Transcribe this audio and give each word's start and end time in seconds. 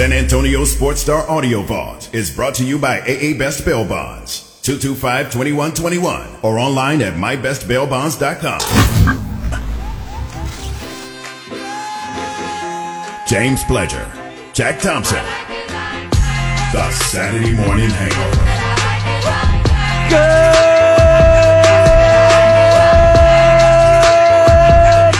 San 0.00 0.14
Antonio 0.14 0.64
Sports 0.64 1.02
Star 1.02 1.28
Audio 1.28 1.60
Vault 1.60 2.08
is 2.14 2.34
brought 2.34 2.54
to 2.54 2.64
you 2.64 2.78
by 2.78 3.00
AA 3.00 3.36
Best 3.36 3.66
Bail 3.66 3.84
Bonds. 3.84 4.58
225-2121 4.62 6.42
or 6.42 6.58
online 6.58 7.02
at 7.02 7.12
mybestbailbonds.com. 7.12 8.60
James 13.28 13.62
Pledger, 13.64 14.08
Jack 14.54 14.80
Thompson. 14.80 15.22
The 16.72 16.90
Saturday 16.92 17.52
Morning 17.52 17.90
Hangover. 17.90 18.40
Good 20.08 20.16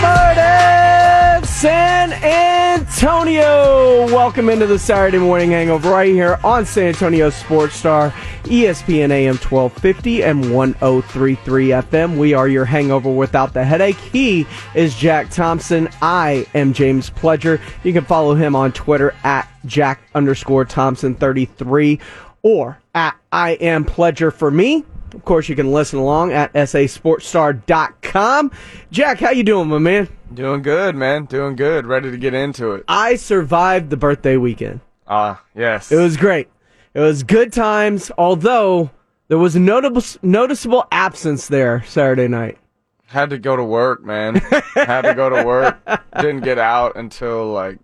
morning, 0.01 1.45
San 1.45 2.15
Antonio. 2.15 2.60
Welcome 3.03 4.51
into 4.51 4.67
the 4.67 4.79
Saturday 4.79 5.17
morning 5.17 5.53
hangover 5.53 5.89
right 5.89 6.13
here 6.13 6.39
on 6.45 6.67
San 6.67 6.89
Antonio 6.89 7.31
Sports 7.31 7.75
Star, 7.75 8.11
ESPN 8.43 9.11
AM 9.11 9.37
1250 9.37 10.23
and 10.23 10.55
1033 10.55 11.69
FM. 11.69 12.19
We 12.19 12.35
are 12.35 12.47
your 12.47 12.67
hangover 12.67 13.11
without 13.11 13.55
the 13.55 13.65
headache. 13.65 13.97
He 13.97 14.47
is 14.75 14.95
Jack 14.95 15.31
Thompson. 15.31 15.89
I 16.03 16.47
am 16.53 16.75
James 16.75 17.09
Pledger. 17.09 17.59
You 17.85 17.95
can 17.95 18.05
follow 18.05 18.35
him 18.35 18.55
on 18.55 18.71
Twitter 18.73 19.15
at 19.25 19.49
Jack 19.65 20.03
underscore 20.15 20.67
Thompson 20.67 21.15
33 21.15 21.99
or 22.43 22.79
at 22.95 23.17
I 23.33 23.53
am 23.53 23.87
Pledger 23.87 24.31
for 24.31 24.51
me. 24.51 24.85
Of 25.15 25.25
course, 25.25 25.49
you 25.49 25.57
can 25.57 25.73
listen 25.73 25.99
along 25.99 26.33
at 26.33 26.53
sasportstar.com. 26.53 28.51
Jack, 28.91 29.19
how 29.21 29.31
you 29.31 29.43
doing, 29.43 29.69
my 29.69 29.79
man? 29.79 30.09
Doing 30.33 30.63
good, 30.63 30.95
man. 30.95 31.25
Doing 31.25 31.57
good. 31.57 31.87
Ready 31.87 32.11
to 32.11 32.17
get 32.17 32.35
into 32.35 32.73
it. 32.73 32.85
I 32.89 33.17
survived 33.17 33.91
the 33.91 33.97
birthday 33.97 34.37
weekend. 34.37 34.81
Ah, 35.09 35.43
yes. 35.55 35.91
It 35.91 35.97
was 35.97 36.17
great. 36.17 36.49
It 36.95 37.01
was 37.01 37.23
good 37.23 37.53
times, 37.53 38.11
although 38.17 38.91
there 39.29 39.39
was 39.39 39.57
a 39.57 39.61
notable, 39.61 40.03
noticeable 40.23 40.87
absence 40.93 41.49
there 41.49 41.83
Saturday 41.85 42.29
night. 42.29 42.59
Had 43.07 43.31
to 43.31 43.39
go 43.39 43.57
to 43.57 43.65
work, 43.65 44.05
man. 44.05 44.37
Had 44.75 45.03
to 45.03 45.15
go 45.15 45.29
to 45.29 45.45
work. 45.45 45.79
Didn't 46.21 46.43
get 46.43 46.59
out 46.59 46.97
until 46.97 47.53
like 47.53 47.79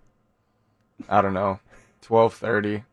I 1.09 1.21
don't 1.21 1.33
know, 1.33 1.59
twelve 2.01 2.33
thirty. 2.33 2.83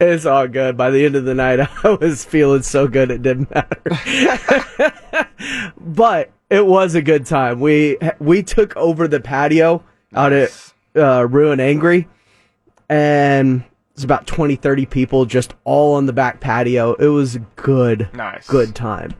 It's 0.00 0.24
all 0.26 0.48
good. 0.48 0.76
By 0.76 0.90
the 0.90 1.04
end 1.04 1.14
of 1.16 1.24
the 1.24 1.34
night, 1.34 1.60
I 1.84 1.90
was 2.00 2.24
feeling 2.24 2.62
so 2.62 2.88
good 2.88 3.10
it 3.10 3.22
didn't 3.22 3.50
matter. 3.54 3.82
but 5.78 6.30
it 6.50 6.66
was 6.66 6.94
a 6.94 7.02
good 7.02 7.26
time. 7.26 7.60
We 7.60 7.98
we 8.18 8.42
took 8.42 8.76
over 8.76 9.06
the 9.08 9.20
patio 9.20 9.84
out 10.14 10.32
at 10.32 10.72
uh, 10.96 11.26
Ruin 11.28 11.60
Angry, 11.60 12.08
and 12.88 13.62
it's 13.94 14.04
about 14.04 14.26
20, 14.26 14.56
30 14.56 14.86
people 14.86 15.24
just 15.26 15.54
all 15.64 15.94
on 15.96 16.06
the 16.06 16.12
back 16.12 16.40
patio. 16.40 16.94
It 16.94 17.08
was 17.08 17.36
a 17.36 17.40
good, 17.56 18.08
Nice. 18.14 18.46
good 18.46 18.74
time. 18.74 19.14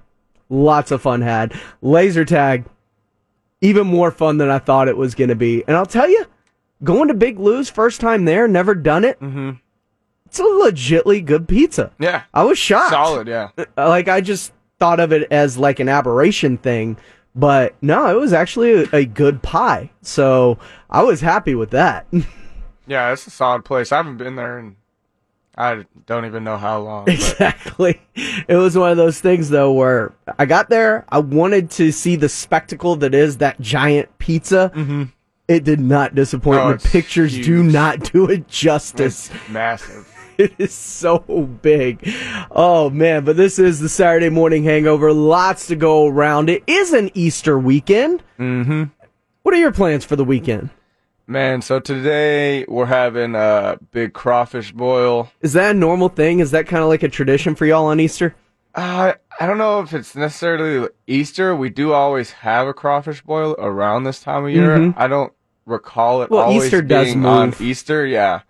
Lots 0.48 0.90
of 0.92 1.02
fun 1.02 1.20
had. 1.20 1.52
Laser 1.82 2.24
tag, 2.24 2.64
even 3.60 3.86
more 3.86 4.10
fun 4.10 4.38
than 4.38 4.48
I 4.50 4.58
thought 4.60 4.88
it 4.88 4.96
was 4.96 5.14
going 5.14 5.28
to 5.28 5.34
be. 5.34 5.62
And 5.66 5.76
I'll 5.76 5.84
tell 5.84 6.08
you, 6.08 6.24
going 6.84 7.08
to 7.08 7.14
Big 7.14 7.38
Lou's 7.38 7.68
first 7.68 8.00
time 8.00 8.24
there, 8.24 8.48
never 8.48 8.74
done 8.74 9.04
it. 9.04 9.20
Mm-hmm. 9.20 9.50
It's 10.28 10.38
a 10.38 10.42
legitly 10.42 11.24
good 11.24 11.48
pizza. 11.48 11.90
Yeah. 11.98 12.22
I 12.34 12.44
was 12.44 12.58
shocked. 12.58 12.90
Solid, 12.90 13.28
yeah. 13.28 13.48
Like 13.76 14.08
I 14.08 14.20
just 14.20 14.52
thought 14.78 15.00
of 15.00 15.12
it 15.12 15.26
as 15.32 15.56
like 15.56 15.80
an 15.80 15.88
aberration 15.88 16.58
thing, 16.58 16.98
but 17.34 17.74
no, 17.80 18.06
it 18.14 18.20
was 18.20 18.32
actually 18.32 18.84
a, 18.84 18.88
a 18.92 19.04
good 19.06 19.42
pie. 19.42 19.90
So 20.02 20.58
I 20.90 21.02
was 21.02 21.20
happy 21.20 21.54
with 21.54 21.70
that. 21.70 22.06
Yeah, 22.88 23.12
it's 23.12 23.26
a 23.26 23.30
solid 23.30 23.66
place. 23.66 23.92
I 23.92 23.98
haven't 23.98 24.16
been 24.16 24.34
there 24.36 24.56
and 24.58 24.76
I 25.58 25.84
don't 26.06 26.24
even 26.24 26.42
know 26.42 26.56
how 26.56 26.80
long. 26.80 27.04
But 27.04 27.14
exactly. 27.14 28.00
It 28.14 28.56
was 28.56 28.78
one 28.78 28.90
of 28.90 28.96
those 28.96 29.20
things 29.20 29.50
though 29.50 29.72
where 29.72 30.14
I 30.38 30.46
got 30.46 30.70
there, 30.70 31.04
I 31.10 31.18
wanted 31.18 31.70
to 31.72 31.92
see 31.92 32.16
the 32.16 32.30
spectacle 32.30 32.96
that 32.96 33.14
is 33.14 33.36
that 33.38 33.60
giant 33.60 34.16
pizza. 34.18 34.72
Mm-hmm. 34.74 35.02
It 35.48 35.64
did 35.64 35.80
not 35.80 36.14
disappoint. 36.14 36.60
Oh, 36.60 36.72
the 36.72 36.88
pictures 36.88 37.34
do 37.34 37.62
not 37.62 38.10
do 38.10 38.30
it 38.30 38.48
justice. 38.48 39.30
it's 39.30 39.48
massive. 39.50 40.10
It 40.38 40.54
is 40.58 40.72
so 40.72 41.18
big. 41.62 42.08
Oh 42.52 42.90
man, 42.90 43.24
but 43.24 43.36
this 43.36 43.58
is 43.58 43.80
the 43.80 43.88
Saturday 43.88 44.28
morning 44.30 44.62
hangover. 44.62 45.12
Lots 45.12 45.66
to 45.66 45.74
go 45.76 46.06
around. 46.06 46.48
It 46.48 46.62
is 46.68 46.92
an 46.92 47.10
Easter 47.14 47.58
weekend. 47.58 48.22
Mm-hmm. 48.38 48.84
What 49.42 49.54
are 49.54 49.58
your 49.58 49.72
plans 49.72 50.04
for 50.04 50.14
the 50.14 50.24
weekend? 50.24 50.70
Man, 51.26 51.60
so 51.60 51.80
today 51.80 52.64
we're 52.68 52.86
having 52.86 53.34
a 53.34 53.78
big 53.90 54.12
crawfish 54.12 54.70
boil. 54.72 55.28
Is 55.40 55.54
that 55.54 55.72
a 55.74 55.78
normal 55.78 56.08
thing? 56.08 56.38
Is 56.38 56.52
that 56.52 56.68
kind 56.68 56.82
of 56.84 56.88
like 56.88 57.02
a 57.02 57.08
tradition 57.08 57.54
for 57.56 57.66
y'all 57.66 57.86
on 57.86 57.98
Easter? 57.98 58.34
Uh, 58.74 59.14
I 59.40 59.46
don't 59.46 59.58
know 59.58 59.80
if 59.80 59.92
it's 59.92 60.14
necessarily 60.14 60.88
Easter. 61.08 61.54
We 61.56 61.68
do 61.68 61.92
always 61.92 62.30
have 62.30 62.68
a 62.68 62.72
crawfish 62.72 63.22
boil 63.22 63.56
around 63.58 64.04
this 64.04 64.20
time 64.20 64.44
of 64.44 64.50
year. 64.52 64.94
I 64.96 65.08
don't 65.08 65.32
recall 65.66 66.22
it 66.22 66.30
Well, 66.30 66.42
always 66.44 66.64
Easter 66.66 66.80
does 66.80 67.06
being 67.08 67.26
on. 67.26 67.54
Easter. 67.60 68.06
Yeah, 68.06 68.42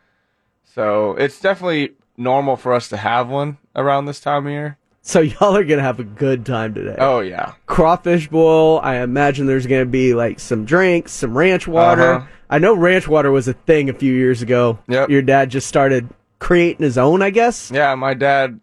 so 0.78 1.16
it's 1.16 1.40
definitely 1.40 1.94
normal 2.16 2.54
for 2.54 2.72
us 2.72 2.88
to 2.90 2.96
have 2.96 3.28
one 3.28 3.58
around 3.74 4.04
this 4.04 4.20
time 4.20 4.46
of 4.46 4.52
year. 4.52 4.78
So 5.02 5.18
y'all 5.20 5.56
are 5.56 5.64
gonna 5.64 5.82
have 5.82 5.98
a 5.98 6.04
good 6.04 6.46
time 6.46 6.72
today. 6.72 6.94
Oh 7.00 7.18
yeah, 7.18 7.54
Crawfish 7.66 8.28
boil. 8.28 8.78
I 8.80 9.02
imagine 9.02 9.46
there's 9.46 9.66
gonna 9.66 9.86
be 9.86 10.14
like 10.14 10.38
some 10.38 10.64
drinks, 10.64 11.10
some 11.10 11.36
ranch 11.36 11.66
water. 11.66 12.12
Uh-huh. 12.14 12.26
I 12.48 12.60
know 12.60 12.76
ranch 12.76 13.08
water 13.08 13.32
was 13.32 13.48
a 13.48 13.54
thing 13.54 13.90
a 13.90 13.92
few 13.92 14.14
years 14.14 14.40
ago. 14.40 14.78
Yep. 14.86 15.10
Your 15.10 15.22
dad 15.22 15.50
just 15.50 15.66
started 15.66 16.08
creating 16.38 16.84
his 16.84 16.96
own, 16.96 17.22
I 17.22 17.30
guess. 17.30 17.72
yeah. 17.72 17.92
My 17.96 18.14
dad, 18.14 18.60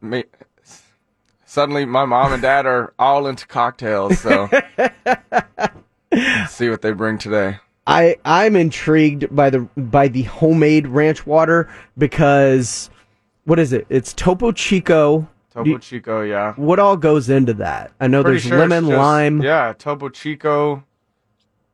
ma- 0.00 0.22
suddenly 1.44 1.84
my 1.84 2.06
mom 2.06 2.32
and 2.32 2.40
dad 2.40 2.64
are 2.64 2.94
all 2.98 3.26
into 3.26 3.46
cocktails. 3.46 4.18
So 4.20 4.48
see 6.48 6.70
what 6.70 6.80
they 6.80 6.92
bring 6.92 7.18
today. 7.18 7.58
I 7.86 8.16
I'm 8.24 8.54
intrigued 8.56 9.34
by 9.34 9.50
the 9.50 9.60
by 9.76 10.08
the 10.08 10.22
homemade 10.22 10.86
ranch 10.86 11.26
water 11.26 11.68
because 11.98 12.90
what 13.44 13.58
is 13.58 13.72
it? 13.72 13.86
It's 13.88 14.12
Topo 14.14 14.52
Chico. 14.52 15.28
Topo 15.52 15.68
You- 15.68 15.78
Chico, 15.78 16.22
yeah. 16.22 16.54
What 16.54 16.78
all 16.78 16.96
goes 16.96 17.28
into 17.28 17.54
that? 17.54 17.90
I 18.00 18.06
know 18.06 18.22
Pretty 18.22 18.34
there's 18.38 18.48
sure 18.48 18.58
lemon, 18.58 18.84
just- 18.86 18.96
lime. 18.96 19.42
Yeah, 19.42 19.72
Topo 19.76 20.08
Chico 20.08 20.84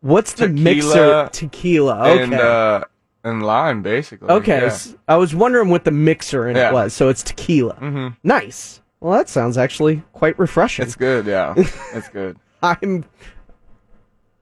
What's 0.01 0.33
the 0.35 0.47
Tequila 0.47 0.63
mixer? 0.63 1.29
Tequila. 1.33 2.09
Okay. 2.11 2.23
and 2.23 2.35
uh, 2.35 2.85
and 3.25 3.43
lime, 3.43 3.83
basically. 3.83 4.29
okay. 4.29 4.61
yeah. 4.61 4.67
s- 4.67 4.95
I 5.09 5.17
was 5.17 5.35
wondering 5.35 5.69
what 5.71 5.85
the 5.85 5.91
mixer 5.91 6.49
in 6.49 6.57
it 6.57 6.73
was. 6.73 6.95
So 6.95 7.09
it's 7.09 7.23
tequila. 7.25 7.75
Mm-hmm. 7.75 8.09
Nice. 8.23 8.81
Well, 9.01 9.17
that 9.19 9.29
sounds 9.29 9.59
actually 9.59 10.03
quite 10.13 10.39
refreshing. 10.39 10.85
It's 10.87 10.95
good, 10.97 11.27
yeah. 11.27 11.53
it's 11.95 12.09
good. 12.09 12.37
I'm. 12.63 13.05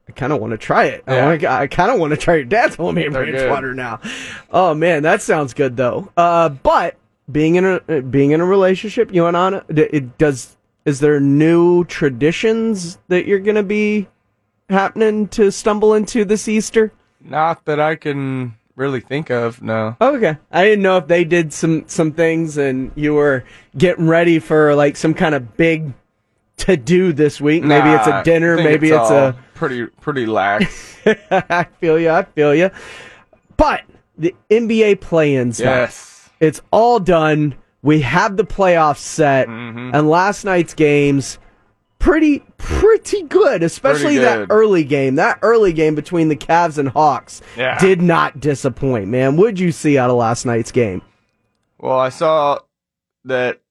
I 0.07 0.11
kind 0.13 0.31
of 0.31 0.39
want 0.39 0.51
to 0.51 0.57
try 0.57 0.85
it. 0.85 1.03
I, 1.07 1.15
Yeah. 1.15 1.25
wanna, 1.25 1.47
I 1.61 1.67
kind 1.67 1.91
of 1.91 1.99
want 1.99 2.11
to 2.11 2.17
try 2.17 2.35
your 2.35 2.45
dad's 2.45 2.75
homemade 2.77 3.11
They're 3.13 3.23
ranch 3.23 3.35
good. 3.37 3.49
water 3.49 3.73
now. 3.73 3.99
Oh 4.51 4.73
man, 4.73 5.03
that 5.03 5.21
sounds 5.21 5.53
good 5.53 5.75
though. 5.77 6.09
Uh, 6.15 6.49
but 6.49 6.95
being 7.31 7.55
in 7.55 7.65
a 7.65 8.01
being 8.01 8.31
in 8.31 8.39
a 8.41 8.45
relationship, 8.45 9.13
you 9.13 9.25
and 9.25 9.35
Anna, 9.35 9.63
it 9.69 10.17
does. 10.17 10.55
Is 10.85 11.01
there 11.01 11.19
new 11.19 11.83
traditions 11.83 12.97
that 13.09 13.25
you're 13.25 13.39
gonna 13.39 13.63
be 13.63 14.07
happening 14.69 15.27
to 15.29 15.51
stumble 15.51 15.93
into 15.93 16.23
this 16.25 16.47
Easter? 16.47 16.91
Not 17.21 17.65
that 17.65 17.79
I 17.79 17.95
can 17.95 18.55
really 18.77 19.01
think 19.01 19.29
of, 19.29 19.61
no. 19.61 19.97
Okay, 19.99 20.37
I 20.51 20.63
didn't 20.63 20.83
know 20.83 20.97
if 20.97 21.07
they 21.07 21.25
did 21.25 21.51
some 21.51 21.83
some 21.87 22.13
things 22.13 22.57
and 22.57 22.91
you 22.95 23.13
were 23.13 23.43
getting 23.77 24.07
ready 24.07 24.39
for 24.39 24.73
like 24.75 24.95
some 24.95 25.13
kind 25.13 25.35
of 25.35 25.57
big 25.57 25.91
to 26.57 26.77
do 26.77 27.11
this 27.13 27.41
week. 27.41 27.63
Maybe 27.63 27.89
it's 27.89 28.07
a 28.07 28.23
dinner. 28.23 28.57
I 28.57 28.63
Maybe 28.63 28.87
it's, 28.89 28.97
all 28.97 29.11
a 29.11 29.35
pretty 29.57 29.85
pretty 30.01 30.25
lax. 30.25 30.95
I 31.31 31.65
feel 31.79 31.99
you. 31.99 32.09
I 32.11 32.23
feel 32.23 32.53
you. 32.55 32.69
But 33.57 33.83
the 34.17 34.35
NBA 34.49 35.01
play-in 35.01 35.53
stuff. 35.53 35.65
yes. 35.65 36.29
It's 36.39 36.61
all 36.71 36.99
done. 36.99 37.55
We 37.81 38.01
have 38.01 38.37
the 38.37 38.43
playoffs 38.45 38.97
set, 38.99 39.47
Mm-hmm. 39.47 39.91
and 39.93 40.09
last 40.09 40.43
night's 40.45 40.73
games 40.73 41.39
pretty 41.99 42.39
pretty 42.57 43.23
good, 43.23 43.63
especially 43.63 44.17
Pretty 44.17 44.19
that 44.19 44.47
early 44.49 44.83
game. 44.83 45.15
That 45.15 45.39
early 45.41 45.73
game 45.73 45.95
between 45.95 46.27
the 46.29 46.35
Cavs 46.35 46.77
and 46.77 46.89
Hawks 46.89 47.41
Yeah. 47.55 47.77
did 47.79 48.01
not 48.01 48.39
disappoint, 48.39 49.07
man. 49.07 49.35
What'd 49.37 49.59
you 49.59 49.71
see 49.71 49.97
out 49.97 50.09
of 50.11 50.15
last 50.17 50.45
night's 50.45 50.71
game? 50.71 51.01
Well, 51.79 51.97
I 51.99 52.09
saw 52.09 52.59
that 53.25 53.61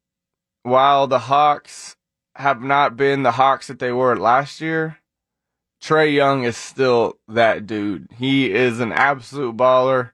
while 0.62 1.06
the 1.06 1.18
Hawks 1.20 1.96
have 2.34 2.60
not 2.62 2.96
been 2.96 3.22
the 3.22 3.32
Hawks 3.32 3.68
that 3.68 3.78
they 3.78 3.92
were 3.92 4.16
last 4.16 4.60
year, 4.60 4.98
Trae 5.86 6.12
Young 6.12 6.42
is 6.42 6.56
still 6.56 7.14
that 7.28 7.64
dude. 7.64 8.08
He 8.18 8.52
is 8.52 8.80
an 8.80 8.90
absolute 8.90 9.56
baller. 9.56 10.10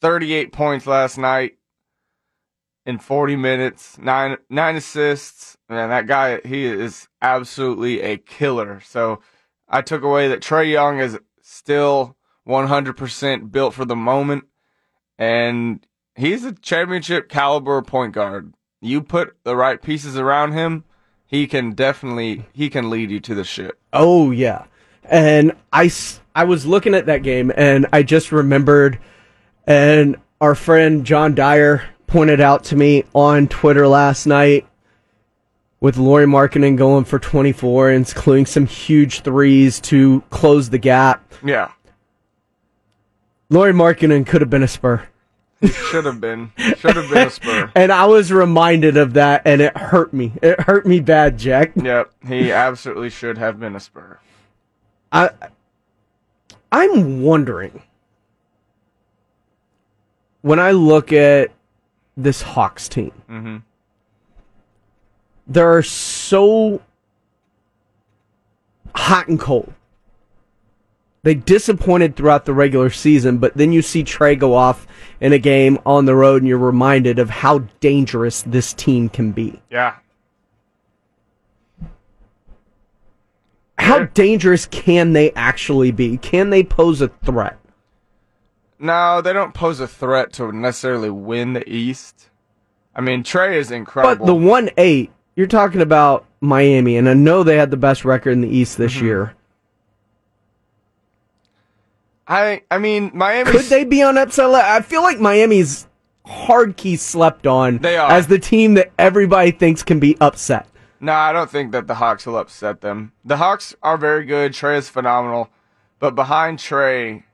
38 0.00 0.50
points 0.50 0.86
last 0.86 1.18
night 1.18 1.58
in 2.86 2.98
40 2.98 3.36
minutes, 3.36 3.98
nine 3.98 4.38
nine 4.48 4.76
assists. 4.76 5.58
Man, 5.68 5.90
that 5.90 6.06
guy 6.06 6.40
he 6.42 6.64
is 6.64 7.08
absolutely 7.20 8.00
a 8.00 8.16
killer. 8.16 8.80
So 8.80 9.20
I 9.68 9.82
took 9.82 10.02
away 10.02 10.28
that 10.28 10.40
Trae 10.40 10.70
Young 10.70 11.00
is 11.00 11.18
still 11.42 12.16
100% 12.48 13.52
built 13.52 13.74
for 13.74 13.84
the 13.84 13.96
moment 13.96 14.44
and 15.18 15.86
he's 16.14 16.44
a 16.44 16.52
championship 16.52 17.28
caliber 17.28 17.82
point 17.82 18.14
guard. 18.14 18.54
You 18.80 19.02
put 19.02 19.36
the 19.44 19.54
right 19.54 19.82
pieces 19.82 20.16
around 20.16 20.52
him, 20.52 20.84
he 21.26 21.46
can 21.46 21.72
definitely 21.72 22.46
he 22.54 22.70
can 22.70 22.88
lead 22.88 23.10
you 23.10 23.20
to 23.20 23.34
the 23.34 23.44
ship. 23.44 23.78
Oh 23.92 24.30
yeah, 24.30 24.64
and 25.04 25.52
I 25.72 25.90
I 26.34 26.44
was 26.44 26.66
looking 26.66 26.94
at 26.94 27.06
that 27.06 27.22
game 27.22 27.52
and 27.56 27.86
I 27.92 28.02
just 28.02 28.32
remembered, 28.32 28.98
and 29.66 30.16
our 30.40 30.54
friend 30.54 31.04
John 31.04 31.34
Dyer 31.34 31.84
pointed 32.06 32.40
out 32.40 32.64
to 32.64 32.76
me 32.76 33.04
on 33.14 33.48
Twitter 33.48 33.86
last 33.88 34.26
night 34.26 34.66
with 35.80 35.96
Lauri 35.96 36.26
Markkanen 36.26 36.76
going 36.76 37.04
for 37.04 37.18
24 37.18 37.90
and 37.90 38.08
including 38.08 38.46
some 38.46 38.66
huge 38.66 39.20
threes 39.20 39.80
to 39.80 40.22
close 40.30 40.70
the 40.70 40.78
gap. 40.78 41.34
Yeah, 41.44 41.70
Lauri 43.50 43.72
Markkanen 43.72 44.26
could 44.26 44.40
have 44.40 44.50
been 44.50 44.62
a 44.62 44.68
Spur. 44.68 45.06
he 45.60 45.68
should 45.68 46.04
have 46.04 46.20
been 46.20 46.52
should 46.78 46.96
have 46.96 47.08
been 47.10 47.26
a 47.26 47.30
spur. 47.30 47.70
And 47.76 47.92
I 47.92 48.06
was 48.06 48.32
reminded 48.32 48.96
of 48.96 49.14
that 49.14 49.42
and 49.44 49.60
it 49.60 49.76
hurt 49.76 50.12
me. 50.12 50.32
It 50.42 50.60
hurt 50.60 50.86
me 50.86 51.00
bad, 51.00 51.38
Jack. 51.38 51.72
Yep, 51.76 52.12
he 52.26 52.50
absolutely 52.52 53.10
should 53.10 53.38
have 53.38 53.58
been 53.60 53.74
a 53.76 53.80
spur. 53.80 54.18
I 55.14 55.30
I'm 56.72 57.22
wondering 57.22 57.82
when 60.42 60.58
I 60.58 60.72
look 60.72 61.12
at 61.12 61.52
this 62.16 62.42
Hawks 62.42 62.88
team. 62.88 63.12
Mhm. 63.30 63.62
They're 65.46 65.82
so 65.82 66.80
hot 68.94 69.28
and 69.28 69.38
cold. 69.38 69.72
They 71.22 71.34
disappointed 71.34 72.16
throughout 72.16 72.44
the 72.44 72.52
regular 72.52 72.90
season, 72.90 73.38
but 73.38 73.56
then 73.56 73.72
you 73.72 73.80
see 73.80 74.04
Trae 74.04 74.38
go 74.38 74.54
off 74.54 74.86
in 75.20 75.32
a 75.32 75.38
game 75.38 75.78
on 75.86 76.04
the 76.04 76.14
road 76.14 76.42
and 76.42 76.48
you're 76.48 76.58
reminded 76.58 77.18
of 77.18 77.30
how 77.30 77.60
dangerous 77.80 78.42
this 78.42 78.74
team 78.74 79.08
can 79.08 79.32
be. 79.32 79.62
Yeah, 79.70 79.94
How 83.78 84.04
dangerous 84.04 84.66
can 84.66 85.12
they 85.12 85.32
actually 85.32 85.90
be? 85.90 86.16
Can 86.18 86.50
they 86.50 86.62
pose 86.62 87.00
a 87.00 87.08
threat? 87.08 87.58
no, 88.78 89.20
they 89.22 89.32
don't 89.32 89.54
pose 89.54 89.80
a 89.80 89.88
threat 89.88 90.32
to 90.34 90.52
necessarily 90.52 91.08
win 91.10 91.54
the 91.54 91.66
East. 91.68 92.28
I 92.94 93.00
mean, 93.00 93.22
Trae 93.22 93.54
is 93.54 93.70
incredible. 93.70 94.26
But 94.26 94.26
the 94.26 94.34
one 94.34 94.68
eight, 94.76 95.10
you're 95.36 95.46
talking 95.46 95.80
about 95.80 96.26
Miami, 96.40 96.96
and 96.96 97.08
I 97.08 97.14
know 97.14 97.42
they 97.42 97.56
had 97.56 97.70
the 97.70 97.76
best 97.78 98.04
record 98.04 98.32
in 98.32 98.40
the 98.42 98.48
East 98.48 98.76
this 98.76 98.94
Mm-hmm. 98.94 99.04
year. 99.06 99.34
I 102.26 102.62
I 102.70 102.78
mean, 102.78 103.10
Miami 103.14 103.50
Could 103.50 103.64
they 103.66 103.84
be 103.84 104.02
on 104.02 104.16
upset? 104.18 104.46
I 104.50 104.80
feel 104.80 105.02
like 105.02 105.18
Miami's 105.20 105.86
hard 106.26 106.76
key 106.76 106.96
slept 106.96 107.46
on 107.46 107.78
They 107.78 107.96
are. 107.96 108.10
as 108.10 108.26
the 108.28 108.38
team 108.38 108.74
that 108.74 108.92
everybody 108.98 109.50
thinks 109.50 109.82
can 109.82 110.00
be 110.00 110.16
upset. 110.20 110.66
No, 111.04 111.12
I 111.12 111.34
don't 111.34 111.50
think 111.50 111.72
that 111.72 111.86
the 111.86 111.96
Hawks 111.96 112.24
will 112.24 112.38
upset 112.38 112.80
them. 112.80 113.12
The 113.26 113.36
Hawks 113.36 113.76
are 113.82 113.98
very 113.98 114.24
good. 114.24 114.52
Trae 114.52 114.78
is 114.78 114.88
phenomenal. 114.88 115.50
But 115.98 116.14
behind 116.14 116.60
Trae, 116.60 117.24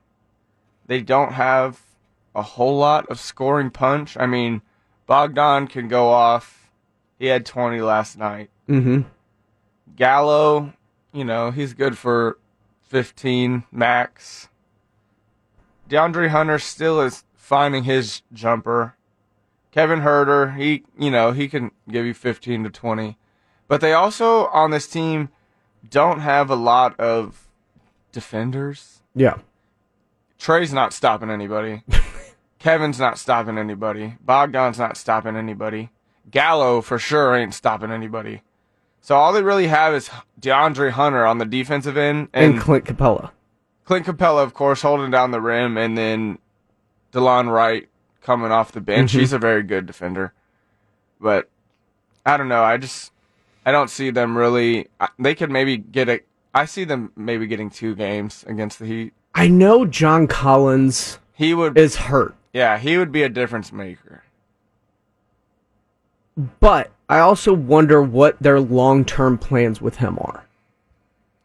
they 0.87 1.01
don't 1.01 1.31
have 1.31 1.79
a 2.35 2.41
whole 2.41 2.77
lot 2.77 3.07
of 3.07 3.17
scoring 3.17 3.69
punch. 3.69 4.17
I 4.17 4.25
mean, 4.25 4.61
Bogdan 5.07 5.67
can 5.67 5.87
go 5.87 6.09
off. 6.09 6.69
He 7.17 7.27
had 7.27 7.45
20 7.45 7.79
last 7.79 8.17
night. 8.17 8.49
Mm-hmm. 8.67 9.03
Gallo, 9.95 10.73
you 11.13 11.23
know, 11.23 11.51
he's 11.51 11.73
good 11.73 11.97
for 11.97 12.39
15 12.81 13.63
max. 13.71 14.49
DeAndre 15.87 16.27
Hunter 16.27 16.59
still 16.59 16.99
is 16.99 17.23
finding 17.37 17.85
his 17.85 18.21
jumper. 18.33 18.97
Kevin 19.71 20.01
Huerter, 20.01 20.57
he, 20.57 20.83
you 20.99 21.09
know, 21.09 21.31
he 21.31 21.47
can 21.47 21.71
give 21.89 22.05
you 22.05 22.13
15 22.13 22.65
to 22.65 22.69
20. 22.69 23.17
But 23.71 23.79
they 23.79 23.93
also 23.93 24.47
on 24.47 24.71
this 24.71 24.85
team 24.85 25.29
don't 25.89 26.19
have 26.19 26.49
a 26.49 26.57
lot 26.57 26.99
of 26.99 27.47
defenders. 28.11 28.99
Yeah. 29.15 29.37
Trae's 30.37 30.73
not 30.73 30.91
stopping 30.91 31.29
anybody. 31.29 31.83
Kevin's 32.59 32.99
not 32.99 33.17
stopping 33.17 33.57
anybody. 33.57 34.17
Bogdan's 34.27 34.77
not 34.77 34.97
stopping 34.97 35.37
anybody. 35.37 35.89
Gallo 36.29 36.81
for 36.81 36.99
sure 36.99 37.33
ain't 37.33 37.53
stopping 37.53 37.91
anybody. 37.91 38.41
So 38.99 39.15
all 39.15 39.31
they 39.31 39.41
really 39.41 39.67
have 39.67 39.93
is 39.93 40.09
DeAndre 40.41 40.91
Hunter 40.91 41.25
on 41.25 41.37
the 41.37 41.45
defensive 41.45 41.95
end 41.95 42.27
And, 42.33 42.55
and, 42.55 42.61
Clint 42.61 42.83
Capela. 42.83 43.31
Clint 43.85 44.05
Capela, 44.05 44.43
of 44.43 44.53
course, 44.53 44.81
holding 44.81 45.11
down 45.11 45.31
the 45.31 45.39
rim, 45.39 45.77
and 45.77 45.97
then 45.97 46.39
Delon 47.13 47.49
Wright 47.49 47.87
coming 48.19 48.51
off 48.51 48.73
the 48.73 48.81
bench. 48.81 49.11
Mm-hmm. 49.11 49.19
He's 49.21 49.31
a 49.31 49.39
very 49.39 49.63
good 49.63 49.85
defender. 49.85 50.33
But 51.21 51.49
I 52.25 52.35
don't 52.35 52.49
know. 52.49 52.63
I 52.63 52.75
just 52.75 53.10
I 53.65 53.71
don't 53.71 53.89
see 53.89 54.09
them 54.09 54.37
really. 54.37 54.87
They 55.19 55.35
could 55.35 55.51
maybe 55.51 55.77
get 55.77 56.09
a. 56.09 56.21
I 56.53 56.65
see 56.65 56.83
them 56.83 57.11
maybe 57.15 57.47
getting 57.47 57.69
two 57.69 57.95
games 57.95 58.43
against 58.47 58.79
the 58.79 58.85
Heat. 58.85 59.13
I 59.33 59.47
know 59.47 59.85
John 59.85 60.27
Collins 60.27 61.19
He 61.33 61.53
would. 61.53 61.77
is 61.77 61.95
hurt, 61.95 62.35
Yeah, 62.53 62.77
he 62.77 62.97
would 62.97 63.11
be 63.11 63.23
a 63.23 63.29
difference 63.29 63.71
maker. 63.71 64.23
but 66.59 66.91
I 67.09 67.19
also 67.19 67.53
wonder 67.53 68.01
what 68.01 68.39
their 68.41 68.59
long 68.59 69.05
term 69.05 69.37
plans 69.37 69.81
with 69.81 69.97
him 69.97 70.17
are. 70.19 70.45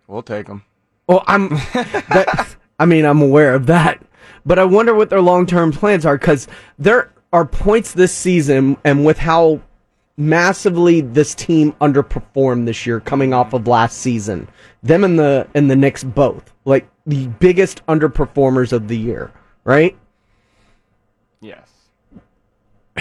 We'll 0.06 0.22
take 0.22 0.46
him. 0.48 0.62
Well, 1.06 1.22
I'm. 1.26 1.48
that, 1.74 2.56
I 2.78 2.86
mean, 2.86 3.04
I'm 3.04 3.22
aware 3.22 3.54
of 3.54 3.66
that, 3.66 4.02
but 4.44 4.58
I 4.58 4.64
wonder 4.64 4.94
what 4.94 5.10
their 5.10 5.20
long 5.20 5.46
term 5.46 5.72
plans 5.72 6.04
are 6.06 6.16
because 6.18 6.48
there 6.78 7.12
are 7.32 7.44
points 7.44 7.92
this 7.92 8.12
season, 8.14 8.76
and 8.84 9.04
with 9.04 9.18
how 9.18 9.60
massively 10.16 11.00
this 11.00 11.34
team 11.34 11.72
underperformed 11.80 12.66
this 12.66 12.86
year, 12.86 13.00
coming 13.00 13.34
off 13.34 13.52
of 13.52 13.66
last 13.66 13.98
season, 13.98 14.48
them 14.82 15.04
and 15.04 15.18
the 15.18 15.48
and 15.54 15.70
the 15.70 15.76
Knicks 15.76 16.04
both 16.04 16.52
like 16.66 16.88
the 17.06 17.28
biggest 17.28 17.86
underperformers 17.86 18.72
of 18.72 18.88
the 18.88 18.98
year, 18.98 19.32
right? 19.64 19.96
Yes. 21.40 21.70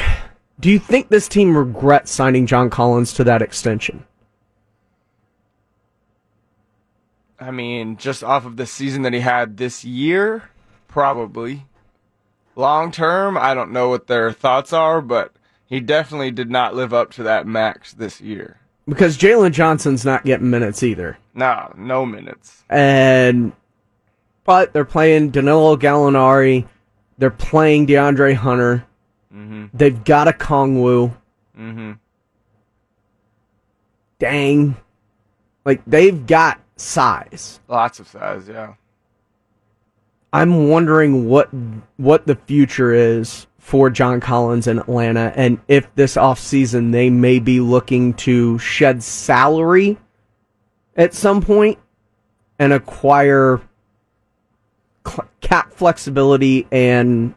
Do 0.60 0.70
you 0.70 0.80
think 0.80 1.10
this 1.10 1.28
team 1.28 1.58
regrets 1.58 2.12
signing 2.12 2.46
John 2.46 2.70
Collins 2.70 3.12
to 3.14 3.26
that 3.26 3.42
extension? 3.42 4.06
I 7.38 7.52
mean, 7.52 7.98
just 7.98 8.24
off 8.24 8.46
of 8.46 8.56
the 8.56 8.66
season 8.66 9.02
that 9.02 9.14
he 9.14 9.20
had 9.20 9.58
this 9.58 9.84
year, 9.84 10.50
probably. 10.88 11.66
Long 12.56 12.92
term, 12.92 13.38
I 13.38 13.54
don't 13.54 13.74
know 13.74 13.90
what 13.90 14.08
their 14.08 14.32
thoughts 14.32 14.72
are, 14.72 15.02
but 15.02 15.34
he 15.68 15.80
definitely 15.80 16.32
did 16.32 16.50
not 16.50 16.76
live 16.76 16.94
up 16.94 17.12
to 17.14 17.24
that 17.24 17.48
max 17.48 17.94
this 17.94 18.22
year. 18.22 18.60
Because 18.88 19.18
Jalen 19.18 19.52
Johnson's 19.52 20.06
not 20.06 20.24
getting 20.24 20.50
minutes 20.50 20.84
either. 20.84 21.18
No, 21.34 21.74
no 21.76 22.06
minutes. 22.06 22.64
and 22.70 23.52
but 24.44 24.74
they're 24.74 24.86
playing 24.86 25.32
Danilo 25.32 25.76
Gallinari, 25.76 26.68
they're 27.18 27.32
playing 27.32 27.88
DeAndre 27.88 28.36
Hunter, 28.36 28.86
they've 29.74 30.04
got 30.04 30.28
Okongwu. 30.28 31.16
Mm-hmm. 31.58 31.92
Dang, 34.20 34.78
like 35.66 35.82
they've 35.88 36.26
got 36.26 36.60
size. 36.78 37.60
Lots 37.68 38.00
of 38.00 38.08
size, 38.08 38.48
yeah. 38.48 38.76
I'm 40.32 40.70
wondering 40.70 41.28
what 41.28 41.50
what 41.98 42.28
the 42.28 42.36
future 42.36 42.94
is 42.94 43.48
for 43.66 43.90
John 43.90 44.20
Collins 44.20 44.68
in 44.68 44.78
Atlanta, 44.78 45.34
and 45.36 45.60
if 45.68 45.94
this 45.96 46.18
offseason 46.18 46.92
they 46.92 47.10
may 47.10 47.40
be 47.40 47.60
looking 47.60 48.14
to 48.14 48.60
shed 48.60 49.02
salary 49.02 49.98
at 50.96 51.16
some 51.16 51.42
point 51.42 51.80
and 52.60 52.72
acquire 52.72 53.60
cap 55.42 55.74
flexibility 55.74 56.68
and 56.72 57.34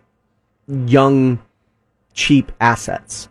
young, 0.67 1.39
cheap 2.13 2.53
assets. 2.61 3.31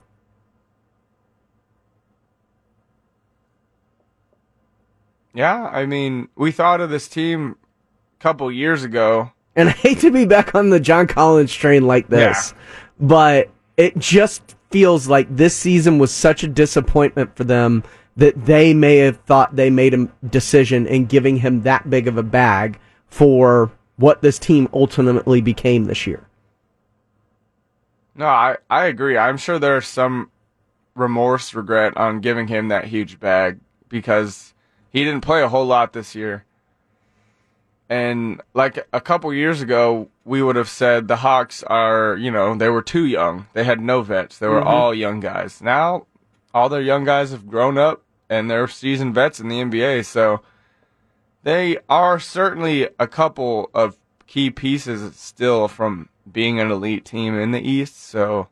Yeah, 5.36 5.70
I 5.72 5.86
mean, 5.86 6.30
we 6.36 6.52
thought 6.52 6.82
of 6.82 6.90
this 6.90 7.08
team 7.08 7.58
a 8.20 8.24
couple 8.24 8.52
years 8.52 8.84
ago. 8.84 9.34
And 9.56 9.70
I 9.70 9.72
hate 9.72 10.00
to 10.00 10.12
be 10.12 10.26
back 10.26 10.54
on 10.54 10.70
the 10.70 10.80
John 10.80 11.08
Collins 11.08 11.54
train 11.54 11.86
like 11.88 12.10
this, 12.10 12.54
but 13.00 13.50
it 13.78 13.98
just 13.98 14.56
feels 14.70 15.08
like 15.08 15.34
this 15.34 15.56
season 15.56 16.00
was 16.00 16.12
such 16.12 16.44
a 16.44 16.48
disappointment 16.48 17.36
for 17.36 17.44
them 17.44 17.84
that 18.18 18.46
they 18.46 18.74
may 18.74 18.98
have 18.98 19.18
thought 19.22 19.56
they 19.56 19.70
made 19.70 19.94
a 19.94 20.10
decision 20.28 20.88
in 20.88 21.06
giving 21.06 21.38
him 21.38 21.62
that 21.62 21.90
big 21.90 22.08
of 22.08 22.18
a 22.18 22.24
bag 22.24 22.80
for 23.08 23.72
what 23.98 24.22
this 24.22 24.40
team 24.40 24.68
ultimately 24.74 25.42
became 25.42 25.86
this 25.86 26.08
year. 26.08 26.28
No, 28.16 28.26
I, 28.26 28.58
I 28.70 28.86
agree. 28.86 29.18
I'm 29.18 29.38
sure 29.38 29.60
there's 29.60 29.88
some 29.88 30.32
remorse, 30.96 31.54
regret 31.54 31.96
on 31.96 32.20
giving 32.20 32.48
him 32.48 32.70
that 32.70 32.86
huge 32.86 33.20
bag 33.20 33.60
because 33.90 34.56
he 34.90 35.04
didn't 35.04 35.22
play 35.22 35.44
a 35.44 35.50
whole 35.50 35.66
lot 35.66 35.94
this 35.94 36.16
year. 36.16 36.44
And 37.90 38.42
like 38.54 38.86
a 38.92 39.00
couple 39.00 39.34
years 39.34 39.62
ago, 39.62 40.10
we 40.26 40.42
would 40.42 40.58
have 40.58 40.68
said 40.68 41.08
the 41.08 41.18
Hawks 41.18 41.64
are, 41.64 42.18
you 42.18 42.30
know, 42.30 42.56
they 42.56 42.70
were 42.70 42.82
too 42.82 43.06
young. 43.06 43.48
They 43.54 43.64
had 43.64 43.80
no 43.80 44.02
vets. 44.02 44.38
They 44.38 44.48
were 44.48 44.60
mm-hmm. 44.60 44.68
all 44.68 44.94
young 44.94 45.20
guys. 45.22 45.62
Now, 45.62 46.06
all 46.54 46.68
their 46.68 46.82
young 46.82 47.06
guys 47.06 47.32
have 47.32 47.48
grown 47.48 47.78
up 47.78 48.04
and 48.30 48.52
they're 48.52 48.68
seasoned 48.68 49.16
vets 49.16 49.40
in 49.40 49.48
the 49.48 49.62
NBA. 49.62 50.06
So 50.06 50.42
they 51.44 51.78
are 51.88 52.20
certainly 52.20 52.90
a 53.00 53.08
couple 53.08 53.70
of 53.74 53.98
key 54.28 54.50
pieces 54.50 55.16
still 55.16 55.70
from 55.70 56.10
being 56.30 56.60
an 56.60 56.70
elite 56.70 57.06
team 57.06 57.40
in 57.40 57.52
the 57.52 57.62
East. 57.62 58.04
So 58.04 58.50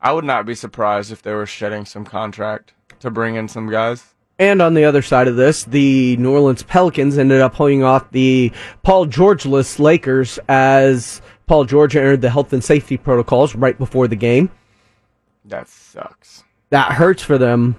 I 0.00 0.12
would 0.12 0.24
not 0.24 0.46
be 0.46 0.54
surprised 0.54 1.10
if 1.10 1.22
they 1.22 1.34
were 1.34 1.46
shedding 1.46 1.84
some 1.84 2.04
contract 2.04 2.72
to 3.00 3.10
bring 3.10 3.34
in 3.34 3.48
some 3.48 3.68
guys. 3.68 4.14
And 4.40 4.62
on 4.62 4.72
the 4.72 4.84
other 4.84 5.02
side 5.02 5.28
of 5.28 5.36
this, 5.36 5.64
the 5.64 6.16
New 6.16 6.32
Orleans 6.32 6.62
Pelicans 6.62 7.18
ended 7.18 7.42
up 7.42 7.54
holding 7.54 7.84
off 7.84 8.10
the 8.10 8.50
Paul 8.82 9.04
George-less 9.04 9.78
Lakers 9.78 10.38
as 10.48 11.20
Paul 11.46 11.66
George 11.66 11.94
entered 11.94 12.22
the 12.22 12.30
health 12.30 12.54
and 12.54 12.64
safety 12.64 12.96
protocols 12.96 13.54
right 13.54 13.76
before 13.76 14.08
the 14.08 14.16
game. 14.16 14.50
That 15.44 15.68
sucks. 15.68 16.42
That 16.70 16.92
hurts 16.92 17.22
for 17.22 17.36
them, 17.36 17.76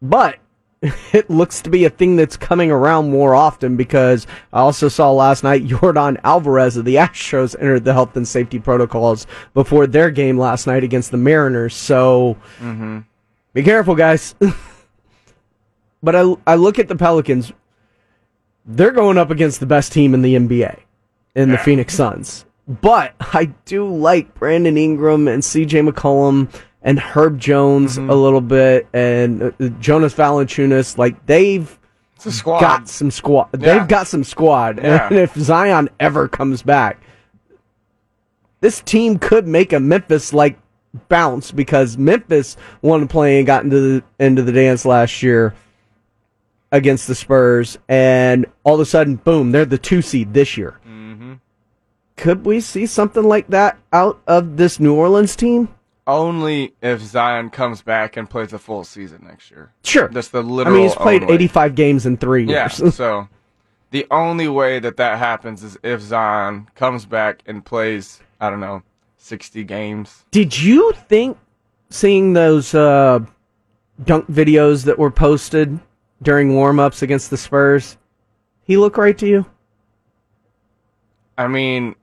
but 0.00 0.38
it 0.82 1.28
looks 1.28 1.62
to 1.62 1.70
be 1.70 1.84
a 1.84 1.90
thing 1.90 2.14
that's 2.14 2.36
coming 2.36 2.70
around 2.70 3.10
more 3.10 3.34
often 3.34 3.76
because 3.76 4.28
I 4.52 4.60
also 4.60 4.86
saw 4.86 5.10
last 5.10 5.42
night 5.42 5.64
Yordan 5.66 6.20
Alvarez 6.22 6.76
of 6.76 6.84
the 6.84 6.94
Astros 6.94 7.56
entered 7.56 7.84
the 7.84 7.92
health 7.92 8.16
and 8.16 8.28
safety 8.28 8.60
protocols 8.60 9.26
before 9.52 9.88
their 9.88 10.12
game 10.12 10.38
last 10.38 10.68
night 10.68 10.84
against 10.84 11.10
the 11.10 11.16
Mariners. 11.16 11.74
So 11.74 12.36
mm-hmm. 12.60 13.00
be 13.52 13.64
careful, 13.64 13.96
guys. 13.96 14.36
but 16.02 16.14
I, 16.16 16.34
I 16.46 16.54
look 16.56 16.78
at 16.78 16.88
the 16.88 16.96
Pelicans. 16.96 17.52
They're 18.66 18.90
going 18.90 19.18
up 19.18 19.30
against 19.30 19.60
the 19.60 19.66
best 19.66 19.92
team 19.92 20.14
in 20.14 20.22
the 20.22 20.34
NBA, 20.34 20.78
in 21.34 21.50
the 21.50 21.58
Phoenix 21.58 21.94
Suns. 21.94 22.44
But 22.66 23.14
I 23.18 23.46
do 23.64 23.88
like 23.88 24.34
Brandon 24.34 24.76
Ingram 24.76 25.26
and 25.26 25.42
CJ 25.42 25.88
McCollum 25.88 26.52
and 26.82 26.98
Herb 26.98 27.38
Jones 27.38 27.96
a 27.96 28.02
little 28.02 28.42
bit 28.42 28.86
and 28.92 29.42
uh, 29.42 29.68
Jonas 29.80 30.12
Valanciunas. 30.14 30.98
Like 30.98 31.24
they've 31.24 31.78
It's 32.16 32.26
a 32.26 32.32
squad. 32.32 32.60
got 32.60 32.88
some 32.88 33.10
squad. 33.10 33.48
Yeah. 33.58 33.78
They've 33.78 33.88
got 33.88 34.06
some 34.06 34.22
squad. 34.22 34.78
Yeah. 34.82 35.08
And 35.08 35.16
if 35.18 35.34
Zion 35.34 35.88
ever 35.98 36.28
comes 36.28 36.62
back, 36.62 37.00
this 38.60 38.80
team 38.80 39.18
could 39.18 39.46
make 39.46 39.72
a 39.72 39.80
Memphis 39.80 40.32
like 40.34 40.58
bounce 41.08 41.52
because 41.52 41.96
Memphis 41.96 42.56
won 42.82 43.00
to 43.00 43.06
play 43.06 43.38
and 43.38 43.46
got 43.46 43.64
into 43.64 43.80
the 43.80 44.04
into 44.18 44.42
the 44.42 44.52
dance 44.52 44.84
last 44.84 45.22
year 45.22 45.54
against 46.72 47.06
the 47.06 47.14
Spurs, 47.14 47.78
and 47.88 48.46
all 48.64 48.74
of 48.74 48.80
a 48.80 48.86
sudden, 48.86 49.16
boom, 49.16 49.52
they're 49.52 49.64
the 49.64 49.78
two 49.78 50.02
seed 50.02 50.34
this 50.34 50.56
year. 50.56 50.78
hmm 50.84 51.34
Could 52.16 52.44
we 52.44 52.60
see 52.60 52.86
something 52.86 53.22
like 53.24 53.48
that 53.48 53.78
out 53.92 54.20
of 54.26 54.56
this 54.56 54.78
New 54.80 54.94
Orleans 54.94 55.34
team? 55.36 55.68
Only 56.06 56.74
if 56.80 57.00
Zion 57.00 57.50
comes 57.50 57.82
back 57.82 58.16
and 58.16 58.28
plays 58.28 58.52
a 58.54 58.58
full 58.58 58.82
season 58.84 59.24
next 59.26 59.50
year. 59.50 59.72
Sure. 59.84 60.08
That's 60.08 60.28
the 60.28 60.42
literal. 60.42 60.74
I 60.74 60.78
mean, 60.78 60.88
he's 60.88 60.96
played 60.96 61.22
only. 61.22 61.34
85 61.34 61.74
games 61.74 62.06
in 62.06 62.16
three 62.16 62.44
Yeah. 62.44 62.68
so 62.68 63.28
the 63.90 64.06
only 64.10 64.48
way 64.48 64.78
that 64.78 64.96
that 64.96 65.18
happens 65.18 65.62
is 65.62 65.78
if 65.82 66.00
Zion 66.00 66.68
comes 66.74 67.04
back 67.06 67.42
and 67.46 67.64
plays. 67.64 68.20
I 68.40 68.50
don't 68.50 68.60
know, 68.60 68.82
sixty 69.16 69.64
games. 69.64 70.24
Did 70.30 70.58
you 70.60 70.92
think 71.08 71.36
seeing 71.90 72.34
those 72.34 72.72
uh, 72.72 73.18
dunk 74.04 74.30
videos 74.30 74.84
that 74.84 74.96
were 74.98 75.10
posted 75.10 75.78
during 76.22 76.54
warm-ups 76.54 77.02
against 77.02 77.30
the 77.30 77.36
Spurs, 77.36 77.96
he 78.64 78.76
look 78.76 78.96
right 78.96 79.16
to 79.18 79.26
you? 79.26 79.46
I 81.36 81.46
mean, 81.48 81.94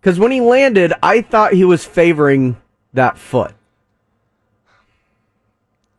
Because 0.00 0.18
when 0.18 0.30
he 0.30 0.40
landed, 0.40 0.92
I 1.02 1.22
thought 1.22 1.52
he 1.54 1.64
was 1.64 1.84
favoring 1.84 2.56
that 2.92 3.16
foot. 3.18 3.54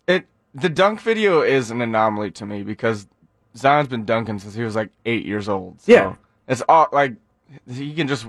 it 0.08 0.26
the 0.54 0.70
dunk 0.70 1.02
video 1.02 1.42
is 1.42 1.72
an 1.72 1.82
anomaly 1.82 2.32
to 2.32 2.46
me 2.46 2.64
because 2.64 3.08
Zion's 3.56 3.88
been 3.88 4.06
dunking 4.06 4.40
since 4.40 4.54
he 4.56 4.64
was 4.64 4.76
like 4.76 4.90
eight 5.06 5.26
years 5.26 5.50
old. 5.50 5.82
So 5.82 5.92
Yeah. 5.92 6.16
it's 6.48 6.62
all 6.70 6.88
like 6.92 7.16
he 7.70 7.94
can 7.94 8.08
just 8.08 8.28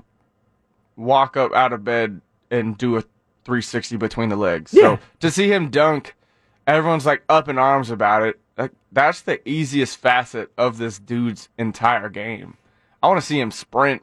walk 0.97 1.37
up 1.37 1.53
out 1.55 1.73
of 1.73 1.85
bed 1.85 2.21
and 2.51 2.77
do 2.77 2.97
a 2.97 3.03
360 3.45 3.97
between 3.97 4.29
the 4.31 4.37
legs. 4.37 4.73
Yeah. 4.75 4.97
So 4.97 4.99
to 5.21 5.31
see 5.31 5.49
him 5.53 5.71
dunk, 5.71 6.15
everyone's 6.67 7.07
like 7.07 7.23
up 7.29 7.49
in 7.49 7.59
arms 7.59 7.91
about 7.91 8.23
it. 8.23 8.41
Like 8.59 8.73
that's 8.93 9.21
the 9.23 9.47
easiest 9.49 9.97
facet 9.97 10.51
of 10.59 10.77
this 10.79 10.99
dude's 10.99 11.49
entire 11.57 12.09
game. 12.09 12.57
I 13.03 13.07
want 13.09 13.21
to 13.21 13.27
see 13.27 13.39
him 13.41 13.51
sprint. 13.53 14.03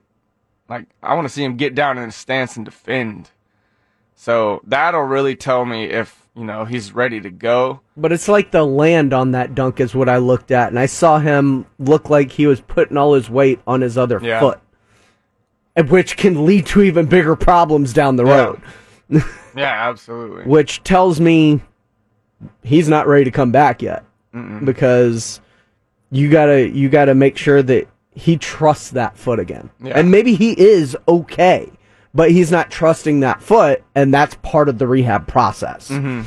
Like 0.69 0.85
I 1.03 1.13
want 1.13 1.27
to 1.27 1.33
see 1.33 1.43
him 1.43 1.57
get 1.57 1.75
down 1.75 1.97
in 1.97 2.07
a 2.09 2.11
stance 2.11 2.55
and 2.55 2.63
defend. 2.65 3.29
So 4.15 4.61
that'll 4.65 5.01
really 5.01 5.35
tell 5.35 5.65
me 5.65 5.83
if, 5.85 6.25
you 6.37 6.45
know, 6.45 6.63
he's 6.63 6.93
ready 6.93 7.19
to 7.19 7.29
go. 7.29 7.81
But 7.97 8.13
it's 8.13 8.29
like 8.29 8.51
the 8.51 8.63
land 8.63 9.13
on 9.13 9.31
that 9.31 9.53
dunk 9.55 9.81
is 9.81 9.93
what 9.93 10.07
I 10.07 10.17
looked 10.19 10.51
at, 10.51 10.69
and 10.69 10.79
I 10.79 10.85
saw 10.85 11.19
him 11.19 11.65
look 11.79 12.09
like 12.09 12.31
he 12.31 12.47
was 12.47 12.61
putting 12.61 12.95
all 12.95 13.13
his 13.13 13.29
weight 13.29 13.59
on 13.67 13.81
his 13.81 13.97
other 13.97 14.21
Yeah. 14.23 14.39
foot, 14.39 14.59
and 15.75 15.89
which 15.89 16.15
can 16.15 16.45
lead 16.45 16.65
to 16.67 16.81
even 16.81 17.07
bigger 17.07 17.35
problems 17.35 17.91
down 17.91 18.15
the 18.15 18.25
Yeah. 18.25 18.43
road. 18.45 18.61
Yeah, 19.57 19.87
absolutely. 19.89 20.43
Which 20.43 20.83
tells 20.83 21.19
me 21.21 21.61
he's 22.63 22.89
not 22.89 23.07
ready 23.07 23.23
to 23.25 23.31
come 23.31 23.51
back 23.53 23.81
yet, 23.81 24.03
because 24.63 25.39
you 26.11 26.29
gotta 26.29 26.69
you 26.69 26.89
gotta 26.89 27.15
make 27.15 27.37
sure 27.37 27.61
that 27.63 27.87
he 28.13 28.37
trusts 28.37 28.91
that 28.91 29.17
foot 29.17 29.39
again, 29.39 29.69
Yeah. 29.81 29.97
and 29.99 30.09
maybe 30.11 30.35
he 30.35 30.51
is 30.59 30.95
okay. 31.07 31.69
But 32.13 32.31
he's 32.31 32.49
not 32.49 32.71
trusting 32.71 33.19
that 33.19 33.41
foot, 33.41 33.83
and 33.93 34.13
that's 34.13 34.35
part 34.41 34.69
of 34.69 34.77
the 34.77 34.87
rehab 34.87 35.27
process. 35.27 35.89
Mm-hmm. 35.89 36.21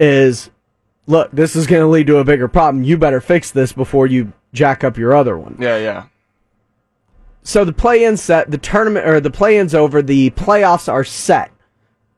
Is 0.00 0.50
look, 1.06 1.30
this 1.32 1.54
is 1.54 1.66
going 1.66 1.82
to 1.82 1.86
lead 1.86 2.06
to 2.06 2.16
a 2.16 2.24
bigger 2.24 2.48
problem. 2.48 2.82
You 2.82 2.96
better 2.96 3.20
fix 3.20 3.50
this 3.50 3.72
before 3.74 4.06
you 4.06 4.32
jack 4.54 4.82
up 4.82 4.96
your 4.96 5.14
other 5.14 5.36
one. 5.36 5.56
Yeah, 5.60 5.76
yeah. 5.76 6.04
So 7.42 7.64
the 7.66 7.74
play-in 7.74 8.16
set, 8.16 8.50
the 8.50 8.56
tournament 8.56 9.06
or 9.06 9.20
the 9.20 9.30
play-in's 9.30 9.74
over. 9.74 10.00
The 10.00 10.30
playoffs 10.30 10.90
are 10.90 11.04
set. 11.04 11.50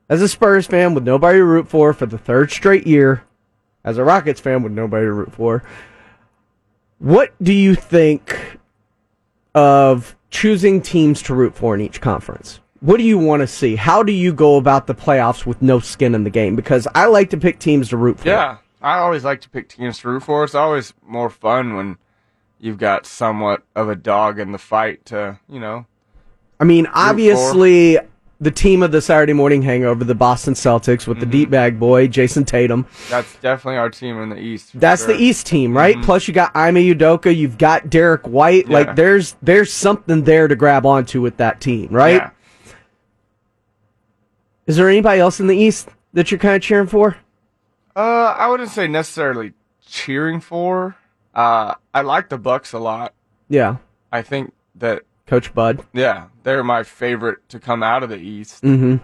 As 0.07 0.21
a 0.21 0.29
Spurs 0.29 0.65
fan 0.65 0.93
with 0.93 1.03
nobody 1.03 1.39
to 1.39 1.43
root 1.43 1.67
for 1.67 1.91
for 1.91 2.05
the 2.05 2.17
third 2.17 2.49
straight 2.49 2.87
year, 2.87 3.23
as 3.87 3.97
a 3.97 4.03
Rockets 4.03 4.41
fan 4.41 4.63
with 4.63 4.73
nobody 4.73 5.05
to 5.05 5.13
root 5.13 5.31
for, 5.31 5.63
what 6.99 7.33
do 7.41 7.53
you 7.53 7.73
think 7.73 8.59
of 9.55 10.13
choosing 10.29 10.81
teams 10.81 11.21
to 11.21 11.33
root 11.33 11.55
for 11.55 11.73
in 11.73 11.79
each 11.79 12.01
conference? 12.01 12.59
What 12.81 12.97
do 12.97 13.03
you 13.03 13.17
want 13.17 13.41
to 13.41 13.47
see? 13.47 13.77
How 13.77 14.03
do 14.03 14.11
you 14.11 14.33
go 14.33 14.57
about 14.57 14.87
the 14.87 14.93
playoffs 14.93 15.45
with 15.45 15.61
no 15.61 15.79
skin 15.79 16.13
in 16.13 16.25
the 16.25 16.29
game? 16.29 16.55
Because 16.57 16.85
I 16.93 17.05
like 17.05 17.29
to 17.29 17.37
pick 17.37 17.59
teams 17.59 17.89
to 17.89 17.97
root 17.97 18.19
for. 18.19 18.27
Yeah. 18.27 18.57
I 18.81 18.99
always 18.99 19.23
like 19.23 19.39
to 19.41 19.49
pick 19.49 19.69
teams 19.69 19.99
to 19.99 20.09
root 20.09 20.23
for. 20.23 20.43
It's 20.43 20.53
always 20.53 20.93
more 21.01 21.29
fun 21.29 21.75
when 21.75 21.97
you've 22.59 22.77
got 22.77 23.05
somewhat 23.05 23.63
of 23.73 23.87
a 23.89 23.95
dog 23.95 24.37
in 24.37 24.51
the 24.51 24.57
fight 24.57 25.05
to, 25.05 25.39
you 25.47 25.61
know. 25.61 25.85
I 26.59 26.65
mean, 26.65 26.87
obviously, 26.93 27.99
the 28.39 28.51
team 28.51 28.83
of 28.83 28.91
the 28.91 29.01
Saturday 29.01 29.33
morning 29.33 29.61
hangover, 29.61 30.03
the 30.03 30.13
Boston 30.13 30.53
Celtics, 30.53 31.07
with 31.07 31.19
the 31.19 31.25
deep 31.25 31.49
bag 31.49 31.79
boy, 31.79 32.07
Jayson 32.07 32.45
Tatum. 32.45 32.85
That's 33.09 33.35
definitely 33.37 33.77
our 33.77 33.89
team 33.89 34.21
in 34.21 34.29
the 34.29 34.37
East. 34.37 34.71
That's 34.79 35.05
sure. 35.05 35.15
the 35.15 35.23
East 35.23 35.47
team, 35.47 35.75
right? 35.75 35.99
Plus, 36.03 36.27
you 36.27 36.33
got 36.33 36.55
Ime 36.55 36.75
Udoka, 36.75 37.35
you've 37.35 37.57
got 37.57 37.89
Derrick 37.89 38.27
White. 38.27 38.67
Yeah. 38.67 38.73
Like, 38.73 38.95
there's 38.95 39.35
there's 39.41 39.73
something 39.73 40.23
there 40.23 40.47
to 40.47 40.55
grab 40.55 40.85
onto 40.85 41.21
with 41.21 41.37
that 41.37 41.59
team, 41.59 41.89
right? 41.89 42.21
Yeah. 42.21 42.29
Is 44.67 44.75
there 44.75 44.89
anybody 44.89 45.19
else 45.19 45.39
in 45.39 45.47
the 45.47 45.57
East 45.57 45.89
that 46.13 46.29
you're 46.29 46.39
kind 46.39 46.55
of 46.55 46.61
cheering 46.61 46.87
for? 46.87 47.17
Uh, 47.95 48.35
I 48.37 48.47
wouldn't 48.47 48.69
say 48.69 48.87
necessarily 48.87 49.53
cheering 49.87 50.41
for. 50.41 50.95
Uh, 51.33 51.73
I 51.93 52.01
like 52.01 52.29
the 52.29 52.37
Bucks 52.37 52.73
a 52.73 52.79
lot. 52.79 53.13
Yeah, 53.49 53.77
I 54.11 54.21
think 54.21 54.53
that 54.75 55.03
Coach 55.27 55.53
Bud. 55.53 55.85
yeah, 55.93 56.27
they're 56.43 56.63
my 56.63 56.83
favorite 56.83 57.47
to 57.49 57.59
come 57.59 57.83
out 57.83 58.01
of 58.03 58.09
the 58.09 58.17
East. 58.17 58.63
Mm-hmm. 58.63 58.97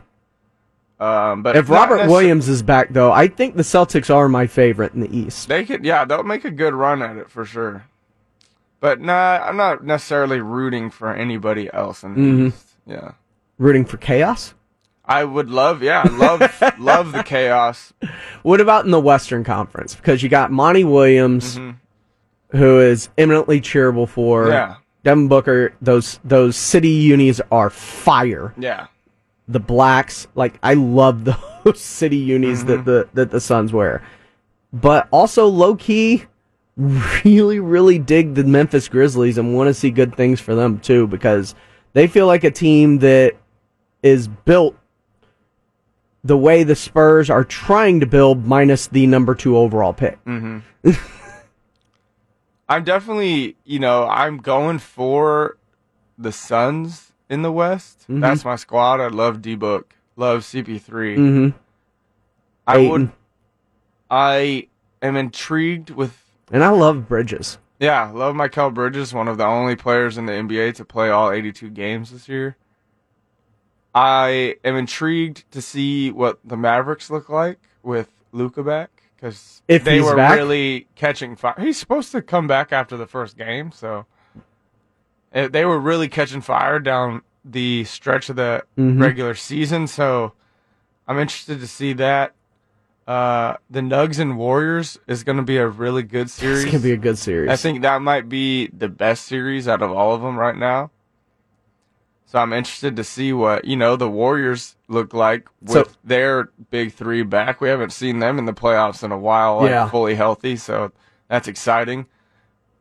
Um, 1.03 1.43
but 1.43 1.55
If 1.57 1.69
Robert 1.69 2.07
Williams 2.07 2.47
is 2.47 2.63
back, 2.63 2.89
though, 2.93 3.11
I 3.11 3.27
think 3.27 3.55
the 3.55 3.63
Celtics 3.63 4.13
are 4.13 4.29
my 4.29 4.47
favorite 4.47 4.93
in 4.93 5.01
the 5.01 5.15
East. 5.15 5.47
they 5.49 5.65
could, 5.65 5.83
yeah, 5.83 6.05
they'll 6.05 6.23
make 6.23 6.45
a 6.45 6.51
good 6.51 6.73
run 6.73 7.01
at 7.01 7.17
it 7.17 7.29
for 7.29 7.43
sure. 7.45 7.85
But 8.79 9.01
nah, 9.01 9.39
I'm 9.43 9.57
not 9.57 9.83
necessarily 9.83 10.39
rooting 10.39 10.89
for 10.89 11.13
anybody 11.13 11.69
else 11.73 12.03
in 12.03 12.13
the 12.15 12.19
Mm-hmm. 12.21 12.47
East. 12.47 12.67
Yeah, 12.85 13.11
Rooting 13.57 13.85
for 13.85 13.97
chaos. 13.97 14.53
I 15.05 15.23
would 15.25 15.49
love, 15.49 15.83
yeah, 15.83 16.03
love, 16.03 16.41
love 16.79 17.11
the 17.11 17.23
chaos. 17.23 17.91
What 18.43 18.61
about 18.61 18.85
in 18.85 18.91
the 18.91 18.99
Western 19.01 19.43
Conference? 19.43 19.95
Because 19.95 20.23
you 20.23 20.29
got 20.29 20.51
Monty 20.51 20.85
Williams, 20.85 21.59
who 22.51 22.79
is 22.79 23.09
eminently 23.17 23.59
cheerable 23.59 24.07
for. 24.07 24.43
Mm-hmm. 24.43 24.51
Yeah. 24.53 24.75
Devin 25.03 25.27
Booker, 25.27 25.73
those 25.81 26.19
those 26.23 26.55
city 26.55 26.89
unis 26.89 27.41
are 27.51 27.69
fire. 27.69 28.53
Yeah, 28.57 28.87
The 29.47 29.59
blacks, 29.59 30.27
like 30.35 30.57
I 30.63 30.73
love 30.75 31.25
those 31.63 31.79
city 31.79 32.17
unis 32.17 32.59
Mm-hmm. 32.59 32.67
that 32.67 32.85
the 32.85 33.09
that 33.13 33.31
the 33.31 33.41
Suns 33.41 33.73
wear. 33.73 34.01
But 34.71 35.07
also 35.11 35.47
low 35.47 35.75
key, 35.75 36.23
really, 36.77 37.59
really 37.59 37.99
dig 37.99 38.33
the 38.35 38.43
Memphis 38.43 38.87
Grizzlies 38.87 39.37
and 39.37 39.55
want 39.55 39.67
to 39.67 39.73
see 39.73 39.91
good 39.91 40.15
things 40.15 40.39
for 40.39 40.55
them 40.55 40.79
too, 40.79 41.05
because 41.07 41.53
they 41.93 42.07
feel 42.07 42.25
like 42.25 42.43
a 42.43 42.49
team 42.51 42.99
that 42.99 43.33
is 44.01 44.27
built 44.27 44.75
the 46.23 46.37
way 46.37 46.63
the 46.63 46.75
Spurs 46.75 47.29
are 47.29 47.43
trying 47.43 47.99
to 47.99 48.05
build, 48.05 48.45
minus 48.47 48.87
the 48.87 49.05
number 49.05 49.35
two 49.35 49.57
overall 49.57 49.93
pick. 49.93 50.17
I'm 52.73 52.83
definitely, 52.83 53.55
you 53.65 53.77
know, 53.77 54.07
I'm 54.07 54.37
going 54.37 54.79
for 54.79 55.57
the 56.17 56.31
Suns 56.31 57.13
in 57.29 57.43
the 57.43 57.51
West. 57.51 57.99
Mm-hmm. 58.03 58.21
That's 58.21 58.43
my 58.43 58.55
squad. 58.55 58.99
I 58.99 59.09
love 59.09 59.43
D 59.43 59.53
Book, 59.53 59.95
love 60.15 60.41
CP3. 60.41 60.81
Mm-hmm. 60.81 61.57
I 62.65 62.77
would, 62.79 63.11
I 64.09 64.69
am 65.03 65.15
intrigued 65.15 65.91
with 65.91 66.19
And 66.51 66.63
I 66.63 66.69
love 66.69 67.07
Bridges. 67.07 67.59
Yeah, 67.79 68.09
love 68.09 68.33
Mikal 68.33 68.73
Bridges, 68.73 69.13
one 69.13 69.27
of 69.27 69.37
the 69.37 69.45
only 69.45 69.75
players 69.75 70.17
in 70.17 70.25
the 70.25 70.33
NBA 70.33 70.73
to 70.75 70.85
play 70.85 71.11
all 71.11 71.29
82 71.29 71.69
games 71.69 72.09
this 72.09 72.27
year. 72.27 72.57
I 73.93 74.55
am 74.63 74.75
intrigued 74.77 75.43
to 75.51 75.61
see 75.61 76.09
what 76.09 76.39
the 76.43 76.57
Mavericks 76.57 77.11
look 77.11 77.29
like 77.29 77.59
with 77.83 78.09
Luka 78.31 78.63
back 78.63 79.02
because 79.23 79.61
If 79.69 79.83
they 79.85 80.01
were 80.01 80.15
back? 80.17 80.35
really 80.35 80.87
catching 80.95 81.35
fire. 81.37 81.55
He's 81.57 81.77
supposed 81.77 82.11
to 82.11 82.21
come 82.21 82.45
back 82.45 82.73
after 82.73 82.97
the 82.97 83.07
first 83.07 83.37
game, 83.37 83.71
so 83.71 84.05
uh, 85.33 85.47
they 85.47 85.63
were 85.63 85.79
really 85.79 86.09
catching 86.09 86.41
fire 86.41 86.79
down 86.79 87.21
the 87.45 87.85
stretch 87.85 88.29
of 88.29 88.35
the 88.35 88.63
Mm-hmm. 88.77 89.01
regular 89.01 89.33
season. 89.35 89.87
So 89.87 90.33
I'm 91.07 91.17
interested 91.19 91.59
to 91.61 91.67
see 91.67 91.93
that. 91.93 92.33
Uh, 93.05 93.57
the 93.69 93.81
Nugs 93.81 94.17
and 94.19 94.37
Warriors 94.37 94.97
is 95.07 95.23
going 95.25 95.35
to 95.37 95.43
be 95.43 95.57
a 95.57 95.67
really 95.67 96.03
good 96.03 96.29
series. 96.29 96.63
This 96.63 96.71
could 96.71 96.83
be 96.83 96.93
a 96.93 96.97
good 96.97 97.17
series. 97.17 97.49
I 97.49 97.57
think 97.57 97.81
that 97.81 98.01
might 98.01 98.29
be 98.29 98.67
the 98.67 98.87
best 98.87 99.25
series 99.25 99.67
out 99.67 99.81
of 99.81 99.91
all 99.91 100.15
of 100.15 100.21
them 100.21 100.37
right 100.39 100.55
now. 100.55 100.89
So 102.33 102.39
I'm 102.39 102.51
interested 102.51 102.95
to 102.95 103.03
see 103.03 103.31
what 103.31 103.63
you 103.63 103.75
know 103.75 103.95
the 103.95 104.09
Warriors 104.09 104.75
look 104.87 105.13
like 105.13 105.47
with 105.61 105.87
So- 105.87 105.95
their 106.03 106.49
big 106.71 106.91
three 106.91 107.21
back. 107.21 107.61
We 107.61 107.69
haven't 107.69 107.91
seen 107.91 108.17
them 108.17 108.39
in 108.39 108.45
the 108.45 108.53
playoffs 108.53 109.03
in 109.03 109.11
a 109.11 109.17
while, 109.19 109.57
like 109.57 109.69
Yeah. 109.69 109.87
fully 109.87 110.15
healthy. 110.15 110.55
So 110.55 110.91
that's 111.27 111.47
exciting. 111.47 112.07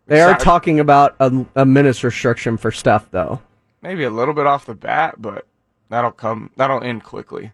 they 0.07 0.23
are 0.23 0.39
talking 0.39 0.81
about 0.81 1.17
a, 1.21 1.45
a 1.55 1.67
minutes 1.67 2.03
restriction 2.03 2.57
for 2.57 2.71
Steph, 2.71 3.11
though. 3.11 3.43
Maybe 3.83 4.05
a 4.05 4.11
little 4.11 4.33
bit 4.33 4.47
off 4.47 4.65
the 4.65 4.75
bat, 4.75 5.17
but 5.19 5.47
that'll 5.91 6.13
come. 6.13 6.49
That'll 6.57 6.83
end 6.83 7.05
quickly. 7.05 7.53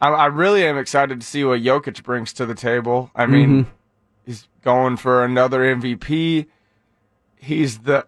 I, 0.00 0.08
I 0.08 0.26
really 0.26 0.64
am 0.64 0.78
excited 0.78 1.20
to 1.20 1.26
see 1.26 1.44
what 1.44 1.60
Jokic 1.60 2.02
brings 2.02 2.32
to 2.32 2.46
the 2.46 2.54
table. 2.54 3.10
I 3.14 3.26
mean, 3.26 3.48
mm-hmm. 3.50 3.70
he's 4.24 4.48
going 4.62 4.96
for 4.96 5.22
another 5.24 5.60
MVP. 5.60 6.46
He's 7.36 7.80
the 7.80 8.06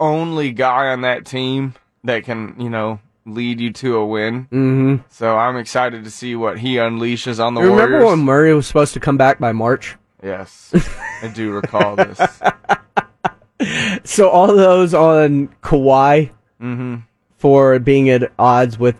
only 0.00 0.50
guy 0.50 0.88
on 0.88 1.02
that 1.02 1.24
team 1.24 1.74
that 2.06 2.24
can, 2.24 2.54
you 2.58 2.70
know, 2.70 2.98
lead 3.26 3.60
you 3.60 3.72
to 3.72 3.96
a 3.96 4.06
win. 4.06 4.44
Mm-hmm. 4.44 4.96
So 5.10 5.36
I'm 5.36 5.56
excited 5.56 6.04
to 6.04 6.10
see 6.10 6.34
what 6.36 6.58
he 6.58 6.76
unleashes 6.76 7.44
on 7.44 7.54
the 7.54 7.60
Remember 7.60 7.98
Warriors. 8.00 8.10
when 8.10 8.18
Murray 8.24 8.54
was 8.54 8.66
supposed 8.66 8.94
to 8.94 9.00
come 9.00 9.16
back 9.16 9.38
by 9.38 9.52
March? 9.52 9.96
yes, 10.22 10.74
I 11.22 11.28
do 11.28 11.50
recall 11.52 11.96
this. 11.96 12.18
So 14.04 14.28
all 14.28 14.48
those 14.54 14.92
on 14.92 15.48
Kawhi 15.62 16.30
hmm 16.60 16.96
for 17.38 17.78
being 17.78 18.08
at 18.10 18.30
odds 18.38 18.78
with. 18.78 18.96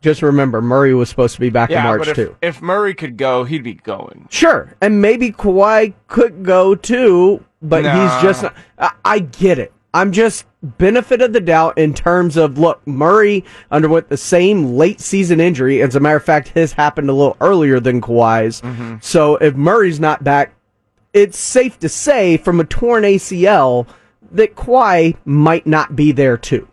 Just 0.00 0.22
remember, 0.22 0.60
Murray 0.60 0.92
was 0.94 1.08
supposed 1.08 1.34
to 1.34 1.40
be 1.40 1.50
back 1.50 1.70
in 1.70 1.80
March 1.80 2.00
but 2.00 2.08
if, 2.08 2.16
too. 2.16 2.36
if 2.42 2.60
Murray 2.60 2.94
could 2.94 3.16
go, 3.16 3.44
he'd 3.44 3.62
be 3.62 3.74
going. 3.74 4.26
Sure, 4.30 4.74
and 4.80 5.00
maybe 5.00 5.30
Kawhi 5.30 5.94
could 6.08 6.42
go 6.42 6.74
too, 6.74 7.44
but 7.62 7.84
Nah. 7.84 7.92
he's 8.18 8.22
just. 8.22 8.42
Not, 8.42 8.54
I, 8.78 8.90
I 9.04 9.18
get 9.20 9.60
it. 9.60 9.72
I'm 9.94 10.10
just 10.10 10.44
benefit 10.62 11.20
of 11.20 11.32
the 11.32 11.40
doubt 11.40 11.78
in 11.78 11.94
terms 11.94 12.36
of 12.36 12.58
look. 12.58 12.86
Murray 12.86 13.44
underwent 13.70 14.08
the 14.08 14.16
same 14.16 14.76
late 14.76 15.00
season 15.00 15.40
injury. 15.40 15.82
As 15.82 15.94
a 15.94 16.00
matter 16.00 16.16
of 16.16 16.24
fact, 16.24 16.48
his 16.48 16.72
happened 16.72 17.10
a 17.10 17.12
little 17.12 17.36
earlier 17.40 17.80
than 17.80 18.00
Kawhi's. 18.00 18.60
Mm-hmm. 18.60 18.96
So 19.00 19.36
if 19.36 19.54
Murray's 19.54 20.00
not 20.00 20.24
back, 20.24 20.54
it's 21.12 21.38
safe 21.38 21.78
to 21.80 21.88
say 21.88 22.36
from 22.36 22.60
a 22.60 22.64
torn 22.64 23.04
ACL 23.04 23.86
that 24.32 24.54
Kawhi 24.54 25.16
might 25.24 25.66
not 25.66 25.94
be 25.94 26.12
there 26.12 26.36
too. 26.36 26.68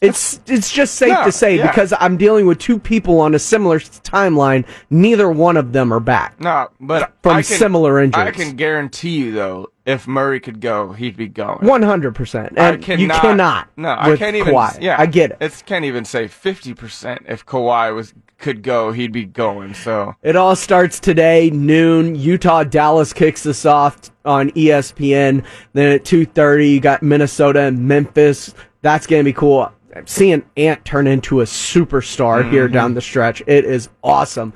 It's 0.00 0.40
it's 0.46 0.72
just 0.72 0.94
safe 0.94 1.14
to 1.24 1.32
say 1.32 1.58
yeah. 1.58 1.66
because 1.66 1.92
I'm 2.00 2.16
dealing 2.16 2.46
with 2.46 2.58
two 2.58 2.78
people 2.78 3.20
on 3.20 3.34
a 3.34 3.38
similar 3.38 3.78
timeline. 3.78 4.66
Neither 4.88 5.30
one 5.30 5.58
of 5.58 5.72
them 5.72 5.92
are 5.92 6.00
back. 6.00 6.40
No, 6.40 6.70
but 6.80 7.12
From 7.22 7.34
can, 7.34 7.42
similar 7.42 8.00
injuries. 8.00 8.28
I 8.28 8.30
can 8.30 8.56
guarantee 8.56 9.18
you 9.18 9.32
though, 9.32 9.70
if 9.90 10.06
Murray 10.06 10.40
could 10.40 10.60
go, 10.60 10.92
he'd 10.92 11.16
be 11.16 11.28
going. 11.28 11.66
One 11.66 11.82
hundred 11.82 12.14
percent. 12.14 12.58
I 12.58 12.70
And 12.70 12.86
you 12.88 13.08
cannot- 13.08 13.20
cannot. 13.20 13.68
No, 13.76 13.96
I 13.98 14.16
can't 14.16 14.36
even. 14.36 14.54
Kawhi. 14.54 14.80
Yeah, 14.80 14.96
I 14.98 15.06
get 15.06 15.32
it. 15.32 15.38
It's 15.40 15.62
can't 15.62 15.84
even 15.84 16.04
say 16.04 16.28
fifty 16.28 16.74
percent. 16.74 17.22
If 17.28 17.44
Kawhi 17.46 17.94
was 17.94 18.14
could 18.38 18.62
go, 18.62 18.90
he'd 18.92 19.12
be 19.12 19.24
going. 19.26 19.74
So 19.74 20.14
It 20.22 20.34
all 20.36 20.56
starts 20.56 20.98
today, 20.98 21.50
noon. 21.50 22.14
Utah 22.14 22.64
Dallas 22.64 23.12
kicks 23.12 23.44
us 23.44 23.66
off 23.66 23.98
on 24.24 24.50
ESPN. 24.52 25.44
Then 25.74 25.92
at 25.92 26.04
two 26.04 26.24
thirty, 26.24 26.68
you 26.70 26.80
got 26.80 27.02
Minnesota 27.02 27.60
and 27.62 27.86
Memphis. 27.86 28.54
That's 28.82 29.06
gonna 29.06 29.24
be 29.24 29.32
cool. 29.34 29.70
Seeing 30.06 30.44
Ant 30.56 30.84
turn 30.84 31.06
into 31.06 31.40
a 31.40 31.44
superstar 31.44 32.48
here 32.50 32.64
Mm-hmm. 32.66 32.74
down 32.74 32.94
the 32.94 33.00
stretch. 33.00 33.42
It 33.46 33.64
is 33.64 33.88
awesome. 34.04 34.52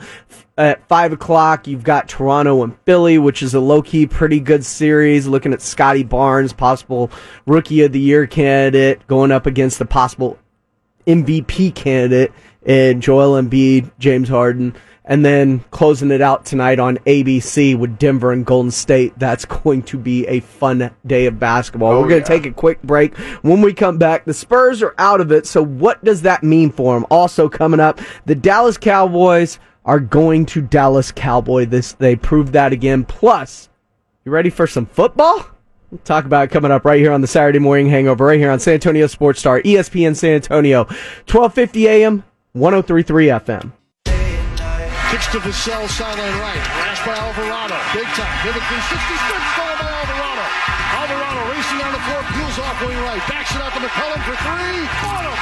At 0.56 0.86
five 0.88 1.12
o'clock, 1.12 1.66
you've 1.66 1.82
got 1.82 2.08
Toronto 2.08 2.62
and 2.62 2.76
Philly, 2.84 3.18
which 3.18 3.42
is 3.42 3.54
a 3.54 3.60
low 3.60 3.82
key 3.82 4.06
pretty 4.06 4.38
good 4.38 4.64
series. 4.64 5.26
Looking 5.26 5.52
at 5.52 5.60
Scottie 5.60 6.04
Barnes, 6.04 6.52
possible 6.52 7.10
rookie 7.46 7.82
of 7.82 7.90
the 7.92 7.98
year 7.98 8.26
candidate, 8.28 9.04
going 9.08 9.32
up 9.32 9.46
against 9.46 9.80
the 9.80 9.84
possible 9.84 10.38
MVP 11.06 11.74
candidate 11.74 12.32
in 12.64 13.00
Joel 13.00 13.42
Embiid, 13.42 13.90
James 13.98 14.28
Harden, 14.28 14.74
and 15.04 15.24
then 15.24 15.60
closing 15.70 16.10
it 16.10 16.20
out 16.20 16.46
tonight 16.46 16.78
on 16.78 16.96
ABC 16.98 17.76
with 17.76 17.98
Denver 17.98 18.32
and 18.32 18.46
Golden 18.46 18.70
State. 18.70 19.18
That's 19.18 19.44
going 19.44 19.82
to 19.84 19.98
be 19.98 20.26
a 20.26 20.40
fun 20.40 20.90
day 21.06 21.26
of 21.26 21.38
basketball. 21.38 21.92
Oh, 21.92 22.00
We're 22.00 22.08
going 22.08 22.22
yeah. 22.22 22.26
to 22.26 22.38
take 22.40 22.46
a 22.46 22.52
quick 22.52 22.82
break. 22.82 23.16
When 23.42 23.60
we 23.60 23.74
come 23.74 23.98
back, 23.98 24.24
the 24.24 24.34
Spurs 24.34 24.82
are 24.82 24.94
out 24.98 25.20
of 25.20 25.30
it. 25.32 25.46
So 25.46 25.62
what 25.62 26.02
does 26.04 26.22
that 26.22 26.42
mean 26.42 26.70
for 26.70 26.94
them? 26.94 27.06
Also 27.10 27.48
coming 27.48 27.80
up, 27.80 28.00
the 28.24 28.34
Dallas 28.34 28.78
Cowboys 28.78 29.58
are 29.84 30.00
going 30.00 30.46
to 30.46 30.62
Dallas 30.62 31.12
Cowboy. 31.12 31.66
This 31.66 31.92
they 31.92 32.16
proved 32.16 32.52
that 32.54 32.72
again. 32.72 33.04
Plus, 33.04 33.68
you 34.24 34.32
ready 34.32 34.50
for 34.50 34.66
some 34.66 34.86
football? 34.86 35.46
We'll 35.90 36.00
talk 36.00 36.24
about 36.24 36.44
it 36.44 36.50
coming 36.50 36.72
up 36.72 36.84
right 36.84 36.98
here 36.98 37.12
on 37.12 37.20
the 37.20 37.26
Saturday 37.26 37.58
morning 37.58 37.88
hangover, 37.88 38.24
right 38.24 38.38
here 38.38 38.50
on 38.50 38.58
San 38.58 38.74
Antonio 38.74 39.06
Sports 39.06 39.38
Star, 39.40 39.60
ESPN 39.60 40.16
San 40.16 40.32
Antonio, 40.36 40.84
1250 40.84 41.88
AM, 41.88 42.24
1033 42.52 43.26
FM. 43.26 43.72
Kicks 45.10 45.28
to 45.32 45.38
Vassell, 45.38 45.88
sideline 45.88 46.36
right. 46.40 46.62
Rash 46.80 47.02
by 47.04 47.14
Alvarado. 47.14 47.76
Big 47.92 48.08
time. 48.16 48.34
Give 48.42 48.56
it 48.56 48.64
360. 48.64 48.96
Spin 48.96 49.42
stolen 49.54 49.78
by 49.78 49.90
Alvarado. 49.90 50.44
Alvarado 50.96 51.40
racing 51.52 51.78
down 51.78 51.92
the 51.92 52.04
floor. 52.08 52.20
Peels 52.32 52.58
off 52.58 52.78
wing 52.82 52.98
right. 53.04 53.22
Backs 53.28 53.52
it 53.52 53.60
out 53.60 53.72
to 53.76 53.80
McCollum 53.84 54.20
for 54.24 54.36
three. 54.40 54.80
Got 55.04 55.24
him. 55.28 55.36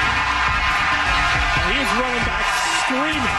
He's 1.73 1.91
running 1.95 2.27
back 2.27 2.47
screaming. 2.85 3.39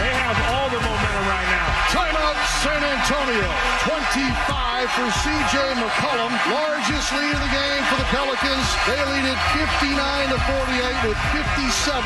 They 0.00 0.12
have 0.16 0.38
all 0.48 0.68
the 0.72 0.80
momentum 0.80 1.26
right 1.28 1.48
now. 1.52 1.68
Timeout 1.92 2.38
San 2.64 2.80
Antonio. 2.80 3.50
25 3.84 4.90
for 4.96 5.08
C.J. 5.22 5.54
McCollum. 5.76 6.32
Largest 6.50 7.12
lead 7.12 7.36
of 7.36 7.42
the 7.44 7.52
game 7.52 7.82
for 7.90 7.98
the 8.00 8.08
Pelicans. 8.08 8.66
They 8.88 8.96
lead 8.96 9.26
it 9.28 9.40
59 9.54 9.92
to 10.34 10.38
48 10.40 11.04
with 11.04 11.20
57.1 11.36 12.00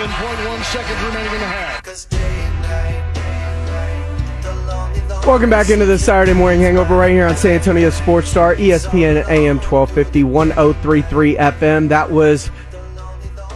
seconds 0.75 1.01
remaining 1.07 1.33
in 1.33 1.41
the 1.41 1.53
half. 1.55 3.24
Welcome 5.27 5.49
back 5.49 5.71
into 5.71 5.87
the 5.87 5.99
Saturday 5.99 6.35
morning 6.35 6.61
hangover 6.61 6.97
right 6.97 7.11
here 7.11 7.27
on 7.27 7.35
San 7.35 7.53
Antonio 7.53 7.89
Sports 7.89 8.29
Star, 8.29 8.57
ESPN 8.57 9.27
AM 9.27 9.57
1250, 9.57 10.23
1033 10.23 11.37
FM. 11.37 11.89
That 11.89 12.11
was 12.11 12.51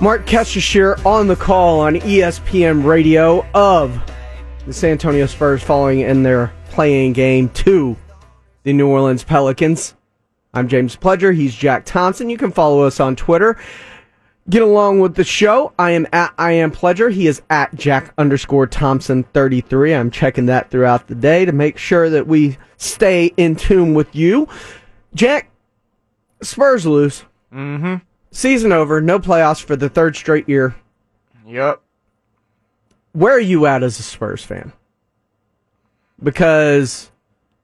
Marc 0.00 0.24
Kestecher 0.24 1.04
on 1.04 1.26
the 1.26 1.36
call 1.36 1.80
on 1.80 1.96
ESPN 1.96 2.86
Radio 2.86 3.46
of 3.52 4.00
the 4.64 4.72
San 4.72 4.92
Antonio 4.92 5.26
Spurs 5.26 5.62
following 5.62 6.00
in 6.00 6.22
their 6.22 6.50
playing 6.70 7.12
game 7.12 7.50
to 7.50 7.94
the 8.62 8.72
New 8.72 8.88
Orleans 8.88 9.22
Pelicans. 9.22 9.94
I'm 10.54 10.68
James 10.68 10.96
Pledger. 10.96 11.34
He's 11.34 11.54
Jack 11.54 11.84
Thompson. 11.84 12.30
You 12.30 12.38
can 12.38 12.50
follow 12.50 12.80
us 12.80 12.98
on 12.98 13.14
Twitter. 13.14 13.58
Get 14.50 14.62
along 14.62 15.00
with 15.00 15.14
the 15.14 15.24
show. 15.24 15.72
I 15.78 15.90
am 15.90 16.06
at 16.12 16.32
I 16.38 16.52
am 16.52 16.70
Pledger. 16.70 17.12
He 17.12 17.26
is 17.26 17.42
at 17.50 17.74
Jack 17.74 18.14
underscore 18.16 18.66
Thompson 18.66 19.24
33. 19.24 19.94
I'm 19.94 20.10
checking 20.10 20.46
that 20.46 20.70
throughout 20.70 21.06
the 21.06 21.14
day 21.14 21.44
to 21.44 21.52
make 21.52 21.76
sure 21.76 22.08
that 22.08 22.26
we 22.26 22.56
stay 22.78 23.26
in 23.36 23.56
tune 23.56 23.92
with 23.92 24.14
you. 24.16 24.48
Jack, 25.14 25.50
Spurs 26.42 26.86
lose. 26.86 27.24
Mm-hmm. 27.52 27.96
Season 28.30 28.72
over. 28.72 29.00
No 29.02 29.18
playoffs 29.18 29.62
for 29.62 29.76
the 29.76 29.90
third 29.90 30.16
straight 30.16 30.48
year. 30.48 30.74
Yep. 31.46 31.82
Where 33.12 33.34
are 33.34 33.40
you 33.40 33.66
at 33.66 33.82
as 33.82 33.98
a 33.98 34.02
Spurs 34.02 34.44
fan? 34.44 34.72
Because 36.22 37.10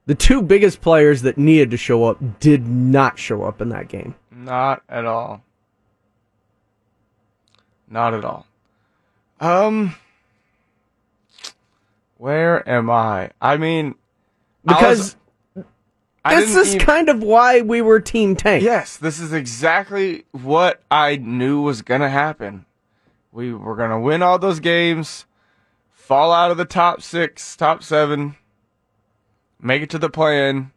the 0.05 0.15
two 0.15 0.41
biggest 0.41 0.81
players 0.81 1.23
that 1.23 1.37
needed 1.37 1.71
to 1.71 1.77
show 1.77 2.03
up 2.05 2.39
did 2.39 2.67
not 2.67 3.17
show 3.17 3.43
up 3.43 3.61
in 3.61 3.69
that 3.69 3.87
game. 3.87 4.15
Not 4.31 4.83
at 4.87 5.05
all. 5.05 5.43
Not 7.95 8.13
at 8.13 8.25
all. 8.25 8.45
Um, 9.39 9.95
where 12.17 12.67
am 12.67 12.89
I? 12.89 13.31
I 13.41 13.55
mean, 13.55 13.95
I 14.67 14.73
Because 14.73 15.15
was- 15.55 15.65
I 16.25 16.35
this 16.35 16.57
is 16.57 16.75
even- 16.75 16.85
kind 16.85 17.07
of 17.07 17.23
why 17.23 17.61
we 17.61 17.81
were 17.81 18.01
Team 18.01 18.35
Tank. 18.35 18.61
Yes, 18.65 18.97
this 18.97 19.17
is 19.17 19.31
exactly 19.31 20.25
what 20.33 20.81
I 20.91 21.15
knew 21.15 21.61
was 21.61 21.81
gonna 21.83 22.09
happen. 22.09 22.65
We 23.31 23.53
were 23.53 23.77
gonna 23.77 23.99
win 24.01 24.21
all 24.21 24.39
those 24.39 24.59
games, 24.59 25.25
fall 25.93 26.33
out 26.33 26.51
of 26.51 26.57
the 26.57 26.65
top 26.65 27.01
six, 27.01 27.55
top 27.55 27.81
seven, 27.81 28.35
make 29.61 29.81
it 29.81 29.89
to 29.91 29.97
the 29.97 30.09
play-in, 30.09 30.71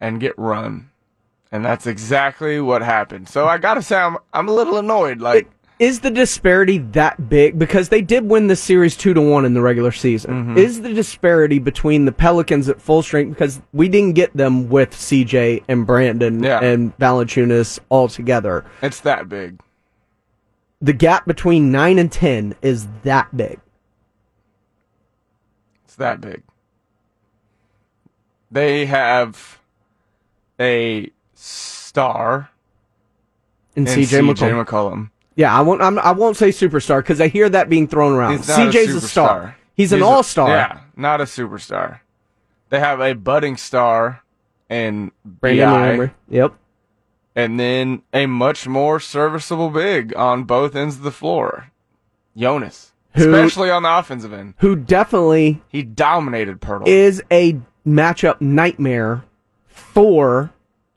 and 0.00 0.18
get 0.18 0.36
run. 0.36 0.90
And 1.52 1.64
that's 1.64 1.86
exactly 1.86 2.60
what 2.60 2.82
happened. 2.82 3.28
So 3.28 3.46
I 3.46 3.58
gotta 3.58 3.82
say, 3.82 3.96
I'm 3.98 4.16
I'm 4.32 4.48
a 4.48 4.52
little 4.52 4.78
annoyed. 4.78 5.20
Like, 5.20 5.48
Is 5.78 6.00
the 6.00 6.10
disparity 6.10 6.78
that 6.78 7.28
big? 7.28 7.56
Because 7.58 7.88
they 7.88 8.00
did 8.02 8.24
win 8.28 8.48
the 8.48 8.56
series 8.56 8.96
two 8.96 9.14
to 9.14 9.20
one 9.20 9.44
in 9.44 9.54
the 9.54 9.60
regular 9.60 9.92
season. 9.92 10.32
Mm-hmm. 10.32 10.58
Is 10.58 10.82
the 10.82 10.92
disparity 10.92 11.60
between 11.60 12.04
the 12.04 12.10
Pelicans 12.10 12.68
at 12.68 12.80
full 12.80 13.02
strength 13.02 13.30
because 13.30 13.60
we 13.72 13.88
didn't 13.88 14.14
get 14.14 14.36
them 14.36 14.68
with 14.68 14.90
CJ 14.90 15.62
and 15.68 15.86
Brandon 15.86 16.42
Yeah. 16.42 16.60
and 16.60 16.96
Valanciunas 16.98 17.78
all 17.90 18.08
together? 18.08 18.64
it's 18.82 19.00
that 19.00 19.28
big. 19.28 19.60
The 20.80 20.92
gap 20.92 21.26
between 21.26 21.70
nine 21.70 21.98
and 21.98 22.10
ten 22.10 22.54
is 22.62 22.88
that 23.04 23.36
big. 23.36 23.60
It's 25.84 25.96
that 25.96 26.20
big. 26.20 26.42
They 28.50 28.86
have 28.86 29.60
a 30.58 31.10
star 31.34 32.50
And 33.76 33.86
in 33.88 33.94
CJ 33.94 34.20
McCollum. 34.22 34.34
CJ 34.36 34.64
McCollum. 34.64 35.10
Yeah, 35.38 35.56
I 35.56 35.60
won't. 35.60 35.80
I'm, 35.80 36.00
I 36.00 36.10
won't 36.10 36.36
say 36.36 36.48
superstar 36.48 36.98
because 36.98 37.20
I 37.20 37.28
hear 37.28 37.48
that 37.48 37.68
being 37.68 37.86
thrown 37.86 38.12
around. 38.12 38.38
He's 38.38 38.48
not 38.48 38.58
CJ's 38.58 38.74
a, 38.96 38.98
superstar. 38.98 39.08
star. 39.08 39.56
He's, 39.74 39.92
an 39.92 40.02
all 40.02 40.24
star. 40.24 40.48
Yeah, 40.48 40.80
not 40.96 41.20
a 41.20 41.24
superstar. 41.24 42.00
They 42.70 42.80
have 42.80 43.00
a 43.00 43.12
budding 43.12 43.56
star 43.56 44.22
in 44.68 45.12
Brandon 45.24 45.70
Lambert. 45.72 46.10
Yep. 46.28 46.54
and 47.36 47.58
then 47.60 48.02
a 48.12 48.26
much 48.26 48.66
more 48.66 48.98
serviceable 48.98 49.70
big 49.70 50.12
on 50.16 50.42
both 50.42 50.74
ends 50.74 50.96
of 50.96 51.02
the 51.02 51.12
floor. 51.12 51.70
Jonas. 52.36 52.90
Who- 53.14 53.32
Especially 53.32 53.70
on 53.70 53.84
the 53.84 53.96
offensive 53.96 54.32
end. 54.32 54.54
Who 54.58 54.74
definitely 54.74 55.62
He 55.68 55.84
dominated 55.84 56.60
Poeltl. 56.60 56.88
is 56.88 57.22
a 57.30 57.60
matchup 57.86 58.40
nightmare 58.40 59.22
for 59.68 60.50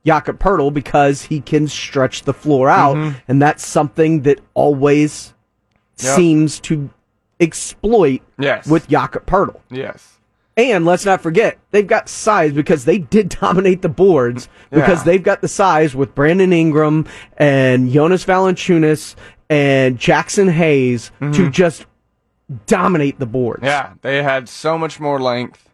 Jakob 0.05 0.39
Poeltl 0.39 0.73
because 0.73 1.23
he 1.23 1.41
can 1.41 1.67
stretch 1.67 2.23
the 2.23 2.33
floor 2.33 2.69
out, 2.69 3.15
and 3.27 3.41
that's 3.41 3.65
something 3.65 4.21
that 4.21 4.39
always 4.53 5.33
Mm-hmm. 5.97 6.07
Yep. 6.07 6.15
seems 6.15 6.59
to 6.61 6.89
exploit 7.39 8.21
yes. 8.39 8.65
with 8.67 8.87
Jakob 8.87 9.25
Poeltl. 9.27 9.59
yes. 9.69 10.17
And 10.57 10.83
let's 10.85 11.05
not 11.05 11.21
forget, 11.21 11.57
they've 11.71 11.85
got 11.87 12.09
size 12.09 12.53
because 12.53 12.85
they 12.85 12.97
did 12.97 13.29
dominate 13.41 13.81
the 13.83 13.89
boards 13.89 14.49
because 14.71 14.99
Yeah. 14.99 15.03
they've 15.03 15.23
got 15.23 15.41
the 15.41 15.47
size 15.47 15.95
with 15.95 16.13
Brandon 16.15 16.51
Ingram 16.53 17.05
and 17.37 17.91
Jonas 17.91 18.25
Valanciunas 18.25 19.15
and 19.49 19.97
Jaxson 19.99 20.51
Hayes 20.51 21.11
to 21.33 21.49
just 21.51 21.85
dominate 22.65 23.19
the 23.19 23.25
boards. 23.25 23.59
Mm-hmm. 23.59 23.65
Yeah, 23.67 23.93
they 24.01 24.23
had 24.23 24.49
so 24.49 24.77
much 24.77 24.99
more 24.99 25.19
length, 25.19 25.69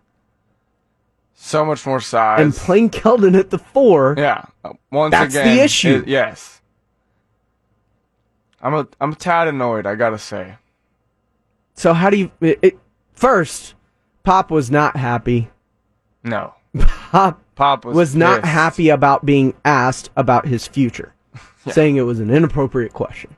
so 1.39 1.63
much 1.63 1.85
more 1.85 2.01
size. 2.01 2.41
And 2.41 2.53
playing 2.53 2.89
Keldon 2.89 3.37
at 3.37 3.51
the 3.51 3.59
four, 3.59 4.15
Yeah. 4.17 4.45
Once 4.91 5.11
That's 5.11 5.33
the 5.35 5.59
issue. 5.61 5.97
it- 6.03 6.07
yes. 6.07 6.61
I'm 8.61 8.73
a 8.73 8.87
I'm 8.99 9.11
a 9.11 9.15
tad 9.15 9.47
annoyed. 9.47 9.85
I 9.85 9.95
gotta 9.95 10.17
say. 10.17 10.55
so 11.75 11.93
how 11.93 12.09
do 12.09 12.17
you. 12.17 12.31
It, 12.41 12.59
it, 12.61 12.79
first, 13.13 13.75
Pop 14.23 14.49
was 14.49 14.71
not 14.71 14.95
happy. 14.97 15.49
No. 16.23 16.53
Pop 16.79 17.39
Pop 17.55 17.85
was 17.85 17.95
was 17.95 18.15
not 18.15 18.41
pissed. 18.41 18.51
happy 18.53 18.89
about 18.89 19.25
being 19.25 19.53
asked 19.63 20.09
about 20.15 20.47
his 20.47 20.67
future, 20.67 21.13
saying 21.69 21.97
it 21.97 22.01
was 22.01 22.19
an 22.19 22.31
inappropriate 22.31 22.93
question. 22.93 23.35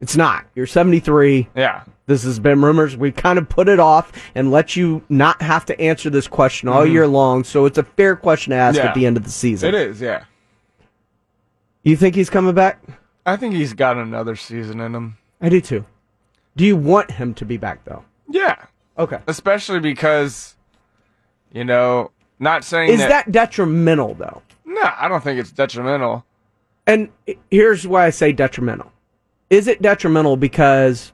It's 0.00 0.16
not. 0.16 0.44
You're 0.54 0.66
73. 0.66 1.48
Yeah. 1.56 1.84
This 2.06 2.22
has 2.24 2.38
been 2.38 2.62
rumors. 2.62 2.96
We 2.96 3.10
kind 3.12 3.38
of 3.38 3.48
put 3.48 3.68
it 3.68 3.80
off 3.80 4.12
and 4.34 4.50
let 4.50 4.76
you 4.76 5.02
not 5.08 5.40
have 5.42 5.64
to 5.66 5.80
answer 5.80 6.10
this 6.10 6.28
question 6.28 6.68
all 6.68 6.86
year 6.86 7.06
long. 7.06 7.42
So 7.44 7.64
it's 7.64 7.78
a 7.78 7.82
fair 7.82 8.14
question 8.14 8.50
to 8.50 8.56
ask 8.56 8.76
Mm-hmm. 8.78 8.84
Yeah. 8.84 8.88
at 8.90 8.94
the 8.94 9.06
end 9.06 9.16
of 9.16 9.24
the 9.24 9.30
season. 9.30 9.68
It 9.68 9.74
is. 9.74 10.00
Yeah. 10.00 10.24
You 11.82 11.96
think 11.96 12.14
he's 12.14 12.30
coming 12.30 12.54
back? 12.54 12.80
I 13.24 13.36
think 13.36 13.54
he's 13.54 13.72
got 13.72 13.96
another 13.96 14.36
season 14.36 14.80
in 14.80 14.94
him. 14.94 15.16
I 15.40 15.48
do 15.48 15.60
too. 15.60 15.84
Do 16.56 16.64
you 16.64 16.76
want 16.76 17.10
him 17.10 17.34
to 17.34 17.44
be 17.44 17.56
back 17.56 17.84
though? 17.84 18.04
Yeah. 18.28 18.56
Okay. 18.98 19.18
Especially 19.26 19.80
because, 19.80 20.56
you 21.52 21.64
know, 21.64 22.10
not 22.38 22.64
saying 22.64 22.90
Is 22.90 22.98
that 23.00 23.30
detrimental 23.32 24.14
though? 24.14 24.42
No, 24.64 24.82
I 24.96 25.08
don't 25.08 25.22
think 25.24 25.40
it's 25.40 25.52
detrimental. 25.52 26.24
And 26.86 27.08
here's 27.50 27.86
why 27.86 28.06
I 28.06 28.10
say 28.10 28.32
detrimental. 28.32 28.92
Is 29.50 29.68
it 29.68 29.80
detrimental 29.82 30.36
because 30.36 31.12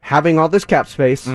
having 0.00 0.38
all 0.38 0.48
this 0.48 0.64
cap 0.64 0.86
space, 0.88 1.28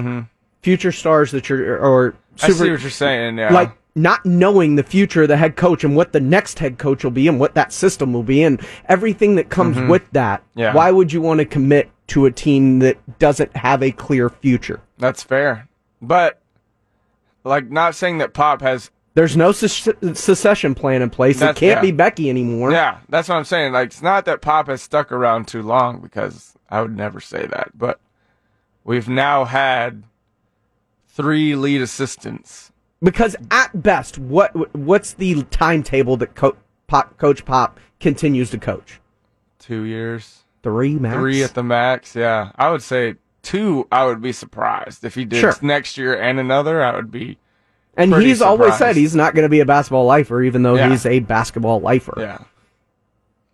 future 0.61 0.91
stars 0.91 1.31
that 1.31 1.49
you're 1.49 1.79
or 1.79 2.15
Mm-hmm. 2.37 2.45
I 2.45 2.49
see 2.53 2.71
what 2.71 2.81
you're 2.81 2.89
saying. 2.89 3.37
Yeah. 3.37 3.53
like 3.53 3.71
not 3.93 4.25
knowing 4.25 4.77
the 4.77 4.83
future 4.83 5.23
of 5.23 5.27
the 5.27 5.35
head 5.35 5.57
coach 5.57 5.83
and 5.83 5.97
what 5.97 6.13
the 6.13 6.19
next 6.21 6.59
head 6.59 6.77
coach 6.77 7.03
will 7.03 7.11
be 7.11 7.27
and 7.27 7.41
what 7.41 7.55
that 7.55 7.73
system 7.73 8.13
will 8.13 8.23
be 8.23 8.41
and 8.41 8.65
everything 8.87 9.35
that 9.35 9.49
comes 9.49 9.77
with 9.89 10.09
that. 10.13 10.39
Mm-hmm. 10.41 10.59
Yeah. 10.59 10.73
Why 10.73 10.91
would 10.91 11.11
you 11.11 11.21
want 11.21 11.39
to 11.39 11.45
commit 11.45 11.89
to 12.07 12.25
a 12.25 12.31
team 12.31 12.79
that 12.79 13.19
doesn't 13.19 13.55
have 13.57 13.83
a 13.83 13.91
clear 13.91 14.29
future? 14.29 14.81
that's 14.97 15.23
fair, 15.23 15.67
but 16.01 16.39
like 17.43 17.69
not 17.69 17.95
saying 17.95 18.19
that 18.19 18.33
Pop 18.33 18.61
has 18.61 18.91
There's 19.13 19.35
no 19.35 19.51
suc- 19.51 19.97
secession 20.13 20.73
plan 20.73 21.01
in 21.01 21.09
place. 21.09 21.41
It 21.41 21.55
can't 21.57 21.61
yeah. 21.61 21.81
be 21.81 21.91
Becky 21.91 22.29
anymore. 22.29 22.71
Yeah, 22.71 22.99
that's 23.09 23.27
what 23.27 23.35
I'm 23.35 23.43
saying. 23.43 23.73
Like, 23.73 23.87
it's 23.87 24.01
not 24.01 24.25
that 24.25 24.41
Pop 24.41 24.67
has 24.67 24.81
stuck 24.81 25.11
around 25.11 25.47
too 25.49 25.61
long 25.61 25.99
because 25.99 26.53
I 26.69 26.81
would 26.81 26.95
never 26.95 27.19
say 27.19 27.45
that. 27.45 27.71
But 27.77 27.99
we've 28.85 29.09
now 29.09 29.43
had 29.45 30.03
three 31.09 31.55
lead 31.55 31.81
assistants. 31.81 32.71
Because 33.03 33.35
at 33.49 33.81
best, 33.83 34.17
what 34.17 34.75
what's 34.75 35.13
the 35.13 35.43
timetable 35.43 36.15
that 36.17 36.35
Co- 36.35 36.55
Pop, 36.87 37.17
Coach 37.17 37.43
Pop 37.45 37.79
continues 37.99 38.51
to 38.51 38.57
coach? 38.59 38.99
Two 39.59 39.83
years, 39.83 40.43
Three 40.63 40.95
max. 40.95 41.15
three 41.15 41.43
at 41.43 41.53
the 41.55 41.63
max. 41.63 42.15
Yeah, 42.15 42.51
I 42.55 42.69
would 42.69 42.83
say 42.83 43.15
two. 43.41 43.87
I 43.91 44.05
would 44.05 44.21
be 44.21 44.31
surprised 44.31 45.03
if 45.03 45.15
he 45.15 45.25
did 45.25 45.39
Sure. 45.41 45.55
next 45.61 45.97
year 45.97 46.19
and 46.19 46.39
another. 46.39 46.81
I 46.83 46.95
would 46.95 47.11
be. 47.11 47.39
And 47.97 48.13
he's 48.15 48.41
always 48.41 48.77
said 48.77 48.95
he's 48.95 49.15
not 49.15 49.33
going 49.35 49.43
to 49.43 49.49
be 49.49 49.59
a 49.59 49.65
basketball 49.65 50.05
lifer, 50.05 50.41
even 50.41 50.63
though 50.63 50.75
Yeah. 50.75 50.89
he's 50.89 51.05
a 51.05 51.19
basketball 51.19 51.81
lifer. 51.81 52.13
Yeah. 52.17 52.39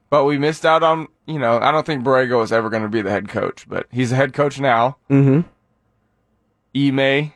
But 0.10 0.26
we 0.26 0.38
missed 0.38 0.65
out 0.65 0.84
on. 0.84 1.08
You 1.26 1.39
know, 1.39 1.60
I 1.60 1.71
don't 1.73 1.86
think 1.86 2.04
Borrego 2.06 2.41
is 2.43 2.54
ever 2.54 2.69
going 2.69 2.84
to 2.84 2.89
be 2.89 3.02
the 3.02 3.10
head 3.10 3.28
coach, 3.28 3.67
but 3.67 3.88
he's 3.91 4.12
the 4.12 4.15
head 4.15 4.34
coach 4.34 4.60
now. 4.60 4.97
Mm-hmm. 5.10 5.41
Ime, 6.76 7.34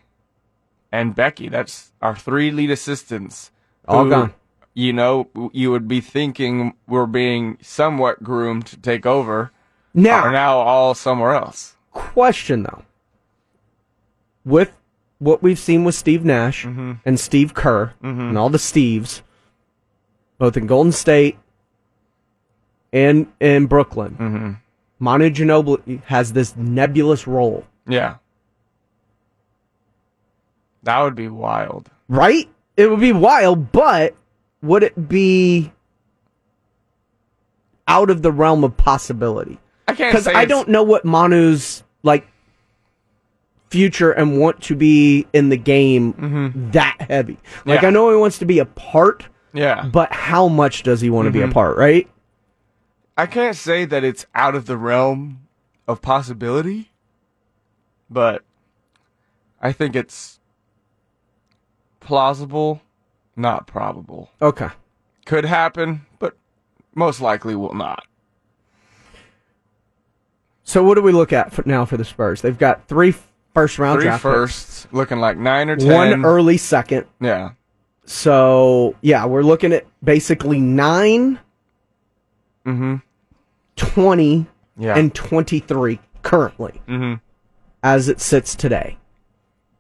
and 0.92 1.16
Becky. 1.16 1.50
That's 1.50 1.92
our 2.02 2.16
three 2.16 2.52
lead 2.52 2.72
assistants. 2.72 3.52
All 3.88 4.06
who, 4.06 4.10
gone. 4.10 4.34
You 4.74 4.94
know, 4.94 5.30
you 5.52 5.72
would 5.72 5.88
be 5.90 6.00
thinking 6.00 6.74
we're 6.88 7.06
being 7.08 7.58
somewhat 7.62 8.24
groomed 8.24 8.66
to 8.68 8.78
take 8.78 9.06
over. 9.06 9.52
Now, 9.94 10.22
Are 10.28 10.32
now 10.32 10.58
all 10.60 10.94
somewhere 10.94 11.34
else. 11.34 11.76
question 11.92 12.64
though, 12.64 12.86
with 14.46 14.72
what 15.22 15.44
we've 15.44 15.60
seen 15.60 15.84
with 15.84 15.94
Steve 15.96 16.26
Nash 16.26 16.66
Mm-hmm. 16.66 16.94
and 17.06 17.20
Steve 17.20 17.54
Kerr 17.54 17.94
and 18.02 18.38
all 18.38 18.50
the 18.50 18.58
Steves, 18.58 19.22
both 20.40 20.58
in 20.58 20.66
Golden 20.66 20.92
State 20.92 21.38
and 22.92 23.32
in 23.40 23.68
Brooklyn, 23.68 24.16
Mm-hmm. 24.20 24.52
Manu 25.00 25.30
Ginobili 25.30 26.04
has 26.06 26.34
this 26.34 26.56
nebulous 26.58 27.26
role. 27.28 27.66
Yeah. 27.88 28.16
That 30.84 31.02
would 31.02 31.16
be 31.16 31.28
wild. 31.28 31.90
right? 32.08 32.50
It 32.78 32.90
would 32.90 33.00
be 33.00 33.12
wild, 33.12 33.72
but 33.72 34.16
would 34.64 34.82
it 34.84 35.08
be 35.10 35.72
out 37.88 38.10
of 38.10 38.22
the 38.22 38.32
realm 38.32 38.64
of 38.64 38.76
possibility? 38.78 39.60
I 39.88 39.94
can't 39.94 40.12
Because 40.12 40.28
I 40.28 40.46
don't 40.46 40.70
know 40.70 40.84
what 40.84 41.04
Manu's 41.06 41.84
like 42.04 42.26
future 43.72 44.12
and 44.12 44.38
want 44.40 44.62
to 44.64 44.76
be 44.76 45.26
in 45.34 45.50
the 45.50 45.58
game 45.58 46.70
that 46.74 46.98
heavy. 47.10 47.38
Like 47.66 47.80
Mm-hmm. 47.80 47.84
Yeah. 47.84 47.88
I 47.88 47.90
know 47.92 48.12
he 48.12 48.18
wants 48.18 48.38
to 48.40 48.46
be 48.46 48.60
a 48.60 48.66
part, 48.66 49.26
Yeah, 49.54 49.86
but 49.92 50.12
how 50.12 50.48
much 50.50 50.84
does 50.84 51.00
he 51.02 51.10
want 51.10 51.26
to 51.28 51.32
be 51.32 51.40
a 51.40 51.44
Mm-hmm. 51.46 51.54
part? 51.54 51.78
Right? 51.78 52.08
I 53.18 53.26
can't 53.26 53.56
say 53.56 53.86
that 53.86 54.04
it's 54.04 54.26
out 54.36 54.56
of 54.56 54.66
the 54.66 54.78
realm 54.78 55.48
of 55.88 56.02
possibility, 56.02 56.92
but 58.10 58.44
I 59.62 59.72
think 59.72 59.96
it's 59.96 60.40
plausible, 62.00 62.82
not 63.36 63.68
probable. 63.68 64.32
Okay. 64.42 64.70
Could 65.26 65.46
happen, 65.46 66.06
but 66.20 66.36
most 66.96 67.22
likely 67.22 67.56
will 67.56 67.74
not. 67.76 68.06
So 70.64 70.84
what 70.84 70.96
do 70.96 71.02
we 71.02 71.12
look 71.12 71.34
at 71.34 71.52
for 71.52 71.64
now 71.66 71.86
for 71.86 71.98
the 71.98 72.06
Spurs? 72.06 72.42
They've 72.42 72.58
got 72.58 72.88
three 72.88 73.14
first 73.54 73.80
round 73.80 73.98
Three 74.00 74.06
draft 74.06 74.24
picks, 74.24 74.88
looking 74.92 75.20
like 75.20 75.38
nine 75.38 75.70
or 75.70 75.76
ten. 75.76 75.94
one 75.94 76.26
early 76.26 76.58
second. 76.58 77.06
Yeah. 77.20 77.52
So 78.06 78.96
yeah, 79.02 79.26
we're 79.26 79.44
looking 79.44 79.74
at 79.74 79.86
basically 80.04 80.60
nine, 80.60 81.40
Mm-hmm. 82.66 82.98
20, 83.76 84.46
Yeah. 84.78 84.96
and 84.98 85.14
23 85.16 86.00
currently 86.22 86.80
mm-hmm. 86.88 87.16
as 87.82 88.08
it 88.08 88.22
sits 88.22 88.54
today. 88.56 88.98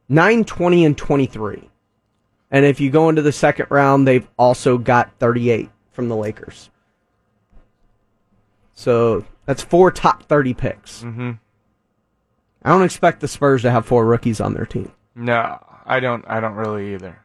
9, 0.09 0.43
20, 0.43 0.85
and 0.85 0.97
23. 0.97 1.69
And 2.49 2.65
if 2.65 2.81
you 2.81 2.89
go 2.89 3.07
into 3.09 3.21
the 3.21 3.31
second 3.31 3.67
round, 3.69 4.07
they've 4.07 4.27
also 4.39 4.77
got 4.79 5.11
38 5.19 5.69
from 5.91 6.09
the 6.09 6.15
Lakers. 6.15 6.69
So 8.73 9.23
that's 9.45 9.61
four 9.63 9.91
top 9.91 10.23
30 10.23 10.53
picks. 10.55 11.03
Mm-hmm. 11.03 11.31
I 12.63 12.69
don't 12.69 12.83
expect 12.83 13.19
the 13.21 13.27
Spurs 13.27 13.61
to 13.63 13.71
have 13.71 13.85
four 13.85 14.05
rookies 14.05 14.39
on 14.39 14.53
their 14.53 14.65
team. 14.65 14.91
No, 15.15 15.63
I 15.85 15.99
don't. 15.99 16.23
I 16.27 16.39
don't 16.39 16.53
really 16.55 16.93
either. 16.93 17.19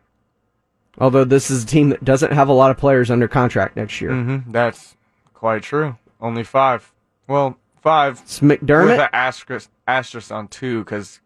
Although 0.99 1.25
this 1.25 1.51
is 1.51 1.65
a 1.65 1.67
team 1.67 1.91
that 1.91 2.05
doesn't 2.05 2.33
have 2.33 2.49
a 2.49 2.53
lot 2.55 2.71
of 2.71 2.79
players 2.79 3.11
under 3.11 3.29
contract 3.29 3.77
next 3.77 4.01
year. 4.01 4.11
Mm-hmm. 4.13 4.51
That's 4.51 4.97
quite 5.35 5.63
true. 5.63 5.97
Only 6.21 6.43
five. 6.43 6.91
Well, 7.29 7.59
five 7.83 8.21
It's 8.23 8.41
with 8.41 8.61
McDermott. 8.63 8.99
an 9.05 9.09
asterisk, 9.13 9.69
asterisk 9.87 10.31
on 10.33 10.49
two 10.49 10.85
because 10.85 11.21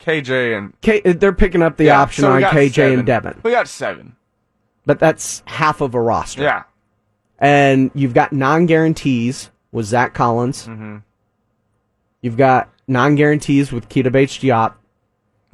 KJ 0.00 0.58
and 0.58 0.80
K- 0.80 1.00
they're 1.02 1.32
picking 1.32 1.62
up 1.62 1.76
the 1.76 1.84
Yeah, 1.84 2.00
option 2.00 2.22
so 2.22 2.32
on 2.32 2.42
KJ 2.42 2.74
seven. 2.74 2.98
and 2.98 3.06
Devin. 3.06 3.40
We 3.44 3.52
got 3.52 3.68
seven. 3.68 4.16
But 4.84 4.98
that's 4.98 5.44
half 5.46 5.80
of 5.80 5.94
a 5.94 6.00
roster. 6.00 6.42
Yeah. 6.42 6.64
And 7.38 7.92
you've 7.94 8.14
got 8.14 8.32
non 8.32 8.66
guarantees 8.66 9.50
with 9.70 9.86
Zach 9.86 10.14
Collins. 10.14 10.66
Mm-hmm. 10.66 10.96
You've 12.22 12.36
got 12.36 12.68
non 12.88 13.14
guarantees 13.14 13.72
with 13.72 13.88
Keita 13.88 14.10
Bates 14.12 14.38
Diop. 14.38 14.74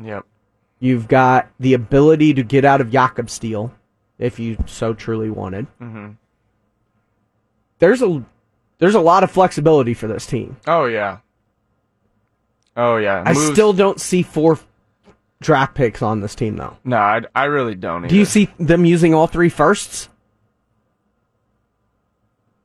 Yep. 0.02 0.24
You've 0.80 1.08
got 1.08 1.48
the 1.58 1.74
ability 1.74 2.34
to 2.34 2.42
get 2.42 2.64
out 2.64 2.80
of 2.80 2.90
Jakob 2.90 3.30
Steele 3.30 3.72
if 4.18 4.38
you 4.38 4.56
so 4.66 4.94
truly 4.94 5.30
wanted. 5.30 5.66
Mm-hmm. 5.80 6.10
There's 7.80 8.02
a 8.02 8.24
there's 8.78 8.94
a 8.94 9.00
lot 9.00 9.24
of 9.24 9.30
flexibility 9.30 9.94
for 9.94 10.06
this 10.06 10.26
team. 10.26 10.56
Oh 10.66 10.84
yeah. 10.86 11.18
Oh 12.76 12.96
yeah. 12.96 13.22
I 13.26 13.32
Moves- 13.32 13.52
still 13.52 13.72
don't 13.72 14.00
see 14.00 14.22
four 14.22 14.58
draft 15.40 15.74
picks 15.74 16.00
on 16.02 16.20
this 16.20 16.34
team 16.34 16.56
though. 16.56 16.76
No, 16.84 16.96
I, 16.96 17.22
I 17.34 17.44
really 17.44 17.74
don't. 17.74 18.06
Do 18.06 18.16
you 18.16 18.24
see 18.24 18.48
them 18.58 18.84
using 18.84 19.14
all 19.14 19.26
three 19.26 19.48
firsts? 19.48 20.08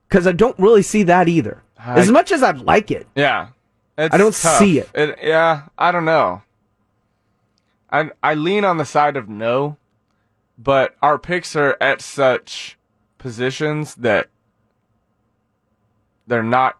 Because 0.08 0.28
I 0.28 0.32
don't 0.32 0.58
really 0.60 0.84
see 0.84 1.04
that 1.04 1.28
either. 1.28 1.64
I- 1.80 2.00
as 2.00 2.12
much 2.12 2.32
as 2.32 2.44
I'd 2.44 2.60
like 2.60 2.92
it, 2.92 3.08
Yeah. 3.16 3.48
It's 3.98 4.14
I 4.14 4.18
don't 4.18 4.34
tough. 4.36 4.58
see 4.60 4.80
it. 4.80 4.90
Yeah, 5.22 5.64
I 5.78 5.92
don't 5.92 6.06
know. 6.06 6.42
I 7.92 8.10
I 8.24 8.34
lean 8.34 8.66
on 8.66 8.78
the 8.78 8.86
side 8.86 9.16
of 9.18 9.30
no, 9.30 9.78
but 10.58 10.96
our 11.02 11.20
picks 11.20 11.56
are 11.56 11.78
at 11.80 12.02
such 12.02 12.78
positions 13.20 13.96
that 13.96 14.30
they're 16.28 16.42
not 16.44 16.78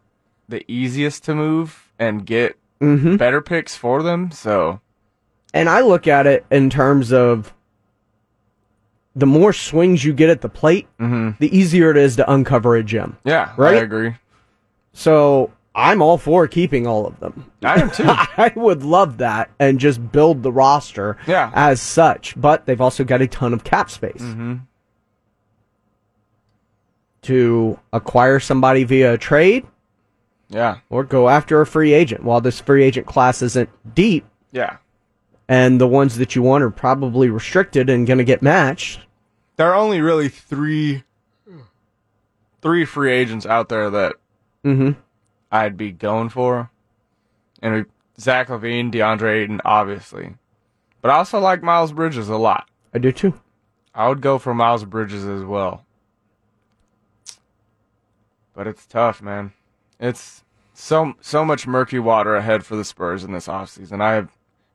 the 0.50 0.64
easiest 0.72 1.24
to 1.26 1.36
move 1.36 1.92
and 2.00 2.26
get 2.26 2.58
Mm-hmm. 2.82 3.16
better 3.16 3.40
picks 3.40 3.78
for 3.78 4.04
them. 4.04 4.30
So 4.32 4.82
and 5.54 5.70
I 5.70 5.80
look 5.82 6.06
at 6.08 6.28
it 6.28 6.46
in 6.52 6.70
terms 6.70 7.14
of 7.14 7.54
the 9.16 9.26
more 9.28 9.54
swings 9.54 10.04
you 10.04 10.12
get 10.12 10.30
at 10.30 10.42
the 10.42 10.50
plate, 10.50 10.88
Mhm. 11.00 11.38
the 11.38 11.56
easier 11.56 11.92
it 11.92 11.98
is 11.98 12.16
to 12.18 12.30
uncover 12.30 12.76
a 12.76 12.84
gem. 12.84 13.16
yeah, 13.24 13.54
Right? 13.56 13.76
I 13.76 13.82
agree. 13.82 14.16
So 14.92 15.52
I'm 15.76 16.02
all 16.04 16.18
for 16.20 16.48
keeping 16.48 16.86
all 16.86 17.08
of 17.08 17.20
them. 17.20 17.52
I 17.64 17.82
am 17.82 17.90
too. 17.90 18.06
I 18.08 18.52
would 18.56 18.84
love 18.84 19.18
that 19.18 19.50
and 19.60 19.80
just 19.80 20.12
build 20.12 20.44
the 20.44 20.52
roster 20.52 21.18
Yeah. 21.28 21.52
as 21.56 21.82
such. 21.82 22.40
But 22.40 22.66
they've 22.68 22.80
also 22.82 23.04
got 23.04 23.22
a 23.22 23.28
ton 23.28 23.54
of 23.54 23.64
cap 23.64 23.90
space 23.90 24.22
hmm 24.22 24.56
to 27.24 27.80
acquire 27.94 28.40
somebody 28.40 28.84
via 28.84 29.14
a 29.14 29.18
trade 29.18 29.66
Yeah, 30.50 30.80
or 30.90 31.04
go 31.06 31.30
after 31.30 31.62
a 31.62 31.66
free 31.66 31.94
agent. 31.94 32.24
While 32.24 32.42
this 32.42 32.60
free 32.60 32.84
agent 32.84 33.08
class 33.08 33.42
isn't 33.42 33.70
deep 33.96 34.26
yeah. 34.52 34.78
and 35.48 35.80
the 35.80 35.88
ones 35.88 36.18
that 36.18 36.36
you 36.36 36.42
want 36.42 36.64
are 36.66 36.70
probably 36.70 37.30
restricted 37.30 37.90
and 37.90 38.06
going 38.06 38.18
to 38.18 38.24
get 38.26 38.42
matched, 38.42 39.00
There 39.56 39.70
are 39.72 39.76
only 39.76 40.02
really 40.02 40.28
three, 40.28 41.04
three 42.62 42.84
free 42.86 43.14
agents 43.14 43.46
out 43.46 43.70
there 43.70 43.90
that 43.90 44.16
Mhm. 44.66 44.98
I'd 45.54 45.78
be 45.78 45.92
going 45.92 46.30
for, 46.30 46.72
and 47.62 47.86
Zach 48.20 48.48
LaVine, 48.48 48.92
DeAndre 48.92 49.44
Ayton, 49.44 49.62
obviously, 49.64 50.34
but 51.02 51.12
I 51.12 51.18
also 51.18 51.40
like 51.40 51.62
Miles 51.62 51.94
Bridges 51.94 52.28
a 52.28 52.38
lot. 52.38 52.68
I 52.92 52.98
do 52.98 53.12
too. 53.12 53.40
I 53.94 54.10
would 54.10 54.20
go 54.20 54.40
for 54.40 54.56
Miles 54.56 54.84
Bridges 54.84 55.26
as 55.26 55.44
well, 55.44 55.86
but 58.56 58.66
it's 58.66 58.88
tough, 58.88 59.22
man. 59.22 59.54
It's 60.00 60.44
so 60.74 61.14
so 61.22 61.46
much 61.46 61.68
murky 61.68 62.00
water 62.00 62.36
ahead 62.36 62.66
for 62.66 62.76
the 62.76 62.84
Spurs 62.84 63.24
in 63.24 63.32
this 63.32 63.48
offseason. 63.48 64.02
I 64.02 64.28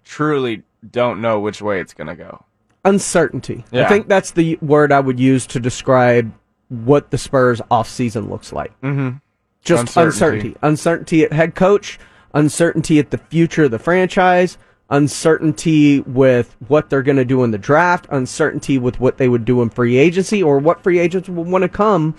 truly 0.04 0.62
don't 0.88 1.20
know 1.20 1.40
which 1.40 1.60
way 1.60 1.80
it's 1.80 1.92
gonna 1.92 2.14
go. 2.14 2.44
Uncertainty. 2.84 3.64
I 3.72 3.84
think 3.88 4.06
that's 4.06 4.30
the 4.30 4.56
word 4.62 4.92
I 4.92 5.00
would 5.00 5.18
use 5.18 5.44
to 5.48 5.58
describe 5.58 6.32
what 6.68 7.10
the 7.10 7.18
Spurs 7.18 7.60
offseason 7.70 8.30
looks 8.30 8.52
like. 8.52 8.80
Mm-hmm. 8.80 9.16
Just 9.62 9.82
Uncertainty. 9.96 10.08
uncertainty. 10.10 10.56
Uncertainty 10.62 11.24
at 11.24 11.32
head 11.32 11.54
coach, 11.54 11.98
uncertainty 12.34 12.98
at 12.98 13.10
the 13.10 13.18
future 13.18 13.64
of 13.64 13.70
the 13.70 13.78
franchise, 13.78 14.56
uncertainty 14.90 16.00
with 16.00 16.56
what 16.68 16.88
they're 16.90 17.02
going 17.02 17.16
to 17.16 17.24
do 17.24 17.44
in 17.44 17.50
the 17.50 17.58
draft, 17.58 18.06
uncertainty 18.10 18.78
with 18.78 19.00
what 19.00 19.18
they 19.18 19.28
would 19.28 19.44
do 19.44 19.60
in 19.62 19.68
free 19.70 19.96
agency 19.96 20.42
or 20.42 20.58
what 20.58 20.82
free 20.82 20.98
agents 20.98 21.28
would 21.28 21.46
want 21.46 21.62
to 21.62 21.68
come 21.68 22.14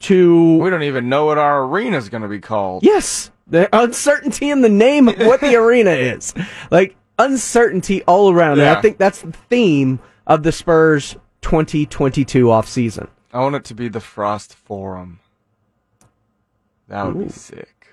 to. 0.00 0.56
We 0.58 0.70
don't 0.70 0.82
even 0.84 1.08
know 1.08 1.26
what 1.26 1.38
our 1.38 1.64
arena 1.64 1.96
is 1.96 2.08
gonna 2.08 2.28
be 2.28 2.38
called. 2.40 2.84
Yes, 2.84 3.30
the 3.48 3.68
uncertainty 3.76 4.50
in 4.50 4.60
the 4.60 4.68
name 4.68 5.08
of 5.08 5.18
what 5.18 5.40
the 5.40 5.56
arena 5.56 5.90
is. 6.14 6.34
Like 6.70 6.94
uncertainty 7.18 8.02
all 8.04 8.30
around. 8.30 8.60
And 8.60 8.68
I 8.68 8.80
think 8.80 8.98
that's 8.98 9.22
the 9.22 9.32
theme 9.32 9.98
of 10.26 10.42
the 10.44 10.52
Spurs 10.52 11.16
2022 11.42 12.44
offseason. 12.46 13.08
I 13.32 13.40
want 13.40 13.56
it 13.56 13.64
to 13.64 13.74
be 13.74 13.88
the 13.88 14.00
Frost 14.00 14.54
Forum. 14.54 15.18
That 16.88 17.06
would 17.06 17.18
be 17.26 17.28
sick. 17.32 17.86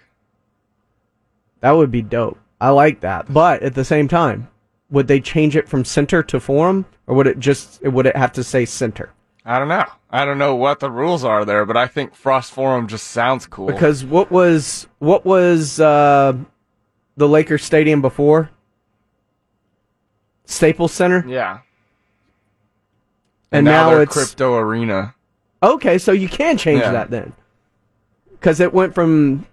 That 1.61 1.71
would 1.71 1.91
be 1.91 2.01
dope. 2.01 2.37
I 2.61 2.69
like 2.69 3.01
that. 3.01 3.31
But 3.33 3.61
at 3.63 3.75
the 3.75 3.85
same 3.85 4.07
time, 4.07 4.47
would 4.89 5.07
they 5.07 5.19
change 5.19 5.55
it 5.55 5.67
from 5.67 5.83
center 5.83 6.23
to 6.23 6.39
forum, 6.39 6.85
or 7.07 7.15
would 7.15 7.27
it 7.27 7.39
just 7.39 7.81
would 7.83 8.05
it 8.05 8.15
have 8.15 8.31
to 8.33 8.43
say 8.43 8.65
center? 8.65 9.11
I 9.43 9.59
don't 9.59 9.67
know. 9.67 9.85
I 10.09 10.25
don't 10.25 10.37
know 10.37 10.55
what 10.55 10.79
the 10.79 10.89
rules 10.89 11.23
are 11.23 11.45
there, 11.45 11.65
but 11.65 11.77
I 11.77 11.87
think 11.87 12.15
Frost 12.15 12.51
Forum 12.51 12.87
just 12.87 13.07
sounds 13.07 13.45
cool. 13.45 13.67
Because 13.67 14.03
what 14.05 14.31
was 14.31 14.87
what 14.99 15.25
was 15.25 15.79
uh, 15.79 16.33
the 17.17 17.27
Lakers 17.27 17.63
Stadium 17.63 18.01
before? 18.01 18.49
Staples 20.45 20.91
Center, 20.93 21.25
yeah, 21.27 21.59
and, 23.51 23.65
now, 23.65 23.89
they're 23.89 24.03
it's 24.03 24.13
Crypto 24.13 24.55
Arena. 24.55 25.15
okay. 25.63 25.97
So 25.97 26.11
you 26.11 26.29
can 26.29 26.57
change 26.57 26.81
Yeah. 26.81 26.91
that 26.91 27.09
then, 27.09 27.33
because 28.39 28.59
it 28.59 28.73
went 28.73 28.93
from 28.95 29.45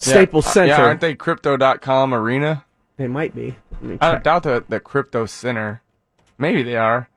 Yeah. 0.00 0.12
Staples 0.12 0.46
Uh, 0.46 0.50
Center. 0.50 0.68
Yeah, 0.68 0.82
aren't 0.84 1.00
they 1.00 1.14
Crypto.com 1.14 2.14
Arena? 2.14 2.64
They 2.96 3.06
might 3.08 3.34
be. 3.34 3.56
I 4.00 4.16
doubt 4.16 4.42
the 4.44 4.64
the 4.68 4.80
Crypto 4.80 5.26
Center. 5.26 5.82
Maybe 6.38 6.62
they 6.62 6.76
are. 6.76 7.08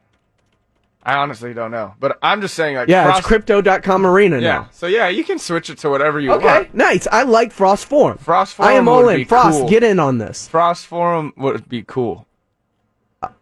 I 1.04 1.16
honestly 1.16 1.54
don't 1.56 1.72
know, 1.72 1.96
but 2.00 2.20
I'm 2.22 2.42
just 2.42 2.54
saying 2.54 2.76
like 2.76 2.88
yeah, 2.88 3.06
Frost, 3.06 3.20
it's 3.20 3.28
crypto.com 3.28 4.06
arena 4.06 4.36
Yeah, 4.38 4.52
now. 4.52 4.70
so 4.72 4.86
yeah, 4.86 5.08
you 5.08 5.24
can 5.24 5.40
switch 5.40 5.72
it 5.72 5.80
to 5.80 5.90
whatever 5.90 6.20
you 6.20 6.32
Okay, 6.34 6.46
want. 6.46 6.76
nice. 6.76 7.08
I 7.12 7.24
like 7.24 7.52
Frost 7.52 7.86
Forum. 7.88 8.20
Frost 8.20 8.54
Forum. 8.54 8.70
I 8.72 8.74
am 8.76 8.88
all 8.88 9.10
in. 9.10 9.26
Frost, 9.26 9.62
cool. 9.62 9.70
get 9.70 9.82
in 9.84 10.00
on 10.00 10.20
this. 10.20 10.48
Frost 10.48 10.86
Forum 10.86 11.34
would 11.38 11.68
be 11.68 11.82
cool. 11.82 12.28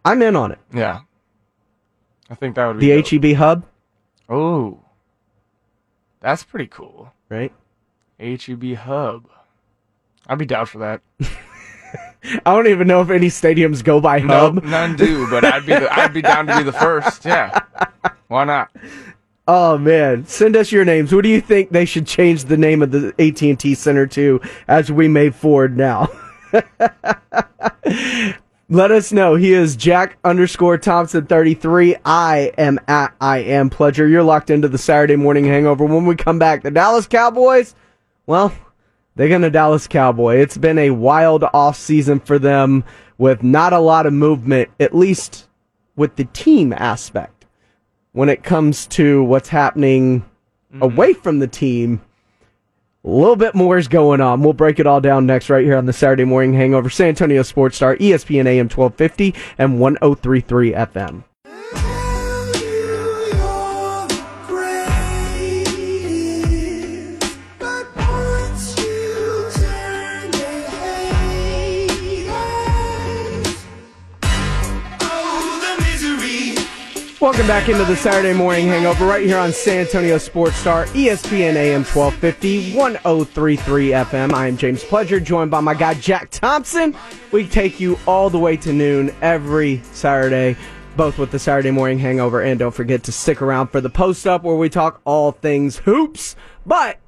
I'm 0.06 0.21
in 0.21 0.38
on 0.38 0.54
it. 0.54 0.60
Yeah. 0.73 1.02
I 2.30 2.36
think 2.36 2.56
that 2.56 2.65
would 2.67 2.80
be 2.80 2.91
The 2.93 3.02
dope. 3.02 3.23
HEB 3.23 3.36
hub, 3.36 3.65
Oh. 4.30 4.80
That's 6.21 6.43
pretty 6.45 6.67
cool. 6.67 7.12
Right? 7.30 7.54
HEB 8.20 8.76
Hub. 8.76 9.30
I'd 10.28 10.38
be 10.38 10.46
down 10.46 10.65
for 10.65 10.80
that. 10.80 11.02
I 12.46 12.54
don't 12.54 12.68
even 12.68 12.88
know 12.88 13.02
if 13.02 13.10
any 13.10 13.28
stadiums 13.28 13.84
go 13.84 14.02
by 14.02 14.20
hub. 14.20 14.56
Nope, 14.56 14.63
none 14.65 14.96
do, 14.96 15.30
but 15.30 15.46
I'd 15.46 15.65
be 15.65 15.74
the, 15.74 15.92
I'd 15.92 16.13
be 16.13 16.22
down 16.22 16.48
to 16.48 16.58
be 16.58 16.63
the 16.63 16.74
first. 16.74 17.26
Yeah. 17.26 17.60
Why 18.28 18.44
not? 18.44 18.70
Oh 19.52 19.80
man, 19.80 20.28
send 20.28 20.56
us 20.56 20.72
your 20.72 20.86
names. 20.86 21.12
What 21.12 21.24
do 21.24 21.30
you 21.30 21.42
think 21.42 21.72
they 21.72 21.86
should 21.86 22.06
change 22.06 22.44
the 22.44 22.56
name 22.56 22.84
of 22.84 22.92
the 22.92 23.15
AT&T 23.18 23.74
Center 23.74 24.06
to 24.06 24.39
as 24.68 24.92
we 24.92 25.08
move 25.08 25.36
forward 25.36 25.76
now? 25.76 26.08
Let 28.71 28.91
us 28.91 29.12
know. 29.12 29.34
He 29.34 29.51
is 29.51 29.75
Jack 29.75 30.19
underscore 30.23 30.77
Thompson 30.77 31.25
33. 31.25 31.95
I 32.05 32.51
am 32.55 32.79
at 32.88 33.15
I 33.19 33.39
am 33.39 33.71
Pledger. 33.71 34.08
You're 34.08 34.21
locked 34.21 34.51
into 34.51 34.67
the 34.67 34.77
Saturday 34.77 35.15
morning 35.15 35.45
hangover. 35.45 35.86
When 35.86 36.05
we 36.05 36.15
come 36.15 36.38
back, 36.38 36.62
the 36.62 36.69
Dallas 36.69 37.08
Cowboys, 37.08 37.73
well, 38.27 38.53
they're 39.15 39.27
going 39.27 39.41
to 39.41 39.49
Dallas 39.49 39.88
Cowboy. 39.88 40.36
It's 40.36 40.55
been 40.55 40.77
a 40.77 40.91
wild 40.91 41.45
off 41.45 41.77
season 41.77 42.19
for 42.19 42.38
them 42.38 42.84
with 43.17 43.41
not 43.41 43.73
a 43.73 43.79
lot 43.79 44.05
of 44.05 44.13
movement, 44.13 44.69
at 44.79 44.95
least 44.95 45.47
with 45.95 46.15
the 46.15 46.25
team 46.25 46.71
aspect. 46.71 47.47
When 48.12 48.29
it 48.29 48.43
comes 48.43 48.86
to 48.88 49.23
what's 49.23 49.49
happening 49.49 50.19
mm-hmm. 50.71 50.84
away 50.84 51.13
from 51.13 51.39
the 51.39 51.47
team, 51.47 52.01
a 53.04 53.10
little 53.10 53.36
bit 53.36 53.56
more 53.56 53.78
is 53.78 53.88
going 53.88 54.22
on. 54.22 54.42
We'll 54.42 54.54
break 54.54 54.80
it 54.80 54.88
all 54.88 55.02
down 55.02 55.26
next, 55.26 55.50
right 55.50 55.64
here 55.64 55.78
on 55.78 55.86
the 55.86 55.94
Saturday 55.94 56.26
Morning 56.26 56.54
Hangover. 56.54 56.90
San 56.90 57.10
Antonio 57.10 57.44
Sports 57.44 57.78
Star, 57.78 57.96
ESPN 57.96 58.46
AM 58.46 58.66
1250 58.66 59.34
and 59.58 59.80
1033 59.80 60.74
FM. 60.74 61.24
Welcome 77.21 77.47
back 77.47 77.67
into 77.67 77.84
the 77.84 77.97
Saturday 77.97 78.32
Morning 78.32 78.67
Hangover 78.67 79.05
right 79.05 79.25
here 79.25 79.38
on 79.38 79.51
San 79.51 79.82
Antonio 79.82 80.17
Sports 80.17 80.55
Star, 80.55 80.86
ESPN 80.86 81.55
AM 81.55 81.84
1250, 81.84 82.77
1033 82.77 83.89
FM. 83.89 84.32
I 84.32 84.47
am 84.47 84.55
James 84.55 84.86
Pledger, 84.86 85.21
joined 85.21 85.51
by 85.51 85.60
my 85.60 85.73
guy 85.73 85.95
Jack 85.95 86.29
Thompson. 86.29 86.95
We 87.34 87.45
take 87.45 87.82
you 87.82 87.99
all 88.08 88.29
the 88.29 88.39
way 88.39 88.55
to 88.55 88.71
noon 88.71 89.13
every 89.21 89.82
Saturday, 89.91 90.55
both 90.95 91.17
with 91.17 91.32
the 91.32 91.39
Saturday 91.39 91.71
Morning 91.71 91.99
Hangover, 91.99 92.41
and 92.41 92.58
don't 92.58 92.73
forget 92.73 93.03
to 93.03 93.12
stick 93.12 93.41
around 93.41 93.67
for 93.67 93.82
the 93.82 93.89
post 93.89 94.25
up 94.25 94.43
where 94.43 94.55
we 94.55 94.69
talk 94.69 95.01
all 95.03 95.34
things 95.34 95.75
hoops. 95.79 96.38
But 96.65 96.99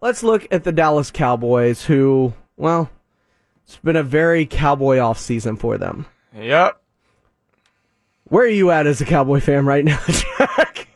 let's 0.00 0.24
look 0.24 0.48
at 0.50 0.64
the 0.64 0.72
Dallas 0.72 1.12
Cowboys, 1.12 1.84
who, 1.84 2.34
well, 2.56 2.90
it's 3.64 3.76
been 3.76 3.94
a 3.94 4.02
very 4.02 4.46
cowboy 4.46 4.98
off 4.98 5.20
season 5.20 5.54
for 5.54 5.78
them. 5.78 6.06
Yep. 6.36 6.80
Where 8.30 8.44
are 8.44 8.48
you 8.48 8.70
at 8.70 8.86
as 8.86 9.00
a 9.00 9.04
Cowboy 9.04 9.40
fan 9.40 9.66
right 9.66 9.84
now, 9.84 10.00
Jack? 10.08 10.88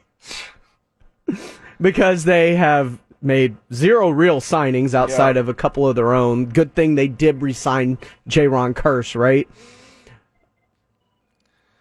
because 1.81 2.25
they 2.25 2.55
have 2.57 2.99
made 3.21 3.57
zero 3.73 4.09
real 4.11 4.41
signings 4.41 4.95
outside 4.95 5.37
Yeah. 5.37 5.41
of 5.41 5.49
a 5.49 5.55
couple 5.55 5.87
of 5.89 5.97
their 5.97 6.13
own. 6.15 6.47
Good 6.47 6.75
thing 6.75 6.95
they 6.95 7.09
did 7.09 7.43
resign 7.43 7.99
Jayron 8.29 8.75
Kearse, 8.75 9.15
right? 9.19 9.49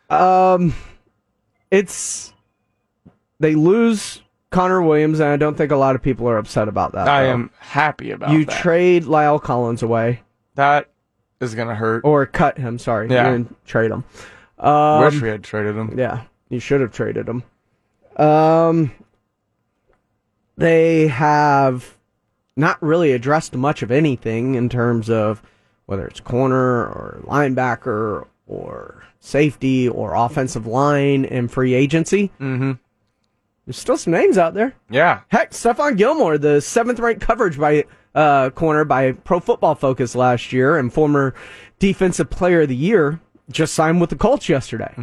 Um, 0.09 0.73
it's 1.71 2.33
they 3.39 3.55
lose 3.55 4.21
Connor 4.51 4.81
Williams, 4.81 5.19
and 5.19 5.29
I 5.29 5.37
don't 5.37 5.55
think 5.57 5.71
a 5.71 5.75
lot 5.75 5.95
of 5.95 6.01
people 6.01 6.27
are 6.29 6.37
upset 6.37 6.67
about 6.67 6.93
that. 6.93 7.07
I 7.07 7.23
though. 7.23 7.29
am 7.31 7.51
happy 7.59 8.11
about 8.11 8.31
You 8.31 8.45
that. 8.45 8.61
trade 8.61 9.03
La'el 9.03 9.41
Collins 9.41 9.81
away, 9.83 10.21
that 10.55 10.89
is 11.39 11.55
gonna 11.55 11.75
hurt. 11.75 12.01
or 12.05 12.25
cut 12.25 12.57
him. 12.57 12.77
Sorry, 12.79 13.07
Yeah. 13.09 13.39
trade 13.65 13.91
him. 13.91 14.03
Um, 14.63 15.03
Wish 15.03 15.21
we 15.21 15.29
had 15.29 15.43
traded 15.43 15.75
him. 15.75 15.97
Yeah, 15.97 16.23
you 16.49 16.59
should 16.59 16.81
have 16.81 16.91
traded 16.91 17.27
him. 17.27 17.43
Um, 18.15 18.91
they 20.57 21.07
have 21.07 21.97
not 22.55 22.81
really 22.81 23.11
addressed 23.11 23.55
much 23.55 23.81
of 23.81 23.91
anything 23.91 24.55
in 24.55 24.69
terms 24.69 25.09
of 25.09 25.41
whether 25.85 26.07
it's 26.07 26.19
corner 26.19 26.85
or 26.85 27.21
linebacker 27.25 28.27
or 28.47 29.03
safety 29.19 29.89
or 29.89 30.13
offensive 30.13 30.67
line 30.67 31.25
and 31.25 31.51
free 31.51 31.73
agency. 31.73 32.31
Mm-hmm. 32.39 32.73
There's 33.65 33.77
still 33.77 33.97
some 33.97 34.13
names 34.13 34.37
out 34.37 34.53
there. 34.53 34.75
Yeah. 34.89 35.21
Heck, 35.29 35.51
Stephon 35.51 35.97
Gilmore, 35.97 36.37
the 36.37 36.61
seventh 36.61 36.99
ranked 36.99 37.21
coverage 37.21 37.57
by 37.57 37.85
uh, 38.13 38.49
corner 38.51 38.85
by 38.85 39.13
Pro 39.13 39.39
Football 39.39 39.75
Focus 39.75 40.15
last 40.15 40.51
year 40.53 40.77
and 40.77 40.93
former 40.93 41.33
Defensive 41.79 42.29
Player 42.29 42.61
of 42.61 42.69
the 42.69 42.75
Year, 42.75 43.19
just 43.53 43.73
signed 43.73 44.01
with 44.01 44.09
the 44.09 44.15
Colts 44.15 44.49
yesterday. 44.49 44.93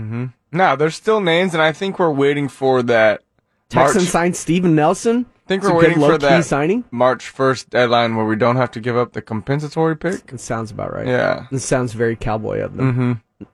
No, 0.52 0.76
there's 0.76 0.96
still 0.96 1.20
names, 1.20 1.54
and 1.54 1.62
I 1.62 1.72
think 1.72 1.98
we're 1.98 2.10
waiting 2.10 2.48
for 2.48 2.82
that. 2.82 3.22
Texans 3.68 4.10
signed 4.10 4.36
Steven 4.36 4.74
Nelson. 4.74 5.26
I 5.46 5.48
think 5.48 5.62
we're 5.62 5.74
waiting 5.74 5.98
for 5.98 6.18
that 6.18 6.44
signing. 6.44 6.84
March 6.90 7.32
1st 7.32 7.70
deadline 7.70 8.16
where 8.16 8.26
we 8.26 8.36
don't 8.36 8.56
have 8.56 8.70
to 8.72 8.80
give 8.80 8.96
up 8.96 9.12
the 9.12 9.22
compensatory 9.22 9.96
pick. 9.96 10.32
It 10.32 10.40
sounds 10.40 10.70
about 10.70 10.92
right. 10.92 11.06
Yeah. 11.06 11.46
It 11.50 11.58
sounds 11.58 11.92
very 11.92 12.16
cowboy 12.16 12.60
of 12.60 12.76
them. 12.76 12.92
Mm-hmm. 12.92 13.44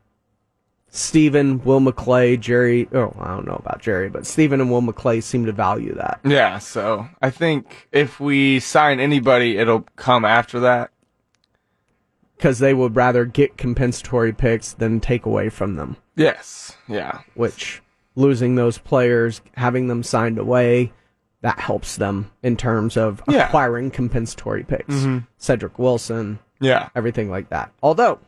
Stephen, 0.89 1.63
Will 1.63 1.81
McClay, 1.81 2.41
Jerry. 2.41 2.89
Oh, 2.95 3.15
I 3.21 3.29
don't 3.29 3.47
know 3.47 3.61
about 3.63 3.83
Jerry, 3.83 4.09
but 4.09 4.27
Stephen 4.27 4.63
and 4.63 4.71
Will 4.71 4.81
McClay 4.81 5.23
seem 5.23 5.45
to 5.45 5.53
value 5.53 5.95
that. 5.95 6.21
Yeah, 6.25 6.59
so 6.59 7.09
I 7.21 7.29
think 7.29 7.89
if 7.93 8.19
we 8.19 8.61
sign 8.61 8.99
anybody, 8.99 9.59
it'll 9.59 9.83
come 9.97 10.25
after 10.25 10.61
that. 10.61 10.91
Because 12.37 12.59
they 12.59 12.75
would 12.75 12.95
rather 12.97 13.25
get 13.25 13.57
compensatory 13.57 14.33
picks 14.33 14.73
than 14.73 15.01
take 15.01 15.25
away 15.27 15.49
from 15.49 15.77
them. 15.77 15.97
Yes. 16.17 16.77
Yeah. 16.89 17.21
Which 17.35 17.83
losing 18.15 18.55
those 18.55 18.79
players, 18.79 19.41
having 19.57 19.89
them 19.89 20.03
signed 20.03 20.39
away, 20.39 20.93
that 21.43 21.59
helps 21.59 21.97
them 21.97 22.31
in 22.43 22.57
terms 22.57 22.97
of 22.97 23.23
Yeah. 23.29 23.47
acquiring 23.47 23.91
compensatory 23.91 24.65
picks. 24.65 24.95
Mm-hmm. 24.95 25.19
Cedric 25.39 25.79
Wilson, 25.79 26.39
Yeah. 26.61 26.89
everything 26.95 27.31
like 27.31 27.49
that. 27.51 27.71
Although 27.83 28.19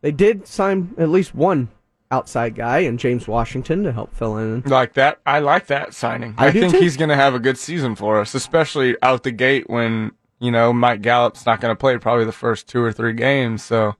they 0.00 0.10
did 0.12 0.46
sign 0.46 0.94
at 0.98 1.08
least 1.08 1.34
one 1.34 1.68
outside 2.12 2.56
guy 2.56 2.78
and 2.80 2.98
James 2.98 3.28
Washington 3.28 3.84
to 3.84 3.92
help 3.92 4.12
fill 4.14 4.36
in. 4.36 4.62
Like 4.62 4.94
that. 4.94 5.20
I 5.24 5.38
like 5.38 5.66
that 5.68 5.94
signing. 5.94 6.34
I 6.38 6.48
I, 6.48 6.50
think 6.50 6.72
too. 6.72 6.80
he's 6.80 6.96
going 6.96 7.08
to 7.10 7.14
have 7.16 7.34
a 7.34 7.38
good 7.38 7.56
season 7.56 7.94
for 7.94 8.20
us, 8.20 8.34
especially 8.34 8.96
out 9.00 9.22
the 9.22 9.30
gate 9.30 9.70
when, 9.70 10.10
you 10.40 10.50
know, 10.50 10.72
Mike 10.72 11.02
Gallup's 11.02 11.46
not 11.46 11.60
going 11.60 11.70
to 11.70 11.78
play 11.78 11.96
probably 11.98 12.24
the 12.24 12.32
first 12.32 12.66
two 12.66 12.82
or 12.82 12.92
three 12.92 13.12
games. 13.12 13.62
So, 13.62 13.94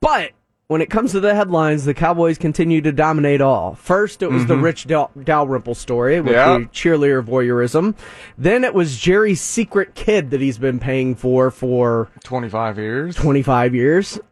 But 0.00 0.32
when 0.68 0.80
it 0.80 0.90
comes 0.90 1.12
to 1.12 1.20
the 1.20 1.34
headlines, 1.34 1.84
the 1.84 1.94
Cowboys 1.94 2.38
continue 2.38 2.80
to 2.82 2.92
dominate 2.92 3.40
all. 3.40 3.74
First, 3.74 4.22
it 4.22 4.30
was 4.30 4.46
the 4.46 4.54
mm-hmm. 4.54 4.64
Rich 4.64 4.86
Dal- 4.86 5.10
Dalrymple 5.22 5.74
story 5.74 6.20
with 6.20 6.32
Yeah. 6.32 6.58
the 6.58 6.64
cheerleader 6.66 7.22
voyeurism. 7.24 7.94
Then 8.38 8.64
it 8.64 8.74
was 8.74 8.98
Jerry's 8.98 9.40
secret 9.40 9.94
kid 9.94 10.30
that 10.30 10.40
he's 10.40 10.58
been 10.58 10.78
paying 10.78 11.14
for 11.14 11.50
for 11.50 12.08
25 12.24 12.78
years. 12.78 13.16
25 13.16 13.74
years. 13.74 14.20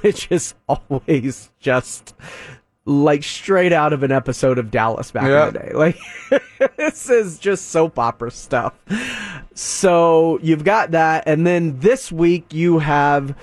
Which 0.00 0.28
is 0.30 0.54
always 0.68 1.50
just 1.58 2.14
like 2.86 3.22
straight 3.24 3.72
out 3.72 3.92
of 3.92 4.02
an 4.04 4.12
episode 4.12 4.58
of 4.58 4.70
Dallas 4.70 5.10
back 5.10 5.24
Yeah. 5.24 5.48
in 5.48 5.52
the 5.52 5.58
day. 5.58 5.72
Like 5.74 6.76
this 6.76 7.10
is 7.10 7.38
just 7.38 7.68
soap 7.68 7.98
opera 7.98 8.30
stuff. 8.30 8.74
So 9.54 10.38
you've 10.42 10.64
got 10.64 10.92
that 10.92 11.24
and 11.26 11.46
then 11.46 11.80
this 11.80 12.10
week 12.12 12.52
you 12.54 12.78
have 12.78 13.36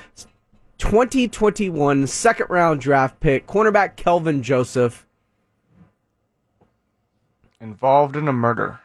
2021 0.78 2.08
second 2.08 2.48
round 2.50 2.82
draft 2.82 3.20
pick 3.20 3.46
cornerback 3.48 3.96
Kelvin 3.96 4.42
Joseph 4.44 5.06
Involved 7.62 8.16
in 8.18 8.28
a 8.28 8.34
murder. 8.34 8.80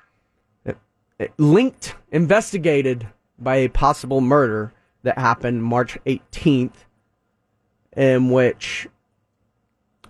linked, 1.36 1.96
investigated 2.12 3.08
by 3.38 3.56
a 3.56 3.68
possible 3.68 4.20
murder 4.20 4.72
that 5.02 5.18
happened 5.18 5.64
March 5.64 5.98
18th, 6.06 6.74
in 7.96 8.30
which 8.30 8.86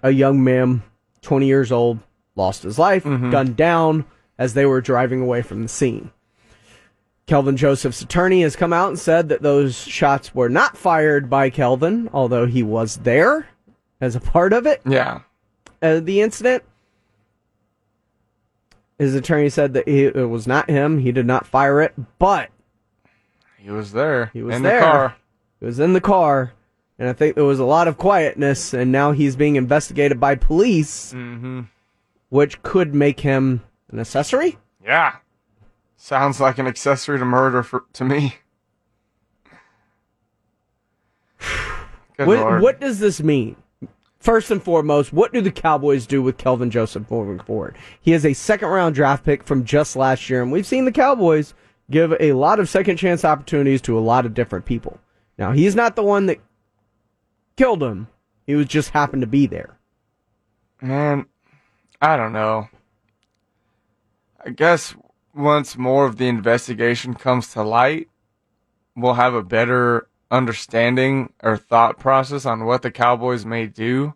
a 0.08 0.12
young 0.12 0.42
man, 0.42 0.82
20 1.22 1.46
years 1.46 1.70
old, 1.70 1.98
lost 2.34 2.62
his 2.62 2.78
life, 2.78 3.04
gunned 3.04 3.56
down 3.56 4.04
as 4.38 4.54
they 4.54 4.64
were 4.66 4.80
driving 4.80 5.20
away 5.20 5.42
from 5.42 5.62
the 5.62 5.68
scene. 5.68 6.10
Kelvin 7.26 7.56
Joseph's 7.58 8.00
attorney 8.00 8.40
has 8.42 8.56
come 8.56 8.72
out 8.72 8.88
and 8.88 8.98
said 8.98 9.28
that 9.28 9.42
those 9.42 9.76
shots 9.76 10.34
were 10.34 10.48
not 10.48 10.76
fired 10.78 11.28
by 11.28 11.50
Kelvin, 11.50 12.08
although 12.12 12.46
he 12.46 12.62
was 12.62 12.96
there 12.96 13.48
as 14.00 14.16
a 14.16 14.20
part 14.20 14.52
of 14.52 14.66
it 14.66 14.80
Yeah. 14.86 15.20
uh, 15.82 16.00
the 16.00 16.20
incident. 16.22 16.62
His 18.98 19.14
attorney 19.14 19.48
said 19.48 19.74
that 19.74 19.86
he, 19.86 20.04
it 20.06 20.28
was 20.28 20.46
not 20.46 20.68
him. 20.70 20.98
He 20.98 21.12
did 21.12 21.26
not 21.26 21.46
fire 21.46 21.80
it, 21.80 21.94
but 22.18 22.50
He 23.58 23.70
was 23.70 23.92
there. 23.92 24.30
He 24.32 24.42
was 24.42 24.56
in 24.56 24.62
there. 24.62 24.80
the 24.80 24.86
car. 24.86 25.16
it 25.60 25.64
was 25.66 25.78
in 25.78 25.92
the 25.92 26.00
car 26.00 26.52
And 26.98 27.08
I 27.08 27.12
think 27.12 27.36
there 27.36 27.44
was 27.44 27.60
a 27.60 27.64
lot 27.64 27.86
of 27.86 27.96
quietness, 27.96 28.74
and 28.74 28.90
now 28.90 29.12
he's 29.12 29.36
being 29.36 29.56
investigated 29.56 30.18
by 30.18 30.34
police, 30.34 31.12
Mm-hmm. 31.12 31.60
which 32.28 32.60
could 32.62 32.94
make 32.94 33.20
him 33.20 33.62
an 33.90 34.00
accessory. 34.00 34.58
Yeah. 34.84 35.16
Sounds 35.96 36.40
like 36.40 36.58
an 36.58 36.66
accessory 36.66 37.18
to 37.18 37.24
murder 37.24 37.62
for, 37.62 37.84
to 37.94 38.04
me. 38.04 38.34
What, 42.16 42.60
what 42.60 42.80
does 42.80 42.98
this 42.98 43.22
mean? 43.22 43.56
First 44.18 44.50
and 44.50 44.60
foremost, 44.60 45.12
what 45.12 45.32
do 45.32 45.40
the 45.40 45.52
Cowboys 45.52 46.04
do 46.06 46.20
with 46.20 46.36
Kelvin 46.36 46.70
Joseph 46.70 47.08
moving 47.10 47.38
forward? 47.38 47.76
He 48.00 48.12
is 48.12 48.26
a 48.26 48.32
second 48.32 48.68
round 48.68 48.96
draft 48.96 49.24
pick 49.24 49.44
from 49.44 49.64
just 49.64 49.94
last 49.94 50.28
year, 50.28 50.42
and 50.42 50.50
we've 50.50 50.66
seen 50.66 50.84
the 50.84 50.92
Cowboys 50.92 51.54
give 51.90 52.12
a 52.18 52.32
lot 52.32 52.58
of 52.58 52.68
second 52.68 52.96
chance 52.96 53.24
opportunities 53.24 53.80
to 53.82 53.96
a 53.96 54.00
lot 54.00 54.26
of 54.26 54.34
different 54.34 54.64
people. 54.64 54.98
Now, 55.38 55.52
he's 55.52 55.76
not 55.76 55.94
the 55.94 56.02
one 56.02 56.26
that 56.26 56.38
killed 57.58 57.82
him, 57.82 58.06
he 58.46 58.54
was 58.54 58.66
just 58.66 58.90
happened 58.90 59.20
to 59.20 59.26
be 59.26 59.46
there. 59.46 59.78
Man, 60.80 61.26
I 62.00 62.16
don't 62.16 62.32
know. 62.32 62.68
I 64.42 64.50
guess 64.50 64.94
once 65.34 65.76
more 65.76 66.06
of 66.06 66.16
the 66.16 66.28
investigation 66.28 67.14
comes 67.14 67.52
to 67.52 67.62
light, 67.64 68.08
we'll 68.94 69.14
have 69.14 69.34
a 69.34 69.42
better 69.42 70.08
understanding 70.30 71.32
or 71.42 71.56
thought 71.56 71.98
process 71.98 72.46
on 72.46 72.64
what 72.64 72.82
the 72.82 72.92
Cowboys 72.92 73.44
may 73.44 73.66
do. 73.66 74.14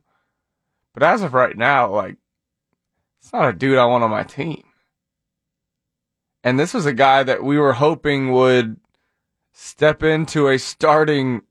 But 0.94 1.02
as 1.02 1.22
of 1.22 1.34
right 1.34 1.56
now, 1.56 1.90
like, 1.90 2.16
it's 3.20 3.32
not 3.32 3.48
a 3.48 3.52
dude 3.52 3.78
I 3.78 3.86
want 3.86 4.04
on 4.04 4.10
my 4.10 4.22
team. 4.22 4.62
And 6.44 6.60
this 6.60 6.74
was 6.74 6.86
a 6.86 6.92
guy 6.92 7.24
that 7.24 7.42
we 7.42 7.58
were 7.58 7.72
hoping 7.72 8.30
would 8.30 8.76
step 9.52 10.04
into 10.04 10.48
a 10.48 10.58
starting 10.58 11.42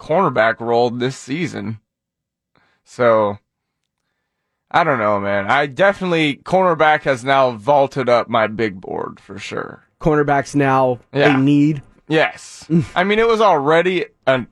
cornerback 0.00 0.58
role 0.60 0.90
this 0.90 1.16
season. 1.16 1.78
So, 2.84 3.38
I 4.70 4.82
don't 4.82 4.98
know, 4.98 5.20
man. 5.20 5.48
I 5.50 5.66
definitely 5.66 6.36
cornerback 6.36 7.02
has 7.02 7.24
now 7.24 7.50
vaulted 7.52 8.08
up 8.08 8.28
my 8.28 8.46
big 8.46 8.80
board 8.80 9.20
for 9.20 9.38
sure. 9.38 9.84
Cornerback's 10.00 10.54
now 10.56 10.98
Yeah. 11.12 11.36
a 11.38 11.40
need. 11.40 11.82
Yes, 12.08 12.64
mm. 12.68 12.84
I 12.96 13.04
mean 13.04 13.18
it 13.20 13.28
was 13.28 13.40
already 13.40 14.06
a 14.26 14.46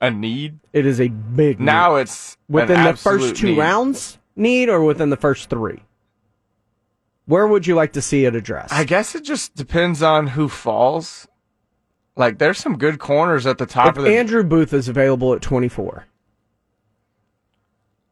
a 0.00 0.10
need. 0.10 0.58
It 0.72 0.86
is 0.86 1.00
a 1.00 1.08
big 1.08 1.60
need. 1.60 1.64
Now 1.66 1.96
it's 1.96 2.36
within 2.48 2.82
the 2.82 2.96
first 2.96 3.36
two 3.36 3.48
need. 3.48 3.58
rounds 3.58 4.18
need 4.34 4.68
or 4.68 4.82
within 4.82 5.10
the 5.10 5.16
first 5.16 5.48
three. 5.48 5.82
Where 7.26 7.46
would 7.46 7.66
you 7.66 7.74
like 7.74 7.92
to 7.94 8.02
see 8.02 8.24
it 8.24 8.34
addressed? 8.34 8.72
I 8.72 8.84
guess 8.84 9.14
it 9.14 9.22
just 9.24 9.54
depends 9.54 10.02
on 10.02 10.28
who 10.28 10.48
falls. 10.48 11.26
Like 12.16 12.38
there's 12.38 12.58
some 12.58 12.78
good 12.78 12.98
corners 12.98 13.46
at 13.46 13.58
the 13.58 13.66
top 13.66 13.88
if 13.88 13.98
of 13.98 14.04
the. 14.04 14.16
Andrew 14.16 14.42
Booth 14.42 14.72
is 14.72 14.88
available 14.88 15.34
at 15.34 15.42
24, 15.42 16.06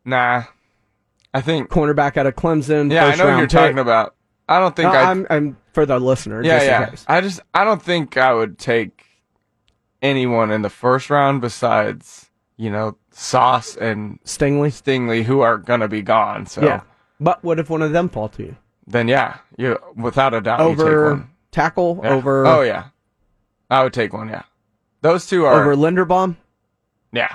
nah, 0.05 0.45
I 1.33 1.41
think. 1.41 1.71
cornerback 1.71 2.17
out 2.17 2.27
of 2.27 2.35
Clemson. 2.37 2.93
Yeah, 2.93 3.07
I 3.07 3.15
know 3.17 3.29
you're 3.39 3.47
pick. 3.47 3.51
talking 3.51 3.79
about. 3.79 4.15
I 4.49 4.59
don't 4.61 4.77
think 4.77 4.93
No, 4.93 4.99
I. 4.99 5.11
I'm, 5.11 5.27
I'm 5.31 5.57
for 5.73 5.87
the 5.87 5.99
listener. 5.99 6.43
yeah, 6.45 6.63
yeah. 6.63 6.91
case. 6.91 7.05
I 7.09 7.21
just 7.21 7.41
I 7.55 7.65
don't 7.65 7.83
think 7.83 8.17
I 8.17 8.33
would 8.35 8.59
take 8.59 9.05
anyone 10.03 10.51
in 10.51 10.63
the 10.63 10.71
first 10.71 11.09
round 11.09 11.41
besides 11.41 12.31
you 12.59 12.71
know 12.71 12.97
Sauce 13.11 13.75
and 13.77 14.23
Stingley. 14.25 14.69
Stingley 14.71 15.23
who 15.25 15.41
are 15.41 15.57
gonna 15.57 15.89
be 15.89 16.03
gone. 16.03 16.45
So 16.47 16.63
Yeah, 16.63 16.83
but 17.19 17.43
what 17.43 17.59
if 17.59 17.71
one 17.71 17.81
of 17.83 17.93
them 17.93 18.09
fall 18.11 18.29
to 18.31 18.43
you? 18.43 18.57
then 18.87 19.09
yeah, 19.09 19.39
you 19.57 19.79
without 19.97 20.35
a 20.35 20.43
doubt 20.43 20.61
you 20.61 20.77
take 20.77 20.81
Over 20.85 21.11
one. 21.15 21.31
tackle, 21.51 22.01
Yeah. 22.05 22.11
over 22.11 22.47
oh 22.47 22.61
yeah, 22.61 22.89
I 23.75 23.83
would 23.83 23.93
take 23.93 24.13
one. 24.13 24.29
Yeah, 24.29 24.43
those 25.03 25.27
two 25.27 25.45
are 25.47 25.61
over 25.61 25.75
Linderbaum, 25.75 26.37
yeah 27.13 27.35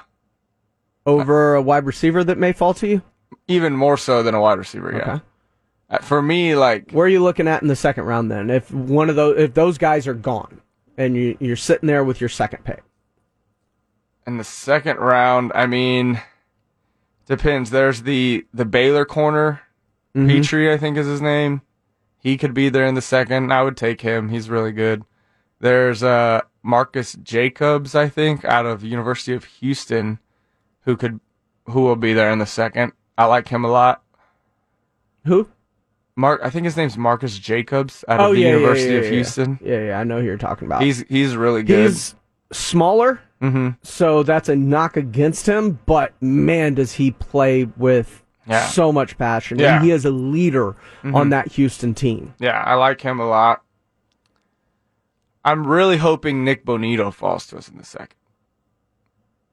over 1.05 1.55
a 1.55 1.61
wide 1.61 1.85
receiver 1.85 2.23
that 2.23 2.37
may 2.37 2.51
fall 2.53 2.73
to 2.75 2.87
you. 2.87 3.01
even 3.47 3.75
more 3.75 3.97
so 3.97 4.21
than 4.21 4.35
a 4.35 4.41
wide 4.41 4.57
receiver. 4.59 4.91
Yeah, 4.95 5.13
Okay. 5.13 5.23
Uh, 5.89 5.97
for 5.99 6.21
me 6.21 6.55
like 6.55 6.91
Where 6.91 7.05
are 7.05 7.09
you 7.09 7.23
looking 7.23 7.47
at 7.47 7.61
in 7.63 7.67
the 7.67 7.75
second 7.75 8.03
round 8.05 8.29
then? 8.29 8.49
If 8.51 8.71
one 8.71 9.09
of 9.09 9.15
those, 9.15 9.39
if 9.39 9.53
those 9.55 9.77
guys 9.79 10.05
are 10.07 10.13
gone, 10.13 10.61
and 10.97 11.15
you, 11.15 11.35
you're 11.39 11.55
sitting 11.55 11.87
there 11.87 12.03
with 12.03 12.21
your 12.21 12.29
second 12.29 12.63
pick, 12.63 12.83
in 14.27 14.37
the 14.37 14.43
second 14.43 14.97
round, 14.97 15.51
I 15.55 15.65
mean, 15.65 16.21
depends. 17.25 17.71
There's 17.71 18.03
the 18.03 18.45
the 18.53 18.65
Baylor 18.65 19.05
corner, 19.05 19.61
Mm-hmm. 20.15 20.27
Pitre, 20.27 20.73
I 20.73 20.77
think 20.77 20.97
is 20.97 21.05
his 21.07 21.21
name. 21.21 21.61
He 22.19 22.35
could 22.37 22.53
be 22.53 22.69
there 22.69 22.85
in 22.85 22.95
the 22.95 23.01
second. 23.01 23.53
I 23.53 23.61
would 23.63 23.77
take 23.77 24.01
him. 24.01 24.29
He's 24.29 24.49
really 24.49 24.71
good. 24.71 25.03
There's 25.59 26.03
uh 26.03 26.41
Marcus 26.63 27.13
Jacobs, 27.23 27.95
I 27.95 28.09
think, 28.09 28.45
out 28.45 28.65
of 28.65 28.83
University 28.83 29.33
of 29.33 29.43
Houston, 29.45 30.19
who 30.81 30.95
could 30.97 31.19
who 31.65 31.81
will 31.81 31.95
be 31.95 32.13
there 32.13 32.31
in 32.31 32.39
the 32.39 32.45
second. 32.45 32.93
I 33.17 33.25
like 33.25 33.47
him 33.49 33.63
a 33.65 33.69
lot. 33.69 34.01
who? 35.25 35.47
Mark, 36.15 36.41
I 36.43 36.49
think 36.49 36.65
his 36.65 36.75
name's 36.75 36.97
Marcus 36.97 37.37
Jacobs 37.39 38.03
out 38.09 38.19
Oh 38.19 38.29
of 38.31 38.35
the 38.35 38.41
yeah, 38.41 38.47
yeah, 38.47 38.53
University 38.55 38.93
yeah, 38.93 38.99
of 38.99 39.05
yeah, 39.05 39.11
Houston. 39.11 39.59
Yeah, 39.63 39.85
yeah, 39.85 39.99
I 39.99 40.03
know 40.03 40.19
who 40.19 40.25
you're 40.25 40.37
talking 40.37 40.65
about. 40.65 40.81
He's 40.81 40.99
he's 41.07 41.35
really 41.37 41.63
good. 41.63 41.89
He's 41.91 42.13
smaller, 42.51 43.21
hmm 43.39 43.69
so 43.83 44.23
that's 44.23 44.49
a 44.49 44.55
knock 44.55 44.97
against 44.97 45.45
him. 45.45 45.79
But 45.85 46.13
man, 46.21 46.73
does 46.73 46.91
he 46.93 47.11
play 47.11 47.65
with 47.77 48.23
so 48.71 48.91
much 48.91 49.17
passion, 49.17 49.59
Yeah. 49.59 49.75
and 49.75 49.85
he 49.85 49.91
is 49.91 50.03
a 50.05 50.09
leader 50.11 50.75
on 51.03 51.29
that 51.29 51.51
Houston 51.53 51.93
team. 51.93 52.33
Yeah, 52.39 52.61
I 52.65 52.73
like 52.73 52.99
him 52.99 53.19
a 53.19 53.27
lot. 53.27 53.61
I'm 55.43 55.65
really 55.65 55.97
hoping 55.97 56.43
Nik 56.43 56.65
Bonitto 56.65 57.13
falls 57.13 57.47
to 57.47 57.57
us 57.57 57.67
in 57.69 57.77
the 57.77 57.85
second. 57.85 58.15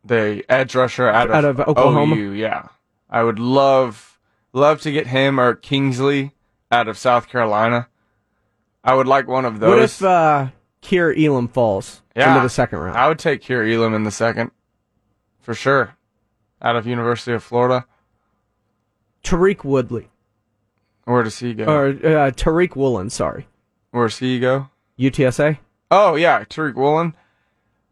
The 0.05 0.45
edge 0.49 0.74
rusher 0.74 1.09
out 1.09 1.28
of, 1.30 1.34
Out 1.34 1.45
of 1.45 1.61
Oklahoma? 1.61 2.14
OU, 2.16 2.32
yeah. 2.32 2.68
I 3.11 3.22
would 3.22 3.39
love 3.39 4.18
love 4.53 4.80
to 4.82 4.91
get 4.93 5.07
him 5.09 5.39
or 5.39 5.55
Kingsley 5.55 6.32
out 6.72 6.89
of 6.89 6.97
South 6.99 7.28
Carolina. 7.28 7.89
I 8.82 8.95
would 8.95 9.07
like 9.07 9.26
one 9.28 9.45
of 9.45 9.59
those. 9.61 9.68
What 9.70 9.78
if 9.82 10.03
uh, 10.03 10.49
Kaiir 10.82 11.12
Elam 11.16 11.49
falls 11.49 12.03
Yeah. 12.14 12.30
into 12.34 12.43
the 12.45 12.51
second 12.51 12.78
round? 12.80 12.97
I 12.97 13.09
would 13.09 13.18
take 13.18 13.43
Kaiir 13.43 13.64
Elam 13.64 13.95
in 13.95 14.05
the 14.05 14.11
second. 14.11 14.51
For 15.41 15.55
sure. 15.55 15.97
Out 16.62 16.76
of 16.76 16.87
University 16.87 17.32
of 17.32 17.43
Florida. 17.43 17.87
Tariq 19.22 19.64
Woodley 19.64 20.09
Where 21.05 21.22
does 21.24 21.39
he 21.41 21.53
go? 21.55 21.64
or 21.64 21.87
uh, 21.89 22.30
Tariq 22.30 22.76
Woolen, 22.76 23.11
sorry, 23.11 23.49
Where 23.91 24.07
does 24.07 24.18
he 24.18 24.39
go? 24.39 24.68
UTSA. 24.99 25.59
Oh 25.91 26.14
yeah, 26.16 26.45
Tariq 26.45 26.74
Woolen. 26.74 27.14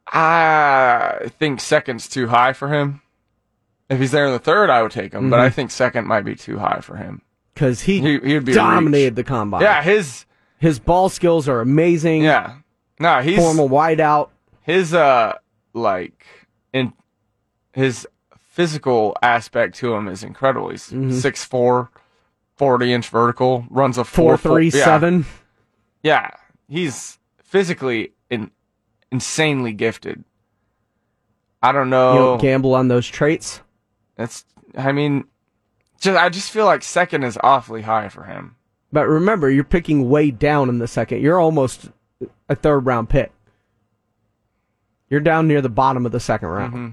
I 0.06 1.30
think 1.38 1.60
second's 1.60 2.08
too 2.08 2.28
high 2.28 2.52
for 2.52 2.68
him. 2.68 3.00
If 3.88 3.98
he's 4.00 4.10
there 4.12 4.26
in 4.26 4.32
the 4.32 4.38
third, 4.38 4.70
I 4.70 4.82
would 4.82 4.92
take 4.92 5.12
him, 5.12 5.30
but 5.30 5.40
I 5.40 5.50
think 5.50 5.70
second 5.70 6.06
might 6.06 6.24
be 6.24 6.34
too 6.34 6.58
high 6.58 6.80
for 6.80 6.96
him. 6.96 7.22
because 7.54 7.82
he, 7.82 8.00
He- 8.00 8.38
be 8.38 8.52
dominated 8.52 9.14
the 9.16 9.24
combine. 9.24 9.60
Yeah, 9.62 9.82
his 9.82 10.24
his 10.58 10.78
ball 10.78 11.08
skills 11.08 11.48
are 11.48 11.60
amazing. 11.60 12.22
yeah. 12.22 12.56
No, 13.00 13.20
he's 13.20 13.38
formal 13.38 13.68
wideout. 13.68 14.30
his 14.62 14.94
uh 14.94 15.34
like 15.72 16.24
in 16.72 16.92
his 17.72 18.06
physical 18.38 19.16
aspect 19.20 19.74
to 19.76 19.94
him 19.94 20.06
is 20.08 20.22
incredible. 20.22 20.70
He's 20.70 20.92
six 21.20 21.44
four, 21.44 21.90
40 22.56 22.92
inch 22.92 23.08
vertical, 23.08 23.66
runs 23.68 23.98
a 23.98 24.04
Four 24.04 24.36
four 24.38 24.52
three 24.56 24.68
yeah. 24.68 24.84
seven. 24.84 25.26
Yeah, 26.02 26.30
he's 26.68 27.18
physically 27.54 28.12
in, 28.30 28.50
insanely 29.12 29.72
gifted. 29.72 30.24
I 31.62 31.70
don't 31.70 31.88
know. 31.88 32.12
You 32.12 32.18
don't 32.18 32.40
gamble 32.40 32.74
on 32.74 32.88
those 32.88 33.06
traits. 33.06 33.60
It's. 34.18 34.44
I 34.76 34.90
mean, 34.90 35.24
just 36.00 36.18
I 36.18 36.28
just 36.30 36.50
feel 36.50 36.64
like 36.64 36.82
second 36.82 37.22
is 37.22 37.38
awfully 37.44 37.82
high 37.82 38.08
for 38.08 38.24
him. 38.24 38.56
But 38.92 39.06
remember, 39.06 39.48
you're 39.48 39.62
picking 39.62 40.10
way 40.10 40.32
down 40.32 40.68
in 40.68 40.78
the 40.80 40.88
second. 40.88 41.22
You're 41.22 41.38
almost 41.38 41.88
a 42.48 42.56
third 42.56 42.86
round 42.86 43.08
pick. 43.08 43.32
You're 45.08 45.20
down 45.20 45.46
near 45.46 45.60
the 45.62 45.68
bottom 45.68 46.04
of 46.06 46.10
the 46.12 46.18
second 46.20 46.48
round, 46.48 46.72
Mm-hmm. 46.74 46.88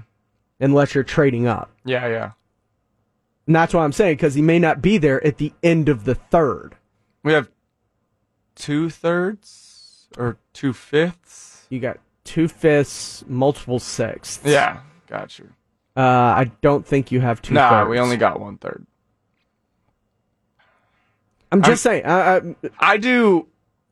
unless 0.60 0.94
you're 0.94 1.02
trading 1.04 1.48
up. 1.48 1.72
Yeah, 1.84 2.06
yeah. 2.06 2.30
And 3.48 3.56
that's 3.56 3.74
what 3.74 3.80
I'm 3.80 3.92
saying 3.92 4.14
because 4.14 4.34
he 4.34 4.42
may 4.42 4.60
not 4.60 4.80
be 4.80 4.96
there 4.96 5.24
at 5.26 5.38
the 5.38 5.52
end 5.60 5.88
of 5.88 6.04
the 6.04 6.14
third. 6.14 6.76
We 7.24 7.32
have 7.32 7.50
two 8.54 8.90
thirds 8.90 9.48
or 10.18 10.36
two 10.52 10.72
fifths. 10.72 11.66
You 11.70 11.80
got 11.80 11.98
two 12.24 12.48
fifths, 12.48 13.24
multiple 13.26 13.78
sixths. 13.78 14.40
Yeah, 14.44 14.80
got 15.08 15.38
you. 15.38 15.48
Uh, 15.96 16.00
I 16.00 16.50
don't 16.62 16.86
think 16.86 17.12
you 17.12 17.20
have 17.20 17.42
two. 17.42 17.54
Nah, 17.54 17.68
thirds. 17.70 17.90
we 17.90 17.98
only 17.98 18.16
got 18.16 18.40
one 18.40 18.56
third. 18.58 18.86
I'm 21.50 21.62
just 21.62 21.82
saying. 21.82 22.04
Uh, 22.06 22.08
uh, 22.64 22.68
I 22.78 22.96
do 22.96 23.46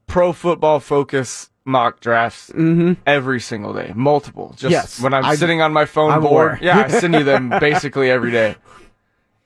pro 0.06 0.32
football 0.32 0.80
focus 0.80 1.50
mock 1.64 2.00
drafts 2.00 2.50
every 3.06 3.40
single 3.40 3.74
day, 3.74 3.92
multiple. 3.94 4.50
Just 4.56 4.62
Mm-hmm. 4.64 4.70
Yes, 4.72 5.00
when 5.00 5.12
I'm 5.14 5.24
I- 5.24 5.34
sitting 5.34 5.60
on 5.60 5.72
my 5.72 5.84
phone 5.84 6.10
I'm 6.10 6.22
board. 6.22 6.58
Yeah, 6.62 6.78
I 6.78 6.88
send 6.88 7.14
you 7.14 7.24
them 7.24 7.50
basically 7.60 8.10
every 8.10 8.30
day. 8.30 8.56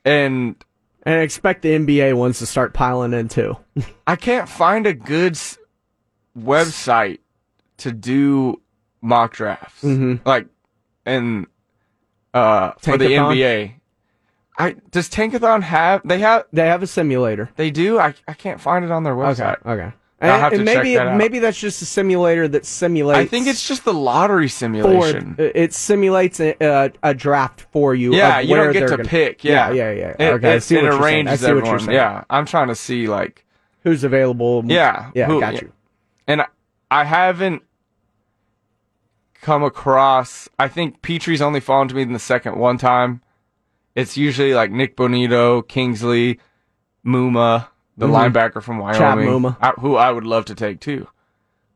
And 0.05 0.55
and 1.03 1.17
I 1.17 1.19
expect 1.23 1.63
the 1.63 1.71
NBA 1.71 2.15
ones 2.15 2.39
to 2.39 2.47
start 2.47 2.73
piling 2.73 3.13
in 3.15 3.29
too. 3.29 3.57
I 4.07 4.17
can't 4.17 4.49
find 4.49 4.87
a 4.87 4.95
good 4.95 5.37
website 6.39 7.19
to 7.79 7.93
do 7.93 8.61
mock 9.01 9.35
drafts. 9.35 9.83
Mm-hmm. 9.83 10.27
Like, 10.29 10.47
and 11.07 11.47
uh, 12.33 12.73
for 12.79 12.97
the 12.99 13.07
NBA. 13.07 13.75
I 14.57 14.77
does 14.93 15.09
Tankathon 15.11 15.63
have 15.63 16.03
they 16.05 16.21
have 16.21 16.45
They 16.53 16.67
have 16.69 16.83
a 16.83 16.87
simulator. 16.87 17.51
they 17.57 17.71
do? 17.73 17.99
I 17.99 18.15
I 18.29 18.35
can't 18.35 18.61
find 18.61 18.85
it 18.85 18.91
on 18.93 19.03
their 19.03 19.15
website. 19.17 19.59
Okay. 19.67 19.71
Okay. 19.71 19.93
I'll 20.21 20.31
And, 20.33 20.41
have 20.43 20.53
to 20.53 20.59
and 20.61 20.69
check 20.69 20.77
maybe 20.77 20.95
that 20.95 21.07
out. 21.09 21.17
maybe 21.19 21.39
that's 21.41 21.59
just 21.59 21.83
a 21.83 21.85
simulator 21.85 22.47
that 22.49 22.65
simulates. 22.65 23.19
I 23.19 23.27
think 23.27 23.49
it's 23.49 23.67
just 23.67 23.85
the 23.85 23.93
lottery 23.93 24.47
for 24.47 24.53
simulation. 24.55 25.35
it 25.39 25.75
simulates 25.75 26.39
a, 26.41 26.93
a, 27.03 27.15
draft 27.15 27.63
for 27.73 27.97
you. 27.97 28.15
yeah, 28.15 28.39
you 28.39 28.53
where 28.53 28.65
don't 28.65 28.73
get 28.75 28.81
to 28.89 28.97
gonna- 28.97 29.09
pick. 29.09 29.43
Yeah, 29.43 29.73
yeah, 29.73 29.91
yeah. 29.91 30.15
It, 30.19 30.33
okay, 30.35 30.53
I 30.53 30.55
it, 30.55 30.61
see 30.63 30.77
it 30.77 30.85
what 30.85 30.93
you're 30.93 31.03
saying. 31.03 31.27
I 31.27 31.31
arranges 31.33 31.41
see 31.41 31.47
what 31.47 31.51
you're 31.51 31.59
everyone. 31.59 31.79
saying. 31.81 31.97
Yeah, 31.97 32.25
I'm 32.31 32.47
trying 32.47 32.69
to 32.69 32.75
see 32.77 33.09
like 33.09 33.45
who's 33.83 34.05
available? 34.05 34.63
Yeah, 34.67 35.11
yeah, 35.17 35.27
who- 35.27 35.41
got 35.41 35.55
yeah. 35.55 35.61
you. 35.63 35.73
And 36.27 36.43
I- 36.91 37.05
haven't 37.05 37.63
come 39.41 39.63
across. 39.63 40.49
I 40.59 40.69
think 40.69 41.03
Pitre's 41.03 41.43
only 41.43 41.61
fallen 41.61 41.89
to 41.89 41.95
me 41.95 42.03
in 42.03 42.13
the 42.13 42.19
second 42.19 42.57
one 42.59 42.79
time. 42.79 43.21
It's 43.95 44.17
usually 44.17 44.55
like 44.55 44.71
Nik 44.71 44.97
Bonitto, 44.97 45.67
Kingsley, 45.69 46.41
Muma, 47.07 47.69
the 47.97 48.07
linebacker 48.09 48.63
from 48.63 48.79
Wyoming, 48.79 49.29
Muma. 49.29 49.57
I- 49.61 49.73
who 49.81 49.97
I 49.97 50.11
would 50.11 50.25
love 50.25 50.47
to 50.47 50.55
take 50.55 50.81
too. 50.81 51.09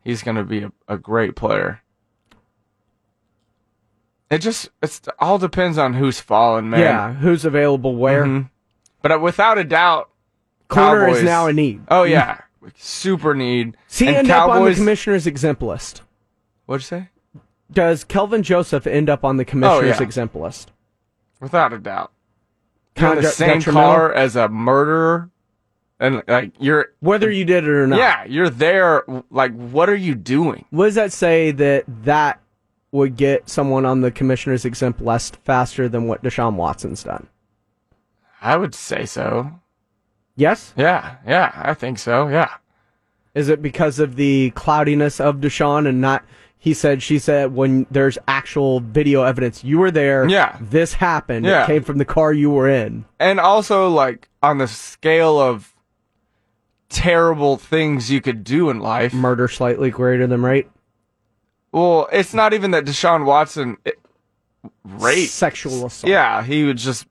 He's 0.02 0.22
going 0.22 0.36
to 0.36 0.44
be 0.44 0.62
a, 0.62 0.72
a 0.88 0.96
great 0.96 1.36
player. 1.36 1.82
It 4.30 4.38
just 4.38 4.68
it's 4.82 5.00
all 5.18 5.38
depends 5.38 5.78
on 5.78 5.94
who's 5.94 6.20
fallen, 6.20 6.68
man. 6.70 6.80
Yeah, 6.80 7.12
who's 7.14 7.44
available 7.44 7.96
where? 7.96 8.24
Mhm. 8.24 8.50
But 9.00 9.12
uh, 9.12 9.18
without 9.18 9.56
a 9.58 9.64
doubt, 9.64 10.10
Corner 10.68 11.06
Cowboys- 11.06 11.18
is 11.18 11.24
now 11.24 11.46
a 11.46 11.52
need. 11.52 11.80
Oh 11.90 12.02
yeah, 12.02 12.40
super 12.76 13.34
need. 13.34 13.76
He 13.90 14.06
and 14.08 14.16
end 14.16 14.30
up 14.30 14.48
on 14.50 14.64
the 14.64 14.74
commissioner's 14.74 15.26
exempt 15.26 15.62
list? 15.62 16.02
What'd 16.66 16.82
you 16.82 16.86
say? 16.86 17.08
Does 17.70 18.04
Kelvin 18.04 18.42
Joseph 18.42 18.86
end 18.86 19.08
up 19.10 19.24
on 19.24 19.36
the 19.36 19.44
commissioner's 19.44 19.96
Oh, 19.96 20.00
yeah. 20.00 20.02
exempt 20.02 20.34
list? 20.34 20.72
Without 21.40 21.72
a 21.72 21.78
doubt. 21.78 22.12
Kinda 22.94 23.20
the 23.22 23.28
same 23.28 23.62
car 23.62 24.12
as 24.12 24.34
a 24.36 24.48
murderer, 24.48 25.30
and 26.00 26.22
like 26.26 26.52
you're, 26.58 26.92
Whether 27.00 27.30
you 27.30 27.44
did 27.44 27.64
it 27.64 27.70
or 27.70 27.86
not. 27.86 27.98
yeah, 27.98 28.24
you're 28.24 28.50
there. 28.50 29.04
Like, 29.30 29.54
what 29.54 29.88
are 29.88 29.94
you 29.94 30.14
doing? 30.16 30.64
What 30.70 30.86
does 30.86 30.94
that 30.96 31.12
say 31.12 31.52
that 31.52 31.84
that 32.04 32.40
would 32.90 33.16
get 33.16 33.48
someone 33.48 33.84
on 33.84 34.00
the 34.00 34.10
commissioner's 34.10 34.64
exempt 34.64 35.00
list 35.00 35.36
faster 35.44 35.88
than 35.88 36.08
what 36.08 36.22
Deshaun 36.24 36.54
Watson's 36.54 37.04
done? 37.04 37.28
I 38.40 38.56
would 38.56 38.74
say 38.74 39.04
so. 39.04 39.60
Yes? 40.38 40.72
Yeah, 40.76 41.16
yeah, 41.26 41.50
I 41.54 41.74
think 41.74 41.98
so. 41.98 42.28
Yeah, 42.28 42.48
Is 43.34 43.48
it 43.48 43.60
because 43.60 43.98
of 43.98 44.14
the 44.14 44.50
cloudiness 44.54 45.18
of 45.20 45.36
Deshaun 45.38 45.86
and 45.88 46.00
not 46.00 46.24
he 46.60 46.74
said 46.74 47.02
she 47.02 47.18
said 47.18 47.54
when 47.54 47.86
there's 47.90 48.18
actual 48.28 48.80
video 48.80 49.22
evidence 49.24 49.62
you 49.64 49.78
were 49.78 49.90
there 49.90 50.28
Yeah. 50.28 50.56
this 50.60 50.94
happened 50.94 51.44
Yeah. 51.46 51.64
it 51.64 51.66
came 51.66 51.82
from 51.84 51.98
the 51.98 52.04
car 52.04 52.32
you 52.32 52.50
were 52.50 52.68
in 52.68 53.04
and 53.20 53.38
also 53.40 53.88
like 53.88 54.28
on 54.42 54.58
the 54.58 54.66
scale 54.66 55.38
of 55.40 55.72
terrible 56.88 57.56
things 57.58 58.10
you 58.10 58.20
could 58.20 58.42
do 58.44 58.70
in 58.70 58.80
life. 58.80 59.12
murder 59.14 59.46
slightly 59.48 59.90
greater 59.90 60.26
than 60.26 60.42
rape 60.42 60.68
Well, 61.72 62.08
it's 62.12 62.34
not 62.34 62.52
even 62.54 62.70
that 62.72 62.84
Deshaun 62.84 63.24
Watson 63.24 63.76
it, 63.84 63.98
raped. 64.84 65.30
sexual 65.30 65.86
assault 65.86 66.10
Yeah, 66.10 66.42
he 66.42 66.64
was 66.64 66.82
just 66.82 67.06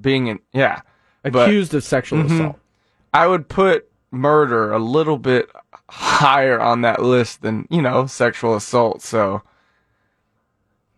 being 0.00 0.26
in. 0.26 0.38
Yeah, 0.52 0.80
accused 1.24 1.74
of 1.74 1.82
sexual 1.84 2.20
Mhm. 2.22 2.32
assault 2.32 2.58
I 3.12 3.26
would 3.26 3.48
put 3.48 3.88
murder 4.10 4.72
a 4.72 4.78
little 4.78 5.18
bit 5.18 5.50
higher 5.90 6.60
on 6.60 6.82
that 6.82 7.02
list 7.02 7.42
than 7.42 7.66
you 7.70 7.82
know 7.82 8.06
sexual 8.06 8.54
assault. 8.54 9.02
So, 9.02 9.42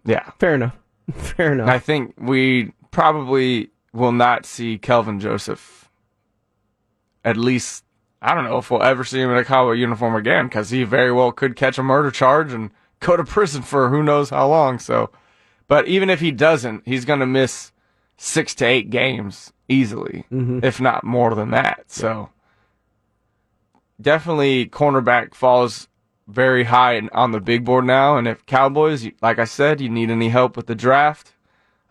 yeah, 0.04 0.30
fair 0.38 0.54
enough 0.54 0.74
fair 1.14 1.52
enough 1.52 1.68
I 1.68 1.78
think 1.78 2.14
we 2.18 2.72
probably 2.90 3.70
will 3.92 4.12
not 4.12 4.46
see 4.46 4.78
Kelvin 4.78 5.18
Joseph. 5.20 5.88
At 7.24 7.36
least 7.36 7.84
I 8.22 8.34
don't 8.34 8.44
know 8.44 8.58
if 8.58 8.70
we'll 8.70 8.82
ever 8.82 9.04
see 9.04 9.20
him 9.20 9.30
in 9.30 9.36
a 9.38 9.44
cowboy 9.44 9.72
uniform 9.72 10.14
again 10.14 10.46
because 10.46 10.70
he 10.70 10.84
very 10.84 11.12
well 11.12 11.32
could 11.32 11.56
catch 11.56 11.78
a 11.78 11.82
murder 11.82 12.10
charge 12.10 12.52
and 12.52 12.70
go 13.00 13.16
to 13.16 13.24
prison 13.24 13.62
for 13.62 13.88
who 13.88 14.02
knows 14.02 14.30
how 14.30 14.46
long. 14.48 14.78
So, 14.78 15.10
but 15.68 15.88
even 15.88 16.10
if 16.10 16.20
he 16.20 16.30
doesn't, 16.30 16.82
he's 16.84 17.04
going 17.04 17.20
to 17.20 17.26
miss 17.26 17.72
six 18.18 18.54
to 18.56 18.66
eight 18.66 18.90
games 18.90 19.52
easily, 19.70 20.24
mm-hmm. 20.30 20.60
if 20.62 20.80
not 20.80 21.04
more 21.04 21.34
than 21.34 21.50
that. 21.52 21.84
So, 21.86 22.28
definitely 24.00 24.66
cornerback 24.66 25.34
falls 25.34 25.88
very 26.28 26.64
high 26.64 27.00
on 27.12 27.32
the 27.32 27.40
big 27.40 27.64
board 27.64 27.84
now. 27.84 28.16
And 28.16 28.28
if 28.28 28.44
Cowboys, 28.46 29.06
like 29.20 29.38
I 29.38 29.44
said, 29.44 29.80
you 29.80 29.88
need 29.88 30.10
any 30.10 30.28
help 30.28 30.56
with 30.56 30.66
the 30.66 30.74
draft, 30.74 31.32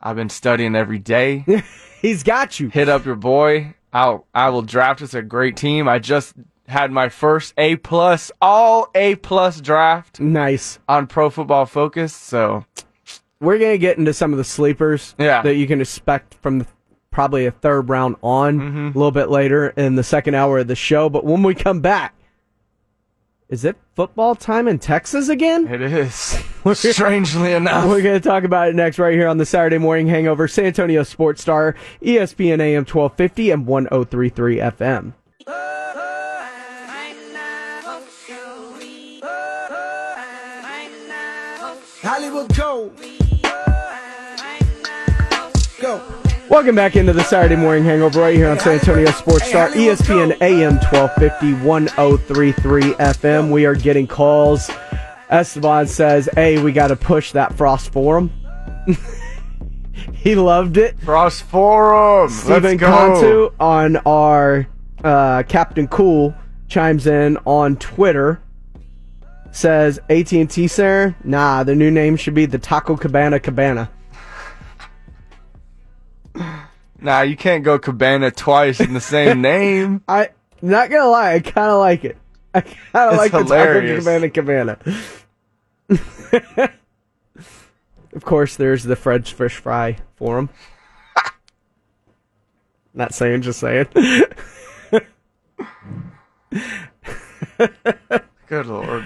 I've 0.01 0.15
been 0.15 0.29
studying 0.29 0.75
every 0.75 0.99
day. 0.99 1.45
he's 2.01 2.23
got 2.23 2.59
you 2.59 2.69
Hit 2.69 2.89
up 2.89 3.05
your 3.05 3.15
boy. 3.15 3.75
I'll 3.91 4.27
I 4.33 4.49
will 4.49 4.61
draft 4.61 5.01
us 5.01 5.13
a 5.13 5.21
great 5.21 5.57
team. 5.57 5.87
I 5.87 5.99
just 5.99 6.35
had 6.67 6.91
my 6.91 7.09
first 7.09 7.53
A 7.57 7.75
plus, 7.77 8.31
all 8.41 8.89
A 8.93 9.15
plus 9.15 9.59
draft 9.59 10.19
nice 10.19 10.79
on 10.87 11.07
Pro 11.07 11.29
Football 11.29 11.65
Focus. 11.65 12.13
So 12.13 12.65
we're 13.41 13.57
gonna 13.57 13.77
get 13.77 13.97
into 13.97 14.13
some 14.13 14.31
of 14.31 14.37
the 14.37 14.43
sleepers 14.43 15.15
Yeah. 15.17 15.41
that 15.41 15.55
you 15.55 15.65
can 15.67 15.81
expect 15.81 16.35
from 16.35 16.59
the, 16.59 16.67
probably 17.19 17.45
a 17.45 17.51
third 17.51 17.89
round 17.89 18.15
on 18.23 18.57
Mm-hmm. 18.61 18.85
a 18.87 18.97
little 18.97 19.11
bit 19.11 19.29
later 19.29 19.67
in 19.75 19.95
the 19.95 20.03
second 20.05 20.35
hour 20.35 20.59
of 20.59 20.67
the 20.69 20.75
show. 20.75 21.09
But 21.09 21.25
when 21.25 21.43
we 21.43 21.53
come 21.53 21.81
back, 21.81 22.15
is 23.49 23.65
it 23.65 23.75
football 23.93 24.35
time 24.35 24.69
in 24.69 24.79
Texas 24.79 25.27
again? 25.27 25.67
it 25.67 25.81
is 25.81 26.13
strangely 26.73 27.51
enough. 27.51 27.89
We're 27.89 28.01
going 28.01 28.21
to 28.21 28.25
talk 28.25 28.45
about 28.45 28.69
it 28.69 28.75
next 28.75 28.99
right 28.99 29.13
here 29.15 29.27
on 29.27 29.37
the 29.37 29.45
Saturday 29.45 29.77
Morning 29.79 30.07
Hangover, 30.07 30.47
San 30.47 30.67
Antonio 30.67 31.03
Sports 31.03 31.41
Star, 31.41 31.75
ESPN 32.01 32.61
AM 32.61 32.85
1250 32.85 33.51
and 33.51 33.67
1033 33.67 34.55
FM. 34.59 35.11
Hollywood 42.01 42.55
go. 42.55 42.91
Go. 45.81 46.18
Welcome 46.49 46.73
back 46.73 46.95
into 46.95 47.13
the 47.13 47.23
Saturday 47.23 47.55
Morning 47.55 47.83
Hangover 47.83 48.21
right 48.21 48.35
here 48.35 48.49
on 48.49 48.57
San 48.57 48.79
Antonio 48.79 49.11
Sports 49.11 49.45
Star, 49.45 49.69
ESPN 49.69 50.35
AM 50.41 50.77
1250, 50.77 51.53
1033 51.63 52.81
FM. 52.93 53.51
We 53.51 53.67
are 53.67 53.75
getting 53.75 54.07
calls. 54.07 54.71
Esteban 55.29 55.85
says, 55.85 56.27
hey, 56.33 56.59
we 56.59 56.71
got 56.71 56.87
to 56.87 56.95
push 56.95 57.33
that 57.33 57.53
Frost 57.53 57.93
Forum. 57.93 58.31
he 60.15 60.33
loved 60.33 60.77
it. 60.77 60.99
Frost 61.01 61.43
Forum. 61.43 62.31
Stephen. 62.31 62.79
Cantu 62.79 63.51
on 63.59 63.97
our 63.97 64.67
uh, 65.03 65.43
Captain 65.43 65.87
Cool 65.87 66.33
chimes 66.67 67.05
in 67.05 67.37
on 67.45 67.75
Twitter. 67.75 68.41
Says 69.51 69.99
AT&T 70.09 70.67
sir, 70.67 71.15
nah, 71.23 71.63
the 71.63 71.75
new 71.75 71.91
name 71.91 72.15
should 72.15 72.33
be 72.33 72.47
the 72.47 72.57
Taco 72.57 72.97
Cabana 72.97 73.39
Cabana. 73.39 73.91
Nah, 77.01 77.21
you 77.21 77.37
can't 77.37 77.63
go 77.63 77.79
Cabana 77.79 78.31
twice 78.31 78.79
in 78.79 78.93
the 78.93 79.01
same 79.01 79.41
name. 79.49 80.03
I 80.07 80.29
not 80.61 80.89
gonna 80.89 81.09
lie, 81.09 81.33
I 81.35 81.39
kind 81.39 81.71
of 81.71 81.79
like 81.79 82.03
it. 82.03 82.17
I 82.53 82.61
kind 82.61 83.11
of 83.11 83.17
like 83.17 83.31
the 83.31 83.39
hilarious. 83.39 84.03
Taco 84.03 84.29
Cabana 84.31 84.77
Cabana. 85.89 86.69
of 88.13 88.25
course, 88.25 88.55
there's 88.55 88.83
the 88.83 88.95
Fred's 88.95 89.29
Fish 89.29 89.55
Fry 89.55 89.97
forum. 90.15 90.49
Not 92.93 93.13
saying, 93.13 93.43
just 93.43 93.59
saying. 93.59 93.87
Good 98.47 98.65
lord. 98.65 99.05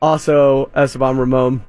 Also, 0.00 0.70
Esteban 0.74 1.18
Ramon 1.18 1.64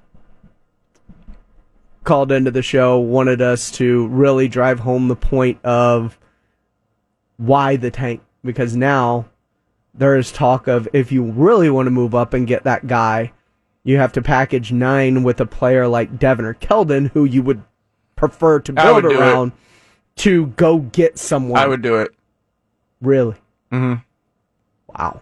called 2.08 2.32
into 2.32 2.50
the 2.50 2.62
show, 2.64 2.98
wanted 2.98 3.42
us 3.42 3.70
to 3.72 4.08
really 4.08 4.48
drive 4.48 4.80
home 4.80 5.08
the 5.10 5.16
point 5.16 5.64
of 5.64 6.18
why 7.38 7.76
the 7.76 7.92
tank. 7.92 8.22
Because 8.44 8.76
now 8.76 9.26
there 9.94 10.18
is 10.18 10.32
talk 10.32 10.68
of 10.68 10.88
if 10.94 11.12
you 11.12 11.24
really 11.24 11.70
want 11.70 11.86
to 11.88 11.92
move 11.92 12.16
up 12.16 12.34
and 12.34 12.48
get 12.48 12.64
that 12.64 12.88
guy, 12.88 13.34
you 13.84 13.98
have 13.98 14.14
to 14.14 14.22
package 14.22 14.72
nine 14.72 15.24
with 15.24 15.40
a 15.42 15.46
player 15.46 15.88
like 15.88 16.18
Devin 16.18 16.46
or 16.46 16.54
Keldon, 16.56 17.12
who 17.12 17.26
you 17.26 17.44
would 17.44 17.62
prefer 18.16 18.60
to 18.62 18.74
build 18.74 19.06
around 19.06 19.52
to 20.18 20.48
go 20.48 20.80
get 20.80 21.18
someone. 21.18 21.60
I 21.60 21.68
would 21.68 21.82
do 21.82 21.98
it. 21.98 22.12
really. 23.02 23.36
Mhm. 23.72 24.04
Wow. 24.88 25.22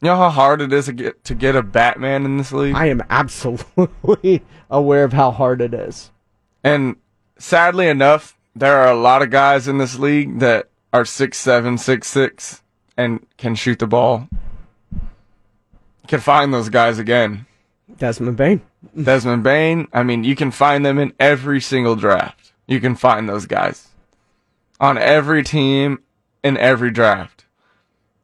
You 0.00 0.08
know 0.08 0.16
how 0.16 0.30
hard 0.30 0.60
it 0.60 0.72
is 0.72 0.86
to 0.86 0.92
get 0.92 1.24
to 1.24 1.34
get 1.34 1.56
a 1.56 1.62
Batman 1.62 2.24
in 2.24 2.36
this 2.36 2.52
league? 2.52 2.74
I 2.74 2.86
am 2.86 3.02
absolutely 3.10 4.42
aware 4.70 5.02
of 5.04 5.12
how 5.12 5.32
hard 5.32 5.60
it 5.60 5.74
is. 5.74 6.12
And 6.62 6.96
sadly 7.38 7.88
enough, 7.88 8.36
there 8.54 8.76
are 8.76 8.90
a 8.90 8.98
lot 8.98 9.22
of 9.22 9.30
guys 9.30 9.66
in 9.66 9.78
this 9.78 9.98
league 9.98 10.38
that 10.38 10.68
are 10.92 11.04
six 11.04 11.38
seven, 11.38 11.78
six 11.78 12.06
six, 12.06 12.62
and 12.96 13.26
can 13.36 13.56
shoot 13.56 13.80
the 13.80 13.88
ball. 13.88 14.28
Can 16.06 16.20
find 16.20 16.54
those 16.54 16.68
guys 16.68 16.98
again. 16.98 17.46
Desmond 17.96 18.36
Bane. 18.36 18.62
Desmond 19.02 19.42
Bane. 19.42 19.88
I 19.92 20.04
mean, 20.04 20.22
you 20.22 20.36
can 20.36 20.50
find 20.52 20.86
them 20.86 20.98
in 20.98 21.12
every 21.18 21.60
single 21.60 21.96
draft. 21.96 22.52
You 22.66 22.80
can 22.80 22.94
find 22.94 23.28
those 23.28 23.46
guys 23.46 23.88
on 24.80 24.96
every 24.96 25.42
team 25.42 25.98
in 26.44 26.56
every 26.56 26.90
draft. 26.90 27.46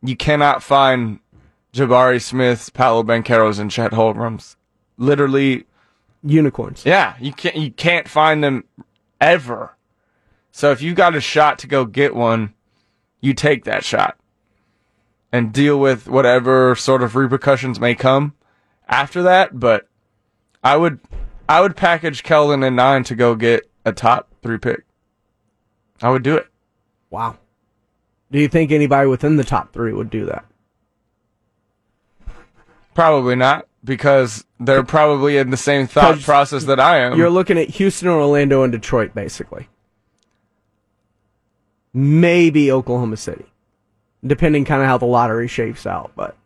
You 0.03 0.16
cannot 0.16 0.62
find 0.62 1.18
Jabari 1.75 2.22
Smiths, 2.22 2.70
Paolo 2.70 3.03
Bancheros, 3.03 3.59
and 3.59 3.70
Chet 3.70 3.91
Holmgrens. 3.91 4.55
Literally, 4.97 5.66
Unicorns. 6.22 6.87
yeah, 6.87 7.16
you 7.20 7.33
can't 7.33 7.57
you 7.57 7.72
can't 7.72 8.09
find 8.09 8.43
them 8.45 8.64
ever. 9.20 9.77
So 10.53 10.70
if 10.70 10.81
you 10.81 10.95
got 10.95 11.16
a 11.16 11.20
shot 11.20 11.59
to 11.59 11.66
go 11.66 11.85
get 11.85 12.14
one, 12.14 12.55
you 13.20 13.35
take 13.35 13.64
that 13.64 13.85
shot 13.85 14.16
and 15.33 15.53
deal 15.53 15.79
with 15.81 16.07
whatever 16.07 16.77
sort 16.77 17.03
of 17.03 17.16
repercussions 17.16 17.81
may 17.81 17.97
come 17.97 18.35
after 18.89 19.20
that. 19.25 19.59
But 19.59 19.89
I 20.62 20.77
would 20.77 21.01
I 21.49 21.61
would 21.61 21.75
package 21.75 22.22
Keldon 22.22 22.64
and 22.64 22.77
nine 22.77 23.03
to 23.05 23.16
go 23.16 23.35
get 23.35 23.68
a 23.85 23.93
top 23.93 24.31
three 24.43 24.59
pick. 24.59 24.85
I 26.01 26.11
would 26.11 26.22
do 26.22 26.37
it. 26.37 26.47
Wow. 27.11 27.37
Do 28.31 28.39
you 28.39 28.49
think 28.49 28.70
anybody 28.70 29.09
within 29.09 29.37
the 29.37 29.45
top 29.45 29.72
three 29.72 29.93
would 29.93 30.11
do 30.11 30.25
that? 30.27 30.45
Probably 32.95 33.35
not 33.37 33.67
because 33.85 34.45
they're 34.61 34.85
probably 34.85 35.37
in 35.37 35.51
the 35.51 35.57
same 35.57 35.87
thought 35.87 36.21
process 36.21 36.65
that 36.65 36.81
I 36.81 36.99
am. 37.01 37.19
You're 37.19 37.29
looking 37.31 37.59
at 37.59 37.69
Houston, 37.71 38.09
Orlando, 38.09 38.63
and 38.63 38.73
Detroit, 38.73 39.15
basically. 39.15 39.69
Maybe 41.93 42.73
Oklahoma 42.73 43.17
City, 43.17 43.47
depending 44.27 44.65
kind 44.65 44.83
of 44.83 44.89
how 44.89 44.99
the 44.99 45.05
lottery 45.07 45.47
shapes 45.49 45.87
out. 45.87 46.13
But 46.17 46.37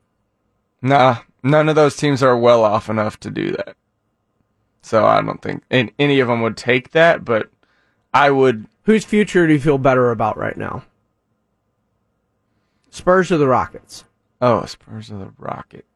Nah, 0.82 1.18
none 1.42 1.68
of 1.68 1.74
those 1.74 1.96
teams 1.96 2.22
are 2.22 2.36
well 2.36 2.64
off 2.64 2.88
enough 2.90 3.18
to 3.20 3.30
do 3.30 3.50
that. 3.52 3.76
So 4.82 5.06
I 5.06 5.20
don't 5.22 5.40
think 5.42 5.62
an- 5.70 5.90
any 5.98 6.20
of 6.20 6.28
them 6.28 6.40
would 6.42 6.56
take 6.56 6.90
that, 6.92 7.24
but 7.24 7.50
I 8.12 8.30
would. 8.30 8.66
whose 8.84 9.04
future 9.04 9.46
do 9.46 9.52
you 9.54 9.60
feel 9.60 9.78
better 9.78 10.10
about 10.10 10.36
right 10.38 10.56
now? 10.56 10.84
Spurs 12.90 13.30
or 13.32 13.38
the 13.38 13.48
Rockets? 13.48 14.04
Oh, 14.40 14.64
Spurs 14.66 15.10
or 15.10 15.18
the 15.18 15.32
Rockets. 15.38 15.87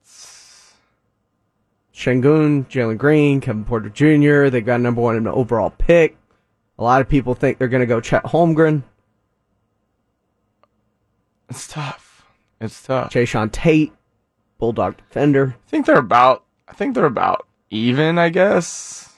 Sengun, 1.95 2.66
Jalen 2.68 2.99
Green, 2.99 3.40
Kevin 3.40 3.64
Porter 3.64 3.88
Jr. 3.90 4.49
They 4.49 4.61
got 4.61 4.80
number 4.80 5.01
one 5.01 5.16
in 5.16 5.24
the 5.24 5.32
overall 5.32 5.70
pick. 5.70 6.16
A 6.78 6.82
lot 6.82 7.01
of 7.01 7.09
people 7.09 7.34
think 7.34 7.59
they're 7.59 7.68
going 7.68 7.80
to 7.82 7.86
go 7.86 8.01
Chet 8.01 8.24
Holmgren, 8.24 8.82
It's 11.51 11.68
tough. 11.68 12.24
It's 12.61 12.82
tough. 12.82 13.12
Jae'Sean 13.12 13.53
Tate, 13.53 13.93
Bulldog 14.59 14.97
defender. 14.97 15.55
I 15.66 15.70
think 15.70 15.86
they're 15.86 15.99
about. 15.99 16.45
I 16.66 16.72
think 16.72 16.95
they're 16.95 17.05
about 17.05 17.47
even. 17.70 18.18
I 18.18 18.30
guess. 18.30 19.14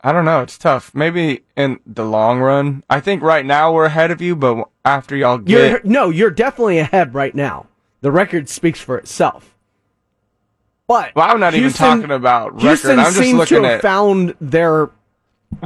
I 0.00 0.12
don't 0.12 0.24
know. 0.24 0.40
It's 0.40 0.56
tough. 0.58 0.94
Maybe 0.94 1.44
in 1.56 1.80
the 1.86 2.04
long 2.04 2.40
run. 2.40 2.82
I 2.88 3.00
think 3.00 3.22
right 3.22 3.44
now 3.44 3.72
we're 3.72 3.86
ahead 3.86 4.10
of 4.10 4.20
you, 4.20 4.36
but 4.36 4.68
after 4.84 5.16
y'all 5.16 5.40
You're, 5.46 5.78
get 5.78 5.84
no, 5.84 6.10
you're 6.10 6.30
definitely 6.30 6.78
ahead 6.78 7.14
right 7.14 7.34
now. 7.34 7.66
The 8.00 8.12
record 8.12 8.48
speaks 8.48 8.80
for 8.80 8.98
itself. 8.98 9.53
But 10.86 11.14
Well, 11.16 11.30
I'm 11.30 11.40
not 11.40 11.54
even 11.54 11.72
talking 11.72 12.10
about 12.10 12.52
record. 12.54 12.60
Houston 12.66 12.98
I'm 12.98 13.12
just 13.14 13.32
looking 13.32 13.62
to 13.62 13.68
have 13.68 13.76
at- 13.78 13.82
found 13.82 14.34
their 14.40 14.90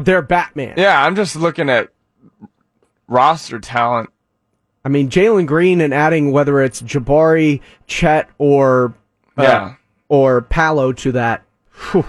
their 0.02 0.22
Batman. 0.22 0.74
yeah, 0.76 1.04
I'm 1.04 1.16
just 1.16 1.34
looking 1.34 1.68
at 1.70 1.88
roster 3.08 3.58
talent. 3.58 4.10
I 4.84 4.88
mean, 4.90 5.10
Jalen 5.10 5.46
Green 5.46 5.80
and 5.80 5.92
adding 5.92 6.30
whether 6.30 6.60
it's 6.60 6.80
Jabari, 6.82 7.60
Chet, 7.86 8.28
or 8.38 8.94
uh, 9.36 9.42
Yeah. 9.42 9.74
or 10.08 10.42
Paolo 10.42 10.92
to 10.92 11.12
that. 11.12 11.42
whew, 11.90 12.04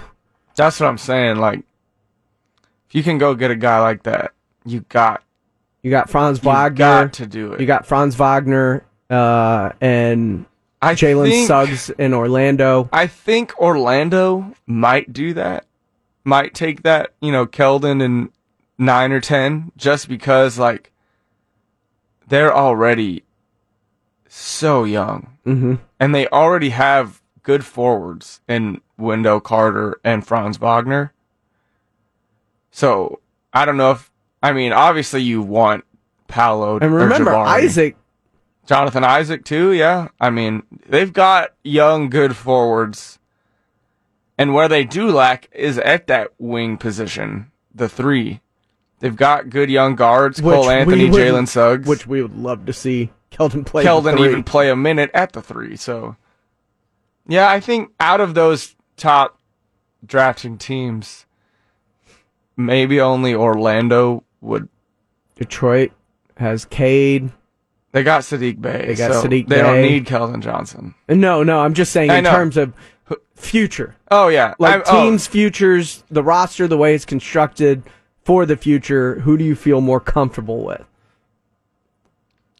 That's 0.56 0.78
what 0.80 0.86
I'm 0.88 0.98
saying. 0.98 1.36
Like, 1.38 1.60
if 2.88 2.94
you 2.94 3.02
can 3.02 3.18
go 3.18 3.34
get 3.34 3.50
a 3.50 3.56
guy 3.56 3.80
like 3.80 4.02
that, 4.04 4.32
you 4.64 4.84
got 4.88 5.22
you 5.82 5.90
got 5.90 6.10
Franz 6.10 6.42
you 6.42 6.48
Wagner. 6.50 6.76
got 6.76 7.12
to 7.14 7.26
do 7.26 7.52
it. 7.54 7.60
You 7.60 7.66
got 7.66 7.86
Franz 7.86 8.14
Wagner 8.14 8.84
uh, 9.08 9.70
and 9.80 10.44
I 10.82 10.94
Jalen 10.94 11.28
think- 11.28 11.46
Suggs 11.46 11.90
in 11.90 12.14
Orlando. 12.14 12.88
I 12.92 13.06
think 13.06 13.58
Orlando 13.58 14.54
might 14.66 15.12
do 15.12 15.34
that. 15.34 15.66
Might 16.24 16.54
take 16.54 16.82
that, 16.82 17.12
you 17.20 17.32
know, 17.32 17.46
Keldon 17.46 18.02
and 18.02 18.30
nine 18.78 19.12
or 19.12 19.20
ten, 19.20 19.72
just 19.76 20.08
because 20.08 20.58
like 20.58 20.92
they're 22.28 22.54
already 22.54 23.24
so 24.28 24.84
young, 24.84 25.36
Mm-hmm. 25.46 25.74
and 25.98 26.14
they 26.14 26.26
already 26.28 26.70
have 26.70 27.20
good 27.42 27.64
forwards 27.64 28.40
in 28.46 28.80
Wendell 28.98 29.40
Carter 29.40 29.98
and 30.04 30.24
Franz 30.26 30.58
Wagner. 30.58 31.12
So 32.70 33.20
I 33.52 33.64
don't 33.64 33.76
know 33.76 33.92
if 33.92 34.10
I 34.42 34.52
mean 34.52 34.72
obviously 34.72 35.22
you 35.22 35.42
want 35.42 35.84
Paolo 36.28 36.78
And 36.80 36.94
remember. 36.94 37.34
Isaac. 37.34 37.96
Jonathan 38.70 39.02
Isaac 39.02 39.44
too, 39.44 39.72
yeah. 39.72 40.06
I 40.20 40.30
mean, 40.30 40.62
they've 40.88 41.12
got 41.12 41.54
young, 41.64 42.08
good 42.08 42.36
forwards, 42.36 43.18
and 44.38 44.54
where 44.54 44.68
they 44.68 44.84
do 44.84 45.10
lack 45.10 45.48
is 45.50 45.76
at 45.76 46.06
that 46.06 46.28
wing 46.38 46.76
position, 46.76 47.50
the 47.74 47.88
three. 47.88 48.40
They've 49.00 49.16
got 49.16 49.50
good 49.50 49.70
young 49.70 49.96
guards, 49.96 50.40
which 50.40 50.54
Cole 50.54 50.70
Anthony, 50.70 51.08
Jalen 51.08 51.48
Suggs, 51.48 51.88
which 51.88 52.06
we 52.06 52.22
would 52.22 52.36
love 52.36 52.64
to 52.66 52.72
see 52.72 53.10
Keldon 53.32 53.66
play. 53.66 53.82
the 53.82 53.88
Keldon 53.88 54.24
even 54.24 54.44
play 54.44 54.70
a 54.70 54.76
minute 54.76 55.10
at 55.14 55.32
the 55.32 55.42
three. 55.42 55.74
So, 55.74 56.14
yeah, 57.26 57.50
I 57.50 57.58
think 57.58 57.90
out 57.98 58.20
of 58.20 58.34
those 58.34 58.76
top 58.96 59.36
drafting 60.06 60.58
teams, 60.58 61.26
maybe 62.56 63.00
only 63.00 63.34
Orlando 63.34 64.22
would. 64.40 64.68
Detroit 65.34 65.90
has 66.36 66.64
Cade. 66.66 67.32
They 67.92 68.02
got 68.04 68.22
Saddiq 68.22 68.60
Bey. 68.60 68.86
They 68.86 68.94
got 68.94 69.12
so 69.12 69.22
Saddiq 69.24 69.48
They 69.48 69.58
don't 69.62 69.82
need 69.82 70.06
Kelvin 70.06 70.40
Johnson. 70.40 70.94
No, 71.08 71.42
no, 71.42 71.60
I'm 71.60 71.74
just 71.74 71.92
saying 71.92 72.10
I 72.10 72.18
in 72.18 72.24
know. 72.24 72.30
terms 72.30 72.56
of 72.56 72.72
future. 73.34 73.96
Oh 74.10 74.28
yeah, 74.28 74.54
Like 74.58 74.74
I'm- 74.74 74.82
oh. 74.86 75.02
teams' 75.04 75.26
futures, 75.26 76.04
the 76.10 76.22
roster, 76.22 76.68
the 76.68 76.76
way 76.76 76.94
it's 76.94 77.04
constructed 77.04 77.82
for 78.24 78.46
the 78.46 78.56
future, 78.56 79.18
who 79.20 79.36
do 79.36 79.42
you 79.44 79.56
feel 79.56 79.80
more 79.80 79.98
comfortable 80.00 80.64
with? 80.64 80.84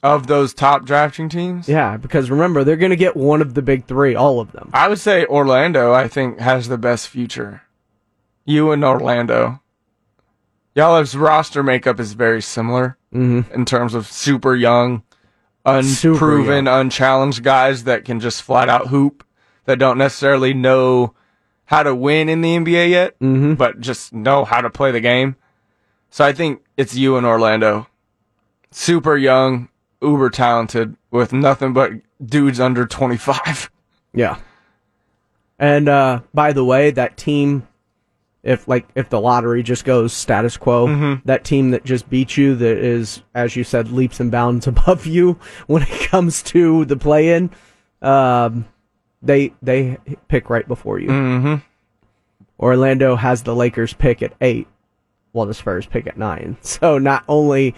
of 0.03 0.29
those 0.29 0.55
top 0.55 0.87
drafting 0.87 1.29
teams. 1.29 1.69
Yeah, 1.69 1.99
because 1.99 2.31
remember, 2.31 2.65
they're 2.65 2.77
going 2.79 2.89
to 2.91 2.97
get 2.97 3.15
one 3.17 3.43
of 3.43 3.53
the 3.53 3.61
big 3.61 3.85
three, 3.85 4.15
all 4.15 4.41
of 4.41 4.51
them. 4.53 4.71
I 4.73 4.89
would 4.89 4.99
say 4.99 5.27
Orlando, 5.27 5.93
I 5.93 6.09
think, 6.09 6.39
has 6.41 6.69
the 6.69 6.79
best 6.79 7.09
future. 7.09 7.63
You 8.47 8.73
and 8.73 8.83
Orlando. 8.83 9.61
Y'all's 10.75 11.15
roster 11.15 11.63
makeup 11.63 12.01
is 12.01 12.15
very 12.15 12.41
similar 12.43 12.97
Mm-hmm. 13.13 13.53
in 13.53 13.65
terms 13.67 13.93
of 13.93 14.07
super 14.07 14.55
young, 14.55 15.03
unproven, 15.65 16.67
unchallenged 16.67 17.43
guys 17.43 17.85
that 17.85 18.05
can 18.05 18.21
just 18.21 18.43
flat 18.43 18.69
out 18.69 18.89
hoop, 18.89 19.25
that 19.65 19.79
don't 19.79 19.99
necessarily 19.99 20.55
know 20.55 21.15
how 21.67 21.83
to 21.83 21.95
win 21.95 22.29
in 22.29 22.41
the 22.41 22.57
NBA 22.57 22.89
yet, 22.91 23.19
Mhm. 23.21 23.57
but 23.57 23.81
just 23.81 24.13
know 24.13 24.45
how 24.45 24.61
to 24.61 24.71
play 24.71 24.91
the 24.91 25.01
game. 25.01 25.37
So 26.11 26.25
I 26.25 26.33
think 26.33 26.63
it's 26.77 26.97
you 26.97 27.17
and 27.17 27.25
Orlando. 27.27 27.87
Super 28.73 29.17
young, 29.17 29.69
uber 30.03 30.31
talented, 30.31 30.97
with 31.11 31.33
nothing 31.33 31.73
but 31.73 31.93
dudes 32.25 32.59
under 32.61 32.87
25. 32.87 33.71
Yeah. 34.13 34.37
And 35.59 35.89
uh, 35.89 36.21
by 36.35 36.53
the 36.53 36.65
way, 36.65 36.91
that 36.91 37.17
team, 37.17 37.69
if 38.43 38.67
like 38.69 38.89
if 38.95 39.09
the 39.11 39.21
lottery 39.21 39.63
just 39.63 39.85
goes 39.85 40.13
status 40.13 40.57
quo, 40.57 40.87
Mm-hmm. 40.87 41.27
that 41.27 41.45
team 41.45 41.71
that 41.73 41.85
just 41.85 42.09
beat 42.09 42.37
you, 42.37 42.55
that 42.57 42.79
is, 42.79 43.23
as 43.35 43.55
you 43.57 43.65
said, 43.65 43.91
leaps 43.93 44.19
and 44.21 44.31
bounds 44.31 44.67
above 44.67 45.07
you 45.07 45.39
when 45.67 45.83
it 45.83 46.09
comes 46.09 46.43
to 46.45 46.85
the 46.87 46.97
play-in, 46.97 47.51
um, 48.03 48.67
they 49.23 49.53
they 49.63 49.99
pick 50.29 50.49
right 50.49 50.67
before 50.67 50.99
you. 50.99 51.09
Mm-hmm. 51.09 51.55
Orlando 52.59 53.17
has 53.17 53.43
the 53.43 53.55
Lakers 53.55 53.93
pick 53.95 54.23
at 54.23 54.33
eight, 54.41 54.67
while 55.33 55.47
the 55.47 55.55
Spurs 55.55 55.87
pick 55.87 56.07
at 56.07 56.17
nine. 56.19 56.57
So 56.63 56.99
not 56.99 57.25
only 57.29 57.75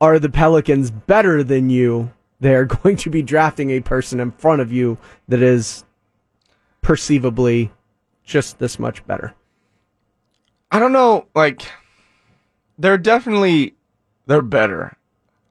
are 0.00 0.18
the 0.18 0.28
Pelicans 0.30 0.90
better 0.90 1.42
than 1.44 1.70
you, 1.70 2.12
they're 2.40 2.64
going 2.82 2.96
to 2.96 3.10
be 3.10 3.22
drafting 3.22 3.70
a 3.70 3.80
person 3.80 4.20
in 4.20 4.30
front 4.32 4.60
of 4.60 4.72
you 4.72 4.98
that 5.28 5.42
is 5.42 5.84
perceivably 6.80 7.70
just 8.24 8.58
this 8.58 8.78
much 8.78 9.06
better. 9.06 9.34
I 10.72 10.78
don't 10.78 10.92
know, 10.92 11.26
like 11.34 11.62
they're 12.78 12.98
definitely 12.98 13.74
they're 14.26 14.42
better. 14.42 14.96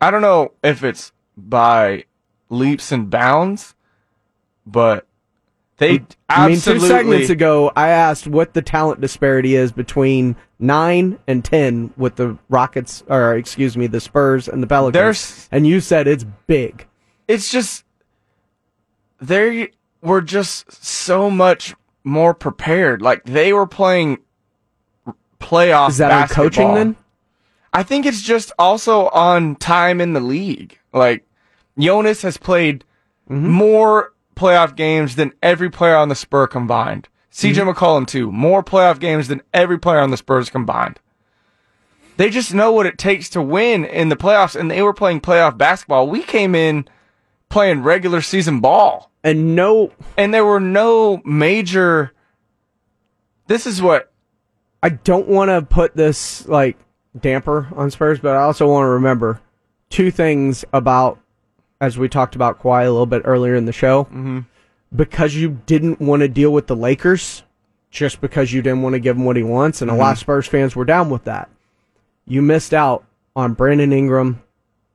I 0.01 0.09
don't 0.11 0.22
know 0.24 0.53
if 0.63 0.84
it's 0.84 1.11
by 1.38 2.05
leaps 2.49 2.91
and 2.91 3.09
bounds, 3.09 3.76
but 4.65 5.05
they 5.78 6.03
I 6.28 6.47
mean, 6.49 6.59
two 6.59 6.80
segments 6.80 7.30
ago, 7.30 7.72
I 7.76 7.89
asked 7.89 8.26
what 8.28 8.53
the 8.53 8.61
talent 8.63 8.99
disparity 9.01 9.55
is 9.55 9.72
between 9.72 10.36
nine 10.59 11.19
and 11.28 11.45
ten 11.45 11.93
with 11.97 12.15
the 12.15 12.38
Rockets, 12.49 13.03
or 13.07 13.36
excuse 13.36 13.78
me, 13.78 13.88
the 13.88 14.01
Spurs 14.01 14.47
and 14.47 14.61
the 14.63 14.67
Pelicans, 14.67 14.93
There's- 14.93 15.49
and 15.51 15.67
you 15.67 15.80
said 15.82 16.07
it's 16.07 16.26
big. 16.47 16.88
it's 17.28 17.51
just 17.51 17.86
they 19.22 19.69
were 20.01 20.22
just 20.22 20.84
so 20.84 21.30
much 21.30 21.76
more 22.03 22.34
prepared. 22.34 23.01
Like 23.03 23.24
they 23.26 23.53
were 23.53 23.67
playing 23.67 24.17
playoff. 25.41 25.89
Is 25.89 25.97
that 25.97 26.11
on 26.11 26.21
basketball. 26.21 26.45
coaching 26.45 26.73
then? 26.75 26.95
I 27.73 27.83
think 27.83 28.05
it's 28.05 28.21
just 28.21 28.51
also 28.59 29.07
on 29.09 29.55
time 29.55 29.99
in 30.01 30.13
the 30.13 30.19
league. 30.19 30.77
Like 30.93 31.25
Jonas 31.77 32.21
has 32.21 32.37
played 32.37 32.83
Mm-hmm. 33.29 33.49
more 33.49 34.11
playoff 34.35 34.75
games 34.75 35.15
than 35.15 35.31
every 35.41 35.69
player 35.69 35.95
on 35.95 36.09
the 36.09 36.15
Spur 36.15 36.47
combined. 36.47 37.07
CJ 37.31 37.53
Mm-hmm. 37.55 37.69
McCollum 37.69 38.05
too, 38.05 38.29
more 38.29 38.61
playoff 38.61 38.99
games 38.99 39.29
than 39.29 39.41
every 39.53 39.79
player 39.79 39.99
on 39.99 40.11
the 40.11 40.17
Spurs 40.17 40.49
combined. 40.49 40.99
They 42.17 42.29
just 42.29 42.53
know 42.53 42.73
what 42.73 42.87
it 42.87 42.97
takes 42.97 43.29
to 43.29 43.41
win 43.41 43.85
in 43.85 44.09
the 44.09 44.17
playoffs, 44.17 44.59
and 44.59 44.69
they 44.69 44.81
were 44.81 44.93
playing 44.93 45.21
playoff 45.21 45.57
basketball. 45.57 46.09
We 46.09 46.23
came 46.23 46.55
in 46.55 46.89
playing 47.47 47.83
regular 47.83 48.19
season 48.21 48.59
ball, 48.59 49.09
And 49.23 49.55
no, 49.55 49.93
and 50.17 50.33
there 50.33 50.43
were 50.45 50.59
no 50.59 51.21
major. 51.23 52.11
This 53.47 53.65
is 53.65 53.81
what 53.81 54.11
I 54.84 54.89
don't 54.89 55.27
want 55.27 55.49
to 55.49 55.61
put 55.61 55.95
this 55.95 56.47
like 56.47 56.77
damper 57.19 57.67
on 57.75 57.91
Spurs, 57.91 58.19
but 58.19 58.36
I 58.36 58.43
also 58.43 58.67
want 58.67 58.86
to 58.86 58.89
remember 58.89 59.41
two 59.89 60.11
things 60.11 60.65
about, 60.73 61.19
as 61.79 61.97
we 61.97 62.09
talked 62.09 62.36
about 62.36 62.61
Kawhi 62.61 62.86
a 62.86 62.89
little 62.89 63.05
bit 63.05 63.21
earlier 63.25 63.55
in 63.55 63.65
the 63.65 63.73
show. 63.73 64.05
Mm-hmm. 64.05 64.39
Because 64.93 65.36
you 65.36 65.61
didn't 65.65 66.01
want 66.01 66.21
to 66.21 66.27
deal 66.27 66.51
with 66.51 66.67
the 66.67 66.75
Lakers, 66.75 67.43
just 67.91 68.19
because 68.19 68.51
you 68.51 68.61
didn't 68.61 68.82
want 68.82 68.93
to 68.93 68.99
give 68.99 69.15
him 69.15 69.23
what 69.23 69.38
he 69.38 69.43
wants, 69.43 69.82
and 69.82 69.89
a 69.89 69.93
lot 69.93 70.13
of 70.13 70.19
Spurs 70.19 70.47
fans 70.47 70.75
were 70.75 70.84
down 70.84 71.09
with 71.09 71.23
that. 71.25 71.49
You 72.25 72.41
missed 72.41 72.73
out 72.73 73.05
on 73.36 73.53
Brandon 73.53 73.93
Ingram 73.93 74.41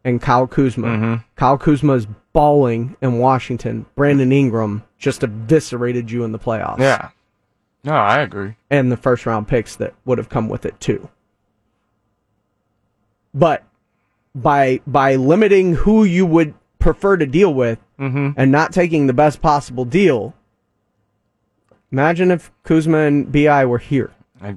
and 0.04 0.20
Kyle 0.20 0.46
Kuzma. 0.46 1.24
Kyle 1.36 1.56
Kuzma 1.56 1.94
is 1.94 2.06
balling 2.34 2.96
in 3.00 3.18
Washington. 3.18 3.86
Brandon 3.94 4.30
Ingram 4.32 4.84
just 4.98 5.22
eviscerated 5.22 6.10
you 6.10 6.24
in 6.24 6.32
the 6.32 6.38
playoffs 6.38 6.78
yeah. 6.78 7.10
No, 7.86 7.94
I 7.94 8.20
agree. 8.20 8.56
and 8.68 8.90
the 8.90 8.96
first 8.96 9.24
round 9.26 9.46
picks 9.46 9.76
that 9.76 9.94
would 10.04 10.18
have 10.18 10.28
come 10.28 10.48
with 10.48 10.66
it 10.66 10.78
too. 10.80 11.08
But 13.32 13.62
by 14.34 14.80
by 14.86 15.14
limiting 15.14 15.74
who 15.74 16.02
you 16.04 16.26
would 16.26 16.54
prefer 16.80 17.16
to 17.16 17.26
deal 17.26 17.54
with 17.54 17.78
mm-hmm. 17.98 18.30
and 18.36 18.50
not 18.50 18.72
taking 18.72 19.06
the 19.06 19.12
best 19.12 19.40
possible 19.40 19.84
deal, 19.84 20.34
imagine 21.92 22.30
if 22.30 22.50
Kuzma 22.64 22.98
and 22.98 23.32
Bi 23.32 23.64
were 23.64 23.78
here. 23.78 24.12
I, 24.42 24.56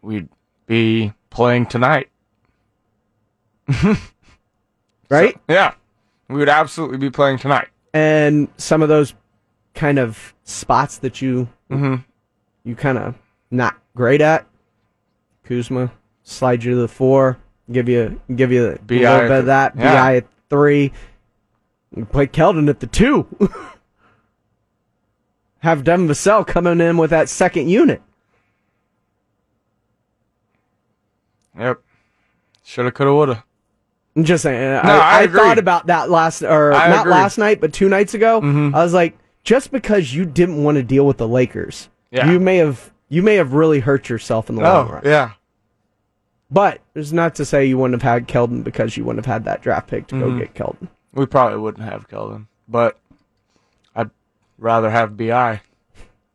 we'd 0.00 0.28
be 0.66 1.12
playing 1.30 1.66
tonight. 1.66 2.08
Right? 5.08 5.36
Yeah, 5.46 5.74
we 6.28 6.38
would 6.38 6.48
absolutely 6.48 6.96
be 6.96 7.10
playing 7.10 7.36
tonight. 7.36 7.68
and 7.92 8.48
some 8.56 8.80
of 8.80 8.88
those 8.88 9.12
kind 9.74 9.98
of 9.98 10.32
spots 10.44 10.96
that 10.98 11.20
you 11.20 11.50
mm-hmm. 11.70 11.96
You 12.64 12.74
kind 12.76 12.98
of 12.98 13.14
not 13.50 13.76
great 13.94 14.20
at. 14.20 14.46
Kuzma 15.44 15.92
slide 16.22 16.62
you 16.62 16.70
to 16.72 16.76
the 16.80 16.88
four, 16.88 17.38
give 17.70 17.88
you 17.88 18.20
give 18.34 18.52
you 18.52 18.68
a 18.68 18.78
BI 18.78 18.96
little 18.96 19.28
bit 19.28 19.38
of 19.40 19.46
that. 19.46 19.74
yeah. 19.76 19.92
Bi 19.94 20.16
at 20.16 20.26
three. 20.48 20.92
Play 22.10 22.26
Keldon 22.26 22.68
at 22.70 22.80
the 22.80 22.86
two. 22.86 23.26
Have 25.58 25.84
Devin 25.84 26.08
Vassell 26.08 26.46
coming 26.46 26.80
in 26.80 26.96
with 26.96 27.10
that 27.10 27.28
second 27.28 27.68
unit. 27.68 28.00
Yep. 31.58 31.80
Shoulda, 32.64 32.90
coulda, 32.92 33.12
woulda. 33.12 33.44
I'm 34.16 34.24
just 34.24 34.42
saying. 34.42 34.62
I 34.62 34.78
I, 34.80 35.18
I 35.18 35.22
agree. 35.22 35.40
thought 35.40 35.58
about 35.58 35.86
that 35.86 36.10
last, 36.10 36.42
or 36.42 36.72
I 36.72 36.88
not 36.88 37.00
agree. 37.02 37.12
last 37.12 37.38
night, 37.38 37.60
but 37.60 37.72
two 37.72 37.88
nights 37.88 38.14
ago. 38.14 38.40
Mm-hmm. 38.40 38.74
I 38.74 38.82
was 38.82 38.94
like, 38.94 39.18
just 39.44 39.70
because 39.70 40.14
you 40.14 40.24
didn't 40.24 40.62
want 40.62 40.76
to 40.76 40.82
deal 40.82 41.06
with 41.06 41.18
the 41.18 41.28
Lakers, 41.28 41.88
Yeah. 42.12 42.30
you 42.30 42.38
may 42.38 42.58
have 42.58 42.92
you 43.08 43.22
may 43.22 43.34
have 43.36 43.52
really 43.54 43.80
hurt 43.80 44.08
yourself 44.08 44.48
in 44.48 44.54
the 44.56 44.62
long 44.62 44.88
Oh, 44.88 44.92
run. 44.92 45.02
yeah. 45.04 45.32
But 46.50 46.80
it's 46.94 47.12
not 47.12 47.34
to 47.36 47.44
say 47.46 47.64
you 47.64 47.78
wouldn't 47.78 48.00
have 48.00 48.08
had 48.12 48.28
Keldon 48.28 48.62
because 48.62 48.96
you 48.96 49.04
wouldn't 49.04 49.24
have 49.24 49.32
had 49.32 49.44
that 49.46 49.62
draft 49.62 49.88
pick 49.88 50.06
to 50.08 50.14
Mm-hmm. 50.16 50.30
go 50.30 50.38
get 50.38 50.54
Keldon. 50.54 50.88
We 51.14 51.26
probably 51.26 51.58
wouldn't 51.58 51.84
have 51.84 52.08
Keldon, 52.08 52.46
but 52.68 52.98
I'd 53.96 54.10
rather 54.58 54.90
have 54.90 55.16
Bi. 55.16 55.60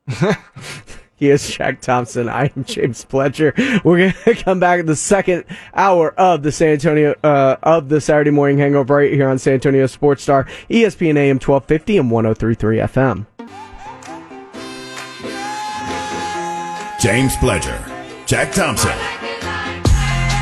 He 1.19 1.31
is 1.31 1.49
Jack 1.49 1.81
Thompson. 1.81 2.29
I 2.29 2.51
am 2.55 2.63
James 2.63 3.03
Pledger. 3.03 3.83
We're 3.83 4.11
gonna 4.13 4.35
come 4.43 4.59
back 4.59 4.79
in 4.81 4.85
the 4.85 4.95
second 4.95 5.45
hour 5.73 6.11
of 6.13 6.43
the 6.43 6.51
San 6.51 6.73
Antonio 6.73 7.15
uh, 7.23 7.55
of 7.63 7.89
the 7.89 7.99
Saturday 7.99 8.29
morning 8.29 8.59
hangover 8.59 8.97
right 8.97 9.11
here 9.11 9.27
on 9.27 9.39
San 9.39 9.53
Antonio 9.55 9.87
Sports 9.87 10.21
Star, 10.21 10.43
ESPN 10.69 11.17
AM 11.17 11.39
twelve 11.39 11.65
fifty 11.65 11.97
and 11.97 12.11
one 12.11 12.27
oh 12.27 12.35
three 12.35 12.53
three 12.53 12.77
FM. 12.77 13.25
James 17.07 17.37
Pledger, 17.37 17.81
Jack 18.25 18.51
Thompson. 18.51 18.91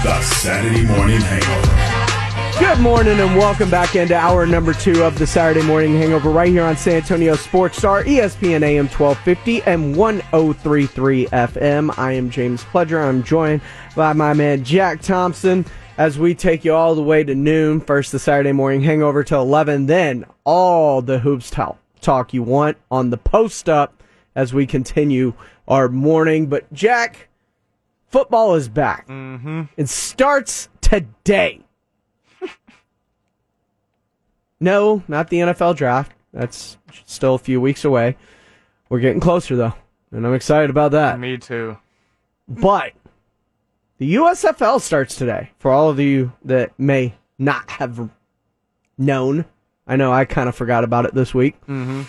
The 0.02 0.20
Saturday 0.22 0.84
Morning 0.88 1.22
Hangover. 1.22 2.60
Good 2.60 2.82
morning 2.82 3.20
and 3.20 3.38
welcome 3.38 3.70
back 3.70 3.96
into 3.96 4.16
hour 4.16 4.48
number 4.48 4.74
two 4.74 5.04
of 5.04 5.20
the 5.20 5.28
Saturday 5.28 5.62
morning 5.62 5.96
hangover 5.96 6.32
right 6.32 6.50
here 6.50 6.64
on 6.64 6.76
San 6.76 6.96
Antonio 6.96 7.36
Sports 7.36 7.78
Star, 7.78 8.04
ESPN 8.04 8.64
AM 8.64 8.88
1250 8.88 9.62
and 9.62 9.96
1033 9.96 11.28
FM. 11.28 11.96
I 12.00 12.14
am 12.14 12.32
James 12.32 12.64
Pledger. 12.64 13.00
I'm 13.00 13.22
joined 13.22 13.62
by 13.96 14.14
my 14.14 14.34
man 14.34 14.64
Jack 14.64 15.02
Thompson 15.02 15.68
as 16.00 16.18
we 16.18 16.34
take 16.34 16.66
you 16.66 16.74
all 16.74 16.96
the 16.96 17.04
way 17.04 17.24
to 17.24 17.36
noon. 17.36 17.80
First, 17.80 18.12
the 18.12 18.18
Saturday 18.18 18.54
morning 18.54 18.82
hangover 18.82 19.24
till 19.24 19.44
11, 19.44 19.86
then 19.86 20.26
all 20.44 21.04
the 21.04 21.20
hoops 21.20 21.52
talk 22.02 22.34
you 22.34 22.42
want 22.42 22.78
on 22.90 23.12
the 23.12 23.18
post 23.18 23.70
up 23.70 24.02
as 24.36 24.52
we 24.54 24.66
continue 24.66 25.34
our 25.68 25.90
morning. 25.90 26.48
But, 26.48 26.72
Jack, 26.74 27.30
football 28.08 28.56
is 28.56 28.70
back. 28.70 29.08
Mm-hmm. 29.08 29.64
It 29.78 29.90
starts 29.90 30.70
today. 30.82 31.62
No, 34.60 35.04
not 35.08 35.30
the 35.30 35.38
NFL 35.38 35.76
draft. 35.76 36.14
That's 36.34 36.78
still 37.06 37.36
a 37.36 37.40
few 37.40 37.60
weeks 37.60 37.86
away. 37.86 38.18
We're 38.90 39.00
getting 39.00 39.20
closer 39.20 39.56
though, 39.56 39.74
and 40.12 40.26
I'm 40.26 40.34
excited 40.34 40.70
about 40.70 40.92
that. 40.92 41.20
Me 41.20 41.38
too. 41.38 41.78
But 42.48 42.94
the 43.98 44.16
USFL 44.16 44.80
starts 44.80 45.16
today. 45.16 45.52
For 45.60 45.72
all 45.72 45.90
of 45.90 46.00
you 46.00 46.34
that 46.44 46.78
may 46.80 47.16
not 47.38 47.70
have 47.70 48.10
known, 48.98 49.46
I 49.88 49.96
know 49.96 50.12
I 50.12 50.26
kind 50.26 50.50
of 50.50 50.56
forgot 50.56 50.84
about 50.84 51.06
it 51.06 51.14
this 51.14 51.34
week. 51.34 51.60
Mm-hmm. 51.66 52.04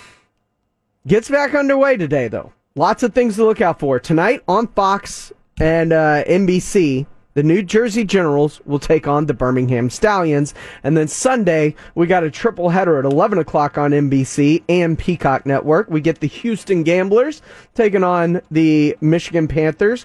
Gets 1.07 1.29
back 1.29 1.55
underway 1.55 1.97
today 1.97 2.29
though. 2.29 2.53
Lots 2.79 3.03
of 3.03 3.15
things 3.15 3.37
to 3.37 3.45
look 3.47 3.63
out 3.63 3.81
for 3.81 3.99
tonight 3.99 4.43
on 4.47 4.67
Fox 4.67 5.33
and 5.59 5.95
uh, 5.95 6.23
NBC. 6.25 7.07
The 7.33 7.43
New 7.43 7.63
Jersey 7.63 8.05
Generals 8.05 8.61
will 8.67 8.79
take 8.79 9.09
on 9.09 9.25
the 9.25 9.33
Birmingham 9.33 9.89
Stallions. 9.89 10.53
And 10.85 10.95
then 10.95 11.09
Sunday, 11.09 11.75
we 11.95 12.07
got 12.07 12.23
a 12.23 12.31
triple 12.31 12.69
header 12.69 12.99
at 12.99 13.07
11 13.07 13.39
o'clock 13.39 13.79
on 13.79 13.93
NBC 13.93 14.63
and 14.69 14.99
Peacock 14.99 15.47
Network. 15.47 15.89
We 15.89 16.03
get 16.03 16.21
the 16.21 16.27
Houston 16.27 16.83
Gamblers 16.83 17.41
taking 17.75 18.05
on 18.05 18.43
the 18.51 18.95
Michigan 19.01 19.49
Panthers. 19.49 20.05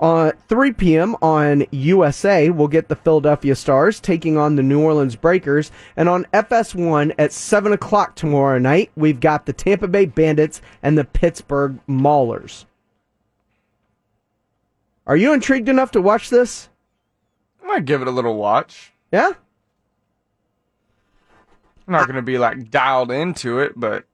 Uh, 0.00 0.04
on 0.04 0.32
3 0.48 0.72
p.m. 0.72 1.14
on 1.20 1.66
USA, 1.70 2.48
we'll 2.48 2.68
get 2.68 2.88
the 2.88 2.96
Philadelphia 2.96 3.54
Stars 3.54 4.00
taking 4.00 4.38
on 4.38 4.56
the 4.56 4.62
New 4.62 4.80
Orleans 4.80 5.14
Breakers. 5.14 5.70
And 5.96 6.08
on 6.08 6.26
FS1 6.32 7.14
at 7.18 7.32
7 7.32 7.72
o'clock 7.72 8.16
tomorrow 8.16 8.58
night, 8.58 8.90
we've 8.96 9.20
got 9.20 9.44
the 9.44 9.52
Tampa 9.52 9.88
Bay 9.88 10.06
Bandits 10.06 10.62
and 10.82 10.96
the 10.96 11.04
Pittsburgh 11.04 11.78
Maulers. 11.86 12.64
Are 15.06 15.16
you 15.16 15.32
intrigued 15.32 15.68
enough 15.68 15.90
to 15.92 16.00
watch 16.00 16.30
this? 16.30 16.68
I 17.62 17.66
might 17.66 17.84
give 17.84 18.00
it 18.00 18.08
a 18.08 18.12
little 18.12 18.36
watch. 18.36 18.92
Yeah? 19.12 19.32
I'm 21.86 21.92
not 21.92 22.06
going 22.06 22.16
to 22.16 22.22
be 22.22 22.38
like 22.38 22.70
dialed 22.70 23.10
into 23.10 23.58
it, 23.58 23.72
but 23.76 24.04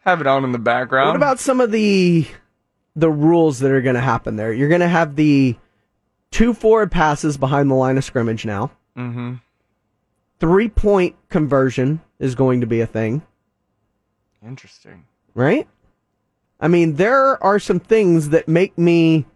have 0.00 0.20
it 0.20 0.26
on 0.26 0.44
in 0.44 0.52
the 0.52 0.58
background. 0.58 1.08
What 1.08 1.16
about 1.16 1.40
some 1.40 1.60
of 1.60 1.72
the 1.72 2.26
the 2.96 3.10
rules 3.10 3.58
that 3.60 3.70
are 3.70 3.80
going 3.82 3.94
to 3.96 4.00
happen 4.00 4.36
there? 4.36 4.52
You're 4.52 4.68
going 4.68 4.80
to 4.80 4.88
have 4.88 5.16
the 5.16 5.56
two 6.30 6.54
forward 6.54 6.90
passes 6.90 7.36
behind 7.36 7.70
the 7.70 7.74
line 7.74 7.96
of 7.98 8.04
scrimmage 8.04 8.44
now. 8.44 8.70
Mhm. 8.96 9.40
Three 10.40 10.68
point 10.68 11.16
conversion 11.28 12.00
is 12.18 12.34
going 12.34 12.60
to 12.60 12.66
be 12.66 12.80
a 12.80 12.86
thing, 12.86 13.22
Interesting. 14.44 15.04
right? 15.34 15.66
I 16.60 16.68
mean, 16.68 16.94
there 16.96 17.42
are 17.42 17.58
some 17.58 17.80
things 17.80 18.28
that 18.30 18.46
make 18.48 18.76
me 18.78 19.26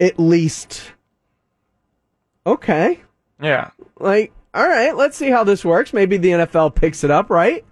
at 0.00 0.18
least 0.18 0.92
okay. 2.46 3.00
Yeah. 3.40 3.70
Like, 3.98 4.32
all 4.54 4.68
right, 4.68 4.96
let's 4.96 5.16
see 5.16 5.30
how 5.30 5.44
this 5.44 5.64
works. 5.64 5.92
Maybe 5.92 6.16
the 6.16 6.30
NFL 6.30 6.74
picks 6.74 7.04
it 7.04 7.10
up, 7.10 7.30
right? 7.30 7.64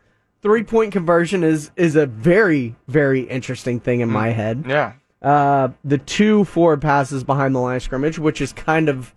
Three 0.43 0.63
point 0.63 0.93
conversion 0.93 1.45
is 1.45 1.71
is 1.77 1.97
a 1.97 2.07
very 2.07 2.75
very 2.89 3.21
interesting 3.23 3.79
thing 3.81 4.01
in 4.01 4.09
my 4.09 4.29
head. 4.31 4.65
Yeah. 4.67 4.93
Uh, 5.21 5.69
the 5.85 5.99
two 5.99 6.45
forward 6.45 6.81
passes 6.81 7.23
behind 7.25 7.55
the 7.55 7.59
line 7.59 7.77
of 7.77 7.83
scrimmage, 7.83 8.19
which 8.19 8.41
is 8.41 8.55
kind 8.55 8.89
of, 8.89 9.15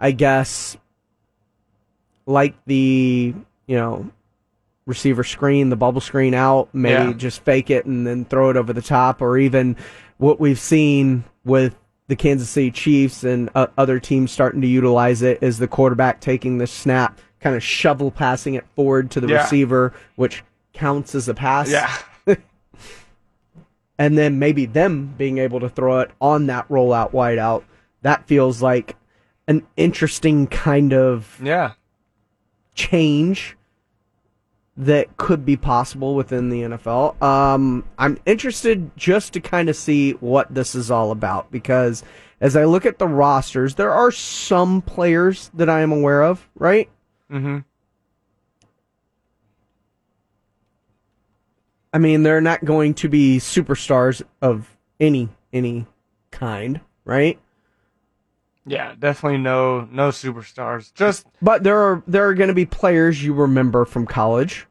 I 0.00 0.10
guess, 0.12 0.76
like 2.26 2.54
the 2.66 3.34
you 3.66 3.76
know 3.76 4.10
receiver 4.86 5.24
screen, 5.24 5.68
the 5.70 5.76
bubble 5.76 6.00
screen 6.00 6.34
out, 6.34 6.74
may 6.74 6.92
Yeah. 7.08 7.12
just 7.12 7.42
fake 7.44 7.70
it 7.70 7.84
and 7.86 8.06
then 8.06 8.24
throw 8.24 8.50
it 8.50 8.56
over 8.56 8.72
the 8.72 8.82
top, 8.82 9.20
or 9.22 9.36
even 9.38 9.76
what 10.18 10.38
we've 10.40 10.58
seen 10.58 11.24
with 11.44 11.74
the 12.08 12.16
Kansas 12.16 12.50
City 12.50 12.70
Chiefs 12.70 13.24
and 13.24 13.48
uh, 13.54 13.66
other 13.78 13.98
teams 13.98 14.30
starting 14.30 14.60
to 14.60 14.66
utilize 14.66 15.22
it 15.22 15.38
is 15.42 15.58
the 15.58 15.66
quarterback 15.68 16.20
taking 16.20 16.58
the 16.58 16.66
snap, 16.66 17.18
kind 17.40 17.56
of 17.56 17.62
shovel 17.62 18.10
passing 18.10 18.54
it 18.54 18.64
forward 18.76 19.10
to 19.12 19.20
the 19.20 19.28
Yeah. 19.28 19.36
receiver, 19.42 19.94
which 20.16 20.42
counts 20.74 21.14
as 21.14 21.28
a 21.28 21.34
pass. 21.34 21.70
Yeah. 21.70 21.96
and 23.98 24.18
then 24.18 24.38
maybe 24.38 24.66
them 24.66 25.14
being 25.16 25.38
able 25.38 25.60
to 25.60 25.68
throw 25.68 26.00
it 26.00 26.10
on 26.20 26.46
that 26.46 26.68
rollout 26.68 27.12
wideout. 27.12 27.64
That 28.02 28.26
feels 28.26 28.60
like 28.60 28.96
an 29.48 29.66
interesting 29.76 30.46
kind 30.46 30.92
of 30.92 31.38
Yeah. 31.42 31.72
change 32.74 33.56
that 34.76 35.16
could 35.16 35.44
be 35.44 35.56
possible 35.56 36.16
within 36.16 36.48
the 36.50 36.62
NFL. 36.62 37.22
Um, 37.22 37.84
I'm 37.96 38.18
interested 38.26 38.90
just 38.96 39.32
to 39.34 39.40
kind 39.40 39.68
of 39.68 39.76
see 39.76 40.12
what 40.12 40.52
this 40.52 40.74
is 40.74 40.90
all 40.90 41.12
about 41.12 41.50
because 41.52 42.02
as 42.40 42.56
I 42.56 42.64
look 42.64 42.84
at 42.84 42.98
the 42.98 43.06
rosters, 43.06 43.76
there 43.76 43.92
are 43.92 44.10
some 44.10 44.82
players 44.82 45.50
that 45.54 45.70
I 45.70 45.80
am 45.82 45.92
aware 45.92 46.24
of, 46.24 46.48
right? 46.56 46.88
Mm-hmm. 47.30 47.58
I 51.94 51.98
mean, 51.98 52.24
they're 52.24 52.40
not 52.40 52.64
going 52.64 52.92
to 52.94 53.08
be 53.08 53.38
superstars 53.38 54.20
of 54.42 54.76
any 54.98 55.28
any 55.52 55.86
kind, 56.32 56.80
right? 57.04 57.38
Yeah, 58.66 58.94
definitely 58.98 59.38
no 59.38 59.88
no 59.92 60.08
superstars. 60.08 60.92
Just 60.94 61.26
But 61.40 61.62
there 61.62 61.78
are 61.78 62.02
there 62.08 62.26
are 62.28 62.34
going 62.34 62.48
to 62.48 62.54
be 62.54 62.66
players 62.66 63.22
you 63.22 63.32
remember 63.32 63.84
from 63.84 64.06
college. 64.06 64.66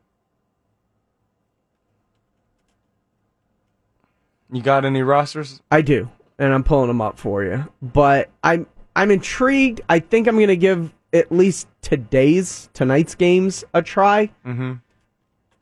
you 4.51 4.61
got 4.61 4.85
any 4.85 5.01
rosters? 5.01 5.61
I 5.71 5.81
do, 5.81 6.09
and 6.37 6.53
I'm 6.53 6.63
pulling 6.63 6.87
them 6.87 7.01
up 7.01 7.17
for 7.17 7.43
you. 7.43 7.67
But 7.81 8.29
I'm 8.43 8.67
I'm 8.95 9.09
intrigued. 9.11 9.81
I 9.89 9.99
think 9.99 10.27
I'm 10.27 10.35
going 10.35 10.47
to 10.49 10.55
give 10.57 10.93
at 11.11 11.31
least 11.31 11.67
today's 11.81 12.69
tonight's 12.73 13.15
games 13.15 13.63
a 13.73 13.81
try, 13.81 14.29
Mm-hmm. 14.45 14.73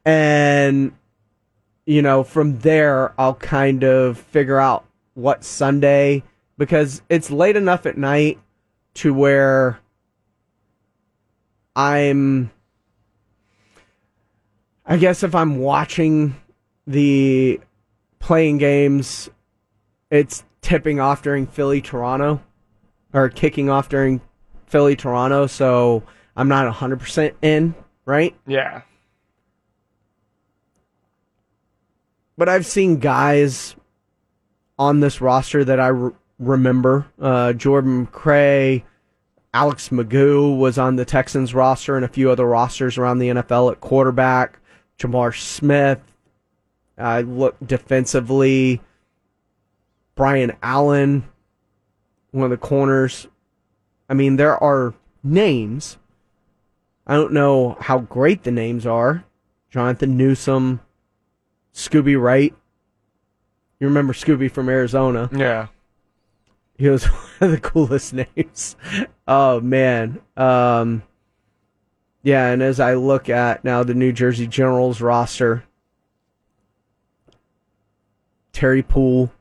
and 0.05 0.91
you 1.91 2.01
know 2.01 2.23
from 2.23 2.57
there 2.59 3.13
I'll 3.17 3.35
kind 3.35 3.83
of 3.83 4.17
figure 4.17 4.57
out 4.57 4.85
what 5.13 5.43
Sunday 5.43 6.23
because 6.57 7.01
it's 7.09 7.29
late 7.29 7.57
enough 7.57 7.85
at 7.85 7.97
night 7.97 8.39
to 8.95 9.13
where 9.13 9.77
I'm. 11.75 12.49
I 14.85 14.97
guess 14.97 15.21
if 15.21 15.35
I'm 15.35 15.57
watching 15.57 16.35
the 16.87 17.59
playing 18.19 18.57
games, 18.57 19.29
it's 20.09 20.45
tipping 20.61 21.01
off 21.01 21.21
during 21.21 21.45
Philly 21.45 21.81
Toronto 21.81 22.41
or 23.13 23.27
kicking 23.27 23.69
off 23.69 23.89
during 23.89 24.21
Philly 24.65 24.95
Toronto, 24.95 25.45
so 25.47 26.03
I'm 26.37 26.47
not 26.47 26.73
100% 26.73 27.33
in, 27.41 27.75
right? 28.05 28.35
Yeah. 28.47 28.81
But 32.41 32.49
I've 32.49 32.65
seen 32.65 32.97
guys 32.97 33.75
on 34.79 34.99
this 34.99 35.21
roster 35.21 35.63
that 35.63 35.79
I 35.79 35.89
re- 35.89 36.11
remember. 36.39 37.05
Uh, 37.21 37.53
Jordan 37.53 38.07
McCray, 38.07 38.81
Alex 39.53 39.89
McGough 39.89 40.57
was 40.57 40.79
on 40.79 40.95
the 40.95 41.05
Texans 41.05 41.53
roster 41.53 41.95
and 41.95 42.03
a 42.03 42.07
few 42.07 42.31
other 42.31 42.47
rosters 42.47 42.97
around 42.97 43.19
the 43.19 43.29
NFL 43.29 43.73
at 43.73 43.79
quarterback. 43.79 44.57
Jamar 44.97 45.39
Smith. 45.39 45.99
I 46.97 47.21
look 47.21 47.57
defensively. 47.63 48.81
Brian 50.15 50.53
Allen, 50.63 51.25
one 52.31 52.45
of 52.45 52.49
the 52.49 52.57
corners. 52.57 53.27
I 54.09 54.15
mean, 54.15 54.37
there 54.37 54.57
are 54.57 54.95
names. 55.23 55.99
I 57.05 57.13
don't 57.13 57.33
know 57.33 57.77
how 57.81 57.99
great 57.99 58.41
the 58.41 58.51
names 58.51 58.87
are. 58.87 59.25
Jonathan 59.69 60.17
Newsom, 60.17 60.79
Scooby 61.73 62.19
Wright. 62.19 62.53
You 63.79 63.87
remember 63.87 64.13
Scooby 64.13 64.49
from 64.51 64.69
Arizona? 64.69 65.29
Yeah. 65.33 65.67
He 66.77 66.87
was 66.89 67.05
one 67.05 67.21
of 67.41 67.51
the 67.51 67.59
coolest 67.59 68.13
names. 68.35 68.75
Oh 69.27 69.59
man. 69.59 70.19
Um 70.37 71.03
yeah, 72.23 72.49
and 72.51 72.61
as 72.61 72.79
I 72.79 72.93
look 72.93 73.29
at 73.29 73.63
now 73.63 73.81
the 73.83 73.95
New 73.95 74.11
Jersey 74.11 74.45
Generals 74.45 75.01
roster, 75.01 75.63
Terry 78.53 78.83
Poole, 78.83 79.31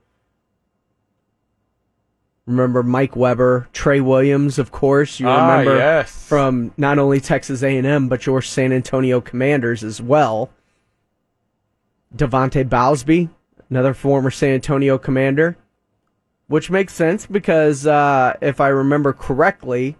remember 2.46 2.82
Mike 2.82 3.16
Weber, 3.16 3.68
Trey 3.74 4.00
Williams, 4.00 4.58
of 4.58 4.70
course. 4.72 5.20
You 5.20 5.28
Ah, 5.28 5.58
remember 5.58 5.76
yes. 5.76 6.10
from 6.26 6.72
not 6.78 6.98
only 6.98 7.20
Texas 7.20 7.62
A&M 7.62 8.08
but 8.08 8.24
your 8.24 8.40
San 8.40 8.72
Antonio 8.72 9.20
Commanders 9.20 9.84
as 9.84 10.00
well. 10.00 10.50
De'Vante 12.14 12.68
Bausby, 12.68 13.30
another 13.68 13.94
former 13.94 14.30
San 14.30 14.54
Antonio 14.54 14.98
Commander, 14.98 15.56
which 16.48 16.70
makes 16.70 16.92
sense 16.92 17.26
because 17.26 17.86
uh, 17.86 18.36
if 18.42 18.60
I 18.60 18.68
remember 18.68 19.12
correctly, 19.12 19.96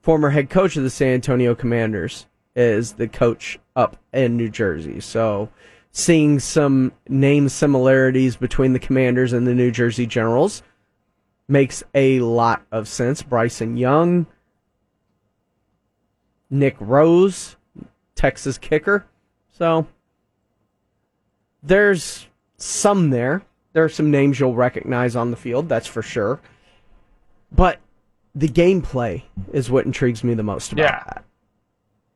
former 0.00 0.30
head 0.30 0.48
coach 0.48 0.76
of 0.76 0.82
the 0.82 0.90
San 0.90 1.14
Antonio 1.14 1.54
Commanders 1.54 2.26
is 2.54 2.94
the 2.94 3.06
coach 3.06 3.58
up 3.74 3.98
in 4.12 4.36
New 4.36 4.48
Jersey. 4.48 5.00
So 5.00 5.50
seeing 5.90 6.38
some 6.38 6.92
name 7.08 7.48
similarities 7.48 8.36
between 8.36 8.72
the 8.72 8.78
Commanders 8.78 9.32
and 9.32 9.46
the 9.46 9.54
New 9.54 9.70
Jersey 9.70 10.06
Generals 10.06 10.62
makes 11.48 11.82
a 11.94 12.20
lot 12.20 12.64
of 12.72 12.88
sense. 12.88 13.22
Bryson 13.22 13.76
Young, 13.76 14.26
Nick 16.48 16.76
Rose, 16.80 17.56
Texas 18.14 18.56
kicker. 18.56 19.06
So 19.50 19.86
there's 21.66 22.26
some 22.56 23.10
there. 23.10 23.42
There 23.72 23.84
are 23.84 23.88
some 23.90 24.10
names 24.10 24.40
you'll 24.40 24.54
recognize 24.54 25.16
on 25.16 25.30
the 25.30 25.36
field, 25.36 25.68
that's 25.68 25.86
for 25.86 26.00
sure. 26.02 26.40
But 27.52 27.78
the 28.34 28.48
gameplay 28.48 29.22
is 29.52 29.70
what 29.70 29.84
intrigues 29.86 30.24
me 30.24 30.34
the 30.34 30.42
most 30.42 30.72
about 30.72 30.82
Yeah. 30.82 31.02
that. 31.06 31.24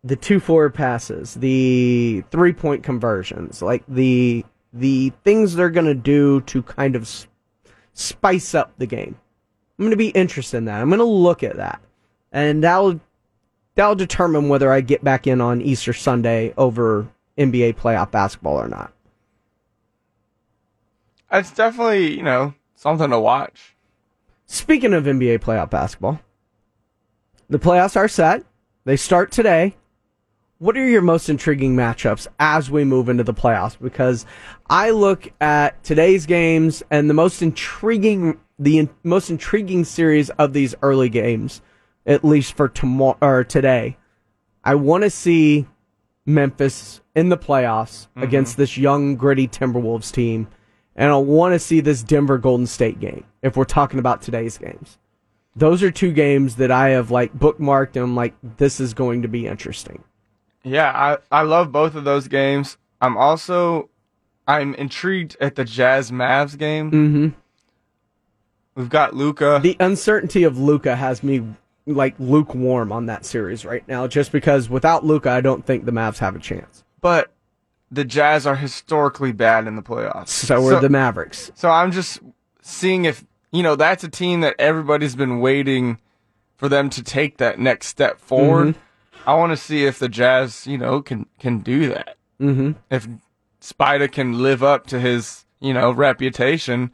The 0.02 0.16
two 0.16 0.40
forward 0.40 0.72
passes, 0.74 1.34
the 1.34 2.24
three 2.30 2.52
point 2.54 2.82
conversions, 2.82 3.60
like 3.60 3.82
the 3.86 4.44
the 4.72 5.12
things 5.24 5.54
they're 5.56 5.68
going 5.68 5.86
to 5.86 5.94
do 5.94 6.40
to 6.42 6.62
kind 6.62 6.94
of 6.94 7.02
s- 7.02 7.26
spice 7.92 8.54
up 8.54 8.72
the 8.78 8.86
game. 8.86 9.16
I'm 9.78 9.82
going 9.84 9.90
to 9.90 9.96
be 9.96 10.10
interested 10.10 10.58
in 10.58 10.66
that. 10.66 10.80
I'm 10.80 10.88
going 10.88 11.00
to 11.00 11.04
look 11.04 11.42
at 11.42 11.56
that. 11.56 11.80
And 12.32 12.62
that'll 12.62 13.00
that'll 13.74 13.94
determine 13.96 14.48
whether 14.48 14.72
I 14.72 14.80
get 14.80 15.02
back 15.04 15.26
in 15.26 15.40
on 15.40 15.60
Easter 15.60 15.92
Sunday 15.92 16.54
over 16.56 17.08
NBA 17.36 17.74
playoff 17.76 18.10
basketball 18.10 18.56
or 18.60 18.68
not. 18.68 18.92
It's 21.32 21.52
definitely, 21.52 22.16
you 22.16 22.22
know, 22.22 22.54
something 22.74 23.10
to 23.10 23.20
watch. 23.20 23.76
Speaking 24.46 24.94
of 24.94 25.04
NBA 25.04 25.38
playoff 25.40 25.70
basketball, 25.70 26.20
the 27.48 27.58
playoffs 27.58 27.96
are 27.96 28.08
set. 28.08 28.44
They 28.84 28.96
start 28.96 29.30
today. 29.30 29.76
What 30.58 30.76
are 30.76 30.86
your 30.86 31.02
most 31.02 31.28
intriguing 31.28 31.74
matchups 31.74 32.26
as 32.38 32.70
we 32.70 32.84
move 32.84 33.08
into 33.08 33.24
the 33.24 33.32
playoffs? 33.32 33.78
Because 33.80 34.26
I 34.68 34.90
look 34.90 35.32
at 35.40 35.82
today's 35.84 36.26
games 36.26 36.82
and 36.90 37.08
the 37.08 37.14
most 37.14 37.42
intriguing, 37.42 38.38
the 38.58 38.78
in- 38.78 38.90
most 39.04 39.30
intriguing 39.30 39.84
series 39.84 40.30
of 40.30 40.52
these 40.52 40.74
early 40.82 41.08
games, 41.08 41.62
at 42.04 42.24
least 42.24 42.54
for 42.54 42.68
tomorrow 42.68 43.16
or 43.22 43.44
today. 43.44 43.96
I 44.62 44.74
want 44.74 45.04
to 45.04 45.10
see 45.10 45.66
Memphis 46.26 47.00
in 47.14 47.28
the 47.30 47.38
playoffs 47.38 48.08
mm-hmm. 48.08 48.22
against 48.22 48.56
this 48.56 48.76
young, 48.76 49.16
gritty 49.16 49.48
Timberwolves 49.48 50.12
team, 50.12 50.48
and 51.00 51.10
I 51.10 51.16
want 51.16 51.54
to 51.54 51.58
see 51.58 51.80
this 51.80 52.02
Denver 52.02 52.36
Golden 52.36 52.66
State 52.66 53.00
game. 53.00 53.24
If 53.40 53.56
we're 53.56 53.64
talking 53.64 53.98
about 53.98 54.20
today's 54.20 54.58
games, 54.58 54.98
those 55.56 55.82
are 55.82 55.90
two 55.90 56.12
games 56.12 56.56
that 56.56 56.70
I 56.70 56.90
have 56.90 57.10
like 57.10 57.36
bookmarked, 57.36 57.96
and 57.96 58.04
I'm 58.04 58.14
like, 58.14 58.34
this 58.58 58.78
is 58.78 58.92
going 58.92 59.22
to 59.22 59.28
be 59.28 59.46
interesting. 59.46 60.04
Yeah, 60.62 60.92
I, 60.94 61.38
I 61.40 61.42
love 61.42 61.72
both 61.72 61.94
of 61.94 62.04
those 62.04 62.28
games. 62.28 62.76
I'm 63.00 63.16
also 63.16 63.88
I'm 64.46 64.74
intrigued 64.74 65.38
at 65.40 65.54
the 65.54 65.64
Jazz 65.64 66.10
Mavs 66.10 66.58
game. 66.58 66.90
Mm-hmm. 66.90 67.28
We've 68.74 68.90
got 68.90 69.14
Luka. 69.16 69.58
The 69.62 69.78
uncertainty 69.80 70.44
of 70.44 70.58
Luka 70.58 70.96
has 70.96 71.22
me 71.22 71.42
like 71.86 72.14
lukewarm 72.18 72.92
on 72.92 73.06
that 73.06 73.24
series 73.24 73.64
right 73.64 73.88
now, 73.88 74.06
just 74.06 74.32
because 74.32 74.68
without 74.68 75.02
Luka, 75.02 75.30
I 75.30 75.40
don't 75.40 75.64
think 75.64 75.86
the 75.86 75.92
Mavs 75.92 76.18
have 76.18 76.36
a 76.36 76.38
chance. 76.38 76.84
but 77.00 77.32
the 77.90 78.04
Jazz 78.04 78.46
are 78.46 78.56
historically 78.56 79.32
bad 79.32 79.66
in 79.66 79.76
the 79.76 79.82
playoffs. 79.82 80.28
So 80.28 80.64
are 80.66 80.80
the 80.80 80.88
Mavericks. 80.88 81.50
So 81.54 81.70
I'm 81.70 81.92
just 81.92 82.20
seeing 82.62 83.04
if 83.04 83.24
you 83.50 83.62
know 83.62 83.76
that's 83.76 84.04
a 84.04 84.08
team 84.08 84.40
that 84.40 84.54
everybody's 84.58 85.16
been 85.16 85.40
waiting 85.40 85.98
for 86.56 86.68
them 86.68 86.90
to 86.90 87.02
take 87.02 87.38
that 87.38 87.58
next 87.58 87.86
step 87.86 88.20
forward. 88.20 88.74
I 89.26 89.34
want 89.34 89.52
to 89.52 89.56
see 89.56 89.84
if 89.84 89.98
the 89.98 90.08
Jazz, 90.08 90.66
you 90.66 90.78
know, 90.78 91.02
can 91.02 91.26
can 91.38 91.58
do 91.60 91.88
that. 91.88 92.16
Mm-hmm. 92.40 92.72
If 92.90 93.08
Spida 93.60 94.10
can 94.10 94.42
live 94.42 94.62
up 94.62 94.86
to 94.88 95.00
his, 95.00 95.44
you 95.60 95.74
know, 95.74 95.90
reputation 95.90 96.90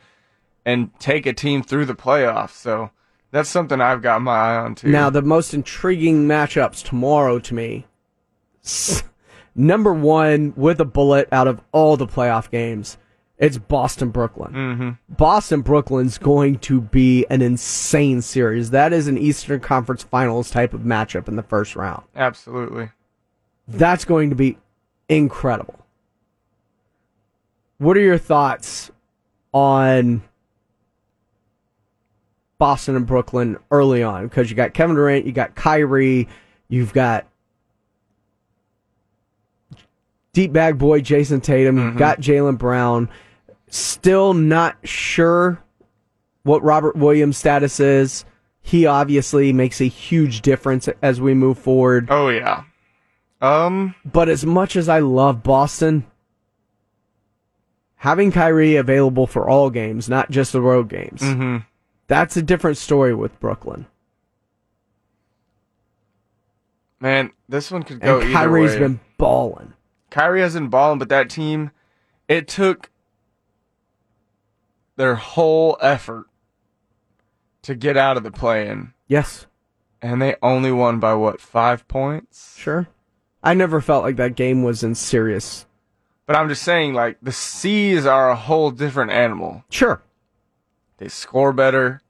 and 0.64 0.90
take 0.98 1.26
a 1.26 1.32
team 1.32 1.62
through 1.62 1.86
the 1.86 1.94
playoffs. 1.94 2.50
So 2.50 2.90
that's 3.30 3.48
something 3.48 3.80
I've 3.80 4.02
got 4.02 4.22
my 4.22 4.32
eye 4.32 4.56
on 4.56 4.74
too. 4.74 4.88
Now, 4.88 5.10
the 5.10 5.22
most 5.22 5.54
intriguing 5.54 6.26
matchups 6.26 6.84
tomorrow 6.84 7.38
to 7.38 7.54
me. 7.54 7.86
Number 9.58 9.94
one 9.94 10.52
with 10.54 10.80
a 10.80 10.84
bullet 10.84 11.28
out 11.32 11.48
of 11.48 11.62
all 11.72 11.96
the 11.96 12.06
playoff 12.06 12.50
games, 12.50 12.98
it's 13.38 13.56
Boston 13.56 14.10
Brooklyn. 14.10 14.52
mm-hmm. 14.52 14.90
Boston 15.14 15.62
Brooklyn's 15.62 16.18
going 16.18 16.58
to 16.60 16.82
be 16.82 17.24
an 17.30 17.40
insane 17.40 18.20
series. 18.20 18.70
That 18.70 18.92
is 18.92 19.08
an 19.08 19.16
Eastern 19.16 19.60
Conference 19.60 20.02
Finals 20.02 20.50
type 20.50 20.74
of 20.74 20.82
matchup 20.82 21.26
in 21.26 21.36
the 21.36 21.42
first 21.42 21.74
round. 21.74 22.04
absolutely. 22.14 22.90
That's 23.68 24.04
going 24.04 24.30
to 24.30 24.36
be 24.36 24.58
incredible. 25.08 25.84
What 27.78 27.96
are 27.96 28.00
your 28.00 28.18
thoughts 28.18 28.90
on 29.52 30.22
Boston 32.58 32.94
and 32.94 33.06
Brooklyn 33.06 33.58
early 33.70 34.02
on? 34.02 34.28
Because 34.28 34.50
you 34.50 34.56
got 34.56 34.72
Kevin 34.72 34.96
Durant, 34.96 35.26
you 35.26 35.32
got 35.32 35.54
Kyrie, 35.56 36.28
you've 36.68 36.92
got 36.92 37.26
deep 40.36 40.52
bag 40.52 40.76
boy 40.76 41.00
Jayson 41.00 41.42
Tatum, 41.42 41.78
you've 41.78 41.96
got 41.96 42.20
Jaylen 42.20 42.58
Brown. 42.58 43.08
Still 43.68 44.34
not 44.34 44.76
sure 44.84 45.64
what 46.42 46.62
Robert 46.62 46.94
Williams' 46.94 47.38
status 47.38 47.80
is. 47.80 48.26
He 48.60 48.84
obviously 48.84 49.54
makes 49.54 49.80
a 49.80 49.86
huge 49.86 50.42
difference 50.42 50.90
as 51.00 51.22
we 51.22 51.32
move 51.32 51.58
forward. 51.58 52.08
Oh 52.10 52.28
yeah. 52.28 52.64
Um. 53.40 53.94
But 54.04 54.28
as 54.28 54.44
much 54.44 54.76
as 54.76 54.90
I 54.90 54.98
love 54.98 55.42
Boston, 55.42 56.04
having 57.94 58.30
Kyrie 58.30 58.76
available 58.76 59.26
for 59.26 59.48
all 59.48 59.70
games, 59.70 60.06
not 60.06 60.30
just 60.30 60.52
the 60.52 60.60
road 60.60 60.90
games, 60.90 61.22
mhm. 61.22 61.64
that's 62.08 62.36
a 62.36 62.42
different 62.42 62.76
story 62.76 63.14
with 63.14 63.40
Brooklyn. 63.40 63.86
Man, 67.00 67.32
this 67.48 67.70
one 67.70 67.84
could 67.84 68.00
go 68.00 68.20
And 68.20 68.34
Kyrie's 68.34 68.76
been 68.76 69.00
balling. 69.16 69.72
Kyrie 70.10 70.40
hasn't 70.40 70.70
balling, 70.70 70.98
but 70.98 71.08
that 71.08 71.28
team, 71.30 71.70
it 72.28 72.48
took 72.48 72.90
their 74.96 75.16
whole 75.16 75.76
effort 75.80 76.26
to 77.62 77.74
get 77.74 77.96
out 77.96 78.16
of 78.16 78.22
the 78.22 78.30
play-in, 78.30 78.92
Yes, 79.08 79.46
and 80.02 80.20
they 80.22 80.36
only 80.42 80.70
won 80.72 80.98
by 81.00 81.14
what 81.14 81.40
five 81.40 81.86
points? 81.88 82.56
sure. 82.56 82.88
I 83.42 83.54
never 83.54 83.80
felt 83.80 84.02
like 84.02 84.16
that 84.16 84.34
game 84.34 84.62
was 84.64 84.82
in 84.82 84.94
serious. 84.96 85.66
But 86.26 86.34
I'm 86.36 86.48
just 86.48 86.62
saying, 86.62 86.94
like 86.94 87.18
the 87.22 87.30
C's 87.30 88.04
are 88.06 88.30
a 88.30 88.34
whole 88.36 88.70
different 88.72 89.12
animal. 89.12 89.62
Sure. 89.70 90.02
They 90.98 91.06
score 91.08 91.52
better, 91.52 92.02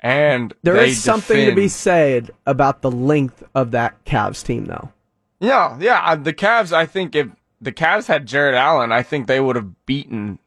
and 0.00 0.54
there 0.62 0.76
is 0.76 1.02
something 1.02 1.46
to 1.46 1.54
be 1.54 1.68
said 1.68 2.30
about 2.46 2.80
the 2.82 2.90
length 2.90 3.42
of 3.54 3.72
that 3.72 4.02
Cavs 4.04 4.44
team, 4.44 4.66
though. 4.66 4.92
Yeah, 5.40 5.76
yeah. 5.80 6.00
uh, 6.04 6.16
The 6.16 6.32
Cavs, 6.32 6.72
I 6.72 6.86
think 6.86 7.14
if 7.14 7.28
the 7.60 7.72
Cavs 7.72 8.06
had 8.06 8.26
Jarrett 8.26 8.54
Allen, 8.54 8.92
I 8.92 9.02
think 9.02 9.26
they 9.26 9.40
would 9.40 9.56
have 9.56 9.86
beaten 9.86 10.38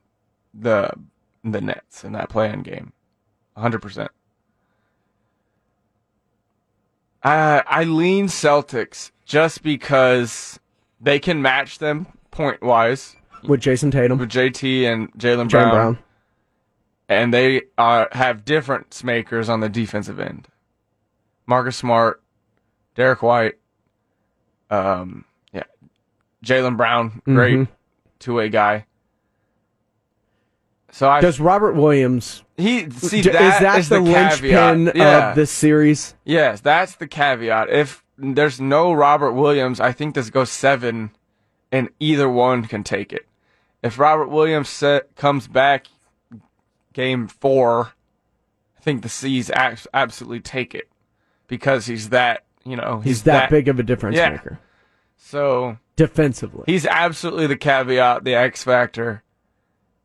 the 0.53 0.91
the 1.43 1.61
Nets 1.61 2.03
in 2.03 2.13
that 2.13 2.29
play-in 2.29 2.61
game, 2.63 2.91
hundred 3.55 3.81
percent. 3.81 4.11
I 7.23 7.63
I 7.67 7.83
lean 7.83 8.27
Celtics 8.27 9.11
just 9.25 9.63
because 9.63 10.59
they 10.99 11.19
can 11.19 11.41
match 11.41 11.79
them 11.79 12.07
point 12.31 12.61
wise 12.61 13.15
With 13.43 13.61
Jayson 13.61 13.91
Tatum, 13.91 14.17
with 14.17 14.29
JT 14.29 14.83
and 14.91 15.11
Jaylen 15.13 15.45
Jaylen 15.47 15.49
Brown, 15.49 15.71
Brown. 15.71 15.97
and 17.09 17.33
they 17.33 17.63
are 17.77 18.07
have 18.11 18.45
difference 18.45 19.03
makers 19.03 19.49
on 19.49 19.59
the 19.59 19.69
defensive 19.69 20.19
end. 20.19 20.47
Marcus 21.45 21.77
Smart, 21.77 22.21
Derrick 22.95 23.21
White, 23.21 23.55
um, 24.69 25.25
yeah, 25.53 25.63
Jaylen 26.45 26.77
Brown, 26.77 27.21
great 27.25 27.55
Mhm. 27.59 27.67
two 28.19 28.33
way 28.35 28.49
guy. 28.49 28.85
So 30.91 31.09
I 31.09 31.21
Does 31.21 31.39
Robert 31.39 31.73
Williams 31.73 32.43
he 32.55 32.89
see 32.89 33.21
that 33.21 33.35
is 33.35 33.59
that 33.59 33.79
is 33.79 33.89
the, 33.89 33.99
caveat. 33.99 34.39
linchpin 34.39 34.91
Yeah. 34.95 35.29
of 35.29 35.35
this 35.35 35.51
series? 35.51 36.15
Yes, 36.23 36.61
that's 36.61 36.95
the 36.95 37.07
caveat. 37.07 37.69
If 37.69 38.03
there's 38.17 38.59
no 38.59 38.93
Robert 38.93 39.33
Williams, 39.33 39.79
I 39.79 39.91
think 39.91 40.15
this 40.15 40.29
goes 40.31 40.49
seven, 40.49 41.11
and 41.71 41.89
either 41.99 42.27
one 42.29 42.65
can 42.65 42.83
take 42.83 43.13
it. 43.13 43.27
If 43.83 43.99
Robert 43.99 44.29
Williams 44.29 44.69
set, 44.69 45.15
comes 45.15 45.47
back 45.47 45.85
game 46.93 47.27
four, 47.27 47.91
I 48.77 48.81
think 48.81 49.03
the 49.03 49.09
C's 49.09 49.51
absolutely 49.93 50.39
take 50.39 50.73
it 50.73 50.89
because 51.47 51.85
he's 51.85 52.09
that 52.09 52.43
you 52.69 52.75
know 52.75 52.99
He's, 53.01 53.23
that, 53.23 53.49
big 53.49 53.67
of 53.67 53.79
a 53.79 53.83
difference 53.83 54.17
Yeah. 54.17 54.29
maker 54.31 54.59
So 55.15 55.77
defensively. 55.95 56.63
he's 56.67 56.85
absolutely 56.85 57.47
the 57.47 57.57
caveat, 57.57 58.23
the 58.23 58.35
X 58.35 58.63
factor. 58.63 59.23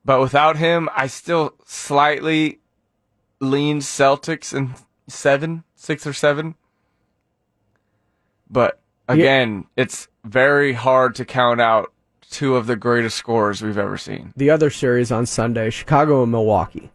But 0.04 0.20
without 0.20 0.56
him, 0.56 0.88
I 0.96 1.06
still 1.06 1.54
slightly 1.64 2.58
lean 3.40 3.78
Celtics 3.80 4.52
in 4.56 4.74
seven, 5.06 5.64
six 5.76 6.06
or 6.06 6.12
seven. 6.12 6.54
But 8.50 8.80
again, 9.08 9.66
it's 9.76 10.08
very 10.24 10.72
hard 10.72 11.14
to 11.16 11.24
count 11.24 11.60
out 11.60 11.92
two 12.30 12.56
of 12.56 12.66
the 12.66 12.76
greatest 12.76 13.16
scorers 13.16 13.62
we've 13.62 13.78
ever 13.78 13.98
seen. 13.98 14.32
the 14.36 14.50
other 14.50 14.70
series 14.70 15.12
on 15.12 15.26
Sunday, 15.26 15.70
Chicago 15.70 16.22
and 16.22 16.32
Milwaukee. 16.32 16.90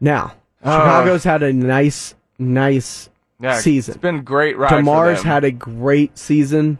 Now, 0.00 0.34
Uh, 0.62 0.78
Chicago's 0.78 1.24
had 1.24 1.42
a 1.42 1.52
nice, 1.52 2.14
nice 2.38 3.10
Yeah, 3.40 3.58
season. 3.58 3.94
It's 3.94 4.00
been 4.00 4.22
great 4.22 4.56
ride. 4.56 4.70
DeMar's 4.70 5.22
had 5.22 5.44
a 5.44 5.50
great 5.50 6.16
season. 6.18 6.78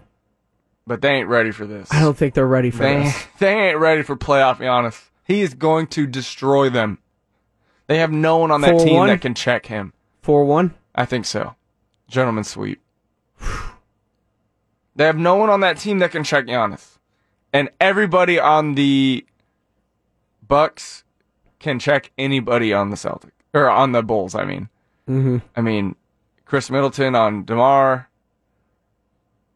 but 0.87 1.01
they 1.03 1.11
ain't 1.11 1.29
ready 1.29 1.51
for 1.51 1.67
this. 1.67 1.89
I 1.93 2.01
don't 2.01 2.17
think 2.17 2.35
they're 2.35 2.47
ready 2.47 2.71
for 2.71 2.85
They, 2.85 3.03
this. 3.05 3.27
they 3.39 3.53
ain't 3.71 3.79
ready 3.79 4.03
for 4.03 4.17
playoff 4.17 4.59
Giannis. 4.59 5.09
He 5.25 5.41
is 5.43 5.55
going 5.55 5.87
to 5.89 6.07
destroy 6.07 6.71
them. 6.71 6.99
They 7.87 7.99
have 7.99 8.13
no 8.13 8.37
one 8.39 8.51
on 8.51 8.61
that 8.63 8.79
For 8.79 8.85
team 8.85 8.95
one? 8.97 9.09
that 9.09 9.21
can 9.21 9.35
check 9.35 9.67
him. 9.67 9.93
Four 10.23 10.45
one. 10.45 10.75
I 10.95 11.05
think 11.05 11.25
so. 11.27 11.55
Gentleman 12.09 12.45
sweep. 12.45 12.81
they 14.97 15.05
have 15.05 15.19
no 15.19 15.35
one 15.37 15.51
on 15.51 15.61
that 15.61 15.79
team 15.79 15.99
that 15.99 16.11
can 16.13 16.25
check 16.25 16.47
Giannis. 16.47 16.99
And 17.53 17.69
everybody 17.81 18.39
on 18.39 18.75
the 18.75 19.25
Bucks 20.47 21.05
can 21.59 21.79
check 21.79 22.11
anybody 22.19 22.73
on 22.73 22.91
the 22.91 22.97
Celtic 22.97 23.33
or 23.53 23.69
on 23.69 23.93
the 23.93 24.03
Bulls, 24.03 24.35
I 24.35 24.45
mean. 24.45 24.69
Mm-hmm. 25.09 25.39
I 25.57 25.61
mean, 25.61 25.97
Khris 26.45 26.71
Middleton 26.71 27.15
on 27.15 27.45
DeMar. 27.45 28.09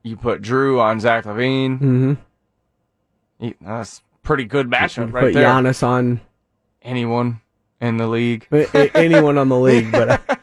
You 0.02 0.16
put 0.16 0.42
Jrue 0.42 0.80
on 0.80 1.00
Zach 1.00 1.24
LaVine. 1.24 1.78
Mm-hmm. 1.80 2.12
He- 3.40 3.54
That's 3.60 4.02
pretty 4.22 4.44
good 4.44 4.68
matchup 4.68 5.12
right 5.12 5.24
Put 5.24 5.34
there. 5.34 5.46
Giannis 5.48 5.82
on 5.82 6.20
Anyone 6.82 7.40
in 7.80 7.96
the 7.98 8.06
league. 8.06 8.46
anyone 8.94 9.36
on 9.38 9.48
the 9.48 9.58
league, 9.58 9.90
but 9.92 10.38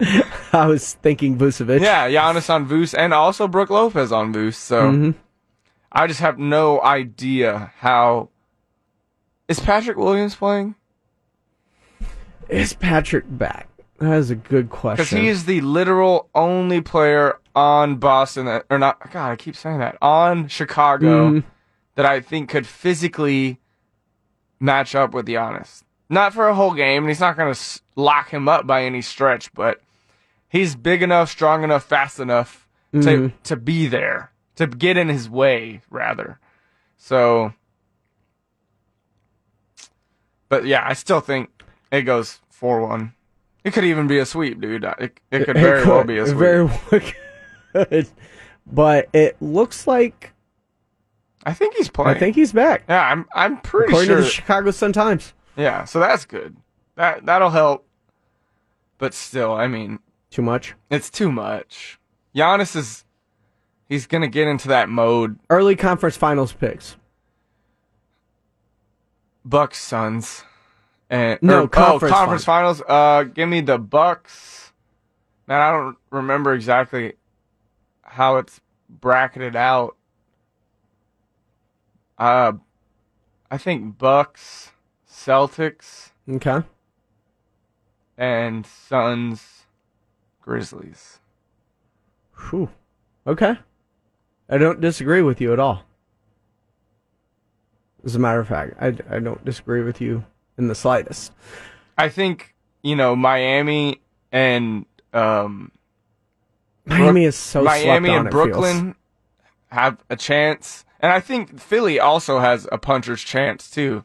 I, 0.00 0.24
I 0.52 0.66
was 0.66 0.94
thinking 0.94 1.38
Vucevic. 1.38 1.80
Yeah, 1.80 2.08
Giannis 2.08 2.50
on 2.52 2.66
Voos 2.66 2.94
and 2.94 3.14
also 3.14 3.46
Brook 3.46 3.70
Lopez 3.70 4.10
on 4.12 4.32
Voos. 4.32 4.56
So 4.56 4.90
Mhm. 4.90 5.14
I 5.92 6.06
just 6.06 6.20
have 6.20 6.38
no 6.38 6.82
idea 6.82 7.72
how. 7.78 8.30
Is 9.48 9.60
Patrick 9.60 9.96
Williams 9.96 10.34
playing? 10.34 10.74
Is 12.48 12.72
Patrick 12.72 13.24
back? 13.28 13.68
That 13.98 14.18
is 14.18 14.30
a 14.30 14.34
good 14.34 14.68
question. 14.68 15.04
Because 15.04 15.10
he 15.10 15.28
is 15.28 15.44
the 15.46 15.60
literal 15.62 16.28
only 16.34 16.80
player 16.80 17.38
on 17.54 17.96
Boston 17.96 18.44
that, 18.46 18.66
or 18.68 18.78
not. 18.78 19.10
God, 19.10 19.30
I 19.30 19.36
keep 19.36 19.56
saying 19.56 19.78
that 19.78 19.96
on 20.02 20.48
Chicago 20.48 21.30
Mhm. 21.30 21.44
that 21.94 22.04
I 22.04 22.20
think 22.20 22.50
could 22.50 22.66
physically 22.66 23.58
match 24.60 24.94
up 24.94 25.14
with 25.14 25.26
Giannis. 25.26 25.82
Not 26.10 26.34
for 26.34 26.46
a 26.48 26.54
whole 26.54 26.74
game, 26.74 27.04
and 27.04 27.08
he's 27.10 27.20
not 27.20 27.36
going 27.36 27.52
to 27.52 27.80
lock 27.96 28.28
him 28.30 28.48
up 28.48 28.66
by 28.66 28.82
any 28.84 29.00
stretch, 29.00 29.52
but 29.54 29.80
he's 30.48 30.76
big 30.76 31.02
enough, 31.02 31.30
strong 31.30 31.64
enough, 31.64 31.84
fast 31.84 32.20
enough 32.20 32.68
to 32.92 32.98
Mhm. 32.98 33.32
to 33.44 33.56
be 33.56 33.86
there, 33.88 34.30
to 34.56 34.66
get 34.66 34.96
in 34.96 35.08
his 35.08 35.28
way, 35.28 35.80
rather. 35.90 36.38
So, 36.98 37.52
but 40.48 40.64
yeah, 40.66 40.84
I 40.86 40.92
still 40.92 41.20
think 41.20 41.50
it 41.90 42.02
goes 42.02 42.40
four 42.50 42.86
one. 42.86 43.14
It 43.66 43.72
could 43.72 43.84
even 43.84 44.06
be 44.06 44.18
a 44.18 44.24
sweep, 44.24 44.60
dude. 44.60 44.84
It, 44.84 45.18
it 45.32 45.44
could 45.44 45.56
very 45.56 45.84
well 45.84 46.04
be 46.04 46.18
a 46.18 46.24
sweep. 46.26 46.38
Very 46.38 46.64
well 46.64 46.80
could. 47.74 48.08
But 48.64 49.08
it 49.12 49.36
looks 49.42 49.88
like 49.88 50.32
I 51.44 51.52
think 51.52 51.74
he's 51.74 51.88
playing. 51.88 52.16
I 52.16 52.18
think 52.18 52.36
he's 52.36 52.52
back. 52.52 52.84
Yeah, 52.88 53.02
I'm. 53.10 53.26
I'm 53.34 53.60
pretty 53.60 53.88
According 53.88 54.06
sure. 54.08 54.16
to 54.18 54.22
the 54.22 54.28
Chicago 54.28 54.70
Sun 54.70 54.92
Times. 54.92 55.32
Yeah, 55.56 55.84
so 55.84 55.98
that's 55.98 56.24
good. 56.24 56.56
That 56.94 57.26
that'll 57.26 57.50
help. 57.50 57.84
But 58.98 59.14
still, 59.14 59.52
I 59.52 59.66
mean, 59.66 59.98
Too 60.30 60.42
much. 60.42 60.74
it's 60.88 61.10
too 61.10 61.32
much. 61.32 61.98
Giannis 62.36 62.76
is 62.76 63.04
he's 63.88 64.06
gonna 64.06 64.28
get 64.28 64.46
into 64.46 64.68
that 64.68 64.88
mode. 64.88 65.40
Early 65.50 65.74
conference 65.74 66.16
finals 66.16 66.52
picks. 66.52 66.96
Bucks 69.44 69.78
Suns. 69.82 70.44
And 71.08 71.38
No, 71.42 71.62
or- 71.64 71.68
conference 71.68 72.12
oh, 72.12 72.16
conference 72.16 72.44
finals. 72.44 72.82
Uh 72.86 73.24
give 73.24 73.48
me 73.48 73.60
the 73.60 73.78
Bucks. 73.78 74.72
Man, 75.46 75.60
I 75.60 75.70
don't 75.70 75.96
remember 76.10 76.52
exactly 76.54 77.14
how 78.02 78.36
it's 78.36 78.60
bracketed 78.88 79.54
out. 79.56 79.96
Uh 82.18 82.52
I 83.50 83.58
think 83.58 83.98
Bucks, 83.98 84.72
Celtics, 85.08 86.10
Okay. 86.28 86.62
and 88.18 88.66
Suns, 88.66 89.66
Grizzlies. 90.42 91.20
Whew. 92.50 92.68
Okay. 93.26 93.56
I 94.48 94.58
don't 94.58 94.80
disagree 94.80 95.22
with 95.22 95.40
you 95.40 95.52
at 95.52 95.60
all. 95.60 95.84
As 98.04 98.14
a 98.16 98.18
matter 98.18 98.40
of 98.40 98.48
fact, 98.48 98.74
I, 98.80 98.88
I 99.10 99.18
don't 99.20 99.44
disagree 99.44 99.82
with 99.82 100.00
you 100.00 100.24
in 100.58 100.68
the 100.68 100.74
slightest. 100.74 101.32
I 101.98 102.08
think, 102.08 102.54
you 102.82 102.96
know, 102.96 103.16
Miami 103.16 104.00
and 104.32 104.86
um 105.12 105.70
Miami 106.84 107.24
is 107.24 107.36
so 107.36 107.62
Miami 107.64 108.10
on, 108.10 108.18
and 108.18 108.28
it 108.28 108.32
feels. 108.32 108.46
Brooklyn 108.46 108.94
have 109.70 109.98
a 110.08 110.16
chance, 110.16 110.84
and 111.00 111.12
I 111.12 111.20
think 111.20 111.58
Philly 111.58 111.98
also 111.98 112.38
has 112.38 112.68
a 112.70 112.78
puncher's 112.78 113.22
chance 113.22 113.70
too. 113.70 114.04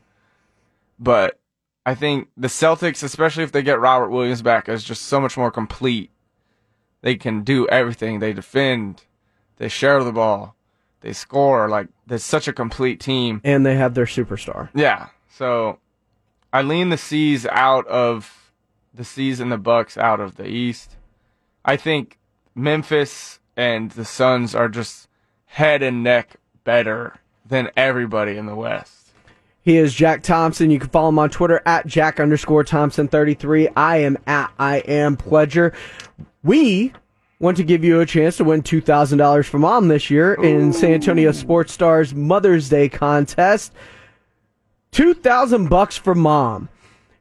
But 0.99 1.39
I 1.85 1.95
think 1.95 2.29
the 2.37 2.47
Celtics, 2.47 3.03
especially 3.03 3.43
if 3.43 3.51
they 3.51 3.61
get 3.61 3.79
Robert 3.79 4.09
Williams 4.09 4.41
back, 4.41 4.67
is 4.69 4.83
just 4.83 5.03
so 5.03 5.19
much 5.19 5.37
more 5.37 5.51
complete. 5.51 6.09
They 7.01 7.15
can 7.15 7.43
do 7.43 7.67
everything. 7.67 8.19
They 8.19 8.33
defend, 8.33 9.03
they 9.57 9.67
share 9.67 10.03
the 10.03 10.11
ball, 10.11 10.55
they 11.01 11.13
score. 11.13 11.67
Like 11.69 11.87
they're 12.07 12.17
such 12.19 12.47
a 12.47 12.53
complete 12.53 12.99
team. 12.99 13.41
and 13.43 13.65
they 13.65 13.75
have 13.75 13.93
their 13.95 14.05
superstar. 14.05 14.69
Yeah. 14.75 15.07
So 15.29 15.79
I 16.53 16.61
lean 16.61 16.89
the 16.89 16.97
C's 16.97 17.45
out 17.47 17.87
of 17.87 18.53
the 18.93 19.03
C's 19.03 19.39
and 19.39 19.51
the 19.51 19.57
Bucks 19.57 19.97
out 19.97 20.19
of 20.19 20.35
the 20.35 20.47
East. 20.47 20.97
I 21.63 21.77
think 21.77 22.17
Memphis 22.55 23.39
and 23.55 23.91
the 23.91 24.05
Suns 24.05 24.53
are 24.53 24.69
just 24.69 25.07
head 25.45 25.81
and 25.81 26.03
neck 26.03 26.35
better 26.63 27.15
than 27.45 27.69
everybody 27.75 28.37
in 28.37 28.45
the 28.45 28.55
West. 28.55 29.11
He 29.63 29.77
is 29.77 29.93
Jack 29.93 30.23
Thompson. 30.23 30.71
You 30.71 30.79
can 30.79 30.89
follow 30.89 31.09
him 31.09 31.19
on 31.19 31.29
Twitter 31.29 31.61
at 31.65 31.85
Jack 31.85 32.19
underscore 32.19 32.63
Thompson 32.63 33.07
33. 33.07 33.69
I 33.75 33.97
am 33.97 34.17
at 34.25 34.51
I 34.57 34.77
am 34.79 35.17
Pledger. 35.17 35.75
We 36.43 36.93
want 37.39 37.57
to 37.57 37.63
give 37.63 37.83
you 37.83 37.99
a 37.99 38.05
chance 38.05 38.37
to 38.37 38.43
win 38.43 38.63
$2,000 38.63 39.45
for 39.45 39.59
mom 39.59 39.87
this 39.87 40.09
year 40.09 40.33
in 40.33 40.73
San 40.73 40.93
Antonio 40.93 41.31
Sports 41.31 41.73
Stars 41.73 42.13
Mother's 42.15 42.69
Day 42.69 42.89
contest. 42.89 43.73
2000 44.91 45.69
bucks 45.69 45.97
for 45.97 46.15
mom. 46.15 46.69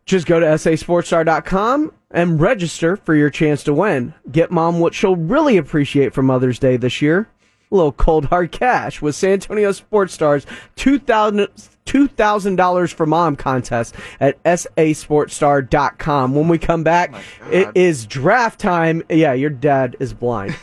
Just 0.04 0.26
go 0.26 0.40
to 0.40 0.46
sasportstar.com 0.46 1.92
and 2.10 2.40
register 2.40 2.96
for 2.96 3.14
your 3.14 3.30
chance 3.30 3.62
to 3.64 3.72
win. 3.72 4.14
Get 4.30 4.50
mom 4.50 4.80
what 4.80 4.94
she'll 4.94 5.16
really 5.16 5.56
appreciate 5.56 6.12
for 6.12 6.22
Mother's 6.22 6.58
Day 6.58 6.76
this 6.76 7.00
year. 7.00 7.28
A 7.70 7.74
little 7.74 7.92
cold 7.92 8.26
hard 8.26 8.50
cash 8.50 9.00
with 9.00 9.14
San 9.14 9.34
Antonio 9.34 9.70
Sports 9.72 10.12
Stars 10.14 10.46
2000 10.76 11.48
$2,000 11.86 12.92
for 12.94 13.06
mom 13.06 13.34
contest 13.34 13.96
at 14.20 14.40
sasportstar.com. 14.44 16.34
When 16.36 16.46
we 16.46 16.56
come 16.56 16.84
back, 16.84 17.12
oh 17.14 17.50
it 17.50 17.68
is 17.74 18.06
draft 18.06 18.60
time. 18.60 19.02
Yeah, 19.08 19.32
your 19.32 19.50
dad 19.50 19.96
is 19.98 20.12
blind. 20.12 20.56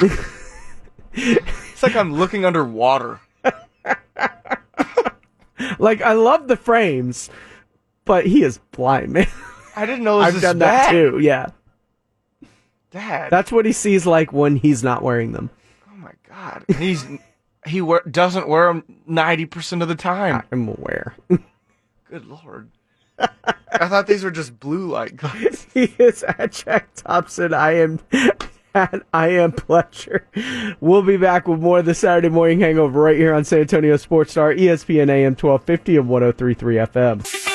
It's 1.16 1.82
like 1.82 1.96
I'm 1.96 2.12
looking 2.12 2.44
underwater. 2.44 3.20
like, 5.78 6.02
I 6.02 6.12
love 6.14 6.48
the 6.48 6.56
frames, 6.56 7.30
but 8.04 8.26
he 8.26 8.42
is 8.42 8.58
blind, 8.72 9.12
man. 9.12 9.26
I 9.74 9.86
didn't 9.86 10.04
know 10.04 10.16
was 10.18 10.26
I've 10.28 10.32
this 10.34 10.42
done 10.42 10.58
bad. 10.58 10.86
that 10.86 10.90
too. 10.92 11.18
Yeah. 11.18 11.46
Dad. 12.90 13.30
That's 13.30 13.52
what 13.52 13.66
he 13.66 13.72
sees 13.72 14.06
like 14.06 14.32
when 14.32 14.56
he's 14.56 14.82
not 14.82 15.02
wearing 15.02 15.32
them. 15.32 15.50
oh 15.92 15.96
my 15.96 16.12
god. 16.28 16.64
And 16.68 16.76
He's 16.78 17.04
he 17.66 17.82
wear, 17.82 18.00
doesn't 18.08 18.48
wear 18.48 18.68
them 18.72 18.84
90% 19.08 19.82
of 19.82 19.88
the 19.88 19.94
time. 19.96 20.42
I'm 20.52 20.68
aware. 20.68 21.16
Good 22.08 22.26
lord. 22.26 22.70
I 23.18 23.88
thought 23.88 24.06
these 24.06 24.22
were 24.22 24.30
just 24.30 24.60
blue 24.60 24.86
light 24.86 25.16
glasses. 25.16 25.66
he 25.74 25.92
is 25.98 26.22
at 26.22 26.52
Jack 26.52 26.94
Thompson. 26.94 27.52
I 27.52 27.72
am 27.72 27.98
at 28.76 29.02
I 29.12 29.28
am 29.28 29.52
Pledger. 29.52 30.22
We'll 30.80 31.02
be 31.02 31.16
back 31.16 31.48
with 31.48 31.60
more 31.60 31.78
of 31.78 31.86
the 31.86 31.94
Saturday 31.94 32.28
morning 32.28 32.60
hangover 32.60 33.00
right 33.00 33.16
here 33.16 33.34
on 33.34 33.44
San 33.44 33.60
Antonio 33.60 33.96
Sports 33.96 34.32
Star, 34.32 34.52
ESPN 34.54 35.08
AM 35.08 35.32
1250 35.32 35.96
and 35.96 36.08
1033 36.08 36.76
FM. 36.76 37.46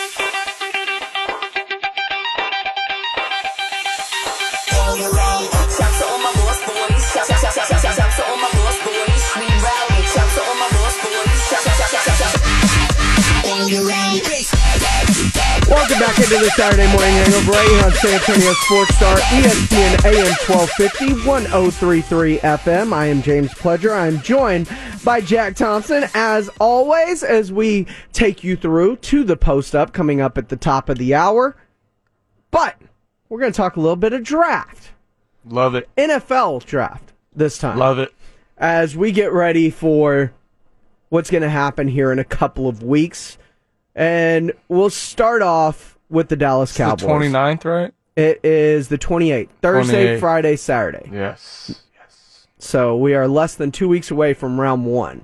To 13.72 14.41
Welcome 15.72 16.00
back 16.00 16.18
into 16.18 16.32
the 16.38 16.52
Saturday 16.58 16.86
morning 16.92 17.14
hangover 17.14 17.52
right 17.54 17.70
here 17.70 17.86
on 17.86 17.92
San 17.94 18.14
Antonio 18.20 18.52
Sports 18.66 18.94
Star, 18.96 19.18
ESPN 19.18 20.06
AM 20.06 20.36
1250, 20.46 21.26
1033 21.26 22.38
FM. 22.40 22.92
I 22.92 23.06
am 23.06 23.22
James 23.22 23.54
Pledger. 23.54 23.96
I'm 23.98 24.22
joined 24.22 24.70
by 25.06 25.22
Jack 25.22 25.56
Thompson, 25.56 26.04
as 26.14 26.50
always, 26.60 27.24
as 27.24 27.54
we 27.54 27.88
take 28.12 28.44
you 28.44 28.58
through 28.58 28.98
to 28.98 29.24
the 29.24 29.38
post 29.38 29.74
up 29.74 29.94
coming 29.94 30.20
up 30.20 30.38
at 30.38 30.50
the 30.50 30.58
top 30.58 30.90
of 30.90 30.98
the 30.98 31.16
hour. 31.16 31.56
But 32.52 32.76
we're 33.30 33.40
going 33.40 33.54
to 33.54 33.58
talk 33.58 33.78
a 33.78 33.80
little 33.80 33.96
bit 33.96 34.12
of 34.12 34.24
draft, 34.24 34.92
Love 35.46 35.74
it. 35.76 35.88
NFL 35.96 36.66
draft 36.66 37.14
this 37.34 37.58
time 37.58 37.78
Love 37.78 37.98
it. 37.98 38.14
as 38.58 38.98
we 38.98 39.14
get 39.14 39.32
ready 39.32 39.70
for 39.70 40.34
what's 41.08 41.32
going 41.32 41.44
to 41.44 41.50
happen 41.50 41.88
here 41.88 42.12
in 42.12 42.20
a 42.20 42.26
couple 42.26 42.68
of 42.68 42.84
weeks. 42.84 43.38
And 43.96 44.54
we'll 44.68 44.90
start 44.90 45.42
off 45.42 45.98
with 46.10 46.30
the 46.30 46.36
Dallas 46.36 46.72
It's 46.72 46.78
the 46.78 46.84
Cowboys. 46.84 47.32
29th, 47.32 47.66
right? 47.66 47.94
It 48.16 48.40
is 48.44 48.90
the 48.90 48.98
28th. 48.98 49.50
Thursday, 49.62 50.16
28th. 50.16 50.20
Friday, 50.20 50.56
Saturday. 50.56 51.10
Yes. 51.12 51.82
Yes. 51.96 52.48
So 52.58 52.98
we 52.98 53.16
are 53.16 53.28
less 53.28 53.56
than 53.56 53.72
two 53.72 53.88
weeks 53.88 54.12
away 54.12 54.34
from 54.34 54.60
round 54.60 54.86
one. 54.86 55.24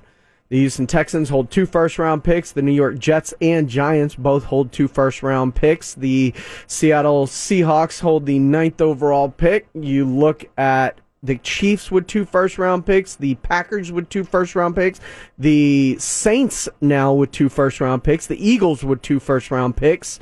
The 0.50 0.58
Houston 0.60 0.86
Texans 0.86 1.28
hold 1.28 1.50
two 1.50 1.66
first 1.66 1.98
round 1.98 2.24
picks. 2.24 2.52
The 2.52 2.62
New 2.62 2.72
York 2.72 2.98
Jets 2.98 3.34
and 3.42 3.68
Giants 3.68 4.14
both 4.14 4.44
hold 4.44 4.72
two 4.72 4.88
first 4.88 5.22
round 5.22 5.54
picks. 5.54 5.92
The 5.92 6.32
Seattle 6.66 7.26
Seahawks 7.26 8.00
hold 8.00 8.24
the 8.24 8.38
ninth 8.38 8.80
overall 8.80 9.28
pick. 9.28 9.68
You 9.74 10.06
look 10.06 10.46
at 10.56 11.00
the 11.22 11.36
Chiefs 11.38 11.90
with 11.90 12.06
two 12.06 12.24
first 12.24 12.58
round 12.58 12.86
picks, 12.86 13.16
the 13.16 13.34
Packers 13.36 13.90
with 13.90 14.08
two 14.08 14.24
first 14.24 14.54
round 14.54 14.74
picks, 14.76 15.00
the 15.36 15.96
Saints 15.98 16.68
now 16.80 17.12
with 17.12 17.32
two 17.32 17.48
first 17.48 17.80
round 17.80 18.04
picks, 18.04 18.26
the 18.26 18.46
Eagles 18.48 18.84
with 18.84 19.02
two 19.02 19.18
first 19.20 19.50
round 19.50 19.76
picks. 19.76 20.20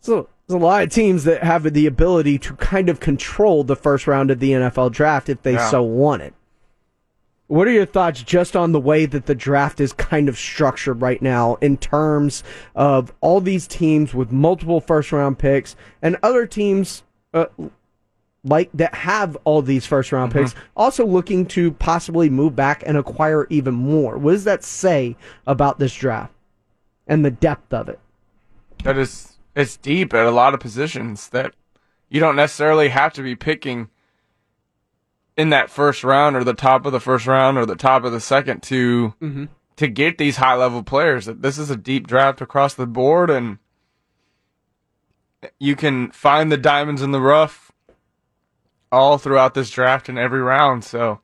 So 0.00 0.28
there's 0.46 0.60
a 0.60 0.64
lot 0.64 0.82
of 0.82 0.90
teams 0.90 1.24
that 1.24 1.42
have 1.42 1.70
the 1.72 1.86
ability 1.86 2.38
to 2.38 2.54
kind 2.54 2.88
of 2.88 3.00
control 3.00 3.62
the 3.64 3.76
first 3.76 4.06
round 4.06 4.30
of 4.30 4.40
the 4.40 4.52
NFL 4.52 4.90
draft 4.92 5.28
if 5.28 5.42
they 5.42 5.52
Yeah. 5.52 5.68
so 5.70 5.82
want 5.82 6.22
it. 6.22 6.34
What 7.48 7.66
are 7.66 7.72
your 7.72 7.84
thoughts 7.84 8.22
just 8.22 8.54
on 8.54 8.70
the 8.70 8.78
way 8.80 9.06
that 9.06 9.26
the 9.26 9.34
draft 9.34 9.80
is 9.80 9.92
kind 9.92 10.28
of 10.28 10.38
structured 10.38 11.02
right 11.02 11.20
now 11.20 11.56
in 11.60 11.76
terms 11.78 12.44
of 12.76 13.12
all 13.20 13.40
these 13.40 13.66
teams 13.66 14.14
with 14.14 14.30
multiple 14.30 14.80
first 14.80 15.10
round 15.10 15.38
picks 15.38 15.74
and 16.00 16.16
other 16.22 16.46
teams 16.46 17.02
uh, 17.34 17.46
like 18.44 18.70
that 18.74 18.94
have 18.94 19.36
all 19.44 19.62
these 19.62 19.86
first 19.86 20.12
round 20.12 20.32
picks 20.32 20.52
mm-hmm. 20.52 20.62
also 20.76 21.04
looking 21.06 21.46
to 21.46 21.72
possibly 21.72 22.30
move 22.30 22.56
back 22.56 22.82
and 22.86 22.96
acquire 22.96 23.46
even 23.50 23.74
more? 23.74 24.16
What 24.18 24.32
does 24.32 24.44
that 24.44 24.64
say 24.64 25.16
about 25.46 25.78
this 25.78 25.94
draft 25.94 26.32
and 27.06 27.24
the 27.24 27.30
depth 27.30 27.72
of 27.72 27.88
it? 27.88 28.00
That 28.84 28.96
is, 28.96 29.36
it's 29.54 29.76
deep 29.76 30.14
at 30.14 30.26
a 30.26 30.30
lot 30.30 30.54
of 30.54 30.60
positions 30.60 31.28
that 31.30 31.54
you 32.08 32.20
don't 32.20 32.36
necessarily 32.36 32.88
have 32.88 33.12
to 33.14 33.22
be 33.22 33.36
picking 33.36 33.90
in 35.36 35.50
that 35.50 35.70
first 35.70 36.04
round 36.04 36.36
or 36.36 36.44
the 36.44 36.54
top 36.54 36.84
of 36.84 36.92
the 36.92 37.00
first 37.00 37.26
round 37.26 37.56
or 37.56 37.64
the 37.64 37.76
top 37.76 38.04
of 38.04 38.12
the 38.12 38.20
second 38.20 38.62
to 38.64 39.14
mm-hmm. 39.22 39.44
to 39.76 39.88
get 39.88 40.18
these 40.18 40.36
high 40.36 40.54
level 40.54 40.82
players. 40.82 41.26
This 41.26 41.56
is 41.56 41.70
a 41.70 41.76
deep 41.76 42.06
draft 42.06 42.40
across 42.40 42.74
the 42.74 42.86
board, 42.86 43.30
and 43.30 43.58
you 45.58 45.76
can 45.76 46.10
find 46.10 46.50
the 46.50 46.58
diamonds 46.58 47.00
in 47.00 47.12
the 47.12 47.20
rough 47.20 47.69
all 48.92 49.18
throughout 49.18 49.54
this 49.54 49.70
draft 49.70 50.08
in 50.08 50.18
every 50.18 50.40
round. 50.40 50.84
So 50.84 51.20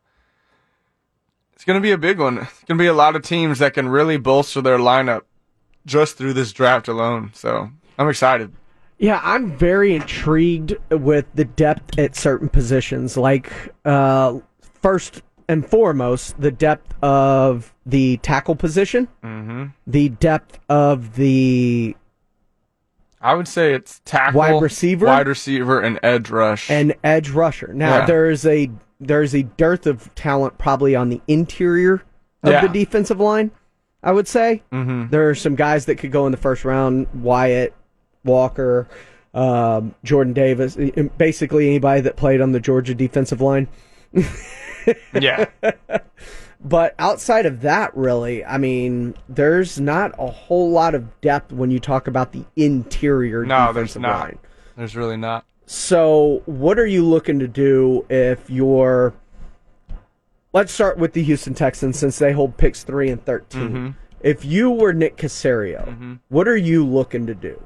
it's 1.54 1.64
going 1.64 1.76
to 1.78 1.82
be 1.82 1.92
a 1.92 1.98
big 1.98 2.18
one. 2.18 2.38
It's 2.38 2.64
going 2.64 2.78
to 2.78 2.82
be 2.82 2.86
a 2.88 2.92
lot 2.94 3.16
of 3.16 3.22
teams 3.22 3.58
that 3.58 3.74
can 3.74 3.88
really 3.88 4.16
bolster 4.16 4.60
their 4.60 4.78
lineup 4.78 5.22
just 5.84 6.16
through 6.18 6.32
this 6.34 6.52
draft 6.52 6.88
alone. 6.88 7.30
So 7.34 7.70
I'm 7.98 8.08
excited. 8.08 8.52
Yeah, 8.98 9.20
I'm 9.22 9.56
very 9.56 9.94
intrigued 9.94 10.74
with 10.90 11.26
the 11.34 11.44
depth 11.44 11.98
at 11.98 12.16
certain 12.16 12.48
positions. 12.48 13.16
Like, 13.16 13.52
uh, 13.84 14.38
first 14.80 15.22
and 15.48 15.68
foremost 15.68 16.40
the 16.40 16.50
depth 16.50 16.94
of 17.02 17.74
the 17.84 18.16
tackle 18.18 18.56
position, 18.56 19.06
Mm-hmm. 19.22 19.66
the 19.86 20.08
depth 20.08 20.58
of 20.70 21.14
the 21.16 21.94
I 23.20 23.34
would 23.34 23.48
say 23.48 23.72
it's 23.74 24.00
tackle, 24.04 24.38
Wide 24.38 24.62
receiver? 24.62 25.06
wide 25.06 25.26
receiver, 25.28 25.80
and 25.80 25.98
edge 26.02 26.30
rush. 26.30 26.70
and 26.70 26.94
edge 27.02 27.30
rusher. 27.30 27.72
Now 27.74 27.98
Yeah. 28.00 28.06
there 28.06 28.30
is 28.30 28.46
a 28.46 28.70
there 29.00 29.22
is 29.22 29.34
a 29.34 29.42
dearth 29.42 29.86
of 29.86 30.14
talent 30.14 30.56
probably 30.58 30.96
on 30.96 31.10
the 31.10 31.20
interior 31.28 32.02
of 32.42 32.50
Yeah. 32.52 32.62
the 32.62 32.68
defensive 32.68 33.20
line. 33.20 33.50
I 34.02 34.12
would 34.12 34.26
say 34.28 34.62
Mhm. 34.72 35.10
there 35.10 35.28
are 35.28 35.34
some 35.34 35.54
guys 35.54 35.84
that 35.86 35.96
could 35.96 36.12
go 36.12 36.24
in 36.26 36.32
the 36.32 36.38
first 36.38 36.64
round: 36.64 37.06
Wyatt, 37.14 37.74
Walker, 38.24 38.86
um, 39.34 39.94
Jordan 40.04 40.32
Davis, 40.32 40.78
basically 41.18 41.66
anybody 41.68 42.00
that 42.02 42.16
played 42.16 42.40
on 42.40 42.52
the 42.52 42.60
Georgia 42.60 42.94
defensive 42.94 43.40
line. 43.42 43.68
yeah, 45.20 45.46
But 46.64 46.94
outside 46.98 47.46
of 47.46 47.60
that, 47.60 47.96
really, 47.96 48.44
I 48.44 48.58
mean, 48.58 49.14
there's 49.28 49.78
not 49.78 50.14
a 50.18 50.26
whole 50.30 50.70
lot 50.70 50.94
of 50.94 51.20
depth 51.20 51.52
when 51.52 51.70
you 51.70 51.78
talk 51.78 52.08
about 52.08 52.32
the 52.32 52.44
interior 52.56 53.44
no, 53.44 53.72
there's 53.72 53.88
defensive 53.94 54.02
not. 54.02 54.20
line. 54.20 54.38
There's 54.76 54.96
really 54.96 55.16
not. 55.16 55.44
So, 55.66 56.42
what 56.46 56.78
are 56.78 56.86
you 56.86 57.04
looking 57.04 57.38
to 57.40 57.48
do 57.48 58.06
if 58.08 58.48
you're? 58.48 59.12
Let's 60.52 60.72
start 60.72 60.96
with 60.96 61.12
the 61.12 61.22
Houston 61.22 61.54
Texans 61.54 61.98
since 61.98 62.18
they 62.18 62.32
hold 62.32 62.56
picks 62.56 62.82
three 62.84 63.10
and 63.10 63.22
13 63.24 63.60
Mm-hmm. 63.68 63.90
If 64.22 64.44
you 64.44 64.70
were 64.70 64.92
Nick 64.94 65.16
Caserio, 65.18 66.18
what 66.28 66.48
are 66.48 66.56
you 66.56 66.84
looking 66.86 67.26
to 67.26 67.34
do? 67.34 67.62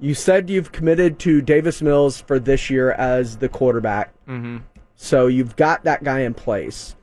You 0.00 0.14
said 0.14 0.50
you've 0.50 0.72
committed 0.72 1.18
to 1.20 1.40
Davis 1.40 1.80
Mills 1.80 2.20
for 2.20 2.38
this 2.40 2.68
year 2.68 2.92
as 2.92 3.36
the 3.38 3.48
quarterback, 3.48 4.12
Mm-hmm. 4.26 4.58
so 4.96 5.28
you've 5.28 5.54
got 5.56 5.84
that 5.84 6.02
guy 6.02 6.20
in 6.20 6.34
place. 6.34 6.96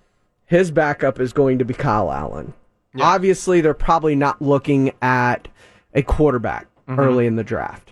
His 0.47 0.71
backup 0.71 1.19
is 1.19 1.31
going 1.33 1.59
to 1.59 1.65
be 1.65 1.73
Kyle 1.75 2.11
Allen. 2.11 2.53
Obviously, 2.99 3.61
they're 3.61 3.75
probably 3.75 4.15
not 4.15 4.41
looking 4.41 4.91
at 5.01 5.47
a 5.93 6.01
quarterback 6.01 6.67
Mm-hmm. 6.87 7.01
early 7.01 7.27
in 7.27 7.35
the 7.35 7.43
draft. 7.43 7.91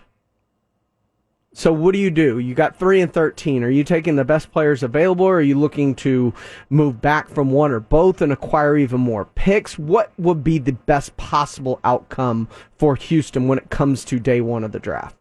So 1.52 1.74
what 1.74 1.92
do 1.92 2.00
you 2.00 2.10
do? 2.10 2.40
You 2.40 2.56
got 2.56 2.78
three 2.80 3.02
and 3.02 3.12
thirteen. 3.12 3.62
Are 3.62 3.70
you 3.70 3.84
taking 3.84 4.16
the 4.16 4.24
best 4.24 4.54
players 4.54 4.84
available, 4.84 5.26
or 5.26 5.40
are 5.40 5.42
you 5.42 5.60
looking 5.60 5.96
to 5.96 6.34
move 6.70 7.02
back 7.02 7.28
from 7.28 7.52
one 7.52 7.72
or 7.74 7.82
both 7.82 8.22
and 8.22 8.32
acquire 8.32 8.78
even 8.78 9.02
more 9.02 9.26
picks? 9.26 9.78
What 9.78 10.14
would 10.18 10.46
be 10.46 10.60
the 10.60 10.72
best 10.72 11.18
possible 11.18 11.82
outcome 11.84 12.48
for 12.78 12.96
Houston 12.96 13.50
when 13.50 13.58
it 13.58 13.70
comes 13.70 14.06
to 14.06 14.18
day 14.18 14.40
one 14.40 14.64
of 14.64 14.72
the 14.72 14.80
draft? 14.80 15.18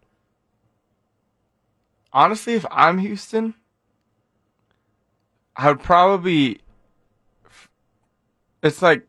Honestly, 2.13 2.55
if 2.55 2.65
I'm 2.71 2.99
Houston, 2.99 3.55
I 5.57 5.69
would 5.69 5.83
probably. 5.83 6.61
It's 8.65 8.83
like 8.83 9.07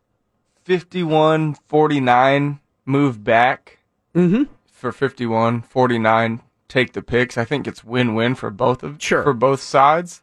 51 0.66 1.56
49 1.68 2.60
move 2.86 3.24
back 3.24 3.80
Mm-hmm. 4.16 4.44
for 4.72 4.92
51 4.94 5.62
49 5.64 6.42
take 6.70 6.94
the 6.94 7.02
picks. 7.02 7.38
I 7.38 7.44
think 7.46 7.68
it's 7.68 7.84
win 7.84 8.16
win 8.16 8.36
for 8.36 8.50
both 8.50 8.82
of 8.84 8.96
Sure. 9.02 9.24
for 9.24 9.34
both 9.34 9.62
sides. 9.62 10.22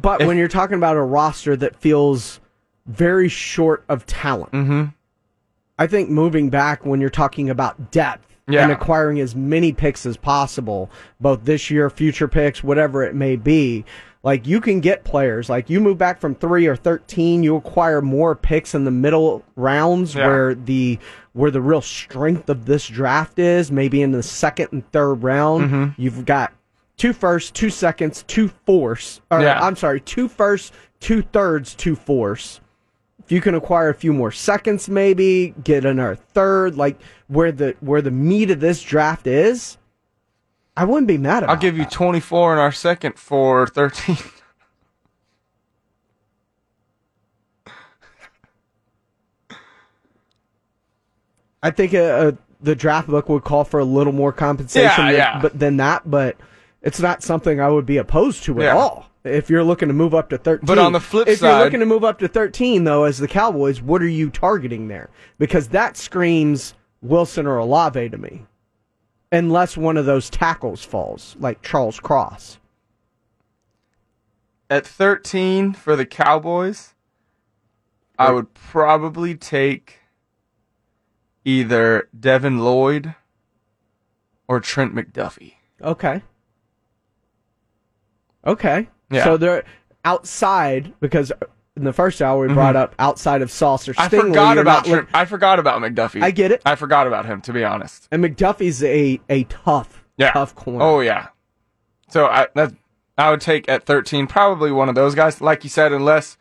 But 0.00 0.20
If- 0.20 0.26
when 0.26 0.36
you're 0.36 0.48
talking 0.48 0.76
about 0.76 0.96
a 0.96 1.02
roster 1.02 1.56
that 1.56 1.76
feels 1.76 2.40
very 2.86 3.28
short 3.28 3.84
of 3.88 4.04
talent, 4.06 4.52
Mm-hmm. 4.52 4.84
I 5.78 5.86
think 5.86 6.08
moving 6.10 6.50
back 6.50 6.84
when 6.86 7.00
you're 7.00 7.10
talking 7.10 7.48
about 7.50 7.90
depth 7.90 8.26
Yeah. 8.46 8.62
and 8.62 8.70
acquiring 8.72 9.18
as 9.20 9.34
many 9.34 9.72
picks 9.72 10.04
as 10.06 10.16
possible, 10.16 10.90
both 11.20 11.44
this 11.44 11.70
year, 11.70 11.88
future 11.90 12.28
picks, 12.28 12.62
whatever 12.62 13.02
it 13.02 13.14
may 13.14 13.36
be, 13.36 13.84
like 14.24 14.46
you 14.46 14.60
can 14.60 14.80
get 14.80 15.04
players. 15.04 15.48
Like 15.48 15.70
you 15.70 15.80
move 15.80 15.98
back 15.98 16.20
from 16.20 16.34
three 16.34 16.66
or 16.66 16.74
thirteen, 16.74 17.42
you 17.44 17.54
acquire 17.56 18.02
more 18.02 18.34
picks 18.34 18.74
in 18.74 18.84
the 18.84 18.90
middle 18.90 19.44
rounds 19.54 20.14
Yeah. 20.16 20.26
where 20.26 20.54
the 20.56 20.98
where 21.34 21.50
the 21.52 21.60
real 21.60 21.80
strength 21.82 22.48
of 22.48 22.64
this 22.66 22.86
draft 22.88 23.38
is. 23.38 23.70
Maybe 23.70 24.02
in 24.02 24.10
the 24.12 24.22
second 24.22 24.68
and 24.72 24.90
third 24.92 25.22
round, 25.22 25.64
Mm-hmm. 25.70 26.00
you've 26.02 26.24
got 26.24 26.52
two 26.96 27.12
firsts, 27.12 27.50
two 27.52 27.70
seconds, 27.70 28.24
two 28.26 28.48
fourths. 28.66 29.20
Or 29.30 29.40
Yeah. 29.40 29.60
I'm 29.64 29.76
sorry, 29.76 30.00
two 30.00 30.26
firsts, 30.28 30.72
two 31.00 31.22
thirds, 31.22 31.74
two 31.74 31.94
fourths 31.94 32.60
if 33.22 33.32
you 33.32 33.40
can 33.40 33.54
acquire 33.54 33.88
a 33.88 33.94
few 33.94 34.12
more 34.12 34.30
seconds 34.30 34.86
maybe 34.86 35.54
get 35.64 35.86
another 35.86 36.14
third 36.14 36.76
like 36.76 37.00
where 37.28 37.50
the 37.50 37.74
where 37.80 38.02
the 38.02 38.10
meat 38.10 38.50
of 38.50 38.60
this 38.60 38.82
draft 38.82 39.26
is 39.26 39.78
i 40.76 40.84
wouldn't 40.84 41.08
be 41.08 41.18
mad 41.18 41.44
I'll 41.44 41.56
give 41.56 41.76
you 41.76 41.84
that. 41.84 41.92
24 41.92 42.54
in 42.54 42.58
our 42.58 42.72
second 42.72 43.18
for 43.18 43.66
13. 43.66 44.16
i 51.62 51.70
think 51.70 51.94
uh 51.94 51.98
uh 51.98 52.32
the 52.60 52.74
draft 52.74 53.08
book 53.08 53.28
would 53.28 53.44
call 53.44 53.64
for 53.64 53.80
a 53.80 53.84
little 53.84 54.12
more 54.12 54.32
compensation 54.32 55.06
Yeah, 55.06 55.12
than, 55.12 55.14
yeah. 55.14 55.42
but 55.42 55.58
than 55.58 55.76
that 55.78 56.08
but 56.10 56.36
it's 56.82 57.00
not 57.00 57.22
something 57.22 57.60
i 57.60 57.68
would 57.68 57.86
be 57.86 57.96
opposed 57.98 58.44
to 58.44 58.58
at 58.60 58.64
Yeah. 58.66 58.76
all 58.76 59.10
if 59.24 59.48
you're 59.48 59.64
looking 59.64 59.88
to 59.88 59.94
move 59.94 60.14
up 60.14 60.28
to 60.30 60.38
13 60.38 60.66
But 60.66 60.78
on 60.78 60.92
the 60.92 61.00
flip 61.00 61.28
if 61.28 61.40
you're 61.40 61.58
looking 61.58 61.80
to 61.80 61.86
move 61.86 62.04
up 62.04 62.18
to 62.20 62.28
13 62.28 62.84
though 62.84 63.04
as 63.04 63.18
the 63.18 63.28
cowboys 63.28 63.80
what 63.82 64.02
are 64.02 64.08
you 64.08 64.30
targeting 64.30 64.88
there 64.88 65.10
because 65.38 65.68
that 65.68 65.96
screams 65.96 66.74
wilson 67.02 67.46
or 67.46 67.58
olave 67.58 68.08
to 68.10 68.18
me 68.18 68.44
unless 69.34 69.76
one 69.76 69.96
of 69.96 70.06
those 70.06 70.30
tackles 70.30 70.84
falls 70.84 71.36
like 71.40 71.60
charles 71.62 72.00
cross 72.00 72.58
At 74.70 74.86
13 74.86 75.74
for 75.74 75.94
the 75.94 76.06
Cowboys, 76.06 76.94
I 78.18 78.30
would 78.32 78.54
probably 78.54 79.34
take 79.34 80.00
either 81.44 82.08
Devin 82.18 82.58
Lloyd 82.58 83.14
or 84.48 84.60
Trent 84.60 84.94
McDuffie. 84.94 85.54
Okay. 85.82 86.22
Okay. 88.46 88.88
Yeah. 89.10 89.24
So 89.24 89.36
they're 89.36 89.64
outside 90.04 90.94
because 91.00 91.30
in 91.76 91.84
the 91.84 91.92
first 91.92 92.22
hour 92.22 92.46
we 92.46 92.52
brought 92.54 92.76
up 92.76 92.94
outside 92.98 93.42
of 93.42 93.50
Sauce 93.50 93.88
or 93.88 93.94
Mm-hmm. 93.94 94.02
I 94.02 94.08
forgot 94.08 94.58
about 94.58 94.84
Trent, 94.84 95.08
I 95.12 95.24
forgot 95.24 95.58
about 95.58 95.80
McDuffie. 95.82 96.22
I 96.22 96.30
get 96.30 96.52
it. 96.52 96.62
I 96.64 96.74
forgot 96.76 97.06
about 97.06 97.26
him 97.26 97.40
to 97.42 97.52
be 97.52 97.64
honest. 97.64 98.08
and 98.10 98.22
McDuffie's 98.24 98.82
a 98.84 99.20
a 99.28 99.44
tough, 99.44 100.04
Yeah. 100.16 100.30
tough 100.32 100.54
corner. 100.54 100.82
Oh 100.84 101.00
yeah. 101.00 101.28
So 102.08 102.26
I 102.26 102.46
that 102.54 102.72
I 103.18 103.30
would 103.30 103.40
take 103.40 103.68
at 103.68 103.84
13 103.86 104.26
probably 104.26 104.70
one 104.70 104.88
of 104.88 104.94
those 104.94 105.14
guys 105.14 105.40
like 105.40 105.64
you 105.64 105.70
said 105.70 105.92
unless 105.92 106.36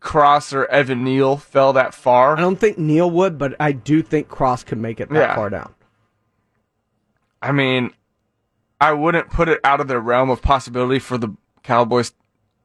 Cross 0.00 0.52
or 0.52 0.66
Evan 0.66 1.02
Neal 1.02 1.38
fell 1.38 1.72
that 1.72 1.94
far. 1.94 2.36
I 2.36 2.40
don't 2.42 2.60
think 2.60 2.76
Neal 2.76 3.10
would, 3.10 3.38
but 3.38 3.54
I 3.58 3.72
do 3.72 4.02
think 4.02 4.28
Cross 4.28 4.64
could 4.64 4.76
make 4.78 5.00
it 5.00 5.08
that 5.08 5.30
Yeah. 5.30 5.34
far 5.34 5.48
down. 5.48 5.74
I 7.40 7.52
mean, 7.52 7.90
I 8.80 8.92
wouldn't 8.92 9.30
put 9.30 9.48
it 9.48 9.60
out 9.64 9.80
of 9.80 9.88
the 9.88 9.98
realm 10.00 10.28
of 10.30 10.42
possibility 10.42 10.98
for 10.98 11.16
the 11.16 11.30
Cowboys 11.62 12.12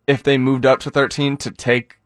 if 0.07 0.21
they 0.23 0.37
moved 0.37 0.65
up 0.65 0.79
to 0.81 0.89
13 0.89 1.37
to 1.37 1.51
take 1.51 1.97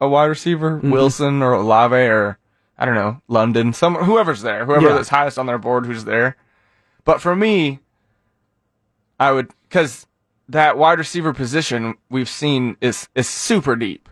a 0.00 0.08
wide 0.08 0.26
receiver, 0.26 0.78
Mm-hmm. 0.78 0.90
Wilson 0.90 1.42
or 1.42 1.52
Olave 1.52 1.94
or 1.96 2.38
I 2.78 2.84
don't 2.84 2.94
know, 2.94 3.20
London, 3.26 3.72
some 3.72 3.94
whoever's 3.96 4.42
there, 4.42 4.64
whoever 4.64 4.88
Yeah. 4.88 4.94
that's 4.94 5.08
highest 5.08 5.38
on 5.38 5.46
their 5.46 5.58
board 5.58 5.86
who's 5.86 6.04
there. 6.04 6.36
But 7.04 7.20
for 7.20 7.34
me, 7.34 7.80
I 9.18 9.32
would 9.32 9.50
cuz 9.70 10.06
that 10.48 10.78
wide 10.78 10.98
receiver 10.98 11.32
position 11.32 11.94
we've 12.08 12.28
seen 12.28 12.76
is 12.80 13.08
is 13.14 13.28
super 13.28 13.76
deep. 13.76 14.08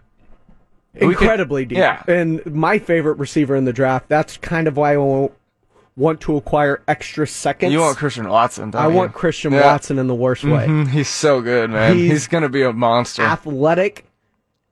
We 0.95 1.15
could- 1.15 1.23
Incredibly 1.25 1.65
deep. 1.67 1.79
yeah. 1.79 2.03
And 2.09 2.45
my 2.47 2.79
favorite 2.79 3.19
receiver 3.19 3.55
in 3.55 3.67
the 3.67 3.73
draft. 3.73 4.09
That's 4.09 4.39
kind 4.39 4.67
of 4.67 4.77
why 4.79 4.95
I 4.95 4.97
wa- 4.97 5.29
want 5.95 6.21
to 6.23 6.37
acquire 6.37 6.83
extra 6.89 7.27
seconds. 7.27 7.73
You 7.73 7.81
want 7.81 7.99
Christian 7.99 8.29
Watson, 8.29 8.71
don't 8.71 8.83
I 8.83 8.89
you? 8.89 8.95
want 8.95 9.13
Christian 9.13 9.53
Yeah. 9.53 9.65
Watson 9.67 9.99
in 9.99 10.07
the 10.09 10.15
worst 10.15 10.43
way. 10.45 10.67
Mhm, 10.67 10.89
He's 10.89 11.09
so 11.09 11.41
good, 11.43 11.71
man. 11.71 11.95
He's 11.97 12.11
He's, 12.11 12.27
going 12.29 12.43
to 12.43 12.49
be 12.49 12.63
a 12.63 12.73
monster. 12.73 13.23
Athletic 13.23 14.05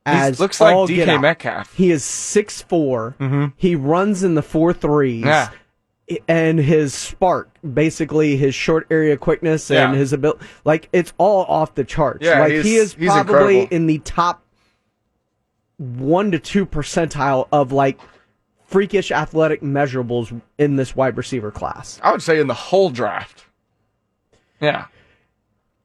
He 0.06 0.30
looks 0.32 0.60
like 0.60 0.74
DK. 0.76 1.20
Metcalf. 1.20 1.74
He 1.74 1.90
is 1.90 2.02
6'4". 2.02 3.16
Mm-hmm. 3.16 3.44
He 3.56 3.74
runs 3.74 4.22
in 4.22 4.34
the 4.34 4.42
four 4.42 4.72
threes. 4.72 5.24
Yeah. 5.24 5.48
And 6.28 6.58
his 6.58 6.92
spark, 6.92 7.48
basically 7.72 8.36
his 8.36 8.54
short 8.54 8.86
area 8.90 9.16
quickness 9.16 9.70
and 9.70 9.94
Yeah. 9.94 9.98
his 9.98 10.12
ability, 10.12 10.44
like 10.66 10.90
it's 10.92 11.14
all 11.16 11.44
off 11.46 11.74
the 11.74 11.84
charts. 11.84 12.26
Yeah, 12.26 12.40
like 12.40 12.52
he 12.52 12.76
is 12.76 12.94
probably 12.94 13.60
incredible. 13.62 13.66
in 13.76 13.86
the 13.86 13.98
top 14.00 14.44
one 15.78 16.30
to 16.32 16.38
two 16.38 16.66
percentile 16.66 17.48
of 17.50 17.72
like 17.72 17.98
freakish 18.66 19.10
athletic 19.10 19.62
measurables 19.62 20.38
in 20.58 20.76
this 20.76 20.94
wide 20.94 21.16
receiver 21.16 21.50
class. 21.50 21.98
I 22.02 22.12
would 22.12 22.22
say 22.22 22.38
in 22.38 22.48
the 22.48 22.54
whole 22.54 22.90
draft. 22.90 23.46
Yeah. 24.60 24.86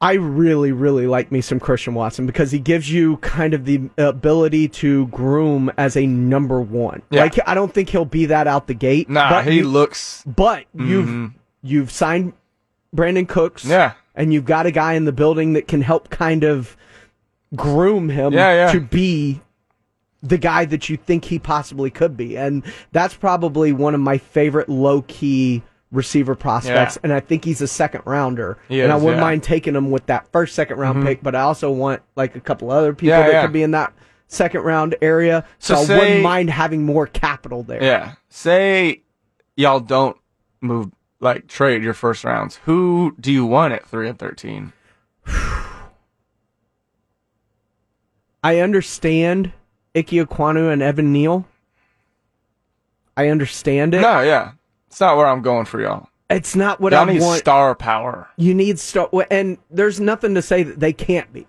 I 0.01 0.13
really, 0.13 0.71
really 0.71 1.07
like 1.07 1.29
me 1.29 1.41
some 1.41 1.59
Christian 1.59 1.93
Watson 1.93 2.25
because 2.25 2.51
he 2.51 2.59
gives 2.59 2.89
you 2.91 3.17
kind 3.17 3.53
of 3.53 3.65
the 3.65 3.89
ability 3.97 4.69
to 4.69 5.07
groom 5.07 5.69
as 5.77 5.97
a 5.97 6.05
number 6.05 6.61
one. 6.61 7.01
Yeah. 7.09 7.23
Like 7.23 7.39
I 7.45 7.53
don't 7.53 7.73
think 7.73 7.89
he'll 7.89 8.05
be 8.05 8.25
that 8.27 8.47
out 8.47 8.67
the 8.67 8.73
gate. 8.73 9.09
Nah, 9.09 9.29
but 9.29 9.45
he 9.45 9.57
you- 9.57 9.67
looks. 9.67 10.23
But 10.25 10.65
you've 10.73 11.05
mm-hmm. 11.05 11.37
you've 11.63 11.91
signed 11.91 12.33
Brandin 12.95 13.27
Cooks. 13.27 13.65
Yeah. 13.65 13.93
And 14.15 14.33
you've 14.33 14.45
got 14.45 14.65
a 14.65 14.71
guy 14.71 14.93
in 14.93 15.05
the 15.05 15.11
building 15.11 15.53
that 15.53 15.67
can 15.67 15.81
help 15.81 16.09
kind 16.09 16.43
of 16.43 16.75
groom 17.55 18.09
him 18.09 18.33
Yeah, 18.33 18.53
yeah. 18.53 18.71
to 18.73 18.81
be 18.81 19.41
the 20.21 20.37
guy 20.37 20.65
that 20.65 20.89
you 20.89 20.97
think 20.97 21.25
he 21.25 21.39
possibly 21.39 21.89
could 21.89 22.17
be. 22.17 22.37
And 22.37 22.63
that's 22.91 23.13
probably 23.13 23.71
one 23.71 23.95
of 23.95 24.01
my 24.01 24.17
favorite 24.17 24.67
low 24.67 25.03
key 25.03 25.63
receiver 25.91 26.35
prospects. 26.35 26.95
Yeah. 26.95 27.01
And 27.03 27.13
I 27.13 27.19
think 27.19 27.43
he's 27.43 27.61
a 27.61 27.67
second 27.67 28.03
rounder. 28.05 28.57
And 28.69 28.91
I 28.91 28.95
wouldn't 28.95 29.15
yeah. 29.17 29.21
mind 29.21 29.43
taking 29.43 29.75
him 29.75 29.89
with 29.91 30.05
that 30.05 30.31
first 30.31 30.53
second 30.55 30.77
round 30.77 31.03
Mhm. 31.03 31.05
pick, 31.07 31.23
but 31.23 31.35
I 31.35 31.41
also 31.41 31.71
want 31.71 32.01
like 32.15 32.35
a 32.35 32.39
couple 32.39 32.69
other 32.71 32.93
people 32.93 33.17
Yeah, 33.17 33.27
that 33.27 33.41
could 33.41 33.53
be 33.53 33.63
in 33.63 33.71
that 33.71 33.93
second 34.27 34.61
round 34.61 34.95
area. 35.01 35.45
So, 35.57 35.75
So 35.83 35.95
I 35.95 35.97
wouldn't 35.97 36.21
mind 36.23 36.51
having 36.51 36.83
more 36.85 37.07
capital 37.07 37.63
there. 37.63 37.83
Yeah. 37.83 38.13
Say 38.29 39.01
y'all 39.55 39.79
don't 39.79 40.15
move 40.61 40.91
like 41.19 41.47
trade 41.47 41.81
your 41.83 41.93
first 41.95 42.23
rounds. 42.23 42.59
Who 42.65 43.15
do 43.19 43.31
you 43.31 43.45
want 43.45 43.73
at 43.73 43.85
three 43.85 44.07
and 44.07 44.17
thirteen? 44.19 44.73
I 48.43 48.59
understand 48.59 49.51
Ike 49.95 50.07
Ekwonu 50.07 50.71
and 50.71 50.81
Evan 50.81 51.11
Neal. 51.11 51.45
I 53.17 53.27
understand 53.27 53.93
it. 53.93 54.01
No, 54.01 54.21
yeah. 54.21 54.51
It's 54.89 54.99
not 54.99 55.17
where 55.17 55.27
I'm 55.27 55.41
going 55.41 55.65
for 55.65 55.79
y'all. 55.81 56.07
It's 56.29 56.55
not 56.55 56.79
what 56.79 56.93
y'all 56.93 57.09
I 57.09 57.13
need 57.13 57.21
want. 57.21 57.39
star 57.39 57.73
power. 57.75 58.27
You 58.37 58.53
need 58.53 58.77
star, 58.79 59.09
and 59.31 59.57
there's 59.71 59.99
nothing 59.99 60.35
to 60.35 60.41
say 60.41 60.61
that 60.63 60.79
they 60.79 60.93
can't 60.93 61.31
be, 61.33 61.47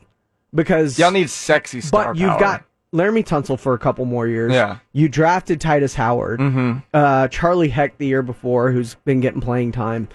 because 0.55 0.99
Y'all 0.99 1.11
need 1.11 1.29
sexy 1.31 1.81
star 1.81 2.12
But 2.15 2.17
you've 2.21 2.31
power. 2.31 2.41
got 2.41 2.65
Laremy 2.95 3.25
Tunsil 3.25 3.59
for 3.59 3.75
a 3.75 3.79
couple 3.79 4.05
more 4.07 4.27
years. 4.27 4.53
Yeah. 4.53 4.79
You 4.93 5.09
drafted 5.09 5.61
Tytus 5.61 5.95
Howard, 5.95 6.41
Mm-hmm. 6.41 6.79
uh, 6.95 7.29
Charlie 7.29 7.69
Heck 7.69 7.99
the 7.99 8.07
year 8.07 8.23
before, 8.23 8.73
who's 8.73 8.95
been 9.05 9.21
getting 9.21 9.41
playing 9.41 9.73
time. 9.73 10.09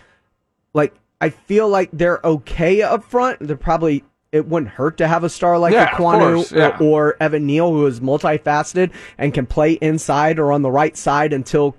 Like 0.73 0.93
I 1.21 1.29
feel 1.29 1.69
like 1.69 1.89
they're 1.93 2.19
okay 2.23 2.81
up 2.81 3.03
front. 3.03 3.37
They're 3.41 3.55
probably 3.55 4.03
it 4.35 4.45
wouldn't 4.47 4.71
hurt 4.71 4.97
to 4.97 5.07
have 5.07 5.23
a 5.23 5.29
star 5.29 5.57
like 5.57 5.73
Yeah, 5.73 5.87
Ekwonu 5.87 6.51
yeah. 6.55 6.77
or, 6.79 7.11
or 7.11 7.17
Evan 7.21 7.45
Neal, 7.45 7.71
who 7.71 7.85
is 7.85 8.01
multifaceted 8.01 8.91
and 9.17 9.33
can 9.33 9.45
play 9.45 9.73
inside 9.73 10.39
or 10.39 10.51
on 10.51 10.61
the 10.61 10.69
right 10.71 10.95
side 10.97 11.31
until 11.31 11.73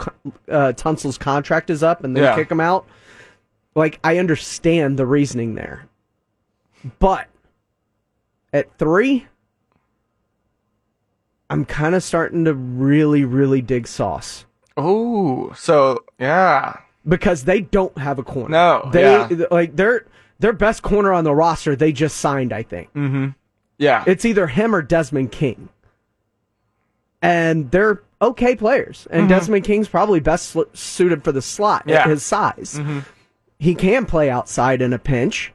uh, 0.50 0.72
Tunsil's 0.72 1.18
contract 1.18 1.68
is 1.70 1.82
up 1.82 2.02
and 2.02 2.16
then 2.16 2.24
Yeah. 2.24 2.34
kick 2.34 2.50
him 2.50 2.60
out. 2.60 2.86
Like 3.74 4.00
I 4.02 4.16
understand 4.18 4.98
the 4.98 5.04
reasoning 5.04 5.54
there, 5.54 5.86
but 6.98 7.28
at 8.52 8.76
three, 8.78 9.26
I'm 11.50 11.64
kind 11.64 11.94
of 11.94 12.02
starting 12.02 12.44
to 12.46 12.54
really, 12.54 13.24
really 13.24 13.60
dig 13.62 13.86
Sauce 13.86 14.46
Oh, 14.78 15.52
so 15.52 16.04
yeah. 16.18 16.78
because 17.06 17.44
they 17.44 17.60
don't 17.60 17.96
have 17.98 18.18
a 18.18 18.22
corner. 18.22 18.48
No, 18.50 18.90
they 18.92 19.02
yeah. 19.02 19.44
like 19.50 19.76
their 19.76 20.06
their 20.38 20.52
best 20.52 20.82
corner 20.82 21.12
on 21.12 21.24
the 21.24 21.34
roster. 21.34 21.74
They 21.76 21.92
just 21.92 22.16
signed, 22.18 22.52
I 22.52 22.62
think. 22.62 22.92
Mm-hmm. 22.94 23.28
Yeah. 23.78 24.04
It's 24.06 24.24
either 24.24 24.46
him 24.46 24.74
or 24.74 24.82
Desmond 24.82 25.32
King, 25.32 25.68
and 27.22 27.70
they're 27.70 28.02
okay 28.22 28.54
players. 28.56 29.06
And 29.10 29.26
Mhm. 29.26 29.28
Desmond 29.30 29.64
King's 29.64 29.88
probably 29.88 30.20
best 30.20 30.50
sl- 30.50 30.62
suited 30.72 31.24
for 31.24 31.32
the 31.32 31.42
slot 31.42 31.84
Yeah. 31.86 32.02
at 32.02 32.08
his 32.08 32.22
size. 32.22 32.78
Mhm. 32.80 33.04
He 33.58 33.74
can 33.74 34.04
play 34.06 34.30
outside 34.30 34.82
in 34.82 34.92
a 34.92 34.98
pinch, 34.98 35.52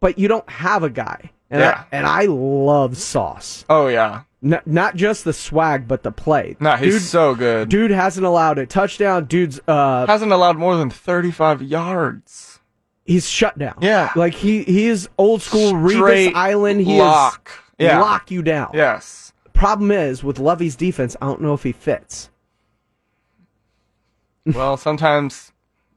but 0.00 0.18
you 0.18 0.28
don't 0.28 0.48
have 0.48 0.82
a 0.82 0.90
guy. 0.90 1.30
And 1.50 1.60
Yeah. 1.60 1.84
I, 1.92 1.96
and 1.96 2.06
I 2.06 2.24
love 2.26 2.96
Sauce. 2.96 3.64
Oh 3.68 3.88
yeah. 3.88 4.22
N- 4.44 4.60
not 4.66 4.96
just 4.96 5.24
the 5.24 5.32
swag, 5.32 5.86
but 5.86 6.02
the 6.02 6.10
play. 6.10 6.56
Nah, 6.58 6.76
he's 6.76 6.94
Dude- 6.94 7.02
so 7.02 7.34
good. 7.34 7.68
Dude 7.68 7.90
hasn't 7.92 8.26
allowed 8.26 8.58
a 8.58 8.66
touchdown. 8.66 9.26
Dude's 9.26 9.60
uh, 9.68 10.06
Hasn't 10.06 10.32
allowed 10.32 10.56
more 10.56 10.76
than 10.76 10.90
35 10.90 11.62
yards. 11.62 12.51
He's 13.04 13.28
shut 13.28 13.58
down. 13.58 13.76
Yeah. 13.80 14.10
like 14.16 14.34
he 14.34 14.62
he 14.62 14.86
is 14.86 15.08
old 15.18 15.42
school 15.42 15.72
Revis 15.72 15.96
Straight 15.96 16.34
Island. 16.36 16.80
He 16.82 16.98
lock. 16.98 17.50
is 17.78 17.86
Yeah. 17.86 18.00
lock 18.00 18.30
you 18.30 18.42
down. 18.42 18.70
Yes. 18.74 19.32
Problem 19.52 19.90
is 19.90 20.22
with 20.24 20.38
Lovie's 20.38 20.76
defense, 20.76 21.16
I 21.20 21.26
don't 21.26 21.40
know 21.40 21.54
if 21.54 21.62
he 21.62 21.72
fits. 21.72 22.30
well, 24.46 24.76
sometimes 24.76 25.52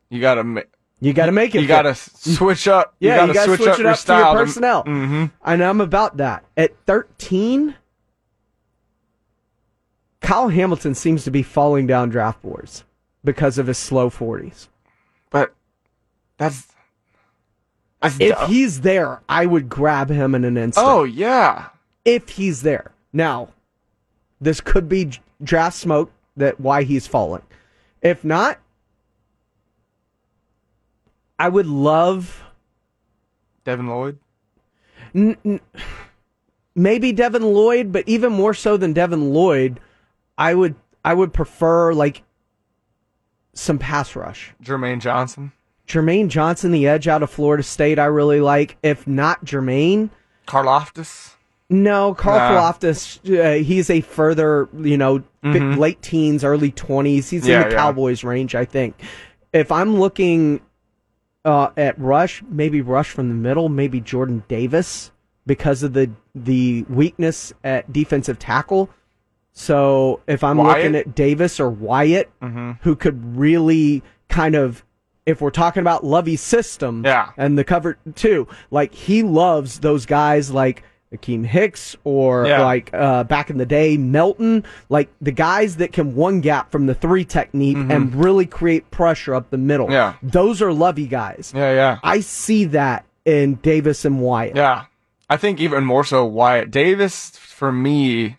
you 0.10 0.22
gotta 0.22 0.44
ma- 0.44 0.62
You 1.00 1.14
got 1.14 1.28
to 1.28 1.32
make 1.32 1.56
it. 1.56 1.62
you 1.62 1.68
fit. 1.68 1.68
gotta 1.68 1.96
switch 1.96 2.68
up. 2.68 2.96
yeah, 3.00 3.22
you 3.24 3.28
you 3.28 3.34
gotta 3.34 3.34
got 3.34 3.46
to 3.46 3.56
switch, 3.58 3.68
up 3.70 3.80
it 3.80 3.82
your 3.82 3.90
up 3.92 3.96
to 3.96 4.02
style. 4.02 4.34
your 4.34 4.46
personnel. 4.46 4.84
Mm-hmm. 4.84 5.26
And 5.44 5.64
I'm 5.64 5.82
about 5.82 6.18
that. 6.18 6.44
At 6.58 6.76
13, 6.86 7.76
Kyle 10.22 10.50
Hamilton 10.50 10.96
seems 10.96 11.24
to 11.24 11.32
be 11.32 11.44
falling 11.44 11.88
down 11.88 12.10
draft 12.10 12.42
boards 12.42 12.84
because 13.24 13.58
of 13.58 13.68
his 13.68 13.78
slow 13.78 14.10
40s. 14.10 14.68
But 15.30 15.54
that's 16.38 16.68
If 18.04 18.38
he's 18.48 18.82
there, 18.82 19.22
I 19.28 19.46
would 19.46 19.68
grab 19.70 20.10
him 20.10 20.36
in 20.36 20.44
an 20.46 20.58
instant. 20.58 20.86
oh 20.88 21.04
yeah. 21.04 21.70
if 22.04 22.30
he's 22.30 22.62
there. 22.62 22.92
Now, 23.14 23.50
this 24.40 24.62
could 24.62 24.88
be 24.88 25.12
draft 25.44 25.78
smoke 25.78 26.12
that 26.38 26.60
why 26.60 26.84
he's 26.84 27.08
falling. 27.08 27.42
If 28.02 28.24
not, 28.24 28.60
I 31.40 31.50
would 31.50 31.66
love 31.68 32.44
Devin 33.64 33.88
Lloyd. 33.88 34.20
n- 35.14 35.38
n- 35.44 35.60
maybe 36.76 37.12
Devin 37.12 37.44
Lloyd, 37.44 37.92
but 37.92 38.08
even 38.08 38.32
more 38.32 38.54
so 38.54 38.78
than 38.78 38.94
Devin 38.94 39.34
Lloyd, 39.34 39.80
I 40.38 40.54
would 40.54 40.76
I 41.04 41.14
would 41.14 41.34
prefer 41.34 41.94
like 41.94 42.24
some 43.54 43.80
pass 43.80 44.16
rush. 44.16 44.54
Jermaine 44.64 45.00
Johnson. 45.00 45.52
Jermaine 45.88 46.28
Johnson, 46.30 46.72
the 46.72 46.88
edge 46.88 47.08
out 47.08 47.22
of 47.24 47.30
Florida 47.30 47.64
State, 47.64 48.00
I 48.00 48.06
really 48.06 48.42
like. 48.42 48.78
If 48.84 49.06
not 49.08 49.46
Jermaine, 49.46 50.10
Karlaftis. 50.48 51.32
No, 51.70 52.14
Carl 52.14 52.38
Nah. 52.54 52.62
Loftus, 52.62 53.20
uh, 53.28 53.54
he's 53.54 53.90
a 53.90 54.02
further, 54.02 54.70
you 54.80 54.98
know, 54.98 55.24
Mhm. 55.44 55.78
late 55.78 56.00
teens, 56.02 56.44
early 56.44 56.70
20s. 56.72 57.30
He's 57.32 57.48
Yeah, 57.48 57.64
in 57.64 57.70
the 57.70 57.76
yeah. 57.76 57.82
Cowboys 57.82 58.24
range, 58.24 58.54
I 58.54 58.66
think. 58.66 58.96
If 59.54 59.72
I'm 59.72 60.00
looking 60.00 60.62
uh, 61.44 61.70
at 61.78 62.00
Rush, 62.00 62.42
maybe 62.50 62.82
Rush 62.82 63.12
from 63.12 63.30
the 63.30 63.36
middle, 63.36 63.70
maybe 63.70 64.02
Jordan 64.02 64.44
Davis 64.48 65.12
because 65.46 65.84
of 65.84 65.94
the 65.94 66.10
the 66.34 66.84
weakness 66.90 67.54
at 67.64 67.92
defensive 67.94 68.38
tackle. 68.40 68.90
So 69.54 70.22
if 70.28 70.44
I'm 70.44 70.58
Wyatt? 70.58 70.78
looking 70.78 70.96
at 70.96 71.16
Davis 71.16 71.60
or 71.60 71.70
Wyatt, 71.70 72.30
Mhm. 72.42 72.78
who 72.82 72.96
could 72.96 73.38
really 73.38 74.04
kind 74.28 74.56
of, 74.56 74.84
if 75.26 75.42
we're 75.42 75.50
talking 75.52 75.82
about 75.82 76.04
Lovie's 76.04 76.42
system, 76.42 77.04
Yeah. 77.06 77.30
and 77.38 77.58
the 77.58 77.64
cover 77.64 77.98
too, 78.16 78.48
like 78.72 78.94
he 78.94 79.24
loves 79.24 79.80
those 79.80 80.06
guys 80.06 80.52
like 80.52 80.84
Akiem 81.14 81.46
Hicks 81.46 81.96
or 82.04 82.46
Yeah. 82.46 82.64
like 82.64 82.90
uh, 82.94 83.24
back 83.24 83.50
in 83.50 83.58
the 83.58 83.66
day 83.66 83.96
Melton, 83.98 84.66
like 84.90 85.10
the 85.22 85.32
guys 85.32 85.78
that 85.78 85.94
can 85.94 86.16
one 86.16 86.42
gap 86.42 86.72
from 86.72 86.88
the 86.88 86.96
three 86.96 87.24
technique 87.26 87.78
and 87.78 88.14
really 88.16 88.46
create 88.46 88.90
pressure 88.92 89.34
up 89.34 89.50
the 89.50 89.58
middle. 89.58 89.86
Mm-hmm. 89.88 89.94
Yeah. 89.94 90.14
those 90.24 90.62
are 90.62 90.74
Lovey 90.74 91.08
guys. 91.08 91.54
Yeah, 91.56 91.74
yeah. 91.74 92.00
I 92.04 92.20
see 92.20 92.66
that 92.66 93.06
in 93.24 93.56
Davis 93.56 94.04
and 94.06 94.20
Wyatt. 94.22 94.56
Yeah. 94.56 94.86
I 95.30 95.38
think 95.38 95.60
even 95.60 95.86
more 95.86 96.04
so 96.04 96.24
Wyatt 96.26 96.70
Davis 96.70 97.32
for 97.32 97.72
me. 97.72 98.38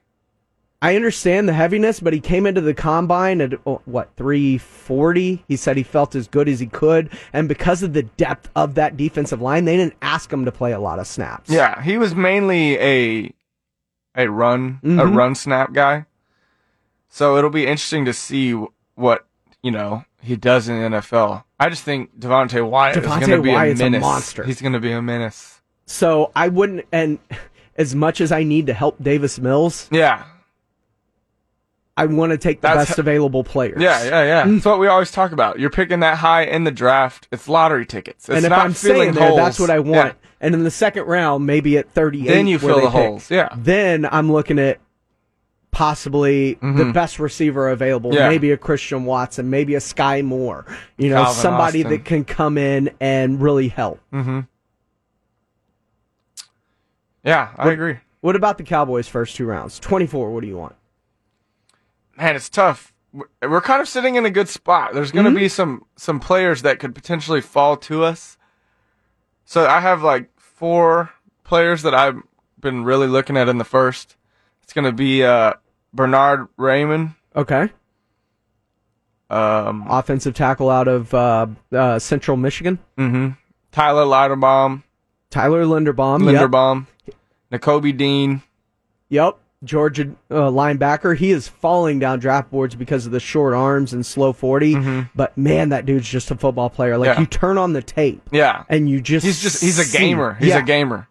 I 0.82 0.94
understand 0.94 1.48
the 1.48 1.52
heaviness, 1.54 2.00
but 2.00 2.12
he 2.12 2.20
came 2.20 2.46
into 2.46 2.60
the 2.60 2.74
combine 2.74 3.40
at 3.40 3.54
oh, 3.66 3.80
what 3.86 4.10
340. 4.16 5.44
He 5.48 5.56
said 5.56 5.76
he 5.76 5.82
felt 5.82 6.14
as 6.14 6.28
good 6.28 6.48
as 6.48 6.60
he 6.60 6.66
could, 6.66 7.10
and 7.32 7.48
because 7.48 7.82
of 7.82 7.92
the 7.92 8.02
depth 8.02 8.50
of 8.54 8.74
that 8.74 8.96
defensive 8.96 9.40
line, 9.40 9.64
they 9.64 9.76
didn't 9.76 9.94
ask 10.02 10.32
him 10.32 10.44
to 10.44 10.52
play 10.52 10.72
a 10.72 10.78
lot 10.78 10.98
of 10.98 11.06
snaps. 11.06 11.50
Yeah, 11.50 11.82
he 11.82 11.96
was 11.98 12.14
mainly 12.14 12.78
a 12.78 13.32
a 14.14 14.28
run 14.30 14.80
a 14.82 14.86
Mhm. 14.86 15.16
run 15.16 15.34
snap 15.34 15.72
guy. 15.72 16.06
So 17.08 17.36
it'll 17.36 17.50
be 17.50 17.62
interesting 17.66 18.04
to 18.04 18.12
see 18.12 18.52
what 18.94 19.26
you 19.62 19.70
know 19.70 20.04
he 20.22 20.36
does 20.36 20.68
in 20.68 20.78
the 20.78 20.96
NFL. 20.98 21.44
I 21.58 21.68
just 21.70 21.84
think 21.84 22.18
Devonte 22.18 22.68
Wyatt 22.68 22.98
is 22.98 23.06
going 23.06 23.20
to 23.30 23.40
be 23.42 23.50
Wyatt's 23.52 23.80
a 23.80 23.84
a 23.84 23.90
menace. 23.90 24.00
monster. 24.02 24.44
He's 24.44 24.60
going 24.60 24.74
to 24.74 24.80
be 24.80 24.92
a 24.92 25.00
menace. 25.00 25.62
So 25.86 26.32
I 26.36 26.48
wouldn't, 26.48 26.84
and 26.92 27.18
as 27.76 27.94
much 27.94 28.20
as 28.20 28.30
I 28.32 28.42
need 28.42 28.66
to 28.66 28.74
help 28.74 29.02
Davis 29.02 29.38
Mills, 29.38 29.88
Yeah, 29.90 30.24
I 31.98 32.04
want 32.06 32.30
to 32.32 32.38
take 32.38 32.60
the 32.60 32.68
That's- 32.68 32.88
best 32.88 32.98
available 32.98 33.42
players. 33.42 33.80
yeah, 33.80 34.04
yeah, 34.04 34.22
yeah. 34.24 34.46
That's 34.46 34.64
what 34.66 34.78
we 34.78 34.86
always 34.86 35.10
talk 35.10 35.32
about. 35.32 35.58
You're 35.58 35.70
picking 35.70 36.00
that 36.00 36.18
high 36.18 36.42
in 36.42 36.64
the 36.64 36.70
draft. 36.70 37.26
It's 37.32 37.48
lottery 37.48 37.86
tickets. 37.86 38.28
It's 38.28 38.36
and 38.36 38.44
if 38.44 38.52
I'm 38.52 38.74
filling 38.74 39.12
there, 39.14 39.28
holes. 39.28 39.38
that's 39.38 39.58
what 39.58 39.70
I 39.70 39.78
want. 39.78 39.94
Yeah. 39.94 40.12
And 40.40 40.54
in 40.54 40.64
the 40.64 40.70
second 40.70 41.04
round, 41.04 41.46
maybe 41.46 41.78
at 41.78 41.90
38, 41.90 42.28
Then 42.28 42.46
you 42.46 42.58
fill 42.58 42.76
the 42.76 42.82
pick, 42.82 42.90
holes. 42.90 43.30
Yeah. 43.30 43.48
Then 43.56 44.06
I'm 44.10 44.30
looking 44.30 44.58
at 44.58 44.78
possibly 45.70 46.54
the 46.54 46.66
Mhm. 46.66 46.92
best 46.92 47.18
receiver 47.18 47.68
available. 47.70 48.12
Yeah. 48.14 48.28
Maybe 48.28 48.50
a 48.50 48.56
Christian 48.58 49.04
Watson, 49.06 49.48
maybe 49.48 49.74
a 49.74 49.78
Skyy 49.78 50.22
Moore. 50.22 50.66
You 50.98 51.08
know, 51.10 51.16
Calvin 51.24 51.34
somebody 51.42 51.78
Austin. 51.80 51.90
that 51.92 52.04
can 52.04 52.24
come 52.24 52.58
in 52.58 52.90
and 53.00 53.40
really 53.40 53.68
help. 53.68 54.00
Mm-hmm. 54.12 54.40
Yeah, 57.24 57.48
I 57.56 57.64
What- 57.64 57.72
agree. 57.74 57.96
What 58.20 58.36
about 58.36 58.58
the 58.58 58.64
Cowboys' 58.64 59.08
first 59.08 59.36
two 59.36 59.46
rounds? 59.46 59.78
24. 59.78 60.30
What 60.32 60.40
do 60.40 60.46
you 60.48 60.56
want? 60.56 60.74
Man, 62.16 62.36
it's 62.36 62.48
tough. 62.48 62.92
We're- 63.12 63.60
kind 63.62 63.80
of 63.80 63.88
sitting 63.88 64.14
in 64.16 64.26
a 64.26 64.30
good 64.30 64.48
spot. 64.48 64.92
There's 64.94 65.10
going 65.12 65.24
to 65.24 65.30
Mm-hmm. 65.30 65.38
be 65.38 65.48
some 65.48 65.84
some 65.96 66.20
players 66.20 66.62
that 66.62 66.78
could 66.78 66.94
potentially 66.94 67.40
fall 67.40 67.76
to 67.78 68.04
us. 68.04 68.36
So 69.44 69.66
I 69.66 69.80
have 69.80 70.02
like 70.02 70.28
four 70.38 71.10
players 71.44 71.82
that 71.82 71.94
I've 71.94 72.20
been 72.60 72.84
really 72.84 73.06
looking 73.06 73.36
at 73.36 73.48
in 73.48 73.58
the 73.58 73.64
first. 73.64 74.16
It's 74.62 74.72
going 74.72 74.84
to 74.84 74.92
be 74.92 75.22
uh, 75.24 75.54
Bernhard 75.94 76.48
Raimann. 76.58 77.14
Okay. 77.34 77.70
Um, 79.28 79.86
Offensive 79.88 80.34
tackle 80.34 80.70
out 80.70 80.86
of 80.88 81.12
uh, 81.14 81.46
uh, 81.72 81.98
Central 81.98 82.36
Michigan. 82.36 82.78
hmm 82.96 83.30
Tyler 83.72 84.04
Linderbaum. 84.04 84.82
Tyler 85.30 85.64
Linderbaum. 85.64 86.24
Yep. 86.32 86.50
Linderbaum, 86.50 86.86
Nakobe 87.52 87.96
Dean. 87.96 88.42
Yep. 89.10 89.38
Georgia 89.66 90.14
uh, 90.30 90.34
linebacker. 90.50 91.16
He 91.16 91.30
is 91.30 91.48
falling 91.48 91.98
down 91.98 92.18
draft 92.20 92.50
boards 92.50 92.74
because 92.74 93.04
of 93.06 93.12
the 93.12 93.20
short 93.20 93.52
arms 93.54 93.92
and 93.92 94.06
slow 94.06 94.32
40. 94.32 95.06
But 95.14 95.36
man, 95.36 95.68
that 95.70 95.84
dude's 95.86 96.08
just 96.08 96.30
a 96.30 96.36
football 96.36 96.70
player. 96.70 96.96
Like 96.96 97.10
Mm-hmm. 97.10 97.16
Yeah. 97.16 97.20
you 97.20 97.26
turn 97.26 97.58
on 97.58 97.72
the 97.72 97.82
tape 97.82 98.22
Yeah, 98.32 98.64
and 98.68 98.88
you 98.88 99.00
just 99.00 99.24
he's 99.26 99.40
just 99.42 99.62
he's 99.62 99.78
a 99.78 99.98
gamer. 99.98 100.34
He's 100.34 100.48
Yeah. 100.48 100.58
a 100.58 100.62
gamer. 100.62 101.08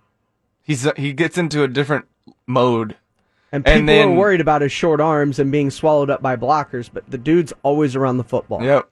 He's 0.64 0.86
a, 0.86 0.94
he 0.98 1.14
gets 1.14 1.38
into 1.38 1.61
a 1.64 1.68
different 1.68 2.06
mode. 2.48 2.95
And 3.52 3.64
people 3.64 3.80
And 3.80 3.88
then- 3.90 4.10
are 4.10 4.15
worried 4.15 4.41
about 4.41 4.61
his 4.61 4.72
short 4.72 4.99
arms 4.99 5.38
and 5.40 5.52
being 5.52 5.69
swallowed 5.69 6.10
up 6.10 6.22
by 6.22 6.36
blockers, 6.36 6.90
but 6.91 7.10
the 7.10 7.18
dude's 7.19 7.53
always 7.64 7.95
around 7.95 8.18
the 8.18 8.23
football. 8.23 8.61
Yep. 8.64 8.90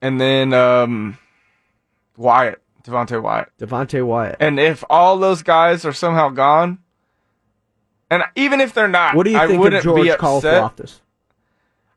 And 0.00 0.20
then 0.20 0.52
um, 0.54 1.18
Wyatt, 2.16 2.62
Devonte 2.84 3.20
Wyatt. 3.20 3.48
Devonte 3.58 4.04
Wyatt. 4.06 4.36
And 4.40 4.60
if 4.60 4.84
all 4.88 5.18
those 5.18 5.42
guys 5.42 5.84
are 5.84 5.92
somehow 5.92 6.28
gone, 6.28 6.78
and 8.10 8.22
even 8.36 8.60
if 8.60 8.74
they're 8.74 8.88
not, 8.88 9.14
What 9.14 9.24
do 9.24 9.30
you 9.30 9.38
I 9.38 9.46
think 9.46 9.60
wouldn't 9.60 9.78
of 9.78 9.84
George 9.84 10.02
be. 10.04 10.10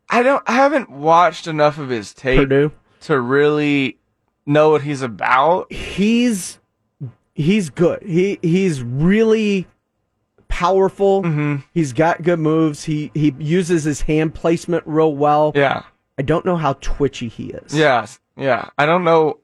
I 0.10 0.24
don't. 0.24 0.44
I 0.48 0.54
haven't 0.54 0.90
watched 0.90 1.48
enough 1.48 1.78
of 1.78 1.90
his 1.90 2.14
tape 2.14 2.40
Purdue. 2.40 2.72
to 3.02 3.20
really 3.20 3.98
know 4.46 4.70
what 4.70 4.84
he's 4.84 5.02
about. 5.02 5.72
He's 5.72 6.60
he's 7.36 7.70
good. 7.70 8.02
He 8.04 8.40
he's 8.42 8.82
really 8.82 9.68
powerful. 10.48 11.24
Mm-hmm. 11.24 11.58
He's 11.74 11.94
got 11.94 12.24
good 12.24 12.40
moves. 12.40 12.86
He 12.86 13.12
he 13.14 13.34
uses 13.38 13.84
his 13.84 14.02
hand 14.02 14.34
placement 14.34 14.84
real 14.88 15.16
well. 15.16 15.52
Yeah. 15.56 15.84
I 16.18 16.24
don't 16.24 16.46
know 16.46 16.56
how 16.56 16.74
twitchy 16.74 17.28
he 17.28 17.48
is. 17.48 17.74
Yes. 17.76 18.20
Yeah. 18.36 18.70
I 18.78 18.86
don't 18.86 19.04
know 19.04 19.40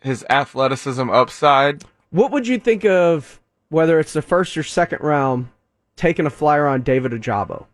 his 0.00 0.24
athleticism 0.28 1.08
upside. 1.08 1.84
What 2.10 2.30
would 2.32 2.46
you 2.46 2.58
think 2.58 2.84
of 2.84 3.40
whether 3.70 3.98
it's 4.00 4.12
the 4.12 4.22
first 4.22 4.56
or 4.56 4.62
second 4.62 5.00
round 5.02 5.48
taking 5.98 6.24
a 6.26 6.30
flyer 6.30 6.66
on 6.66 6.80
David 6.82 7.12
Ojabo? 7.12 7.66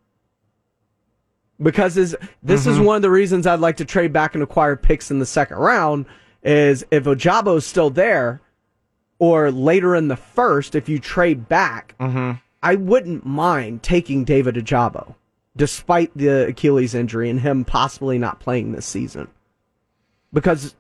Because 1.63 1.97
is 1.97 2.17
this 2.43 2.67
is 2.67 2.79
Mhm. 2.79 2.85
one 2.85 2.97
of 2.97 3.03
the 3.03 3.11
reasons 3.11 3.47
I'd 3.47 3.61
like 3.61 3.77
to 3.77 3.85
trade 3.85 4.13
back 4.13 4.35
and 4.35 4.43
acquire 4.43 4.75
picks 4.75 5.11
in 5.11 5.21
the 5.21 5.27
second 5.27 5.59
round 5.59 6.07
is 6.43 6.85
if 6.91 7.05
Ojabo's 7.05 7.65
still 7.65 7.91
there 7.91 8.41
or 9.21 9.51
later 9.53 9.95
in 9.95 10.09
the 10.09 10.17
first 10.17 10.75
if 10.75 10.89
you 10.89 10.99
trade 10.99 11.49
back, 11.49 11.95
Mm-hmm. 12.01 12.33
I 12.63 12.75
wouldn't 12.77 13.25
mind 13.27 13.83
taking 13.83 14.25
David 14.25 14.57
Ojabo 14.57 15.15
despite 15.57 16.11
the 16.17 16.49
Achilles 16.49 16.95
injury 16.95 17.31
and 17.31 17.41
him 17.41 17.65
possibly 17.65 18.19
not 18.19 18.41
playing 18.41 18.73
this 18.73 18.87
season. 18.87 19.29
Because 20.33 20.75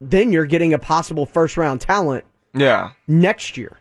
then 0.00 0.32
you're 0.32 0.46
getting 0.46 0.72
a 0.74 0.78
possible 0.78 1.26
first 1.26 1.56
round 1.56 1.80
talent 1.80 2.24
Yeah. 2.54 2.90
next 3.06 3.56
year. 3.56 3.76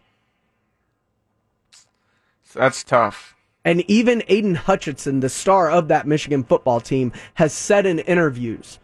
That's 2.58 2.84
tough. 2.84 3.36
And 3.64 3.82
even 3.90 4.24
Aidan 4.28 4.56
Hutchinson, 4.56 5.20
the 5.20 5.30
star 5.30 5.70
of 5.70 5.88
that 5.90 6.08
Michigan 6.08 6.44
football 6.44 6.80
team, 6.80 7.12
has 7.36 7.54
said 7.54 7.86
in 7.86 8.00
interviews, 8.00 8.80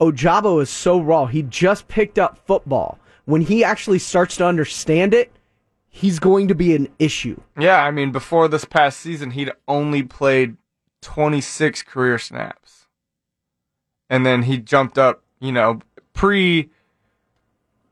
Ojabo 0.00 0.60
is 0.60 0.70
so 0.70 1.00
raw. 1.00 1.26
He 1.26 1.42
just 1.42 1.88
picked 1.88 2.18
up 2.18 2.38
football. 2.46 2.98
When 3.24 3.42
he 3.42 3.62
actually 3.62 3.98
starts 3.98 4.36
to 4.38 4.46
understand 4.46 5.14
it, 5.14 5.30
he's 5.88 6.18
going 6.18 6.48
to 6.48 6.54
be 6.54 6.74
an 6.74 6.88
issue. 6.98 7.40
Yeah. 7.58 7.82
I 7.82 7.90
mean, 7.90 8.10
before 8.10 8.48
this 8.48 8.64
past 8.64 9.00
season, 9.00 9.32
he'd 9.32 9.52
only 9.68 10.02
played 10.02 10.56
26 11.02 11.82
career 11.82 12.18
snaps, 12.18 12.86
and 14.08 14.26
then 14.26 14.42
he 14.42 14.58
jumped 14.58 14.98
up. 14.98 15.22
You 15.40 15.52
know, 15.52 15.80
pre 16.12 16.70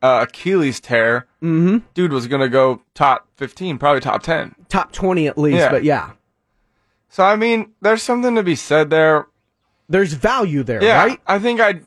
uh, 0.02 0.26
Achilles 0.28 0.80
tear, 0.80 1.26
Mm-hmm. 1.42 1.78
dude 1.94 2.12
was 2.12 2.26
gonna 2.26 2.48
go 2.48 2.82
top 2.94 3.28
15, 3.36 3.78
probably 3.78 4.00
top 4.00 4.22
10. 4.22 4.54
Top 4.68 4.92
20 4.92 5.26
at 5.28 5.38
least, 5.38 5.58
Yeah. 5.58 5.70
but 5.70 5.84
yeah. 5.84 6.10
So 7.08 7.24
I 7.24 7.36
mean, 7.36 7.72
there's 7.80 8.02
something 8.02 8.34
to 8.34 8.42
be 8.42 8.54
said 8.56 8.90
there. 8.90 9.26
There's 9.88 10.12
value 10.12 10.62
there, 10.62 10.82
Yeah, 10.82 11.02
right? 11.04 11.20
I 11.26 11.38
think 11.38 11.60
I'd. 11.60 11.84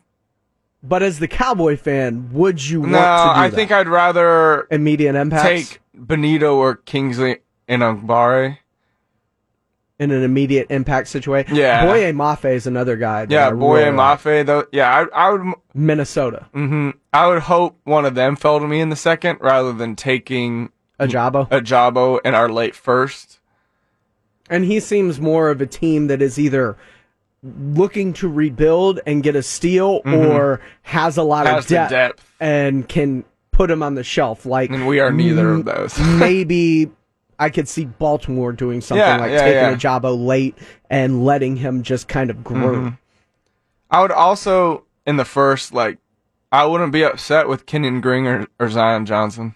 But 0.83 1.03
as 1.03 1.19
the 1.19 1.27
Cowboy 1.27 1.77
fan, 1.77 2.29
would 2.33 2.67
you 2.67 2.79
want 2.81 2.93
No, 2.93 2.97
to 2.97 3.03
do 3.03 3.05
I 3.39 3.49
that? 3.49 3.55
think 3.55 3.71
I'd 3.71 3.87
rather 3.87 4.67
immediate 4.71 5.13
impact 5.15 5.43
take 5.43 5.79
Bonitto 5.95 6.55
or 6.55 6.75
Kingsley 6.77 7.37
Enagbare. 7.69 8.57
In 10.01 10.09
an 10.09 10.23
immediate 10.23 10.67
impact 10.71 11.07
situation. 11.09 11.55
Yeah. 11.55 11.85
Boye 11.85 12.11
Mafe 12.11 12.51
is 12.55 12.65
another 12.65 12.97
guy. 12.97 13.27
Yeah, 13.29 13.51
Boye 13.51 13.81
really 13.85 13.91
like. 13.95 14.19
Mafe 14.19 14.45
though. 14.47 14.65
Yeah, 14.71 15.05
I, 15.13 15.27
I 15.27 15.29
would. 15.31 15.53
Minnesota. 15.75 16.47
hmm 16.53 16.89
I 17.13 17.27
would 17.27 17.43
hope 17.43 17.77
one 17.83 18.05
of 18.05 18.15
them 18.15 18.35
fell 18.35 18.59
to 18.59 18.67
me 18.67 18.79
in 18.81 18.89
the 18.89 18.95
second 18.95 19.37
rather 19.41 19.71
than 19.71 19.95
taking 19.95 20.71
Ojabo. 20.99 21.47
Ojabo 21.49 22.19
in 22.25 22.33
our 22.33 22.49
late 22.49 22.75
first. 22.75 23.39
And 24.49 24.65
he 24.65 24.79
seems 24.79 25.21
more 25.21 25.49
of 25.49 25.61
a 25.61 25.65
team 25.67 26.07
that 26.07 26.21
is 26.21 26.39
either 26.39 26.77
looking 27.43 28.13
to 28.13 28.27
rebuild 28.27 28.99
and 29.05 29.23
get 29.23 29.35
a 29.35 29.43
steal 29.43 30.01
Mhm. 30.03 30.29
or 30.33 30.61
has 30.83 31.15
a 31.17 31.23
lot 31.23 31.45
Has 31.47 31.65
of 31.65 31.69
depth, 31.69 31.91
depth. 31.91 32.31
and 32.39 32.87
can 32.89 33.23
put 33.51 33.69
him 33.69 33.81
on 33.83 33.95
the 33.95 34.03
shelf. 34.03 34.45
Like 34.47 34.71
And 34.71 34.87
we 34.87 34.99
are 34.99 35.11
neither 35.11 35.45
mm, 35.45 35.59
of 35.59 35.65
those. 35.65 35.99
maybe 36.19 36.89
I 37.41 37.49
could 37.49 37.67
see 37.67 37.85
Baltimore 37.85 38.53
doing 38.53 38.79
something 38.81 39.05
Yeah, 39.05 39.17
like 39.17 39.31
yeah, 39.31 39.39
taking 39.39 39.53
yeah. 39.61 39.71
a 39.71 39.75
Jabo 39.75 40.25
late 40.25 40.57
and 40.89 41.25
letting 41.25 41.55
him 41.57 41.81
just 41.83 42.07
kind 42.07 42.29
of 42.29 42.43
grow. 42.43 42.75
Mhm. 42.75 42.97
I 43.89 44.01
would 44.01 44.11
also 44.11 44.85
in 45.05 45.17
the 45.17 45.25
first 45.25 45.73
like 45.73 45.97
I 46.51 46.65
wouldn't 46.65 46.91
be 46.91 47.03
upset 47.03 47.47
with 47.49 47.65
Kenyon 47.65 47.99
Green 48.01 48.25
or, 48.27 48.47
or 48.59 48.69
Zion 48.69 49.05
Johnson. 49.05 49.55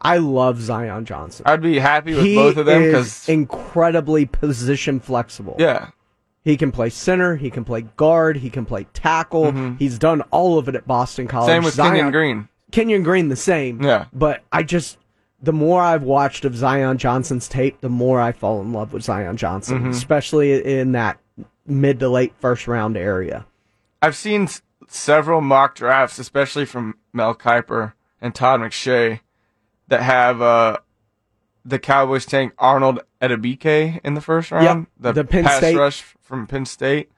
I 0.00 0.18
love 0.18 0.60
Zion 0.60 1.04
Johnson. 1.04 1.44
I'd 1.46 1.62
be 1.62 1.78
happy 1.78 2.14
with 2.14 2.24
he 2.24 2.34
both 2.34 2.56
of 2.56 2.66
them 2.66 2.82
because 2.82 3.28
incredibly 3.28 4.26
position 4.26 4.98
flexible. 5.00 5.54
yeah, 5.60 5.88
He 6.42 6.56
can 6.56 6.72
play 6.72 6.90
center. 6.90 7.36
He 7.36 7.48
can 7.50 7.64
play 7.64 7.82
guard. 7.96 8.36
He 8.38 8.50
can 8.50 8.66
play 8.66 8.86
tackle. 8.94 9.52
He's 9.78 9.98
done 10.00 10.22
all 10.32 10.58
of 10.58 10.68
it 10.68 10.74
at 10.74 10.86
Boston 10.88 11.28
College. 11.28 11.48
Mm-hmm. 11.48 11.56
same 11.56 11.64
with 11.64 11.74
Zion, 11.74 11.90
Kenyon 11.92 12.10
Green. 12.10 12.48
Kenyon 12.72 13.02
Green, 13.04 13.28
the 13.28 13.36
same. 13.36 13.80
Yeah. 13.80 14.06
But 14.12 14.42
I 14.50 14.64
just, 14.64 14.98
the 15.42 15.52
more 15.52 15.82
I've 15.82 16.04
watched 16.04 16.44
of 16.44 16.56
Zion 16.56 16.98
Johnson's 16.98 17.48
tape, 17.48 17.80
the 17.80 17.88
more 17.88 18.20
I 18.20 18.32
fall 18.32 18.60
in 18.60 18.72
love 18.72 18.92
with 18.92 19.02
Zion 19.02 19.36
Johnson, 19.36 19.80
Mhm. 19.84 19.90
especially 19.90 20.80
in 20.80 20.92
that 20.92 21.18
mid 21.66 21.98
to 22.00 22.08
late 22.08 22.32
first 22.40 22.68
round 22.68 22.96
area. 22.96 23.44
I've 24.00 24.16
seen 24.16 24.44
s- 24.44 24.62
several 24.88 25.40
mock 25.40 25.74
drafts, 25.74 26.18
especially 26.18 26.64
from 26.64 26.94
Mel 27.12 27.34
Kiper 27.34 27.92
and 28.20 28.34
Todd 28.34 28.60
McShay, 28.60 29.20
that 29.88 30.02
have 30.02 30.40
uh, 30.40 30.76
the 31.64 31.78
Cowboys 31.78 32.24
take 32.26 32.50
Arnold 32.58 33.00
Ebiketie 33.20 34.00
in 34.04 34.14
the 34.14 34.20
first 34.20 34.50
round. 34.50 34.86
Yep, 35.00 35.14
the 35.14 35.24
Penn 35.24 35.44
pass 35.44 35.58
State- 35.58 35.76
rush 35.76 36.02
from 36.20 36.46
Penn 36.46 36.64
State. 36.66 37.10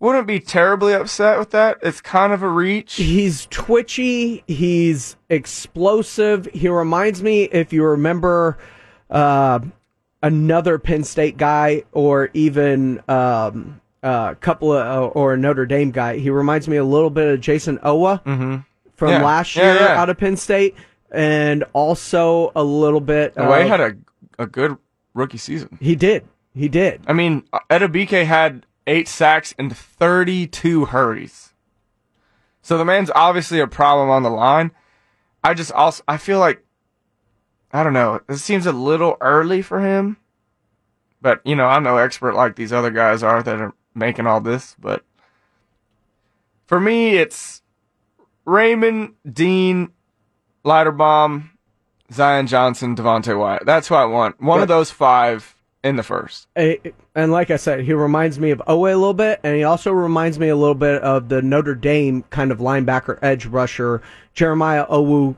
Wouldn't 0.00 0.26
be 0.28 0.38
terribly 0.38 0.92
upset 0.94 1.38
with 1.38 1.50
that. 1.50 1.78
It's 1.82 2.00
kind 2.00 2.32
of 2.32 2.42
a 2.44 2.48
reach. 2.48 2.94
He's 2.94 3.46
twitchy. 3.50 4.44
He's 4.46 5.16
explosive. 5.28 6.46
He 6.54 6.68
reminds 6.68 7.22
me, 7.22 7.44
if 7.44 7.72
you 7.72 7.82
remember, 7.84 8.58
uh, 9.10 9.58
another 10.22 10.78
Penn 10.78 11.02
State 11.04 11.36
guy, 11.36 11.82
or 11.92 12.30
even 12.32 13.02
um, 13.08 13.80
a 14.02 14.36
couple 14.40 14.72
of, 14.72 14.86
uh, 14.86 15.06
or 15.08 15.34
a 15.34 15.36
Notre 15.36 15.66
Dame 15.66 15.90
guy. 15.90 16.18
He 16.18 16.30
reminds 16.30 16.68
me 16.68 16.76
a 16.76 16.84
little 16.84 17.10
bit 17.10 17.26
of 17.34 17.40
Jayson 17.40 17.78
Oweh 17.80 18.22
Mm-hmm. 18.24 18.56
from 18.94 19.08
Yeah. 19.10 19.22
last 19.24 19.56
year 19.56 19.74
yeah. 19.74 20.00
out 20.00 20.08
of 20.10 20.16
Penn 20.18 20.36
State, 20.36 20.76
and 21.10 21.64
also 21.72 22.52
a 22.54 22.62
little 22.62 23.00
bit. 23.00 23.34
Way 23.36 23.62
of- 23.62 23.68
had 23.68 23.80
a 23.80 23.96
a 24.40 24.46
good 24.46 24.76
rookie 25.14 25.38
season. 25.38 25.76
he 25.80 25.96
did. 25.96 26.24
He 26.54 26.68
did. 26.68 27.00
I 27.08 27.12
mean, 27.12 27.42
Ebiketie 27.70 28.24
had 28.24 28.64
eight 28.88 29.06
sacks 29.06 29.54
and 29.58 29.76
32 29.76 30.86
hurries. 30.86 31.52
So 32.62 32.76
the 32.76 32.84
man's 32.84 33.10
obviously 33.14 33.60
a 33.60 33.68
problem 33.68 34.10
on 34.10 34.24
the 34.24 34.30
line. 34.30 34.72
I 35.44 35.54
just 35.54 35.70
also 35.72 36.02
I 36.08 36.16
feel 36.16 36.40
like 36.40 36.64
I 37.72 37.82
don't 37.84 37.92
know. 37.92 38.20
It 38.28 38.38
seems 38.38 38.66
a 38.66 38.72
little 38.72 39.16
early 39.20 39.62
for 39.62 39.80
him. 39.80 40.16
But 41.20 41.40
you 41.44 41.54
know, 41.54 41.66
I'm 41.66 41.82
no 41.82 41.98
expert 41.98 42.34
like 42.34 42.56
these 42.56 42.72
other 42.72 42.90
guys 42.90 43.22
are 43.22 43.42
that 43.42 43.60
are 43.60 43.74
making 43.94 44.26
all 44.26 44.40
this. 44.40 44.74
But 44.78 45.04
for 46.66 46.80
me, 46.80 47.16
it's 47.16 47.62
Raimann, 48.46 49.14
Dean, 49.30 49.90
Linderbaum, 50.64 51.50
Zion 52.12 52.46
Johnson, 52.46 52.96
Devonte 52.96 53.38
Wyatt. 53.38 53.66
That's 53.66 53.88
who 53.88 53.94
I 53.94 54.04
want. 54.04 54.40
One 54.40 54.62
of 54.62 54.68
those 54.68 54.90
five 54.90 55.54
in 55.88 55.96
the 55.96 56.02
first. 56.02 56.46
And 56.54 57.32
like 57.32 57.50
I 57.50 57.56
said, 57.56 57.80
he 57.80 57.92
reminds 57.92 58.38
me 58.38 58.50
of 58.50 58.58
Oweh 58.68 58.92
a 58.92 58.96
little 58.96 59.14
bit, 59.14 59.40
and 59.42 59.56
he 59.56 59.64
also 59.64 59.90
reminds 59.90 60.38
me 60.38 60.48
a 60.48 60.56
little 60.56 60.74
bit 60.74 61.02
of 61.02 61.28
the 61.28 61.42
Notre 61.42 61.74
Dame 61.74 62.22
kind 62.30 62.52
of 62.52 62.58
linebacker 62.58 63.18
edge 63.22 63.46
rusher 63.46 64.02
Jeremiah 64.34 64.86
Owu 64.86 65.36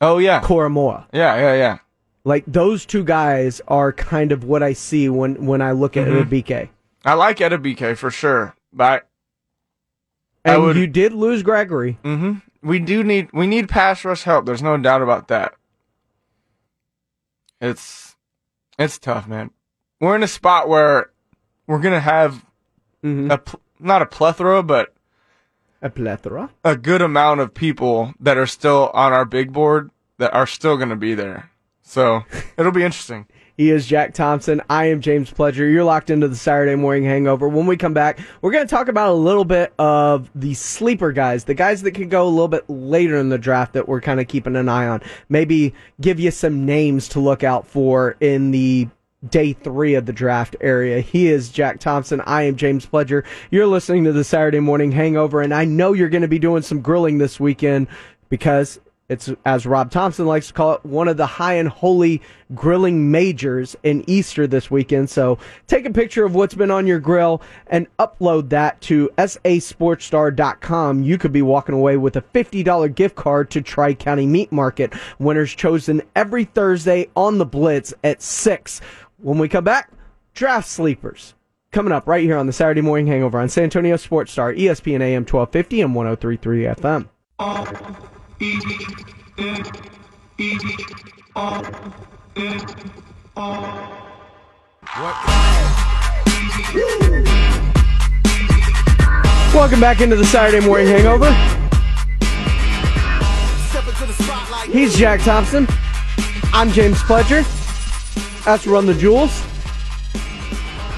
Oh 0.00 0.18
yeah, 0.18 0.40
Koramoah. 0.40 1.06
yeah, 1.12 1.36
yeah, 1.36 1.54
yeah. 1.54 1.78
Like 2.24 2.44
those 2.46 2.84
two 2.86 3.04
guys 3.04 3.60
are 3.68 3.92
kind 3.92 4.32
of 4.32 4.44
what 4.44 4.62
I 4.62 4.72
see 4.72 5.08
when 5.08 5.46
when 5.46 5.60
I 5.62 5.72
look 5.72 5.96
at 5.96 6.08
Mhm. 6.08 6.28
BK. 6.28 6.68
I 7.04 7.14
like 7.14 7.40
Eddie 7.40 7.56
BK 7.56 7.94
for 7.96 8.10
sure, 8.10 8.54
but 8.72 9.06
I 10.44 10.54
And 10.54 10.62
would- 10.62 10.76
you 10.76 10.86
did 10.86 11.12
lose 11.12 11.42
Gregory. 11.42 11.98
hmm 12.02 12.34
we 12.62 12.78
do 12.78 13.02
need 13.02 13.30
we 13.32 13.46
need 13.46 13.68
pass 13.68 14.04
rush 14.04 14.24
help. 14.24 14.44
There's 14.46 14.62
no 14.62 14.76
doubt 14.76 15.00
about 15.02 15.28
that. 15.28 15.54
It's 17.60 18.16
it's 18.78 18.98
tough, 18.98 19.26
man. 19.28 19.50
We're 20.00 20.16
in 20.16 20.22
a 20.22 20.28
spot 20.28 20.68
where 20.68 21.10
we're 21.66 21.78
gonna 21.80 22.00
have 22.00 22.44
Mhm. 23.04 23.30
a 23.32 23.38
pl- 23.38 23.60
not 23.78 24.02
a 24.02 24.06
plethora, 24.06 24.62
but 24.62 24.92
A 25.82 25.90
plethora. 25.90 26.50
a 26.64 26.76
good 26.76 27.02
amount 27.02 27.40
of 27.40 27.54
people 27.54 28.14
that 28.20 28.36
are 28.38 28.46
still 28.46 28.90
on 28.94 29.12
our 29.12 29.24
big 29.24 29.52
board 29.52 29.90
that 30.18 30.32
are 30.34 30.46
still 30.46 30.76
gonna 30.76 30.96
be 30.96 31.14
there. 31.14 31.50
So 31.82 32.24
it'll 32.56 32.72
be 32.72 32.82
interesting. 32.84 33.26
He 33.56 33.70
is 33.70 33.86
Jack 33.86 34.14
Thompson. 34.14 34.62
I 34.70 34.86
am 34.86 35.02
James 35.02 35.30
Pledger. 35.30 35.70
You're 35.70 35.84
locked 35.84 36.08
into 36.08 36.28
the 36.28 36.36
Saturday 36.36 36.76
morning 36.76 37.04
hangover. 37.04 37.46
When 37.46 37.66
we 37.66 37.76
come 37.76 37.92
back, 37.92 38.18
we're 38.40 38.52
going 38.52 38.66
to 38.66 38.70
talk 38.74 38.88
about 38.88 39.10
a 39.10 39.12
little 39.12 39.44
bit 39.44 39.74
of 39.78 40.30
the 40.34 40.54
sleeper 40.54 41.12
guys, 41.12 41.44
the 41.44 41.52
guys 41.52 41.82
that 41.82 41.90
could 41.92 42.08
go 42.08 42.26
a 42.26 42.30
little 42.30 42.48
bit 42.48 42.64
later 42.70 43.18
in 43.18 43.28
the 43.28 43.36
draft 43.36 43.74
that 43.74 43.86
we're 43.86 44.00
kind 44.00 44.18
of 44.18 44.28
keeping 44.28 44.56
an 44.56 44.70
eye 44.70 44.86
on. 44.88 45.02
Maybe 45.28 45.74
give 46.00 46.18
you 46.18 46.30
some 46.30 46.64
names 46.64 47.06
to 47.08 47.20
look 47.20 47.44
out 47.44 47.66
for 47.66 48.16
in 48.18 48.50
the 48.50 48.88
day 49.28 49.52
three 49.52 49.94
of 49.94 50.06
the 50.06 50.12
draft 50.12 50.56
area. 50.60 51.00
He 51.00 51.28
is 51.28 51.50
Jack 51.50 51.80
Thompson. 51.80 52.20
I 52.22 52.42
am 52.42 52.56
James 52.56 52.86
Pledger. 52.86 53.24
You're 53.50 53.66
listening 53.66 54.04
to 54.04 54.12
the 54.12 54.24
Saturday 54.24 54.60
morning 54.60 54.92
hangover, 54.92 55.42
and 55.42 55.52
I 55.52 55.64
know 55.64 55.92
you're 55.92 56.08
going 56.08 56.22
to 56.22 56.28
be 56.28 56.38
doing 56.38 56.62
some 56.62 56.80
grilling 56.80 57.18
this 57.18 57.38
weekend 57.38 57.88
because 58.28 58.80
it's, 59.10 59.28
as 59.44 59.66
Rob 59.66 59.90
Thompson 59.90 60.24
likes 60.24 60.46
to 60.46 60.52
call 60.52 60.74
it, 60.74 60.84
one 60.86 61.08
of 61.08 61.16
the 61.16 61.26
high 61.26 61.54
and 61.54 61.68
holy 61.68 62.22
grilling 62.54 63.10
majors 63.10 63.74
in 63.82 64.08
Easter 64.08 64.46
this 64.46 64.70
weekend. 64.70 65.10
So 65.10 65.36
take 65.66 65.84
a 65.84 65.90
picture 65.90 66.24
of 66.24 66.36
what's 66.36 66.54
been 66.54 66.70
on 66.70 66.86
your 66.86 67.00
grill 67.00 67.42
and 67.66 67.88
upload 67.98 68.50
that 68.50 68.80
to 68.82 69.10
sasportstar.com. 69.18 71.02
You 71.02 71.18
could 71.18 71.32
be 71.32 71.42
walking 71.42 71.74
away 71.74 71.96
with 71.96 72.14
a 72.14 72.22
$50 72.22 72.94
gift 72.94 73.16
card 73.16 73.50
to 73.50 73.60
Tri 73.60 73.94
County 73.94 74.26
Meat 74.26 74.52
Market. 74.52 74.92
Winners 75.18 75.52
chosen 75.56 76.02
every 76.14 76.44
Thursday 76.44 77.08
on 77.16 77.38
the 77.38 77.46
Blitz 77.46 77.92
at 78.04 78.22
6. 78.22 78.80
When 79.22 79.38
we 79.38 79.50
come 79.50 79.64
back, 79.64 79.90
draft 80.32 80.66
sleepers. 80.66 81.34
Coming 81.72 81.92
up 81.92 82.06
right 82.08 82.24
here 82.24 82.38
on 82.38 82.46
the 82.46 82.54
Saturday 82.54 82.80
Morning 82.80 83.06
Hangover 83.06 83.38
on 83.38 83.50
San 83.50 83.64
Antonio 83.64 83.96
Sports 83.96 84.32
Star, 84.32 84.54
ESPN 84.54 85.02
AM 85.02 85.26
1250 85.26 85.82
and 85.82 85.94
1033 85.94 86.64
FM. 86.64 87.08
Welcome 99.54 99.80
back 99.80 100.00
into 100.00 100.16
the 100.16 100.24
Saturday 100.24 100.64
Morning 100.64 100.86
Hangover. 100.86 101.30
He's 104.72 104.96
Jack 104.96 105.20
Thompson. 105.20 105.66
I'm 106.54 106.70
James 106.70 106.98
Pledger. 107.00 107.59
That's 108.44 108.66
Run 108.66 108.86
the 108.86 108.94
Jewels. 108.94 109.42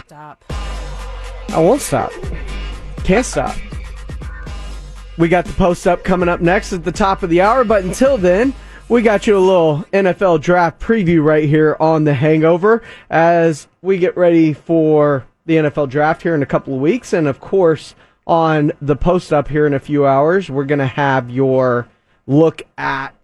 Stop. 0.06 0.44
I 1.48 1.58
won't 1.58 1.80
stop. 1.80 2.12
Can't 3.04 3.26
stop. 3.26 3.56
We 5.18 5.28
got 5.28 5.44
the 5.44 5.52
post 5.52 5.86
up 5.86 6.04
coming 6.04 6.28
up 6.28 6.40
next 6.40 6.72
at 6.72 6.84
the 6.84 6.92
top 6.92 7.22
of 7.22 7.30
the 7.30 7.40
hour, 7.42 7.64
but 7.64 7.84
until 7.84 8.16
then, 8.16 8.54
we 8.88 9.02
got 9.02 9.26
you 9.26 9.36
a 9.36 9.40
little 9.40 9.84
NFL 9.92 10.40
draft 10.40 10.80
preview 10.80 11.22
right 11.22 11.48
here 11.48 11.76
on 11.80 12.04
the 12.04 12.14
Hangover 12.14 12.82
as 13.10 13.66
we 13.82 13.98
get 13.98 14.16
ready 14.16 14.52
for 14.52 15.26
the 15.46 15.56
NFL 15.56 15.88
draft 15.88 16.22
here 16.22 16.34
in 16.34 16.42
a 16.42 16.46
couple 16.46 16.74
of 16.74 16.80
weeks. 16.80 17.12
And 17.12 17.26
of 17.26 17.40
course, 17.40 17.94
on 18.26 18.72
the 18.80 18.96
post 18.96 19.32
up 19.32 19.48
here 19.48 19.66
in 19.66 19.74
a 19.74 19.80
few 19.80 20.06
hours, 20.06 20.48
we're 20.48 20.64
going 20.64 20.78
to 20.78 20.86
have 20.86 21.28
your 21.28 21.88
look 22.26 22.62
at 22.78 23.14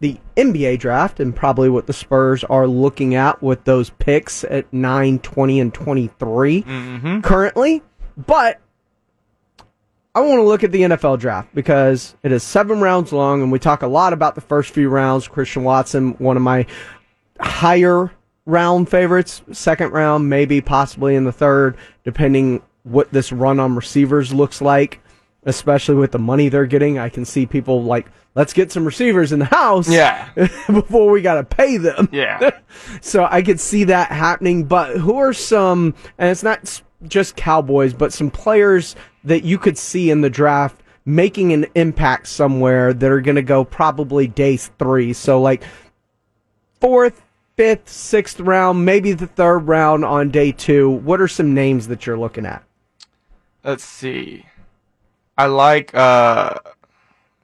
the 0.00 0.18
NBA 0.36 0.78
draft 0.78 1.20
and 1.20 1.34
probably 1.34 1.70
what 1.70 1.86
the 1.86 1.92
Spurs 1.92 2.44
are 2.44 2.66
looking 2.66 3.14
at 3.14 3.42
with 3.42 3.64
those 3.64 3.90
picks 3.90 4.44
at 4.44 4.70
9, 4.72 5.18
20, 5.20 5.60
and 5.60 5.72
23 5.72 6.62
mm-hmm. 6.62 7.20
currently. 7.20 7.82
But 8.16 8.60
I 10.14 10.20
want 10.20 10.38
to 10.38 10.44
look 10.44 10.64
at 10.64 10.72
the 10.72 10.82
NFL 10.82 11.18
draft 11.18 11.54
because 11.54 12.14
it 12.22 12.32
is 12.32 12.42
seven 12.42 12.80
rounds 12.80 13.12
long, 13.12 13.42
and 13.42 13.52
we 13.52 13.58
talk 13.58 13.82
a 13.82 13.86
lot 13.86 14.12
about 14.12 14.34
the 14.34 14.40
first 14.40 14.70
few 14.70 14.88
rounds. 14.88 15.28
Christian 15.28 15.64
Watson, 15.64 16.12
one 16.12 16.36
of 16.36 16.42
my 16.42 16.66
higher 17.40 18.10
round 18.46 18.88
favorites, 18.88 19.42
second 19.52 19.92
round, 19.92 20.28
maybe 20.28 20.60
possibly 20.60 21.16
in 21.16 21.24
the 21.24 21.32
third, 21.32 21.76
depending 22.04 22.62
what 22.84 23.12
this 23.12 23.32
run 23.32 23.60
on 23.60 23.76
receivers 23.76 24.32
looks 24.32 24.62
like, 24.62 25.00
especially 25.46 25.94
with 25.94 26.10
the 26.12 26.18
money 26.18 26.48
they're 26.48 26.66
getting. 26.66 26.98
I 26.98 27.08
can 27.08 27.24
see 27.24 27.46
people 27.46 27.82
like, 27.84 28.08
let's 28.34 28.52
get 28.52 28.70
some 28.70 28.84
receivers 28.84 29.32
in 29.32 29.38
the 29.38 29.46
house 29.46 29.88
Yeah. 29.88 30.28
before 30.66 31.10
we 31.10 31.22
got 31.22 31.36
to 31.36 31.44
pay 31.44 31.78
them. 31.78 32.08
Yeah. 32.12 32.50
so 33.00 33.26
I 33.30 33.40
could 33.42 33.60
see 33.60 33.84
that 33.84 34.10
happening. 34.10 34.64
But 34.64 34.98
who 34.98 35.16
are 35.16 35.32
some, 35.32 35.94
and 36.18 36.30
it's 36.30 36.42
not 36.42 36.82
just 37.04 37.36
Cowboys, 37.36 37.94
but 37.94 38.12
some 38.12 38.30
players 38.30 38.96
that 39.24 39.44
you 39.44 39.56
could 39.56 39.78
see 39.78 40.10
in 40.10 40.20
the 40.20 40.30
draft 40.30 40.82
making 41.04 41.52
an 41.52 41.66
impact 41.76 42.26
somewhere 42.26 42.92
that 42.92 43.10
are 43.10 43.20
going 43.20 43.36
to 43.36 43.42
go 43.42 43.64
probably 43.64 44.26
day 44.26 44.56
three. 44.56 45.12
So 45.12 45.40
like 45.40 45.62
fourth, 46.80 47.22
fifth, 47.56 47.88
sixth 47.88 48.40
round, 48.40 48.84
maybe 48.84 49.12
the 49.12 49.28
third 49.28 49.60
round 49.60 50.04
on 50.04 50.30
day 50.30 50.50
two. 50.50 50.90
What 50.90 51.20
are 51.20 51.28
some 51.28 51.54
names 51.54 51.86
that 51.86 52.04
you're 52.04 52.18
looking 52.18 52.44
at? 52.44 52.64
Let's 53.62 53.84
see. 53.84 54.46
I 55.38 55.46
like 55.46 55.94
uh 55.94 56.54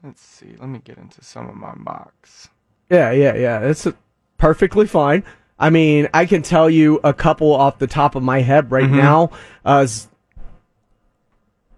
let's 0.02 0.20
see. 0.22 0.54
Let 0.58 0.68
me 0.68 0.80
get 0.82 0.98
into 0.98 1.22
some 1.24 1.48
of 1.48 1.54
my 1.54 1.74
mocks. 1.76 2.48
Yeah, 2.90 3.10
yeah, 3.12 3.34
yeah. 3.34 3.60
It's 3.60 3.86
uh, 3.86 3.92
perfectly 4.38 4.86
fine. 4.86 5.22
I 5.58 5.70
mean, 5.70 6.08
I 6.12 6.26
can 6.26 6.42
tell 6.42 6.68
you 6.68 7.00
a 7.04 7.12
couple 7.14 7.52
off 7.54 7.78
the 7.78 7.86
top 7.86 8.14
of 8.16 8.22
my 8.22 8.40
head 8.40 8.70
right 8.72 8.84
Mhm. 8.90 8.96
now. 8.96 9.30
Uh, 9.64 9.86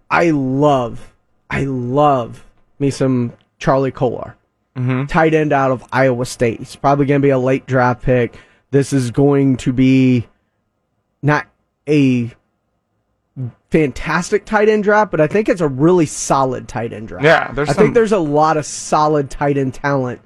I 0.09 0.31
love, 0.31 1.13
I 1.49 1.63
love 1.65 2.45
me 2.79 2.89
some 2.89 3.33
Charlie 3.59 3.91
Kolar, 3.91 4.35
Mhm. 4.77 5.07
tight 5.07 5.33
end 5.33 5.53
out 5.53 5.71
of 5.71 5.83
Iowa 5.91 6.25
State. 6.25 6.59
He's 6.59 6.75
probably 6.75 7.05
going 7.05 7.21
to 7.21 7.25
be 7.25 7.29
a 7.31 7.37
late 7.39 7.65
draft 7.65 8.01
pick. 8.03 8.37
This 8.71 8.93
is 8.93 9.11
going 9.11 9.57
to 9.57 9.73
be 9.73 10.27
not 11.21 11.47
a 11.87 12.31
fantastic 13.69 14.45
tight 14.45 14.69
end 14.69 14.83
draft, 14.83 15.11
but 15.11 15.19
I 15.21 15.27
think 15.27 15.49
it's 15.49 15.61
a 15.61 15.67
really 15.67 16.05
solid 16.05 16.67
tight 16.67 16.93
end 16.93 17.09
draft. 17.09 17.25
Yeah, 17.25 17.51
there's 17.51 17.69
I 17.69 17.73
some- 17.73 17.83
think 17.83 17.93
there's 17.93 18.11
a 18.11 18.19
lot 18.19 18.57
of 18.57 18.65
solid 18.65 19.29
tight 19.29 19.57
end 19.57 19.73
talent 19.73 20.21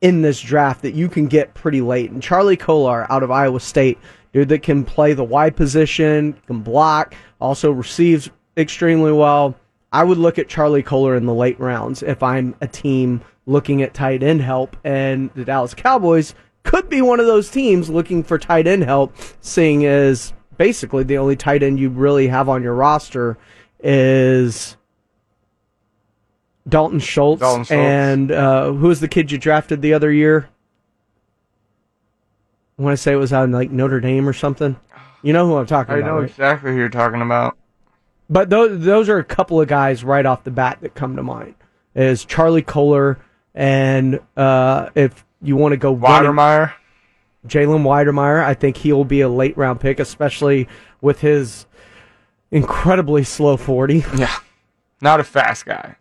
in 0.00 0.22
this 0.22 0.40
draft 0.40 0.82
that 0.82 0.94
you 0.94 1.08
can 1.08 1.26
get 1.26 1.54
pretty 1.54 1.80
late. 1.80 2.10
And 2.10 2.22
Charlie 2.22 2.56
Kolar 2.56 3.10
out 3.10 3.22
of 3.22 3.30
Iowa 3.30 3.58
State, 3.60 3.98
dude 4.32 4.48
that 4.50 4.62
can 4.62 4.84
play 4.84 5.14
the 5.14 5.24
wide 5.24 5.56
position, 5.56 6.34
can 6.46 6.60
block, 6.60 7.14
also 7.40 7.70
receives 7.70 8.30
extremely 8.56 9.12
well. 9.12 9.54
I 9.92 10.04
would 10.04 10.18
look 10.18 10.38
at 10.38 10.48
Charlie 10.48 10.82
Kolar 10.82 11.16
in 11.16 11.24
the 11.26 11.34
late 11.34 11.58
rounds 11.58 12.02
if 12.02 12.22
I'm 12.22 12.54
a 12.60 12.66
team 12.66 13.22
looking 13.46 13.82
at 13.82 13.94
tight 13.94 14.22
end 14.22 14.40
help, 14.42 14.76
and 14.84 15.30
the 15.34 15.44
Dallas 15.44 15.74
Cowboys 15.74 16.34
could 16.64 16.88
be 16.88 17.00
one 17.02 17.20
of 17.20 17.26
those 17.26 17.50
teams 17.50 17.88
looking 17.90 18.22
for 18.22 18.38
tight 18.38 18.66
end 18.66 18.84
help, 18.84 19.14
seeing 19.40 19.84
as 19.86 20.32
basically 20.56 21.04
the 21.04 21.18
only 21.18 21.36
tight 21.36 21.62
end 21.62 21.78
you 21.78 21.88
really 21.88 22.28
have 22.28 22.48
on 22.48 22.62
your 22.62 22.74
roster 22.74 23.36
is 23.80 24.76
Dalton 26.68 26.98
Schultz, 27.00 27.40
Dalton 27.40 27.64
Schultz. 27.64 27.70
and 27.72 28.32
uh, 28.32 28.72
who 28.72 28.88
was 28.88 29.00
the 29.00 29.08
kid 29.08 29.30
you 29.30 29.38
drafted 29.38 29.82
the 29.82 29.94
other 29.94 30.10
year? 30.10 30.48
I 32.78 32.82
want 32.82 32.94
to 32.94 33.02
say 33.02 33.12
it 33.12 33.16
was 33.16 33.32
on 33.32 33.52
like 33.52 33.70
Notre 33.70 34.00
Dame 34.00 34.28
or 34.28 34.32
something. 34.32 34.76
You 35.22 35.32
know 35.32 35.46
who 35.46 35.56
I'm 35.56 35.66
talking 35.66 35.94
I 35.94 35.98
about, 35.98 36.06
I 36.06 36.10
know 36.10 36.20
right? 36.20 36.30
exactly 36.30 36.72
who 36.72 36.78
you're 36.78 36.88
talking 36.88 37.22
about. 37.22 37.56
But 38.28 38.50
those 38.50 38.80
those 38.84 39.08
are 39.08 39.18
a 39.18 39.24
couple 39.24 39.60
of 39.60 39.68
guys 39.68 40.02
right 40.02 40.24
off 40.24 40.44
the 40.44 40.50
bat 40.50 40.78
that 40.80 40.94
come 40.94 41.16
to 41.16 41.22
mind. 41.22 41.54
Is 41.94 42.24
Charlie 42.24 42.62
Kolar 42.62 43.18
and 43.54 44.18
uh, 44.36 44.88
if 44.94 45.24
you 45.42 45.56
want 45.56 45.72
to 45.72 45.76
go 45.76 45.94
Wydermyer. 45.94 46.72
Jalen 47.46 47.82
Wydermyer, 47.82 48.42
I 48.42 48.54
think 48.54 48.76
he'll 48.78 49.04
be 49.04 49.20
a 49.20 49.28
late 49.28 49.56
round 49.56 49.80
pick, 49.80 50.00
especially 50.00 50.68
with 51.00 51.20
his 51.20 51.66
incredibly 52.50 53.24
slow 53.24 53.56
forty. 53.56 54.04
Yeah. 54.16 54.34
Not 55.00 55.20
a 55.20 55.24
fast 55.24 55.66
guy. 55.66 55.96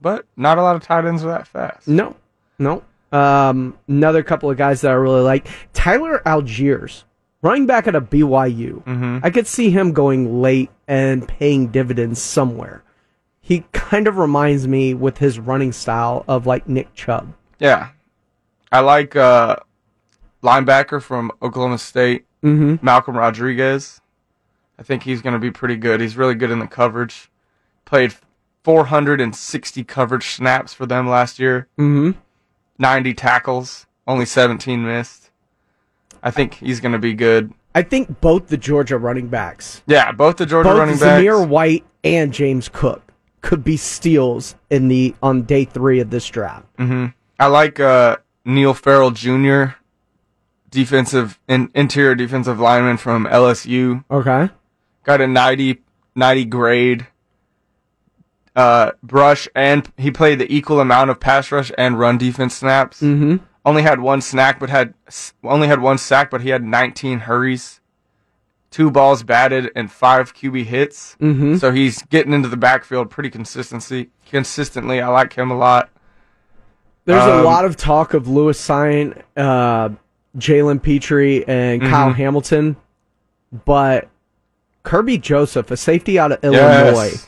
But 0.00 0.26
not 0.36 0.58
a 0.58 0.62
lot 0.62 0.76
of 0.76 0.82
tight 0.82 1.04
ends 1.04 1.24
are 1.24 1.28
that 1.28 1.46
fast. 1.46 1.86
No, 1.86 2.16
no. 2.58 2.82
Um, 3.12 3.78
another 3.86 4.22
couple 4.22 4.50
of 4.50 4.56
guys 4.56 4.80
that 4.80 4.90
I 4.90 4.94
really 4.94 5.20
like. 5.20 5.46
Tyler 5.72 6.22
Allgeier, 6.24 7.04
running 7.42 7.66
back 7.66 7.86
at 7.86 7.94
a 7.94 8.00
BYU. 8.00 8.82
Mm-hmm. 8.84 9.18
I 9.22 9.30
could 9.30 9.46
see 9.46 9.70
him 9.70 9.92
going 9.92 10.40
late 10.40 10.70
and 10.88 11.28
paying 11.28 11.68
dividends 11.68 12.20
somewhere. 12.20 12.82
He 13.40 13.64
kind 13.72 14.08
of 14.08 14.16
reminds 14.16 14.66
me 14.66 14.94
with 14.94 15.18
his 15.18 15.38
running 15.38 15.72
style 15.72 16.24
of 16.26 16.46
like 16.46 16.68
Nick 16.68 16.94
Chubb. 16.94 17.34
Yeah. 17.58 17.90
I 18.72 18.80
like 18.80 19.16
uh 19.16 19.56
linebacker 20.42 21.02
from 21.02 21.30
Oklahoma 21.42 21.78
State, 21.78 22.24
Mm-hmm. 22.42 22.82
Malcolm 22.84 23.18
Rodriguez. 23.18 24.00
I 24.78 24.82
think 24.82 25.02
he's 25.02 25.20
going 25.20 25.34
to 25.34 25.38
be 25.38 25.50
pretty 25.50 25.76
good. 25.76 26.00
He's 26.00 26.16
really 26.16 26.34
good 26.34 26.50
in 26.50 26.58
the 26.58 26.66
coverage. 26.66 27.30
Played 27.84 28.14
460 28.64 29.84
coverage 29.84 30.30
snaps 30.36 30.72
for 30.72 30.86
them 30.86 31.06
last 31.08 31.38
year. 31.38 31.68
Mm-hmm. 31.78 32.18
90 32.78 33.12
tackles, 33.14 33.86
only 34.06 34.24
17 34.24 34.82
missed. 34.82 35.30
I 36.22 36.30
think 36.30 36.54
he's 36.54 36.80
going 36.80 36.92
to 36.92 36.98
be 36.98 37.12
good. 37.12 37.52
I 37.74 37.82
think 37.82 38.20
both 38.22 38.48
the 38.48 38.56
Georgia 38.56 38.96
running 38.96 39.28
backs, 39.28 39.82
Yeah, 39.86 40.10
both 40.12 40.38
the 40.38 40.46
Georgia 40.46 40.70
both 40.70 40.78
running 40.78 40.98
backs. 40.98 41.22
Zamir 41.22 41.46
White 41.46 41.84
and 42.04 42.32
James 42.32 42.70
Cook, 42.70 43.02
could 43.42 43.62
be 43.62 43.76
steals 43.76 44.54
in 44.70 44.88
the 44.88 45.14
on 45.22 45.42
day 45.42 45.64
three 45.66 46.00
of 46.00 46.08
this 46.10 46.26
draft. 46.28 46.66
I 46.78 47.46
like 47.46 47.78
uh, 47.80 48.16
Neil 48.46 48.72
Farrell 48.74 49.10
Jr., 49.10 49.64
defensive 50.70 51.38
in, 51.48 51.70
interior 51.74 52.14
defensive 52.14 52.58
lineman 52.60 52.96
from 52.96 53.26
LSU. 53.26 54.04
Okay. 54.10 54.48
Got 55.04 55.20
a 55.20 55.26
90, 55.26 55.80
90 56.14 56.44
grade. 56.46 57.06
Uh, 58.56 58.90
brush 59.02 59.46
and 59.54 59.90
he 59.96 60.10
played 60.10 60.38
the 60.40 60.52
equal 60.52 60.80
amount 60.80 61.08
of 61.08 61.20
pass 61.20 61.52
rush 61.52 61.70
and 61.78 61.98
run 61.98 62.18
defense 62.18 62.54
snaps. 62.56 63.00
Mm-hmm. 63.00 63.36
Only 63.64 63.82
had 63.82 64.00
one 64.00 64.20
snack, 64.20 64.58
but 64.58 64.68
had 64.70 64.92
only 65.44 65.68
had 65.68 65.80
one 65.80 65.98
sack, 65.98 66.30
but 66.30 66.40
he 66.40 66.48
had 66.48 66.64
19 66.64 67.20
hurries, 67.20 67.80
two 68.70 68.90
balls 68.90 69.22
batted, 69.22 69.70
and 69.76 69.90
five 69.90 70.34
QB 70.34 70.64
hits. 70.64 71.16
Mm-hmm. 71.20 71.56
So 71.58 71.70
he's 71.70 72.02
getting 72.04 72.32
into 72.32 72.48
the 72.48 72.56
backfield 72.56 73.08
pretty 73.08 73.30
consistency 73.30 74.10
consistently. 74.26 75.00
I 75.00 75.08
like 75.08 75.34
him 75.34 75.50
a 75.52 75.56
lot. 75.56 75.88
There's 77.04 77.22
a 77.22 77.38
Um, 77.38 77.44
lot 77.44 77.64
of 77.64 77.76
talk 77.76 78.14
of 78.14 78.26
Lewis 78.28 78.60
Cine, 78.60 79.22
uh, 79.36 79.90
Jalen 80.36 80.82
Pitre, 80.82 81.44
and 81.48 81.80
Mm-hmm. 81.82 81.90
Kyle 81.90 82.12
Hamilton, 82.12 82.76
but 83.64 84.08
Kerby 84.84 85.20
Joseph, 85.20 85.70
a 85.70 85.76
safety 85.76 86.18
out 86.18 86.32
of 86.32 86.44
Illinois, 86.44 87.10
Yes. 87.12 87.26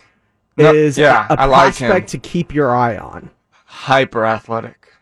No, 0.59 0.73
is 0.75 0.99
yeah, 0.99 1.27
a, 1.31 1.35
a 1.35 1.37
I 1.39 1.45
like 1.47 1.77
prospect 1.77 2.09
to 2.11 2.19
keep 2.19 2.53
your 2.55 2.75
eye 2.77 2.97
on. 2.99 3.31
Hyper 3.65 4.27
athletic, 4.27 4.93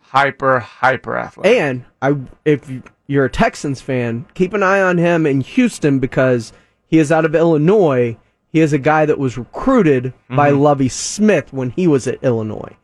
hyper 0.00 0.60
hyper 0.60 1.18
athletic. 1.18 1.52
And 1.52 1.84
I, 2.00 2.16
if 2.44 2.70
you're 3.08 3.24
a 3.24 3.30
Texans 3.30 3.80
fan, 3.80 4.26
keep 4.34 4.52
an 4.54 4.62
eye 4.62 4.80
on 4.80 4.98
him 4.98 5.26
in 5.26 5.40
Houston 5.40 5.98
because 5.98 6.52
he 6.86 6.98
is 6.98 7.10
out 7.10 7.24
of 7.24 7.34
Illinois. 7.34 8.16
He 8.52 8.60
is 8.60 8.72
a 8.72 8.78
guy 8.78 9.04
that 9.06 9.18
was 9.18 9.36
recruited 9.36 10.12
by 10.30 10.50
Lovie 10.50 10.88
Smith 10.88 11.52
when 11.52 11.70
he 11.70 11.88
was 11.88 12.06
at 12.06 12.22
Illinois. 12.22 12.76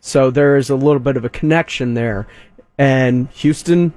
So 0.00 0.30
there 0.30 0.56
is 0.56 0.68
a 0.68 0.76
little 0.76 0.98
bit 1.00 1.16
of 1.16 1.24
a 1.24 1.30
connection 1.30 1.94
there. 1.94 2.26
And 2.76 3.28
Houston, 3.30 3.94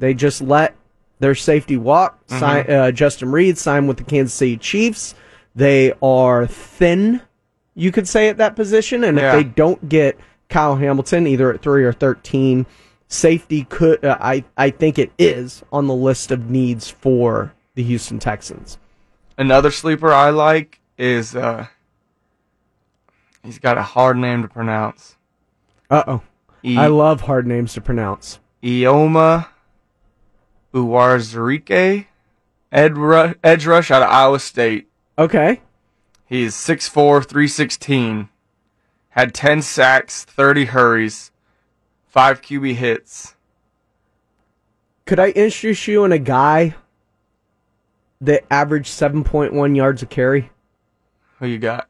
they 0.00 0.14
just 0.14 0.40
let 0.42 0.74
their 1.20 1.34
safety 1.36 1.76
walk. 1.76 2.18
Sign, 2.26 2.68
uh, 2.70 2.90
Justin 2.90 3.30
Reid 3.30 3.56
signed 3.58 3.86
with 3.86 3.98
the 3.98 4.04
Kansas 4.04 4.34
City 4.34 4.56
Chiefs. 4.56 5.14
They 5.54 5.92
are 6.02 6.46
thin, 6.46 7.20
you 7.74 7.92
could 7.92 8.08
say, 8.08 8.28
at 8.28 8.38
that 8.38 8.56
position. 8.56 9.04
And 9.04 9.18
Yeah. 9.18 9.28
if 9.28 9.34
they 9.36 9.44
don't 9.44 9.88
get 9.88 10.18
Kyle 10.48 10.76
Hamilton, 10.76 11.26
either 11.26 11.52
at 11.52 11.62
three 11.62 11.84
or 11.84 11.92
thirteen, 11.92 12.66
safety 13.08 13.64
could. 13.64 14.04
Uh, 14.04 14.16
I 14.20 14.44
I 14.56 14.70
think 14.70 14.98
it 14.98 15.12
is 15.18 15.62
on 15.72 15.86
the 15.86 15.94
list 15.94 16.30
of 16.30 16.50
needs 16.50 16.88
for 16.90 17.52
the 17.74 17.82
Houston 17.82 18.18
Texans. 18.18 18.78
Another 19.38 19.70
sleeper 19.70 20.12
I 20.12 20.30
like 20.30 20.80
is 20.98 21.34
uh, 21.36 21.66
he's 23.42 23.58
got 23.58 23.78
a 23.78 23.82
hard 23.82 24.16
name 24.16 24.42
to 24.42 24.48
pronounce. 24.48 25.16
Uh 25.90 26.02
oh. 26.06 26.22
E- 26.62 26.76
I 26.76 26.86
love 26.88 27.22
hard 27.22 27.46
names 27.46 27.72
to 27.74 27.80
pronounce. 27.80 28.38
Eyioma 28.62 29.46
Uwazurike, 30.72 32.06
Ed 32.72 32.96
Ru- 32.96 33.34
edge 33.42 33.66
rush 33.66 33.90
out 33.90 34.02
of 34.02 34.10
Iowa 34.10 34.38
State. 34.38 34.88
Okay. 35.18 35.60
He's 36.26 36.54
6'4", 36.54 37.24
316. 37.24 38.28
Had 39.10 39.34
10 39.34 39.62
sacks, 39.62 40.24
30 40.24 40.66
hurries, 40.66 41.32
5 42.06 42.40
QB 42.40 42.74
hits. 42.74 43.34
Could 45.04 45.18
I 45.18 45.30
introduce 45.30 45.88
you 45.88 46.04
in 46.04 46.12
a 46.12 46.18
guy 46.18 46.76
that 48.20 48.44
averaged 48.50 48.90
7.1 48.90 49.74
yards 49.74 50.02
a 50.02 50.06
carry? 50.06 50.50
Who 51.40 51.46
you 51.48 51.58
got? 51.58 51.89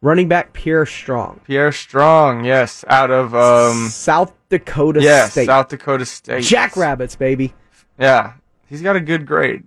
Running 0.00 0.28
back 0.28 0.52
Pierre 0.52 0.86
Strong. 0.86 1.40
Pierre 1.44 1.72
Strong, 1.72 2.44
yes, 2.44 2.84
out 2.88 3.10
of 3.10 3.34
um 3.34 3.88
South 3.88 4.32
Dakota 4.48 5.00
yes, 5.02 5.32
State. 5.32 5.46
South 5.46 5.68
Dakota 5.68 6.06
State. 6.06 6.44
Jackrabbits, 6.44 7.16
baby. 7.16 7.52
Yeah. 7.98 8.34
He's 8.68 8.80
got 8.82 8.94
a 8.96 9.00
good 9.00 9.26
grade. 9.26 9.64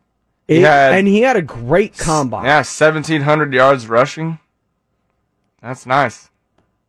It- 0.47 0.55
He 0.57 0.61
had- 0.61 0.93
and 0.93 1.07
he 1.07 1.21
had 1.21 1.35
a 1.35 1.41
great 1.41 1.97
combine. 1.97 2.45
Yeah, 2.45 2.63
1700 2.63 3.53
yards 3.53 3.87
rushing. 3.87 4.39
That's 5.61 5.85
nice. 5.85 6.29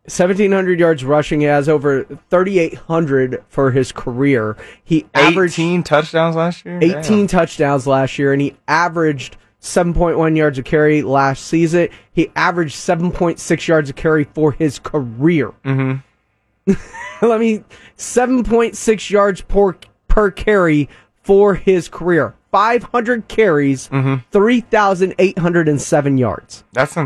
1,700 0.07 0.81
yards 0.81 1.05
rushing. 1.05 1.41
He 1.41 1.47
has 1.47 1.69
over 1.69 2.05
3,800 2.31 3.43
for 3.49 3.71
his 3.71 3.93
career. 3.93 4.57
He 4.83 5.07
averaged 5.15 5.55
18 5.55 5.83
touchdowns 5.85 6.35
last 6.37 6.65
year. 6.65 6.79
18 6.83 7.03
Damn. 7.03 7.27
touchdowns 7.29 7.87
last 7.87 8.19
year, 8.19 8.33
and 8.33 8.43
he 8.43 8.57
averaged 8.67 9.37
7.1 9.63 10.37
yards 10.37 10.59
a 10.59 10.63
carry 10.63 11.03
last 11.03 11.47
season. 11.47 11.89
He 12.13 12.31
averaged 12.37 12.75
7.6 12.77 13.69
yards 13.69 13.89
a 13.89 13.93
carry 13.93 14.25
for 14.25 14.53
his 14.53 14.79
career. 14.81 15.53
Mm-hmm. 15.65 16.75
Let 17.27 17.41
me 17.41 17.65
7.6 17.97 19.11
yards 19.11 19.41
per 19.41 19.77
per 20.09 20.31
carry 20.31 20.89
for 21.23 21.55
his 21.55 21.89
career. 21.89 22.35
500 22.51 23.29
carries, 23.29 23.89
Mm-hmm. 23.89 24.17
3,807 24.31 26.19
yards. 26.19 26.65
That's 26.73 26.97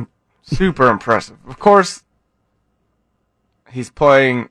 super 0.43 0.89
impressive. 0.91 1.37
Of 1.47 1.59
course, 1.61 2.03
he's 3.71 3.91
playing 3.91 4.49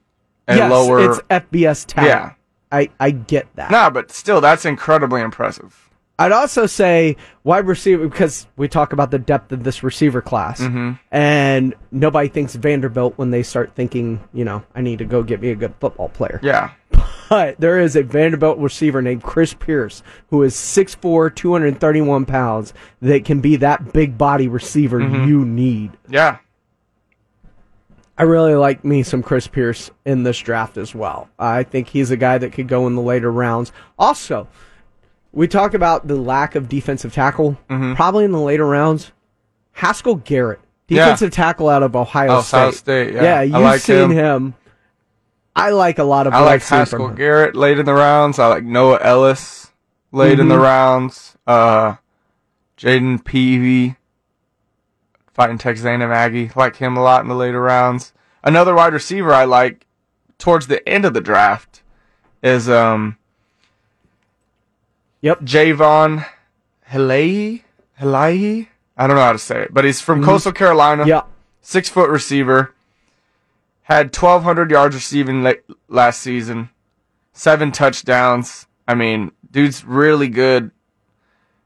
a 0.47 0.55
yes, 0.55 0.71
lower. 0.71 0.99
it's 1.11 1.19
FBS 1.29 1.85
talent. 1.85 2.09
Yeah. 2.09 2.31
I, 2.71 2.89
I 2.99 3.11
get 3.11 3.47
that. 3.55 3.71
Nah, 3.71 3.89
but 3.89 4.11
still, 4.11 4.39
that's 4.41 4.63
incredibly 4.65 5.21
impressive. 5.21 5.84
I'd 6.17 6.31
also 6.31 6.65
say 6.65 7.17
wide 7.43 7.67
receiver 7.67 8.07
because 8.07 8.47
we 8.55 8.67
talk 8.69 8.93
about 8.93 9.11
the 9.11 9.19
depth 9.19 9.51
of 9.51 9.63
this 9.65 9.83
receiver 9.83 10.21
class, 10.21 10.61
Mm-hmm. 10.61 10.93
and 11.11 11.75
nobody 11.91 12.29
thinks 12.29 12.55
Vanderbilt 12.55 13.17
when 13.17 13.31
they 13.31 13.43
start 13.43 13.73
thinking, 13.75 14.23
you 14.33 14.45
know, 14.45 14.63
I 14.73 14.81
need 14.81 14.99
to 14.99 15.05
go 15.05 15.23
get 15.23 15.41
me 15.41 15.49
a 15.51 15.55
good 15.55 15.73
football 15.81 16.07
player. 16.09 16.39
Yeah. 16.41 16.71
But 17.29 17.59
there 17.59 17.79
is 17.79 17.95
a 17.97 18.03
Vanderbilt 18.03 18.59
receiver 18.59 19.01
named 19.01 19.23
Chris 19.23 19.53
Pierce 19.53 20.03
who 20.29 20.43
is 20.43 20.55
6'4", 20.55 21.35
231 21.35 22.25
pounds 22.25 22.73
that 23.01 23.25
can 23.25 23.41
be 23.41 23.57
that 23.57 23.91
big 23.91 24.17
body 24.17 24.47
receiver 24.47 24.99
Mm-hmm. 24.99 25.27
you 25.27 25.43
need. 25.43 25.91
Yeah. 26.07 26.37
I 28.17 28.23
really 28.23 28.55
like 28.55 28.85
me 28.85 29.03
some 29.03 29.21
Chris 29.21 29.47
Pierce 29.47 29.91
in 30.05 30.23
this 30.23 30.37
draft 30.39 30.77
as 30.77 30.95
well. 30.95 31.27
I 31.37 31.63
think 31.63 31.89
he's 31.89 32.11
a 32.11 32.15
guy 32.17 32.37
that 32.37 32.53
could 32.53 32.69
go 32.69 32.87
in 32.87 32.95
the 32.95 33.01
later 33.01 33.29
rounds. 33.31 33.73
Also, 33.99 34.47
we 35.35 35.47
talked 35.47 35.75
about 35.75 36.07
the 36.07 36.15
lack 36.15 36.55
of 36.55 36.67
defensive 36.67 37.13
tackle. 37.13 37.57
Probably 37.67 38.25
in 38.25 38.31
the 38.31 38.39
later 38.39 38.65
rounds, 38.65 39.11
Haskell 39.73 40.15
Garrett, 40.15 40.59
Mm-hmm. 40.59 40.95
Yeah. 40.95 41.05
defensive 41.05 41.31
tackle 41.31 41.67
out 41.69 41.81
of 41.83 41.95
Ohio 41.95 42.37
Ohio 42.37 42.69
State. 42.71 42.73
State, 42.75 43.13
yeah. 43.15 43.23
yeah 43.23 43.41
you've 43.41 43.53
like 43.61 43.81
seen 43.81 44.11
him. 44.11 44.17
him. 44.17 44.53
I 45.55 45.69
like 45.71 45.97
a 45.99 46.03
lot 46.03 46.27
of. 46.27 46.33
I 46.33 46.41
like 46.41 46.61
Haskell. 46.63 47.09
Garrett 47.09 47.55
late 47.55 47.79
in 47.79 47.85
the 47.85 47.93
rounds. 47.93 48.37
I 48.39 48.47
like 48.47 48.63
Noah 48.63 48.99
Elliss 49.01 49.71
late 50.11 50.39
in 50.39 50.47
the 50.47 50.55
Mm-hmm. 50.55 50.63
rounds. 50.63 51.37
Uh, 51.47 51.95
Jayden 52.77 53.23
Peevy, 53.23 53.95
fighting 55.33 55.57
Texas 55.57 55.85
A&M 55.85 56.01
Aggie. 56.03 56.51
Like 56.55 56.75
him 56.75 56.97
a 56.97 57.01
lot 57.01 57.21
in 57.23 57.29
the 57.29 57.35
later 57.35 57.61
rounds. 57.61 58.13
Another 58.43 58.75
wide 58.75 58.93
receiver 58.93 59.33
I 59.33 59.45
like 59.45 59.85
towards 60.37 60.67
the 60.67 60.87
end 60.87 61.05
of 61.05 61.13
the 61.13 61.21
draft 61.21 61.81
is 62.43 62.69
um 62.69 63.17
Yep. 65.25 65.41
Jaivon 65.41 66.23
Heiligh. 66.91 67.63
Heiligh? 67.99 68.67
I 68.95 69.07
don't 69.07 69.15
know 69.15 69.23
how 69.23 69.31
to 69.31 69.39
say 69.39 69.63
it, 69.63 69.73
but 69.73 69.83
he's 69.83 69.99
from 69.99 70.23
Coastal 70.23 70.51
Carolina 70.51 71.01
Mm-hmm. 71.01 71.09
Yeah. 71.09 71.21
six 71.61 71.89
foot 71.89 72.11
receiver. 72.11 72.75
Had 73.81 74.15
1,200 74.15 74.69
yards 74.69 74.93
receiving 74.95 75.41
la- 75.41 75.53
last 75.87 76.21
season, 76.21 76.69
seven 77.33 77.71
touchdowns. 77.71 78.67
I 78.87 78.93
mean, 78.93 79.31
dude's 79.49 79.83
really 79.83 80.27
good. 80.27 80.69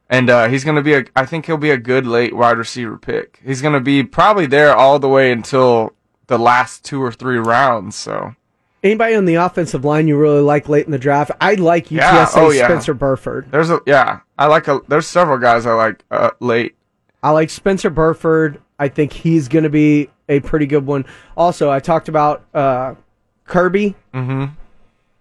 And 0.10 0.30
uh, 0.30 0.48
he's 0.48 0.64
going 0.64 0.78
to 0.78 0.82
be 0.82 0.94
a, 0.94 1.04
I 1.16 1.26
think 1.26 1.46
he'll 1.46 1.58
be 1.58 1.70
a 1.72 1.78
good 1.78 2.08
late 2.08 2.34
wide 2.34 2.58
receiver 2.58 2.98
pick. 2.98 3.42
He's 3.46 3.62
going 3.62 3.74
to 3.74 3.82
be 3.82 4.04
probably 4.04 4.46
there 4.46 4.74
all 4.74 5.00
the 5.00 5.10
way 5.10 5.32
until 5.34 5.92
the 6.28 6.40
last 6.40 6.86
two 6.86 7.04
or 7.04 7.12
three 7.12 7.38
rounds. 7.38 7.96
So, 7.98 8.36
Anybody 8.82 9.16
on 9.16 9.26
the 9.26 9.36
offensive 9.36 9.84
line 9.84 10.08
you 10.08 10.18
really 10.18 10.42
like 10.42 10.70
late 10.70 10.86
in 10.86 10.92
the 10.92 10.98
draft? 11.00 11.32
I 11.42 11.56
like 11.56 11.88
UTSA 11.88 11.98
Yeah, 11.98 12.28
oh, 12.36 12.50
yeah. 12.52 12.66
Spencer 12.66 12.94
Burford. 12.94 13.52
there's 13.52 13.70
a, 13.70 13.80
yeah, 13.86 14.22
I 14.38 14.46
like 14.46 14.68
a, 14.70 14.80
there's 14.88 15.08
several 15.08 15.38
guys 15.38 15.66
I 15.66 15.74
like 15.74 16.04
uh, 16.12 16.32
late. 16.40 16.76
I 17.22 17.32
like 17.32 17.50
Spencer 17.50 17.90
Burford. 17.90 18.62
I 18.78 18.88
think 18.88 19.12
he's 19.12 19.50
going 19.50 19.64
to 19.64 19.70
be 19.70 20.10
a 20.30 20.40
pretty 20.40 20.66
good 20.66 20.86
one. 20.86 21.06
Also, 21.36 21.70
I 21.70 21.82
talked 21.82 22.08
about 22.08 22.46
uh, 22.54 22.96
Kirby. 23.44 23.96
Mm-hmm. 24.14 24.46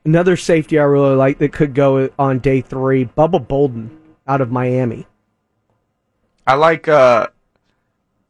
Another 0.04 0.36
safety 0.36 0.78
I 0.78 0.84
really 0.84 1.16
like 1.16 1.38
that 1.38 1.52
could 1.52 1.74
go 1.74 2.08
on 2.18 2.38
day 2.38 2.60
three, 2.60 3.06
Bubba 3.06 3.46
Bolden 3.46 3.98
out 4.28 4.40
of 4.40 4.52
Miami. 4.52 5.06
I 6.46 6.54
like 6.54 6.86
uh, 6.86 7.26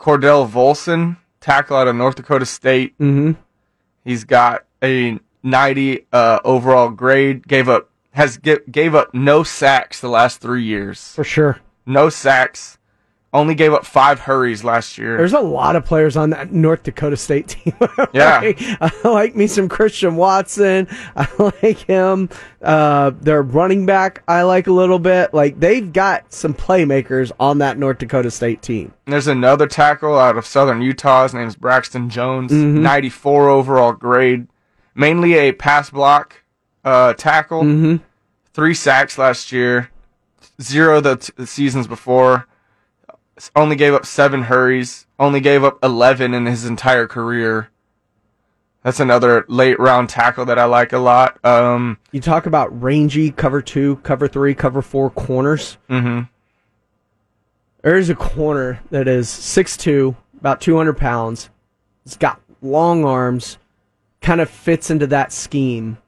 Cordell 0.00 0.48
Volson, 0.50 1.18
tackle 1.40 1.76
out 1.76 1.86
of 1.86 1.94
North 1.94 2.16
Dakota 2.16 2.46
State. 2.46 2.98
Mm-hmm. 2.98 3.32
He's 4.04 4.24
got 4.24 4.64
a 4.82 5.18
90 5.42 6.06
uh, 6.12 6.40
overall 6.44 6.90
grade. 6.90 7.46
Gave 7.46 7.68
up 7.68 7.90
has 8.12 8.38
gi- 8.38 8.58
gave 8.70 8.94
up 8.94 9.14
no 9.14 9.42
sacks 9.42 10.00
the 10.00 10.08
last 10.08 10.40
three 10.40 10.64
years. 10.64 11.12
For 11.14 11.24
sure. 11.24 11.58
No 11.86 12.08
sacks. 12.08 12.74
Only 13.30 13.54
gave 13.54 13.74
up 13.74 13.84
five 13.84 14.20
hurries 14.20 14.64
last 14.64 14.96
year. 14.96 15.18
There's 15.18 15.34
a 15.34 15.40
lot 15.40 15.76
of 15.76 15.84
players 15.84 16.16
on 16.16 16.30
that 16.30 16.50
North 16.50 16.82
Dakota 16.82 17.16
State 17.16 17.48
team. 17.48 17.74
Yeah. 18.14 18.40
I 18.80 18.90
like 19.04 19.36
me 19.36 19.46
some 19.46 19.68
Christian 19.68 20.16
Watson. 20.16 20.88
I 21.14 21.28
like 21.62 21.78
him. 21.80 22.30
Uh, 22.62 23.10
their 23.20 23.42
running 23.42 23.84
back, 23.84 24.22
I 24.26 24.42
like 24.44 24.66
a 24.66 24.72
little 24.72 24.98
bit. 24.98 25.34
Like 25.34 25.60
they've 25.60 25.92
got 25.92 26.32
some 26.32 26.54
playmakers 26.54 27.30
on 27.38 27.58
that 27.58 27.76
North 27.76 27.98
Dakota 27.98 28.30
State 28.30 28.62
team. 28.62 28.94
There's 29.04 29.26
another 29.26 29.66
tackle 29.66 30.18
out 30.18 30.38
of 30.38 30.46
Southern 30.46 30.80
Utah. 30.80 31.24
His 31.24 31.34
name's 31.34 31.54
Braxton 31.54 32.08
Jones. 32.08 32.50
Mhm. 32.50 32.80
94 32.80 33.50
overall 33.50 33.92
grade. 33.92 34.46
Mainly 34.98 35.34
a 35.34 35.52
pass 35.52 35.90
block 35.90 36.42
uh, 36.84 37.14
tackle. 37.14 37.62
Mm-hmm. 37.62 37.96
Three 38.52 38.74
sacks 38.74 39.16
last 39.16 39.52
year. 39.52 39.90
Zero 40.60 41.00
the, 41.00 41.16
t- 41.16 41.32
the 41.36 41.46
seasons 41.46 41.86
before. 41.86 42.46
Only 43.54 43.76
gave 43.76 43.94
up 43.94 44.04
seven 44.04 44.42
hurries. 44.42 45.06
Only 45.20 45.38
gave 45.40 45.62
up 45.62 45.78
11 45.84 46.34
in 46.34 46.46
his 46.46 46.64
entire 46.64 47.06
career. 47.06 47.68
That's 48.82 48.98
another 48.98 49.44
late 49.48 49.78
round 49.78 50.08
tackle 50.08 50.44
that 50.46 50.58
I 50.58 50.64
like 50.64 50.92
a 50.92 50.98
lot. 50.98 51.38
Um, 51.44 51.98
You 52.10 52.20
talk 52.20 52.46
about 52.46 52.82
rangy 52.82 53.30
cover 53.30 53.62
two, 53.62 53.96
cover 54.02 54.26
three, 54.26 54.54
cover 54.54 54.82
four 54.82 55.10
corners. 55.10 55.78
mhm. 55.88 56.28
There's 57.82 58.10
a 58.10 58.14
corner 58.16 58.80
that 58.90 59.06
is 59.06 59.28
6'2, 59.28 60.16
about 60.40 60.60
200 60.60 60.94
pounds. 60.94 61.48
It's 62.04 62.16
got 62.16 62.40
long 62.60 63.04
arms, 63.04 63.58
kind 64.20 64.40
of 64.40 64.50
fits 64.50 64.90
into 64.90 65.06
that 65.08 65.32
scheme. 65.32 65.98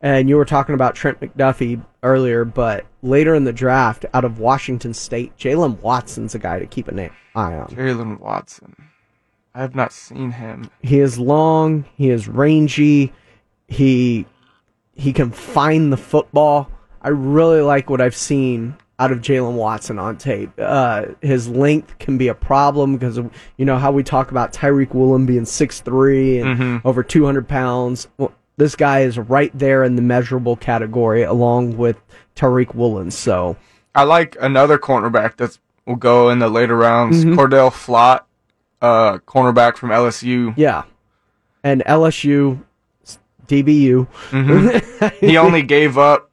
And 0.00 0.28
you 0.28 0.36
were 0.36 0.44
talking 0.44 0.74
about 0.74 0.94
Trent 0.94 1.20
McDuffie 1.20 1.84
earlier, 2.02 2.44
but 2.44 2.86
later 3.02 3.34
in 3.34 3.44
the 3.44 3.52
draft, 3.52 4.06
out 4.14 4.24
of 4.24 4.38
Washington 4.38 4.94
State, 4.94 5.36
Jaylen 5.36 5.80
Watson's 5.80 6.36
a 6.36 6.38
guy 6.38 6.60
to 6.60 6.66
keep 6.66 6.86
an 6.86 6.98
eye 7.00 7.10
on. 7.34 7.68
Jaylen 7.68 8.20
Watson. 8.20 8.76
I 9.54 9.62
have 9.62 9.74
not 9.74 9.92
seen 9.92 10.30
him. 10.30 10.70
He 10.82 11.00
is 11.00 11.18
long. 11.18 11.84
He 11.96 12.10
is 12.10 12.28
rangy. 12.28 13.12
He 13.66 14.26
he 14.94 15.12
can 15.12 15.30
find 15.30 15.92
the 15.92 15.96
football. 15.96 16.70
I 17.02 17.08
really 17.08 17.60
like 17.60 17.90
what 17.90 18.00
I've 18.00 18.16
seen 18.16 18.76
out 19.00 19.12
of 19.12 19.20
Jaylen 19.20 19.54
Watson 19.54 19.98
on 19.98 20.16
tape. 20.16 20.50
Uh, 20.58 21.06
his 21.22 21.48
length 21.48 21.98
can 21.98 22.18
be 22.18 22.28
a 22.28 22.34
problem 22.34 22.96
because 22.96 23.16
you 23.56 23.64
know 23.64 23.78
how 23.78 23.92
we 23.92 24.02
talk 24.02 24.30
about 24.30 24.52
Tariq 24.52 24.92
Woolen 24.92 25.24
being 25.24 25.44
6'3 25.44 26.40
and 26.40 26.58
Mhm. 26.58 26.80
over 26.84 27.02
200 27.04 27.46
pounds. 27.46 28.08
Well, 28.18 28.32
this 28.56 28.74
guy 28.74 29.00
is 29.02 29.16
right 29.18 29.52
there 29.54 29.84
in 29.84 29.94
the 29.94 30.02
measurable 30.02 30.56
category 30.56 31.22
along 31.22 31.76
with 31.76 31.96
Tariq 32.34 32.74
Woolen. 32.74 33.10
So 33.12 33.56
I 33.94 34.02
like 34.02 34.36
another 34.40 34.78
cornerback 34.78 35.36
that 35.36 35.58
will 35.86 35.96
go 35.96 36.28
in 36.28 36.40
the 36.40 36.48
later 36.48 36.76
rounds. 36.76 37.24
Mhm. 37.24 37.36
Cordale 37.36 37.70
Flott, 37.70 38.22
uh, 38.82 39.18
cornerback 39.18 39.76
from 39.76 39.90
LSU. 39.92 40.54
yeah, 40.56 40.82
and 41.62 41.82
LSU, 41.86 42.58
DBU. 43.46 44.06
Mhm. 44.30 45.12
he 45.20 45.36
only 45.36 45.62
gave 45.76 45.96
up 45.96 46.27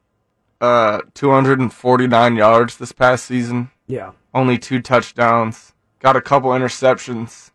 uh 0.66 1.00
249 1.14 2.36
yards 2.36 2.76
this 2.76 2.92
past 2.92 3.24
season. 3.24 3.70
Yeah. 3.86 4.12
Only 4.34 4.58
two 4.58 4.80
touchdowns. 4.80 5.72
Got 6.00 6.16
a 6.16 6.20
couple 6.20 6.50
interceptions. 6.50 7.50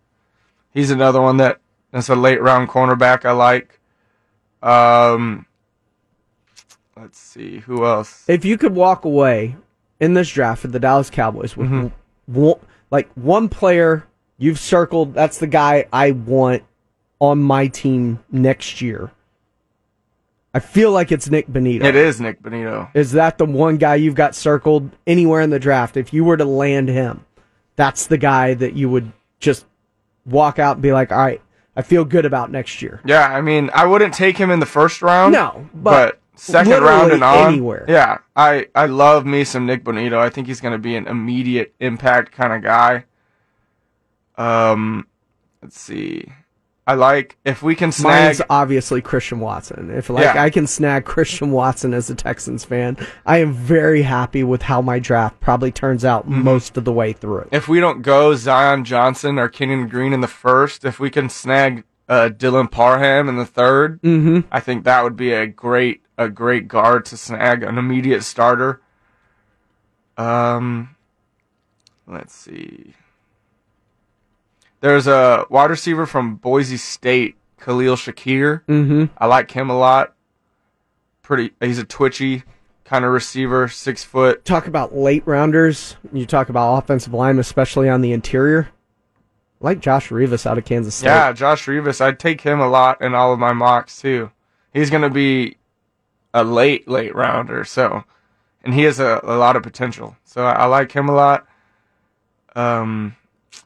He's 0.72 0.92
another 0.92 1.22
one 1.22 1.38
that 1.38 1.60
is 1.94 2.10
a 2.10 2.16
late 2.16 2.42
round 2.42 2.70
cornerback 2.70 3.26
I 3.26 3.32
like. 3.34 3.80
Um 4.64 5.46
let's 6.96 7.20
see, 7.20 7.60
who 7.60 7.86
else? 7.86 8.24
If 8.28 8.46
you 8.46 8.58
could 8.58 8.76
walk 8.76 9.06
away 9.06 9.56
in 10.00 10.14
this 10.14 10.30
draft 10.30 10.62
for 10.62 10.68
the 10.68 10.80
Dallas 10.80 11.10
Cowboys 11.10 11.56
with 11.58 11.70
Mm-hmm. 11.70 12.34
one, 12.34 12.60
like 12.92 13.10
one 13.16 13.50
player 13.50 14.06
you've 14.38 14.60
circled, 14.60 15.14
that's 15.14 15.40
the 15.40 15.48
guy 15.48 15.86
I 15.92 16.12
want 16.12 16.64
on 17.20 17.42
my 17.42 17.68
team 17.68 18.20
next 18.32 18.82
year. 18.82 19.12
I 20.54 20.60
feel 20.60 20.92
like 20.92 21.12
it's 21.12 21.30
Nik 21.30 21.48
Bonitto. 21.48 21.84
It 21.84 21.96
is 21.96 22.20
Nik 22.20 22.42
Bonitto. 22.42 22.90
Is 22.94 23.14
that 23.14 23.38
the 23.38 23.46
one 23.46 23.78
guy 23.78 23.96
you've 23.96 24.16
got 24.16 24.36
circled 24.36 24.92
anywhere 25.08 25.42
in 25.42 25.50
the 25.50 25.60
draft? 25.60 25.96
If 25.96 26.14
you 26.14 26.26
were 26.26 26.38
to 26.38 26.46
land 26.46 26.90
him, 26.90 27.26
that's 27.78 28.08
the 28.08 28.18
guy 28.18 28.54
that 28.56 28.74
you 28.74 28.90
would 28.90 29.12
just 29.40 29.66
walk 30.26 30.60
out 30.60 30.76
and 30.78 30.82
be 30.82 30.92
like, 30.92 31.12
all 31.12 31.20
right, 31.20 31.42
I 31.76 31.82
feel 31.84 32.04
good 32.04 32.26
about 32.26 32.52
next 32.52 32.82
year. 32.82 33.02
Yeah, 33.06 33.28
I 33.28 33.40
mean, 33.42 33.70
I 33.74 33.86
wouldn't 33.86 34.14
take 34.14 34.38
him 34.38 34.52
in 34.52 34.60
the 34.60 34.66
first 34.66 35.02
round. 35.02 35.32
No, 35.34 35.70
but 35.74 36.20
second 36.36 36.84
round 36.84 37.14
and 37.14 37.24
on, 37.24 37.54
anywhere. 37.54 37.86
Yeah, 37.88 38.18
I 38.36 38.68
I 38.76 38.88
love 38.88 39.26
me 39.26 39.46
some 39.46 39.66
Nik 39.66 39.86
Bonitto. 39.86 40.18
I 40.18 40.30
think 40.30 40.48
he's 40.48 40.60
going 40.60 40.74
to 40.74 40.80
be 40.80 40.96
an 40.98 41.08
immediate 41.08 41.74
impact 41.80 42.34
kind 42.34 42.52
of 42.52 42.62
guy. 42.62 43.06
Um, 44.38 45.08
let's 45.62 45.80
see. 45.80 46.26
I 46.88 46.96
like 46.96 47.38
if 47.46 47.62
we 47.62 47.76
can 47.76 47.92
snag. 47.92 48.26
Mine's 48.26 48.42
obviously 48.50 49.02
Christian 49.02 49.40
Watson. 49.40 49.92
If 49.92 50.10
like 50.10 50.24
Yeah. 50.24 50.42
I 50.42 50.50
can 50.50 50.66
snag 50.68 51.06
Christian 51.06 51.52
Watson 51.52 51.94
as 51.94 52.10
a 52.10 52.16
Texans 52.16 52.66
fan, 52.66 52.98
I 53.26 53.38
am 53.38 53.54
very 53.54 54.02
happy 54.02 54.44
with 54.44 54.64
how 54.64 54.82
my 54.82 54.98
draft 55.00 55.40
probably 55.40 55.72
turns 55.72 56.04
out 56.04 56.24
Mm-hmm. 56.28 56.44
most 56.44 56.78
of 56.78 56.84
the 56.86 56.92
way 56.92 57.14
through. 57.14 57.48
if 57.52 57.68
we 57.68 57.80
don't 57.80 58.02
go 58.02 58.36
Zion 58.36 58.84
Johnson 58.84 59.38
or 59.38 59.48
Kenyon 59.48 59.88
Green 59.88 60.12
in 60.12 60.22
the 60.22 60.28
first, 60.28 60.84
if 60.84 61.00
we 61.00 61.10
can 61.10 61.30
snag 61.30 61.84
uh, 62.10 62.30
Dylan 62.30 62.70
Parham 62.70 63.30
in 63.30 63.38
the 63.38 63.46
3rd 63.46 64.02
mm-hmm. 64.02 64.40
I 64.52 64.60
think 64.60 64.84
that 64.84 65.04
would 65.04 65.16
be 65.16 65.32
a 65.34 65.48
great 65.48 66.02
a 66.18 66.30
great 66.30 66.68
guard 66.68 67.06
to 67.06 67.18
snag 67.18 67.64
an 67.64 67.78
immediate 67.78 68.24
starter. 68.24 68.82
Um, 70.18 70.96
let's 72.08 72.36
see. 72.36 72.94
There's 74.82 75.08
a 75.08 75.46
wide 75.50 75.70
receiver 75.70 76.06
from 76.06 76.36
Boise 76.36 76.78
State, 76.78 77.36
Khalil 77.60 77.96
Shakir. 77.96 78.64
Mm-hmm. 78.66 79.06
I 79.18 79.28
like 79.28 79.52
him 79.52 79.70
a 79.70 79.78
lot. 79.78 80.14
Pretty, 81.22 81.52
he's 81.60 81.78
a 81.78 81.84
twitchy 81.86 82.44
kind 82.84 83.06
of 83.06 83.12
receiver, 83.12 83.68
six 83.70 84.04
foot. 84.04 84.44
Talk 84.44 84.68
about 84.68 84.94
late 84.94 85.24
rounders. 85.26 85.96
You 86.12 86.26
talk 86.26 86.50
about 86.50 86.78
offensive 86.78 87.14
line, 87.14 87.40
especially 87.40 87.88
on 87.88 88.02
the 88.02 88.12
interior. 88.12 88.70
I 89.62 89.66
like 89.66 89.80
Josh 89.80 90.12
Rivas 90.12 90.46
out 90.46 90.58
of 90.58 90.66
Kansas 90.66 90.96
State. 90.96 91.08
Yeah, 91.08 91.32
Josh 91.32 91.68
Rivas. 91.68 92.02
I'd 92.02 92.20
take 92.20 92.42
him 92.42 92.60
a 92.60 92.68
lot 92.68 93.02
in 93.02 93.14
all 93.14 93.32
of 93.32 93.40
my 93.40 93.54
mocks 93.54 94.02
too. 94.02 94.32
He's 94.74 94.90
going 94.90 95.04
to 95.04 95.10
be 95.10 95.58
a 96.34 96.44
late, 96.44 96.88
late 96.88 97.14
rounder. 97.16 97.64
So, 97.64 98.04
and 98.64 98.74
he 98.74 98.84
has 98.84 99.00
a, 99.00 99.22
a 99.24 99.38
lot 99.38 99.56
of 99.56 99.64
potential. 99.64 100.18
So 100.26 100.44
I, 100.44 100.52
I 100.54 100.66
like 100.66 100.92
him 100.92 101.08
a 101.08 101.14
lot. 101.14 101.48
Um, 102.56 103.16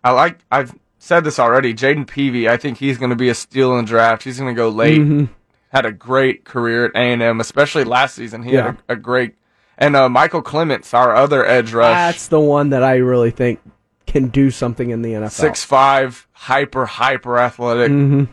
I 0.03 0.11
like. 0.11 0.39
I've 0.51 0.75
said 1.05 1.23
this 1.23 1.37
already. 1.39 1.73
Jayden 1.73 2.05
Peevy. 2.07 2.49
I 2.49 2.57
think 2.57 2.79
he's 2.79 2.97
going 2.97 3.11
to 3.11 3.15
be 3.15 3.29
a 3.29 3.35
steal 3.35 3.77
in 3.77 3.85
the 3.85 3.89
draft. 3.89 4.23
He's 4.23 4.39
going 4.39 4.53
to 4.53 4.57
go 4.57 4.69
late. 4.69 4.99
Mhm. 4.99 5.29
Had 5.71 5.85
a 5.85 5.91
great 5.91 6.45
career 6.45 6.85
at 6.85 6.91
A 6.95 6.99
and 7.13 7.21
M, 7.21 7.39
especially 7.39 7.83
last 7.83 8.15
season. 8.15 8.43
He 8.43 8.53
Yeah. 8.53 8.63
had 8.67 8.77
a, 8.89 8.93
a 8.93 8.95
great. 8.95 9.35
And 9.77 9.95
uh, 9.95 10.09
Michael 10.09 10.41
Clemons, 10.41 10.93
our 10.93 11.15
other 11.15 11.45
edge 11.45 11.73
rush, 11.73 11.93
That's 11.93 12.27
the 12.29 12.39
one 12.39 12.69
that 12.69 12.81
I 12.81 12.95
really 12.95 13.29
think 13.31 13.59
can 14.07 14.29
do 14.29 14.49
something 14.49 14.89
in 14.89 15.01
the 15.01 15.13
NFL. 15.13 15.31
six 15.31 15.63
five, 15.63 16.27
hyper 16.31 16.85
hyper 16.85 17.37
athletic. 17.37 17.91
hmm 17.91 18.23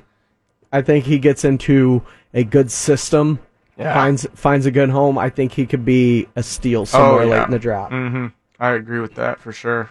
I 0.72 0.80
think 0.80 1.04
he 1.04 1.18
gets 1.18 1.44
into 1.44 2.02
a 2.32 2.44
good 2.44 2.70
system, 2.70 3.38
Yeah. 3.76 3.92
finds 3.92 4.26
finds 4.34 4.64
a 4.66 4.70
good 4.70 4.88
home. 4.88 5.18
I 5.18 5.28
think 5.28 5.52
he 5.52 5.66
could 5.66 5.84
be 5.84 6.28
a 6.36 6.42
steal 6.42 6.86
somewhere 6.86 7.26
late 7.26 7.42
in 7.44 7.50
the 7.50 7.58
draft. 7.58 7.92
hmm 7.92 8.28
I 8.60 8.70
agree 8.70 9.00
with 9.00 9.16
that 9.16 9.40
for 9.40 9.52
sure. 9.52 9.90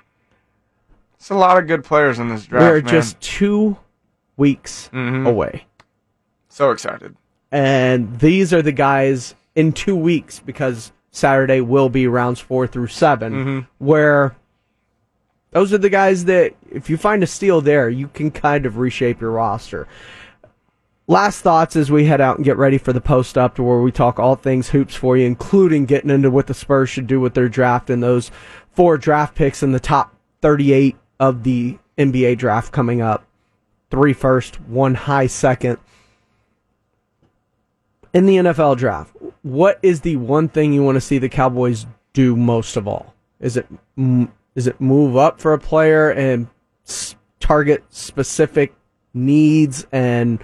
It's 1.21 1.29
a 1.29 1.35
lot 1.35 1.59
of 1.59 1.67
good 1.67 1.83
players 1.83 2.17
in 2.17 2.29
this 2.29 2.47
draft. 2.47 2.63
We're 2.65 2.81
man. 2.81 2.87
just 2.87 3.21
two 3.21 3.77
weeks 4.37 4.89
Mhm. 4.91 5.27
away. 5.27 5.65
so 6.49 6.71
excited. 6.71 7.15
And 7.51 8.19
these 8.19 8.51
are 8.53 8.63
the 8.63 8.71
guys 8.71 9.35
in 9.55 9.71
two 9.71 9.95
weeks 9.95 10.39
because 10.39 10.91
Saturday 11.11 11.61
will 11.61 11.89
be 11.89 12.07
rounds 12.07 12.39
four 12.39 12.65
through 12.65 12.87
7 12.87 13.33
Mhm. 13.33 13.67
where 13.77 14.33
those 15.51 15.71
are 15.71 15.77
the 15.77 15.89
guys 15.91 16.25
that, 16.25 16.53
if 16.71 16.89
you 16.89 16.97
find 16.97 17.21
a 17.21 17.27
steal 17.27 17.61
there, 17.61 17.87
you 17.87 18.07
can 18.07 18.31
kind 18.31 18.65
of 18.65 18.77
reshape 18.79 19.21
your 19.21 19.31
roster. 19.31 19.87
Last 21.07 21.41
thoughts 21.41 21.75
as 21.75 21.91
we 21.91 22.05
head 22.05 22.19
out 22.19 22.37
and 22.37 22.43
get 22.45 22.57
ready 22.57 22.79
for 22.79 22.93
the 22.93 22.99
post 23.01 23.37
up 23.37 23.55
to 23.55 23.63
where 23.63 23.79
we 23.79 23.91
talk 23.91 24.19
all 24.19 24.35
things 24.35 24.69
hoops 24.71 24.95
for 24.95 25.15
you, 25.15 25.25
including 25.27 25.85
getting 25.85 26.09
into 26.09 26.31
what 26.31 26.47
the 26.47 26.53
Spurs 26.55 26.89
should 26.89 27.05
do 27.07 27.19
with 27.21 27.35
their 27.35 27.47
draft 27.47 27.89
and 27.91 28.01
those 28.01 28.31
four 28.73 28.97
draft 28.97 29.35
picks 29.35 29.61
in 29.61 29.71
the 29.71 29.79
top 29.79 30.15
38 30.41 30.95
of 31.21 31.43
the 31.43 31.77
NBA 31.97 32.37
draft 32.37 32.73
coming 32.73 33.01
up. 33.01 33.25
Three 33.91 34.11
first, 34.11 34.59
one 34.61 34.95
high 34.95 35.27
second 35.27 35.77
in 38.13 38.25
the 38.25 38.37
NFL 38.37 38.77
draft. 38.77 39.15
what 39.41 39.79
is 39.81 40.01
the 40.01 40.17
one 40.17 40.49
thing 40.49 40.73
you 40.73 40.83
want 40.83 40.95
to 40.95 41.01
see 41.01 41.17
the 41.17 41.29
Cowboys 41.29 41.85
do 42.13 42.35
most 42.35 42.75
of 42.75 42.87
all? 42.87 43.13
Is 43.39 43.55
it 43.55 43.67
is 44.55 44.67
it 44.67 44.81
move 44.81 45.15
up 45.15 45.39
for 45.39 45.53
a 45.53 45.59
player 45.59 46.09
and 46.09 46.47
target 47.39 47.83
specific 47.89 48.73
needs 49.13 49.87
and 49.91 50.43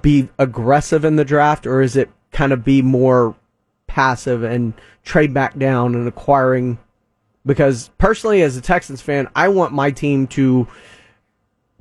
be 0.00 0.28
aggressive 0.38 1.04
in 1.04 1.16
the 1.16 1.24
draft, 1.24 1.66
or 1.66 1.80
is 1.80 1.96
it 1.96 2.10
kind 2.32 2.52
of 2.52 2.64
be 2.64 2.82
more 2.82 3.34
passive 3.86 4.42
and 4.42 4.74
trade 5.04 5.34
back 5.34 5.58
down 5.58 5.94
and 5.94 6.06
acquiring? 6.06 6.78
Because 7.46 7.90
personally, 7.98 8.42
as 8.42 8.56
a 8.56 8.60
Texans 8.60 9.00
fan, 9.00 9.28
I 9.34 9.48
want 9.48 9.72
my 9.72 9.90
team 9.90 10.26
to 10.28 10.68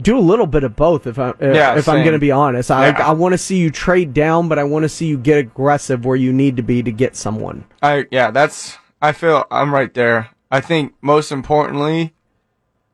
do 0.02 0.18
a 0.18 0.22
little 0.22 0.48
bit 0.48 0.64
of 0.64 0.76
both. 0.78 1.06
If 1.06 1.20
I 1.20 1.34
Yeah, 1.42 1.78
if 1.78 1.90
I'm 1.90 2.02
going 2.04 2.14
to 2.14 2.20
be 2.20 2.32
honest, 2.32 2.72
I 2.72 2.88
Yeah. 2.88 3.10
I 3.10 3.12
want 3.12 3.34
to 3.34 3.38
see 3.38 3.58
you 3.58 3.70
trade 3.70 4.14
down, 4.14 4.48
but 4.48 4.58
I 4.58 4.64
want 4.64 4.84
to 4.84 4.90
see 4.90 5.08
you 5.08 5.18
get 5.18 5.38
aggressive 5.38 6.06
where 6.06 6.16
you 6.16 6.32
need 6.32 6.56
to 6.58 6.64
be 6.64 6.82
to 6.84 6.92
get 6.92 7.16
someone. 7.18 7.66
I 7.82 8.06
yeah, 8.10 8.32
that's 8.32 8.78
I 9.02 9.12
feel 9.12 9.46
I'm 9.52 9.74
right 9.74 9.94
there. 9.94 10.30
I 10.50 10.62
think 10.62 10.94
most 11.02 11.32
importantly, 11.32 12.14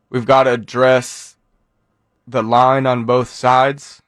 we've 0.09 0.25
got 0.25 0.43
to 0.43 0.53
address 0.53 1.37
the 2.27 2.41
line 2.41 2.87
on 2.87 3.05
both 3.05 3.29
sides. 3.29 4.01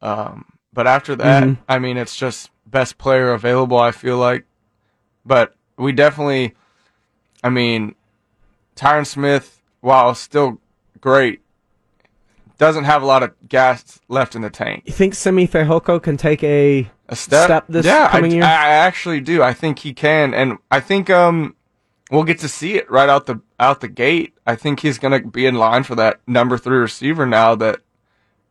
Um, 0.00 0.46
but 0.72 0.86
after 0.86 1.14
that, 1.16 1.44
Mhm. 1.44 1.58
I 1.68 1.78
mean, 1.78 1.96
it's 1.98 2.16
just 2.16 2.50
best 2.66 2.96
player 2.98 3.32
available. 3.32 3.78
I 3.78 3.90
feel 3.92 4.16
like, 4.16 4.44
but 5.24 5.54
we 5.76 5.92
definitely, 5.92 6.54
I 7.42 7.50
mean, 7.50 7.94
Tyron 8.76 9.06
Smith, 9.06 9.60
while 9.80 10.14
still 10.14 10.60
great, 11.00 11.40
doesn't 12.58 12.84
have 12.84 13.02
a 13.02 13.06
lot 13.06 13.22
of 13.22 13.32
gas 13.48 14.00
left 14.08 14.36
in 14.36 14.42
the 14.42 14.50
tank. 14.50 14.84
You 14.86 14.92
think 14.92 15.14
Simi 15.14 15.48
Fehoko 15.48 16.00
can 16.00 16.16
take 16.16 16.44
a 16.44 16.88
a 17.08 17.16
step, 17.16 17.64
this 17.68 17.84
yeah, 17.84 18.08
coming 18.10 18.32
I, 18.32 18.34
year? 18.36 18.44
I 18.44 18.48
I 18.48 18.68
actually 18.74 19.20
do. 19.20 19.42
I 19.42 19.52
think 19.52 19.80
he 19.80 19.92
can, 19.92 20.32
and 20.32 20.58
I 20.70 20.80
think 20.80 21.10
um 21.10 21.56
we'll 22.10 22.22
get 22.24 22.38
to 22.40 22.48
see 22.48 22.74
it 22.74 22.90
right 22.90 23.08
out 23.08 23.26
the 23.26 23.40
out 23.58 23.80
the 23.80 23.88
gate. 23.88 24.34
I 24.46 24.54
think 24.54 24.80
he's 24.80 24.98
gonna 24.98 25.20
be 25.20 25.44
in 25.44 25.56
line 25.56 25.82
for 25.82 25.94
that 25.96 26.20
number 26.26 26.56
three 26.56 26.78
receiver 26.78 27.26
now 27.26 27.54
that 27.56 27.80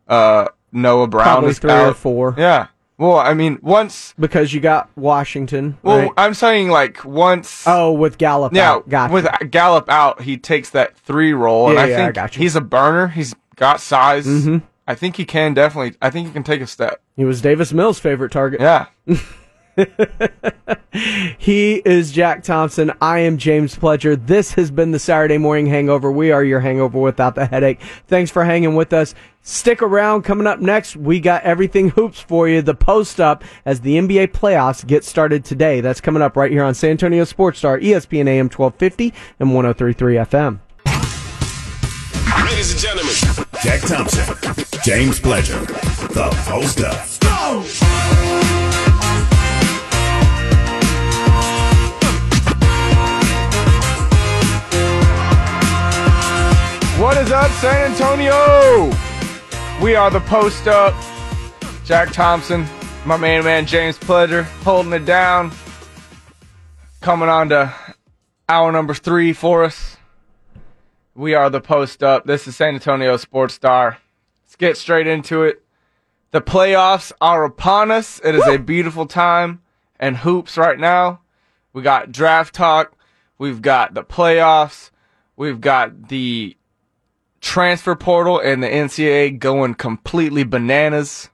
uh 0.07 0.49
Noah 0.71 1.07
Brown 1.07 1.25
Probably 1.25 1.49
is 1.51 1.59
three 1.59 1.71
out. 1.71 1.89
or 1.89 1.93
four. 1.93 2.35
Yeah. 2.37 2.67
Well, 3.01 3.17
I 3.17 3.33
mean, 3.33 3.57
once. 3.63 4.13
because 4.19 4.53
you 4.53 4.59
got 4.59 4.87
Washington. 4.95 5.77
Well, 5.81 5.97
right? 6.03 6.11
I'm 6.17 6.35
saying 6.35 6.69
like 6.69 7.03
once. 7.03 7.63
oh, 7.65 7.91
with 7.93 8.17
Gallup. 8.19 8.53
yeah, 8.53 8.71
out. 8.73 8.87
Gotcha. 8.89 9.13
with 9.13 9.27
Gallup 9.49 9.89
out, 9.89 10.21
he 10.21 10.37
takes 10.37 10.69
that 10.69 10.95
three 10.97 11.33
role, 11.33 11.67
and 11.69 11.75
Yeah, 11.77 11.81
I 11.83 11.87
yeah, 11.87 11.97
think 11.97 12.13
got 12.15 12.35
you. 12.35 12.43
he's 12.43 12.55
a 12.55 12.61
burner. 12.61 13.07
He's 13.07 13.33
got 13.55 13.81
size. 13.81 14.27
Mhm. 14.27 14.61
I 14.87 14.93
think 14.93 15.15
he 15.15 15.25
can 15.25 15.53
definitely. 15.55 15.95
I 16.01 16.09
think 16.11 16.27
he 16.27 16.33
can 16.33 16.43
take 16.43 16.61
a 16.61 16.67
step. 16.67 17.01
he 17.15 17.25
was 17.25 17.41
Davis 17.41 17.73
Mills' 17.73 17.97
favorite 17.99 18.31
target. 18.31 18.61
Yeah. 18.61 18.85
He 21.37 21.75
is 21.85 22.11
Jack 22.11 22.43
Thompson. 22.43 22.91
I 23.01 23.19
am 23.19 23.37
James 23.37 23.77
Pledger. 23.77 24.27
This 24.27 24.53
has 24.55 24.69
been 24.69 24.91
the 24.91 24.99
Saturday 24.99 25.37
Morning 25.37 25.65
Hangover. 25.67 26.11
We 26.11 26.31
are 26.33 26.43
your 26.43 26.59
hangover 26.59 26.99
without 26.99 27.35
the 27.35 27.45
headache. 27.45 27.79
Thanks 28.07 28.29
for 28.29 28.43
hanging 28.43 28.75
with 28.75 28.91
us. 28.91 29.15
Stick 29.43 29.81
around. 29.81 30.21
Coming 30.21 30.45
up 30.45 30.59
next, 30.59 30.95
we 30.95 31.19
got 31.19 31.41
everything 31.43 31.89
hoops 31.89 32.19
for 32.19 32.47
you. 32.47 32.61
The 32.61 32.75
post 32.75 33.19
up 33.19 33.43
as 33.65 33.81
the 33.81 33.97
NBA 33.97 34.27
playoffs 34.27 34.85
get 34.85 35.03
started 35.03 35.43
today. 35.43 35.81
That's 35.81 35.99
coming 35.99 36.21
up 36.21 36.35
right 36.37 36.51
here 36.51 36.63
on 36.63 36.75
San 36.75 36.91
Antonio 36.91 37.23
Sports 37.23 37.57
Star, 37.57 37.79
ESPN 37.79 38.27
AM 38.27 38.49
1250 38.49 39.13
and 39.39 39.53
1033 39.53 40.15
FM. 40.15 40.59
Ladies 42.45 42.71
and 42.71 42.79
gentlemen, 42.79 43.13
Jack 43.63 43.81
Thompson, 43.81 44.35
James 44.83 45.19
Pledger, 45.19 45.65
the 46.13 46.29
post 46.45 46.81
up. 46.81 47.07
What 57.01 57.17
is 57.17 57.31
up, 57.31 57.49
San 57.53 57.91
Antonio? 57.91 59.10
We 59.81 59.95
are 59.95 60.11
the 60.11 60.19
post 60.19 60.67
up. 60.67 60.93
Jack 61.85 62.13
Thompson, 62.13 62.67
my 63.03 63.17
main 63.17 63.43
man 63.43 63.65
James 63.65 63.97
Pledger, 63.97 64.43
holding 64.63 64.93
it 64.93 65.05
down. 65.05 65.51
Coming 67.01 67.29
on 67.29 67.49
to 67.49 67.73
hour 68.47 68.71
number 68.71 68.93
three 68.93 69.33
for 69.33 69.63
us. 69.63 69.97
We 71.15 71.33
are 71.33 71.49
the 71.49 71.61
post 71.61 72.03
up. 72.03 72.25
This 72.25 72.47
is 72.47 72.55
San 72.55 72.75
Antonio 72.75 73.17
Sports 73.17 73.55
Star. 73.55 73.97
Let's 74.43 74.55
get 74.55 74.77
straight 74.77 75.07
into 75.07 75.41
it. 75.41 75.63
The 76.29 76.41
playoffs 76.41 77.11
are 77.19 77.43
upon 77.43 77.89
us. 77.89 78.21
It 78.23 78.35
is 78.35 78.45
a 78.45 78.59
beautiful 78.59 79.07
time 79.07 79.63
and 79.99 80.17
hoops 80.17 80.57
right 80.57 80.77
now. 80.77 81.21
We 81.73 81.81
got 81.81 82.11
draft 82.11 82.53
talk. 82.53 82.95
We've 83.39 83.63
got 83.63 83.95
the 83.95 84.03
playoffs. 84.03 84.91
We've 85.35 85.59
got 85.59 86.09
the 86.09 86.55
transfer 87.41 87.95
portal 87.95 88.39
and 88.39 88.63
the 88.63 88.67
NCAA 88.67 89.37
going 89.39 89.73
completely 89.73 90.43
bananas. 90.43 91.29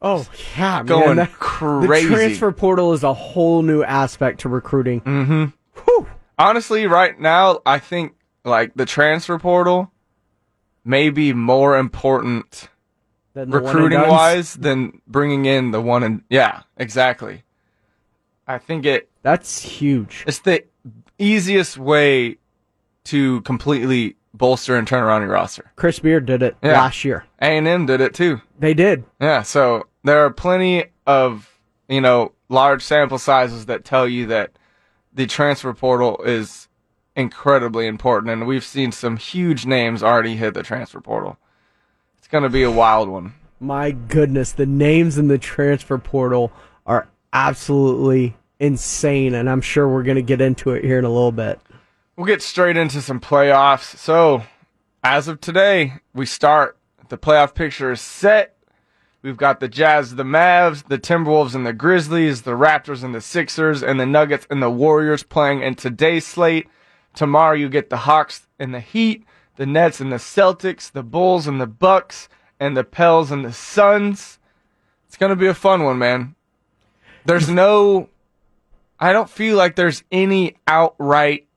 Oh, 0.00 0.26
yeah, 0.56 0.84
Going 0.84 1.06
man. 1.06 1.16
That- 1.16 1.32
crazy. 1.32 2.08
The 2.08 2.14
transfer 2.14 2.52
portal 2.52 2.92
is 2.92 3.02
a 3.02 3.12
whole 3.12 3.62
new 3.62 3.82
aspect 3.82 4.40
to 4.40 4.48
recruiting. 4.48 5.00
Mm-hmm. 5.00 6.04
Honestly, 6.38 6.86
right 6.86 7.18
now, 7.18 7.60
I 7.66 7.80
think 7.80 8.14
like 8.44 8.72
the 8.74 8.86
transfer 8.86 9.38
portal 9.40 9.90
may 10.84 11.10
be 11.10 11.32
more 11.32 11.76
important 11.76 12.68
than 13.34 13.50
the 13.50 13.58
one 13.58 13.66
and 13.66 13.74
recruiting 13.74 14.08
wise 14.08 14.54
than 14.54 15.02
bringing 15.08 15.46
in 15.46 15.72
the 15.72 15.80
one 15.80 16.04
and 16.04 16.22
yeah, 16.30 16.62
exactly. 16.76 17.42
I 18.46 18.58
think 18.58 18.86
it 18.86 19.10
That's 19.22 19.60
huge. 19.60 20.24
it's 20.28 20.38
the 20.38 20.64
easiest 21.18 21.76
way 21.76 22.38
to 23.04 23.40
completely 23.42 24.16
bolster 24.38 24.76
and 24.76 24.86
turn 24.86 25.02
around 25.02 25.22
your 25.22 25.32
roster. 25.32 25.70
Chris 25.76 25.98
Beard 25.98 26.24
did 26.26 26.42
it 26.42 26.56
Yeah. 26.62 26.72
last 26.72 27.04
year. 27.04 27.24
A&M 27.40 27.86
did 27.86 28.00
it 28.00 28.14
too. 28.14 28.40
They 28.58 28.72
did. 28.74 29.04
Yeah, 29.20 29.42
so 29.42 29.86
there 30.04 30.24
are 30.24 30.30
plenty 30.30 30.84
of, 31.06 31.50
you 31.88 32.00
know, 32.00 32.32
large 32.48 32.82
sample 32.82 33.18
sizes 33.18 33.66
that 33.66 33.84
tell 33.84 34.08
you 34.08 34.26
that 34.26 34.52
the 35.12 35.26
transfer 35.26 35.72
portal 35.74 36.20
is 36.24 36.68
incredibly 37.16 37.86
important 37.86 38.30
and 38.32 38.46
we've 38.46 38.64
seen 38.64 38.92
some 38.92 39.16
huge 39.16 39.66
names 39.66 40.02
already 40.02 40.36
hit 40.36 40.54
the 40.54 40.62
transfer 40.62 41.00
portal. 41.00 41.36
It's 42.18 42.28
going 42.28 42.44
to 42.44 42.50
be 42.50 42.62
a 42.62 42.70
wild 42.70 43.08
one. 43.08 43.34
My 43.60 43.90
goodness, 43.90 44.52
the 44.52 44.66
names 44.66 45.18
in 45.18 45.26
the 45.26 45.38
transfer 45.38 45.98
portal 45.98 46.52
are 46.86 47.08
absolutely 47.32 48.36
insane, 48.60 49.34
and 49.34 49.50
I'm 49.50 49.60
sure 49.60 49.88
we're 49.88 50.02
going 50.04 50.16
to 50.16 50.22
get 50.22 50.40
into 50.40 50.70
it 50.70 50.84
here 50.84 50.98
in 50.98 51.04
a 51.04 51.10
little 51.10 51.32
bit. 51.32 51.60
We'll 52.18 52.26
get 52.26 52.42
straight 52.42 52.76
into 52.76 53.00
some 53.00 53.20
playoffs. 53.20 53.96
So, 53.96 54.42
as 55.04 55.28
of 55.28 55.40
today, 55.40 55.92
we 56.12 56.26
start. 56.26 56.76
The 57.10 57.16
playoff 57.16 57.54
picture 57.54 57.92
is 57.92 58.00
set. 58.00 58.56
We've 59.22 59.36
got 59.36 59.60
the 59.60 59.68
Jazz, 59.68 60.16
the 60.16 60.24
Mavs, 60.24 60.88
the 60.88 60.98
Timberwolves, 60.98 61.54
and 61.54 61.64
the 61.64 61.72
Grizzlies, 61.72 62.42
the 62.42 62.56
Raptors, 62.56 63.04
and 63.04 63.14
the 63.14 63.20
Sixers, 63.20 63.84
and 63.84 64.00
the 64.00 64.04
Nuggets 64.04 64.48
and 64.50 64.60
the 64.60 64.68
Warriors 64.68 65.22
playing 65.22 65.62
in 65.62 65.76
today's 65.76 66.26
slate. 66.26 66.66
Tomorrow, 67.14 67.54
you 67.54 67.68
get 67.68 67.88
the 67.88 67.98
Hawks 67.98 68.48
and 68.58 68.74
the 68.74 68.80
Heat, 68.80 69.24
the 69.54 69.66
Nets 69.66 70.00
and 70.00 70.10
the 70.10 70.16
Celtics, 70.16 70.90
the 70.90 71.04
Bulls 71.04 71.46
and 71.46 71.60
the 71.60 71.68
Bucks, 71.68 72.28
and 72.58 72.76
the 72.76 72.82
Pels 72.82 73.30
and 73.30 73.44
the 73.44 73.52
Suns. 73.52 74.40
It's 75.06 75.16
going 75.16 75.30
to 75.30 75.36
be 75.36 75.46
a 75.46 75.54
fun 75.54 75.84
one, 75.84 76.00
man. 76.00 76.34
There's 77.26 77.48
no. 77.48 78.08
I 78.98 79.12
don't 79.12 79.30
feel 79.30 79.56
like 79.56 79.76
there's 79.76 80.02
any 80.10 80.56
outright 80.66 81.47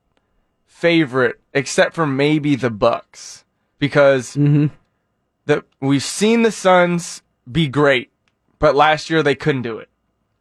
favorite 0.72 1.38
except 1.52 1.94
for 1.94 2.06
maybe 2.06 2.56
the 2.56 2.70
Bucks 2.70 3.44
because 3.78 4.32
the 4.34 5.64
we've 5.80 6.02
seen 6.02 6.42
the 6.42 6.50
Suns 6.50 7.22
be 7.50 7.68
great, 7.68 8.10
but 8.58 8.74
last 8.74 9.10
year 9.10 9.22
they 9.22 9.34
couldn't 9.34 9.62
do 9.62 9.78
it, 9.78 9.88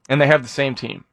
and 0.10 0.22
they 0.22 0.28
have 0.28 0.42
the 0.42 0.48
same 0.50 0.74
team. 0.74 1.04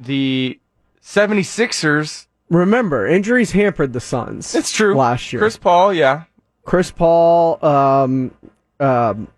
The 0.00 0.58
76ers, 1.02 2.26
Remember, 2.50 3.06
injuries 3.06 3.52
hampered 3.52 3.92
the 3.92 4.00
Suns. 4.00 4.54
it's 4.54 4.72
true. 4.72 4.94
Last 4.94 5.32
year, 5.32 5.40
Chris 5.40 5.56
Paul, 5.56 5.94
yeah, 5.94 6.24
Chris 6.64 6.90
Paul, 6.90 7.64
um, 7.64 8.32
um, 8.80 9.28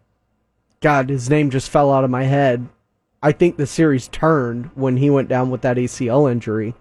God, 0.80 1.10
his 1.10 1.28
name 1.30 1.50
just 1.50 1.70
fell 1.70 1.92
out 1.92 2.02
of 2.04 2.10
my 2.10 2.24
head. 2.24 2.66
I 3.22 3.32
think 3.32 3.56
the 3.56 3.66
series 3.66 4.08
turned 4.08 4.66
when 4.74 4.96
he 4.96 5.10
went 5.10 5.28
down 5.28 5.50
with 5.50 5.62
that 5.62 5.76
ACL 5.76 6.30
injury. 6.30 6.74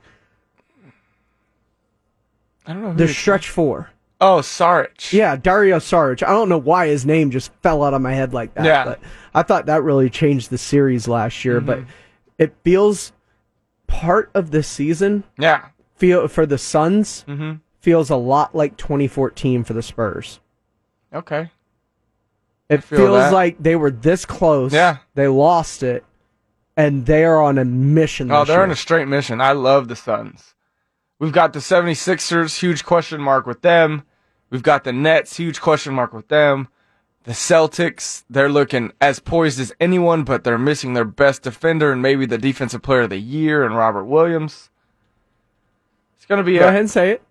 I 2.66 2.74
don't 2.74 2.82
know. 2.82 2.92
Who 2.92 2.98
The 2.98 3.06
they- 3.06 3.14
stretch 3.14 3.50
four. 3.50 3.90
oh, 4.22 4.38
Saric. 4.40 5.12
Yeah, 5.12 5.36
Dario 5.36 5.78
Saric. 5.80 6.24
I 6.24 6.30
don't 6.32 6.50
know 6.50 6.58
why 6.58 6.88
his 6.88 7.06
name 7.06 7.30
just 7.32 7.52
fell 7.62 7.84
out 7.84 7.94
of 7.94 8.02
my 8.02 8.14
head 8.14 8.34
like 8.34 8.54
that. 8.56 8.66
Yeah. 8.66 8.86
But 8.86 9.00
I 9.34 9.44
thought 9.44 9.66
that 9.66 9.84
really 9.84 10.10
changed 10.10 10.50
the 10.50 10.58
series 10.58 11.08
last 11.08 11.44
year. 11.44 11.60
But 11.60 11.80
it 12.38 12.54
feels 12.64 13.12
part 13.88 14.32
of 14.34 14.52
the 14.52 14.64
season 14.64 15.24
yeah. 15.38 15.66
feel 15.96 16.28
for 16.28 16.46
the 16.46 16.58
Suns 16.58 17.26
Mm-hmm. 17.28 17.54
feels 17.82 18.10
a 18.10 18.16
lot 18.16 18.56
like 18.56 18.78
2014 18.78 19.64
for 19.66 19.74
the 19.74 19.84
Spurs. 19.84 20.40
Okay. 21.14 21.52
It 22.70 22.84
feel 22.84 22.98
feels 22.98 23.18
that. 23.18 23.34
like 23.34 23.62
they 23.62 23.76
were 23.76 23.92
this 23.92 24.26
close. 24.26 24.74
Yeah. 24.74 24.98
They 25.16 25.28
lost 25.28 25.84
it, 25.84 26.04
and 26.78 27.06
they 27.06 27.24
are 27.26 27.42
on 27.42 27.58
a 27.60 27.66
mission. 27.66 28.32
Oh, 28.32 28.40
this 28.40 28.48
they're 28.48 28.58
year. 28.58 28.64
on 28.64 28.72
a 28.72 28.76
straight 28.76 29.08
mission. 29.08 29.42
I 29.42 29.52
love 29.52 29.90
the 29.90 29.96
Suns. 29.96 30.56
We've 31.20 31.32
got 31.32 31.54
the 31.54 31.60
76ers, 31.60 32.60
huge 32.60 32.84
question 32.84 33.22
mark 33.22 33.46
with 33.46 33.62
them. 33.62 34.04
We've 34.50 34.64
got 34.64 34.84
the 34.84 34.94
Nets, 34.94 35.38
huge 35.38 35.62
question 35.62 35.94
mark 35.94 36.14
with 36.14 36.28
them. 36.28 36.68
The 37.24 37.32
Celtics, 37.32 38.24
they're 38.30 38.50
looking 38.50 38.92
as 39.00 39.20
poised 39.20 39.60
as 39.60 39.74
anyone, 39.80 40.24
but 40.24 40.44
they're 40.44 40.58
missing 40.58 40.94
their 40.94 41.06
best 41.06 41.44
defender 41.44 41.92
and 41.92 42.02
maybe 42.02 42.26
the 42.26 42.38
defensive 42.38 42.82
player 42.82 43.02
of 43.02 43.10
the 43.12 43.18
year 43.18 43.64
and 43.64 43.76
Robert 43.76 44.04
Williams. 44.04 44.70
It's 46.18 46.26
going 46.26 46.40
to 46.40 46.44
be 46.44 46.58
Go 46.58 46.66
a. 46.66 46.68
ahead 46.68 46.82
and 46.82 46.90
say 46.92 47.12
it. 47.12 47.24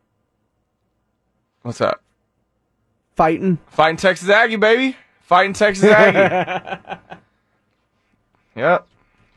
What's 1.62 1.78
that? 1.78 2.00
Fighting. 3.16 3.58
Fighting 3.68 3.98
Texas 3.98 4.28
Aggie, 4.28 4.56
baby. 4.56 4.96
Fighting 5.20 5.52
Texas 5.52 5.84
Aggie. 5.84 6.98
yep. 8.56 8.86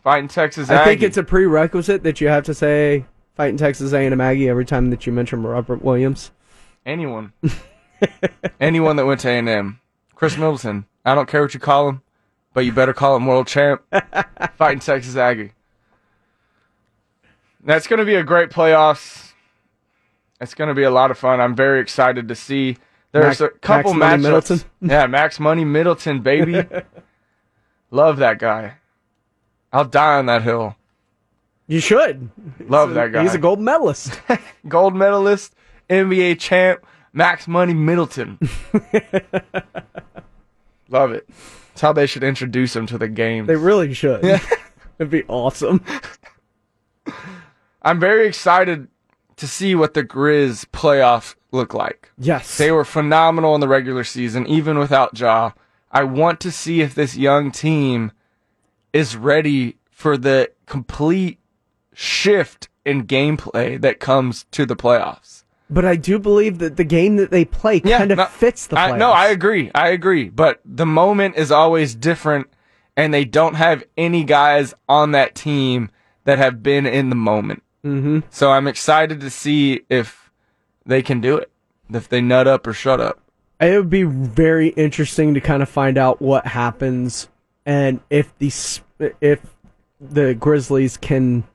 Fighting 0.04 0.28
Texas 0.30 0.70
Aggie. 0.70 0.82
I 0.82 0.86
think 0.86 1.04
it's 1.04 1.18
a 1.18 1.24
prerequisite 1.24 2.04
that 2.04 2.22
you 2.22 2.30
have 2.30 2.46
to 2.46 2.54
say 2.54 3.06
fighting 3.36 3.58
Texas 3.58 3.94
A&M 3.94 4.20
Aggie 4.20 4.50
every 4.50 4.66
time 4.66 4.90
that 4.90 5.06
you 5.06 5.14
mention 5.14 5.44
Robert 5.44 5.84
Williams. 5.84 6.32
Anyone. 6.86 7.34
Anyone 8.60 8.96
that 8.96 9.06
went 9.06 9.22
to 9.22 9.30
A&M. 9.30 9.80
Khris 10.16 10.38
Middleton. 10.38 10.86
I 11.04 11.14
don't 11.14 11.28
care 11.28 11.42
what 11.42 11.54
you 11.54 11.60
call 11.60 11.90
him, 11.90 12.02
but 12.54 12.66
you 12.66 12.72
better 12.72 12.94
call 12.94 13.16
him 13.16 13.26
world 13.26 13.48
champ. 13.48 13.82
Fighting 14.56 14.80
Texas 14.80 15.16
Aggie. 15.16 15.52
That's 17.64 17.88
going 17.88 18.00
to 18.00 18.06
be 18.06 18.16
a 18.16 18.24
great 18.24 18.50
playoffs. 18.50 19.34
It's 20.40 20.54
going 20.54 20.68
to 20.68 20.74
be 20.74 20.84
a 20.84 20.92
lot 20.92 21.12
of 21.12 21.18
fun. 21.18 21.42
I'm 21.42 21.56
very 21.56 21.80
excited 21.80 22.28
to 22.28 22.36
see. 22.36 22.78
There's 23.12 23.40
Mac- 23.40 23.52
a 23.56 23.60
couple 23.60 23.94
Max 23.94 24.22
Money 24.22 24.24
matchups. 24.24 24.50
Middleton? 24.50 24.70
yeah, 24.90 25.08
Max 25.08 25.40
Money 25.40 25.66
Middleton, 25.66 26.22
baby. 26.22 26.66
Love 27.90 28.18
that 28.18 28.40
guy. 28.40 28.76
I'll 29.72 29.86
die 29.86 30.18
on 30.18 30.26
that 30.28 30.44
hill. 30.44 30.76
You 31.68 31.80
should. 31.80 32.30
Love 32.68 32.90
He's 32.90 32.98
a- 32.98 33.00
that 33.00 33.12
guy. 33.12 33.24
He's 33.24 33.34
a 33.34 33.38
gold 33.40 33.60
medalist. 33.60 34.20
gold 34.68 34.96
medalist, 34.96 35.56
NBA 35.90 36.40
champ, 36.40 36.86
Max 37.14 37.48
Money 37.48 37.74
Middleton. 37.74 38.38
Love 40.90 41.12
it. 41.12 41.28
That's 41.70 41.82
how 41.82 41.94
they 41.94 42.06
should 42.06 42.24
introduce 42.24 42.76
him 42.76 42.86
to 42.88 42.98
the 42.98 43.08
game. 43.08 43.46
they 43.48 43.56
really 43.56 43.94
should. 43.94 44.24
It'd 45.00 45.10
be 45.10 45.24
awesome. 45.28 45.84
I'm 47.82 48.00
very 48.00 48.28
excited 48.28 48.88
to 49.38 49.48
see 49.48 49.76
what 49.76 49.94
the 49.94 50.04
Grizz 50.04 50.66
playoffs 50.68 51.36
look 51.52 51.74
like. 51.74 52.12
Yes. 52.18 52.58
They 52.58 52.72
were 52.72 52.86
phenomenal 52.86 53.56
in 53.56 53.62
the 53.62 53.68
regular 53.68 54.04
season, 54.04 54.48
even 54.48 54.78
without 54.80 55.18
Ja. 55.20 55.52
I 55.92 56.04
want 56.04 56.40
to 56.42 56.52
see 56.52 56.82
if 56.82 56.96
this 56.96 57.18
young 57.18 57.52
team 57.52 58.12
is 58.94 59.16
ready 59.18 59.78
for 59.92 60.18
the 60.18 60.52
complete 60.66 61.40
shift 61.96 62.70
in 62.84 63.06
gameplay 63.06 63.80
that 63.82 64.00
comes 64.00 64.46
to 64.52 64.66
the 64.66 64.76
playoffs. 64.76 65.44
But 65.70 65.86
I 65.86 65.96
do 65.96 66.20
believe 66.20 66.60
that 66.60 66.78
the 66.78 66.84
game 66.84 67.16
that 67.16 67.32
they 67.32 67.44
play 67.44 67.80
kind 67.80 68.12
of 68.12 68.18
no, 68.18 68.26
fits 68.26 68.68
the 68.68 68.76
playoffs. 68.76 68.94
I, 68.94 68.98
no, 68.98 69.12
I 69.12 69.28
agree. 69.28 69.72
I 69.74 69.90
agree. 69.90 70.30
But 70.30 70.62
the 70.64 70.86
moment 70.86 71.38
is 71.38 71.52
always 71.52 71.96
different, 71.96 72.48
and 72.96 73.14
they 73.14 73.26
don't 73.26 73.56
have 73.56 73.84
any 73.98 74.24
guys 74.24 74.76
on 74.88 75.12
that 75.12 75.34
team 75.34 75.90
that 76.26 76.38
have 76.38 76.62
been 76.62 76.86
in 76.86 77.10
the 77.10 77.16
moment. 77.16 77.64
Mm-hmm. 77.84 78.20
So 78.30 78.52
I'm 78.52 78.68
excited 78.68 79.22
to 79.22 79.30
see 79.30 79.82
if 79.90 80.32
they 80.86 81.02
can 81.02 81.20
do 81.20 81.38
it, 81.38 81.50
if 81.92 82.08
they 82.08 82.22
nut 82.22 82.48
up 82.48 82.68
or 82.68 82.74
shut 82.74 83.02
up. 83.02 83.20
It 83.60 83.76
would 83.78 83.90
be 83.90 84.04
very 84.04 84.70
interesting 84.70 85.34
to 85.34 85.42
kind 85.42 85.64
of 85.64 85.70
find 85.70 85.98
out 85.98 86.22
what 86.22 86.46
happens 86.46 87.30
and 87.66 88.00
if 88.10 88.38
the 88.38 88.52
if 89.22 89.40
the 90.00 90.36
Grizzlies 90.36 90.98
can 90.98 91.46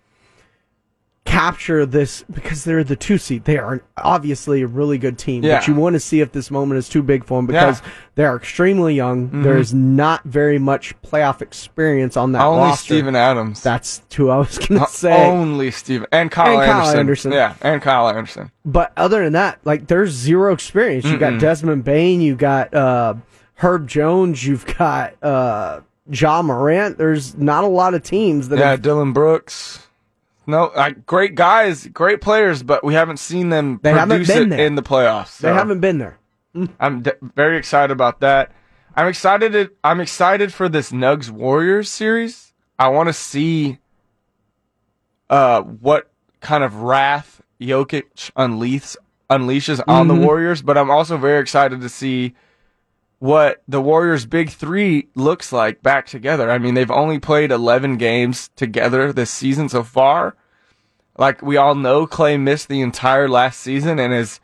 capture 1.30 1.86
this 1.86 2.24
because 2.32 2.64
they're 2.64 2.82
the 2.82 2.96
two 2.96 3.16
seed. 3.16 3.44
They 3.44 3.56
are 3.56 3.80
obviously 3.96 4.62
a 4.62 4.66
really 4.66 4.98
good 4.98 5.16
team, 5.16 5.44
Yeah. 5.44 5.58
but 5.60 5.68
you 5.68 5.74
want 5.74 5.94
to 5.94 6.00
see 6.00 6.20
if 6.20 6.32
this 6.32 6.50
moment 6.50 6.78
is 6.78 6.88
too 6.88 7.02
big 7.02 7.24
for 7.24 7.38
them 7.38 7.46
because 7.46 7.80
Yeah. 7.80 7.88
they 8.16 8.24
are 8.24 8.36
extremely 8.36 8.94
young. 8.94 9.28
Mhm. 9.28 9.42
There's 9.44 9.72
not 9.72 10.24
very 10.24 10.58
much 10.58 10.94
playoff 11.02 11.40
experience 11.40 12.16
on 12.16 12.32
that 12.32 12.42
Only 12.42 12.62
roster. 12.64 12.94
Steven 12.94 13.14
Adams. 13.14 13.62
That's 13.62 14.02
who 14.16 14.28
I 14.28 14.38
was 14.38 14.58
going 14.58 14.80
Uh, 14.80 14.86
to 14.86 14.90
say. 14.92 15.24
Only 15.30 15.70
Steven 15.70 16.06
and 16.10 16.30
Kyle, 16.32 16.58
And 16.60 16.68
Kyle 16.68 16.80
Anderson. 16.80 16.98
Anderson. 16.98 17.32
Yeah, 17.32 17.52
and 17.62 17.80
Kyle 17.80 18.08
Anderson. 18.08 18.50
But 18.64 18.90
other 18.96 19.22
than 19.22 19.32
that, 19.34 19.58
like 19.64 19.86
there's 19.86 20.10
zero 20.10 20.52
experience. 20.52 21.04
You 21.04 21.16
got 21.16 21.38
Desmond 21.38 21.84
Bane, 21.84 22.20
you 22.20 22.34
got 22.34 22.74
uh, 22.74 23.14
Herb 23.54 23.86
Jones, 23.86 24.44
you've 24.44 24.66
got 24.78 25.12
uh, 25.22 25.80
Ja 26.10 26.42
Morant. 26.42 26.98
There's 26.98 27.36
not 27.38 27.62
a 27.62 27.68
lot 27.68 27.94
of 27.94 28.02
teams 28.02 28.48
that 28.48 28.58
Yeah, 28.58 28.70
have, 28.70 28.82
Dillon 28.82 29.12
Brooks. 29.12 29.86
No, 30.50 30.70
like 30.76 31.06
great 31.06 31.34
guys, 31.34 31.86
great 31.86 32.20
players, 32.20 32.62
but 32.62 32.84
we 32.84 32.94
haven't 32.94 33.18
seen 33.18 33.48
them 33.50 33.80
They 33.82 33.90
haven't 33.92 34.08
produce 34.18 34.28
been 34.28 34.52
it 34.52 34.56
there. 34.56 34.66
in 34.66 34.74
the 34.74 34.82
playoffs. 34.82 35.38
they 35.38 35.52
haven't 35.52 35.80
been 35.80 35.98
there. 35.98 36.18
I'm 36.80 37.02
d- 37.02 37.12
very 37.22 37.56
excited 37.56 37.92
about 37.92 38.20
that. 38.20 38.52
I'm 38.96 39.06
excited. 39.06 39.52
To, 39.52 39.70
I'm 39.84 40.00
excited 40.00 40.52
for 40.52 40.68
this 40.68 40.90
Nugs 40.92 41.30
Warriors 41.30 41.88
series. 41.88 42.52
I 42.78 42.88
want 42.88 43.08
to 43.08 43.12
see 43.12 43.78
uh, 45.28 45.62
what 45.62 46.10
kind 46.40 46.64
of 46.64 46.76
wrath 46.76 47.40
Jokic 47.60 48.32
unleashes 48.36 48.96
unleashes 49.30 49.80
on 49.86 50.08
the 50.08 50.14
Mhm. 50.14 50.24
Warriors, 50.24 50.60
but 50.60 50.76
I'm 50.76 50.90
also 50.90 51.16
very 51.16 51.40
excited 51.40 51.80
to 51.82 51.88
see 51.88 52.34
what 53.20 53.62
the 53.68 53.80
Warriors' 53.80 54.26
big 54.26 54.50
three 54.50 55.06
looks 55.14 55.52
like 55.52 55.84
back 55.84 56.06
together. 56.06 56.50
I 56.50 56.58
mean, 56.58 56.74
they've 56.74 56.90
only 56.90 57.20
played 57.20 57.52
11 57.52 57.96
games 57.96 58.50
together 58.56 59.12
this 59.12 59.30
season 59.30 59.68
so 59.68 59.84
far. 59.84 60.34
Like 61.20 61.42
we 61.42 61.58
all 61.58 61.74
know, 61.74 62.06
Klay 62.06 62.40
missed 62.40 62.68
the 62.68 62.80
entire 62.80 63.28
last 63.28 63.60
season 63.60 63.98
and 63.98 64.12
is 64.14 64.40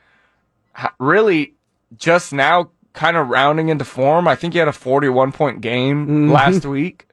really 1.01 1.55
just 1.97 2.35
now 2.35 2.69
kind 2.93 3.16
of 3.16 3.28
rounding 3.28 3.70
into 3.70 3.85
form. 3.86 4.28
I 4.28 4.36
think 4.36 4.53
he 4.53 4.59
had 4.59 4.69
a 4.69 4.73
41 4.73 5.32
point 5.32 5.62
game 5.62 6.07
Mhm. 6.07 6.31
last 6.32 6.66
week. 6.66 7.09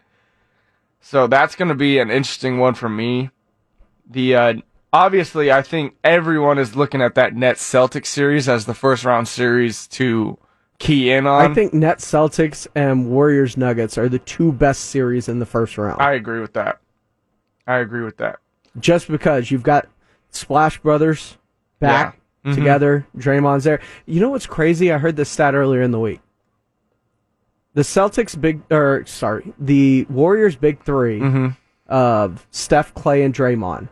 So 1.00 1.28
that's 1.28 1.56
going 1.56 1.70
to 1.70 1.76
be 1.76 1.98
an 2.00 2.12
interesting 2.12 2.60
one 2.60 2.74
for 2.74 2.90
me. 2.90 3.30
The 4.10 4.36
uh, 4.36 4.54
obviously, 4.92 5.50
I 5.50 5.62
think 5.62 5.96
everyone 6.04 6.58
is 6.60 6.76
looking 6.76 7.02
at 7.02 7.16
that 7.16 7.34
Nets 7.34 7.64
Celtics 7.64 8.08
series 8.08 8.50
as 8.50 8.66
the 8.66 8.74
first 8.74 9.06
round 9.06 9.30
series 9.30 9.88
to 9.88 10.38
key 10.78 11.10
in 11.10 11.26
on. 11.26 11.52
I 11.52 11.54
think 11.54 11.74
Nets 11.74 12.10
Celtics 12.10 12.68
and 12.76 13.10
Warriors 13.10 13.56
Nuggets 13.56 13.98
are 13.98 14.10
the 14.10 14.20
two 14.20 14.52
best 14.52 14.86
series 14.86 15.30
in 15.30 15.40
the 15.40 15.46
first 15.46 15.78
round. 15.78 16.02
I 16.02 16.14
agree 16.14 16.42
with 16.42 16.52
that. 16.54 16.80
I 17.66 17.78
agree 17.78 18.04
with 18.04 18.18
that. 18.18 18.40
Just 18.80 19.08
because 19.08 19.52
you've 19.52 19.64
got 19.64 19.88
Splash 20.30 20.80
Brothers 20.80 21.38
back 21.80 22.20
Yeah. 22.44 22.52
Mhm. 22.52 22.56
together, 22.56 23.08
Draymond's 23.18 23.64
there. 23.64 23.80
You 24.06 24.20
know 24.20 24.30
what's 24.30 24.48
crazy? 24.48 24.92
I 24.92 24.98
heard 24.98 25.16
this 25.16 25.30
stat 25.30 25.54
earlier 25.56 25.82
in 25.82 25.92
the 25.92 26.00
week. 26.00 26.22
The 27.76 27.82
Celtics 27.82 28.40
big 28.40 28.62
or 28.72 29.04
sorry, 29.06 29.54
the 29.58 30.06
Warriors 30.10 30.56
big 30.56 30.82
3 30.84 31.20
Mm-hmm. 31.20 31.48
of 31.88 32.46
Steph, 32.52 32.94
Klay, 32.94 33.26
and 33.26 33.34
Draymond 33.34 33.90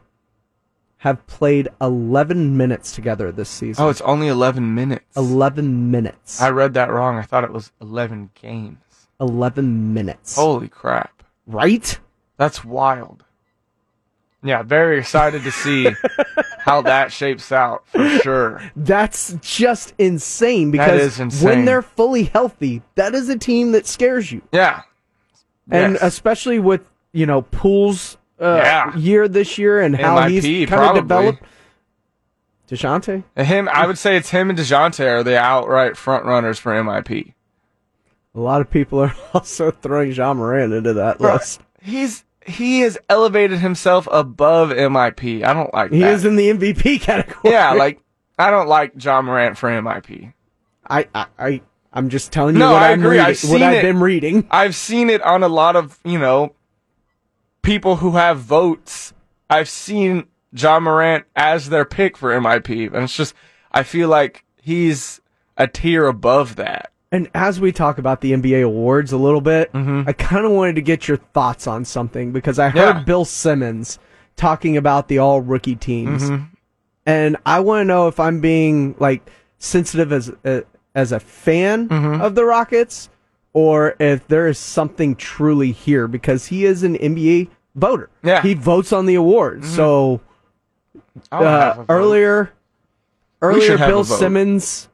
have 0.97 1.25
played 1.25 1.67
11 1.79 2.55
minutes 2.57 2.93
together 2.93 3.31
this 3.31 3.49
season. 3.49 3.83
Oh, 3.83 3.89
it's 3.89 4.01
only 4.01 4.27
11 4.27 4.75
minutes. 4.75 5.17
11 5.17 5.89
minutes. 5.89 6.39
I 6.41 6.49
read 6.51 6.75
that 6.75 6.91
wrong. 6.91 7.17
I 7.17 7.23
thought 7.23 7.43
it 7.43 7.51
was 7.51 7.71
11 7.81 8.29
games. 8.39 8.77
11 9.19 9.93
minutes. 9.95 10.35
Holy 10.35 10.67
crap. 10.67 11.23
Right? 11.47 11.99
That's 12.37 12.63
wild. 12.63 13.23
Yeah, 14.43 14.63
very 14.63 14.97
excited 14.99 15.43
to 15.43 15.51
see 15.51 15.87
how 16.59 16.81
that 16.81 17.11
shapes 17.11 17.51
out 17.51 17.87
for 17.87 18.07
sure. 18.19 18.71
That's 18.75 19.35
just 19.41 19.93
insane 19.99 20.71
because 20.71 21.19
insane. 21.19 21.47
when 21.47 21.65
they're 21.65 21.83
fully 21.83 22.23
healthy, 22.23 22.81
that 22.95 23.13
is 23.13 23.29
a 23.29 23.37
team 23.37 23.71
that 23.73 23.85
scares 23.85 24.31
you. 24.31 24.41
Yeah. 24.51 24.81
And 25.69 25.93
Yes. 25.93 26.01
especially 26.03 26.59
with, 26.59 26.89
you 27.13 27.25
know, 27.27 27.43
Poole's 27.43 28.17
uh, 28.39 28.55
Yeah. 28.63 28.95
year 28.97 29.27
this 29.27 29.57
year 29.59 29.79
and 29.79 29.95
how 29.95 30.17
MIP, 30.17 30.41
he's 30.41 30.69
kind 30.69 30.97
of 30.97 31.03
developed. 31.03 31.43
DeJounte? 32.67 33.23
Him, 33.35 33.69
I 33.71 33.85
would 33.85 33.97
say 33.97 34.15
it's 34.15 34.29
him 34.29 34.49
and 34.49 34.57
DeJounte 34.57 35.05
are 35.05 35.23
the 35.23 35.37
outright 35.37 35.97
front 35.97 36.25
runners 36.25 36.57
for 36.57 36.71
MIP. 36.73 37.33
A 38.33 38.39
lot 38.39 38.61
of 38.61 38.69
people 38.71 38.99
are 38.99 39.13
also 39.33 39.71
throwing 39.71 40.11
Ja 40.13 40.33
Morant 40.33 40.73
into 40.73 40.93
that 40.93 41.17
Bro, 41.19 41.33
list. 41.33 41.61
He's 41.81 42.23
he 42.45 42.81
has 42.81 42.97
elevated 43.09 43.59
himself 43.59 44.07
above 44.11 44.69
MIP. 44.69 45.43
I 45.43 45.53
don't 45.53 45.73
like 45.73 45.91
He 45.91 45.99
that. 45.99 46.13
is 46.13 46.25
in 46.25 46.35
the 46.35 46.49
MVP 46.49 47.01
category. 47.01 47.53
yeah, 47.53 47.73
like 47.73 47.99
I 48.39 48.49
don't 48.51 48.67
like 48.67 48.93
Ja 49.03 49.21
Morant 49.21 49.57
for 49.57 49.69
MIP. 49.69 50.33
I, 50.89 51.07
I, 51.13 51.25
I 51.37 51.61
I'm 51.93 52.09
just 52.09 52.31
telling 52.31 52.55
you 52.55 52.59
No, 52.59 52.71
what 52.73 52.81
I 52.83 52.91
I'm 52.91 52.99
agree. 52.99 53.11
reading, 53.17 53.25
I've 53.25 53.37
seen 53.37 53.51
what 53.51 53.61
I've 53.63 53.73
it. 53.75 53.81
been 53.83 53.99
reading. 53.99 54.47
I've 54.49 54.75
seen 54.75 55.09
it 55.09 55.21
on 55.21 55.43
a 55.43 55.47
lot 55.47 55.75
of, 55.75 55.99
you 56.03 56.17
know, 56.17 56.55
people 57.61 57.97
who 57.97 58.11
have 58.11 58.39
votes. 58.39 59.13
I've 59.49 59.69
seen 59.69 60.27
Ja 60.53 60.79
Morant 60.79 61.25
as 61.35 61.69
their 61.69 61.85
pick 61.85 62.17
for 62.17 62.31
MIP. 62.31 62.93
And 62.93 63.03
it's 63.03 63.15
just, 63.15 63.33
I 63.71 63.83
feel 63.83 64.09
like 64.09 64.45
he's 64.61 65.21
a 65.57 65.67
tier 65.67 66.07
above 66.07 66.55
that. 66.55 66.90
And 67.11 67.29
as 67.33 67.59
we 67.59 67.71
talk 67.73 67.97
about 67.97 68.21
the 68.21 68.31
NBA 68.31 68.63
awards 68.63 69.11
a 69.11 69.17
little 69.17 69.41
bit, 69.41 69.69
I 69.73 70.13
kind 70.13 70.45
of 70.45 70.51
wanted 70.51 70.75
to 70.75 70.81
get 70.81 71.07
your 71.07 71.17
thoughts 71.17 71.67
on 71.67 71.83
something 71.83 72.31
because 72.31 72.57
I 72.57 72.69
heard 72.69 72.97
Yeah. 72.97 73.03
Bill 73.03 73.25
Simmons 73.25 73.99
talking 74.37 74.77
about 74.77 75.07
the 75.09 75.17
all 75.17 75.41
rookie 75.41 75.75
teams. 75.75 76.23
Mm-hmm. 76.23 76.45
And 77.05 77.35
I 77.45 77.59
want 77.59 77.81
to 77.81 77.85
know 77.85 78.07
if 78.07 78.19
I'm 78.19 78.39
being 78.39 78.95
like 78.99 79.29
sensitive 79.57 80.13
as 80.13 80.31
a, 80.45 80.63
as 80.95 81.11
a 81.11 81.19
fan 81.19 81.89
Mm-hmm. 81.89 82.21
of 82.21 82.35
the 82.35 82.45
Rockets 82.45 83.09
or 83.53 83.95
if 83.99 84.25
there 84.29 84.47
is 84.47 84.57
something 84.57 85.15
truly 85.15 85.73
here 85.73 86.07
because 86.07 86.45
he 86.45 86.63
is 86.63 86.83
an 86.83 86.95
NBA 86.97 87.49
voter. 87.75 88.09
Yeah. 88.23 88.37
Mm-hmm. 88.37 88.47
He 88.47 88.53
votes 88.53 88.93
on 88.93 89.05
the 89.05 89.15
awards. 89.15 89.69
So 89.75 90.21
I'll 91.29 91.45
uh, 91.81 91.85
earlier 91.89 92.53
earlier 93.41 93.77
Bill. 93.77 94.05
Simmons 94.05 94.87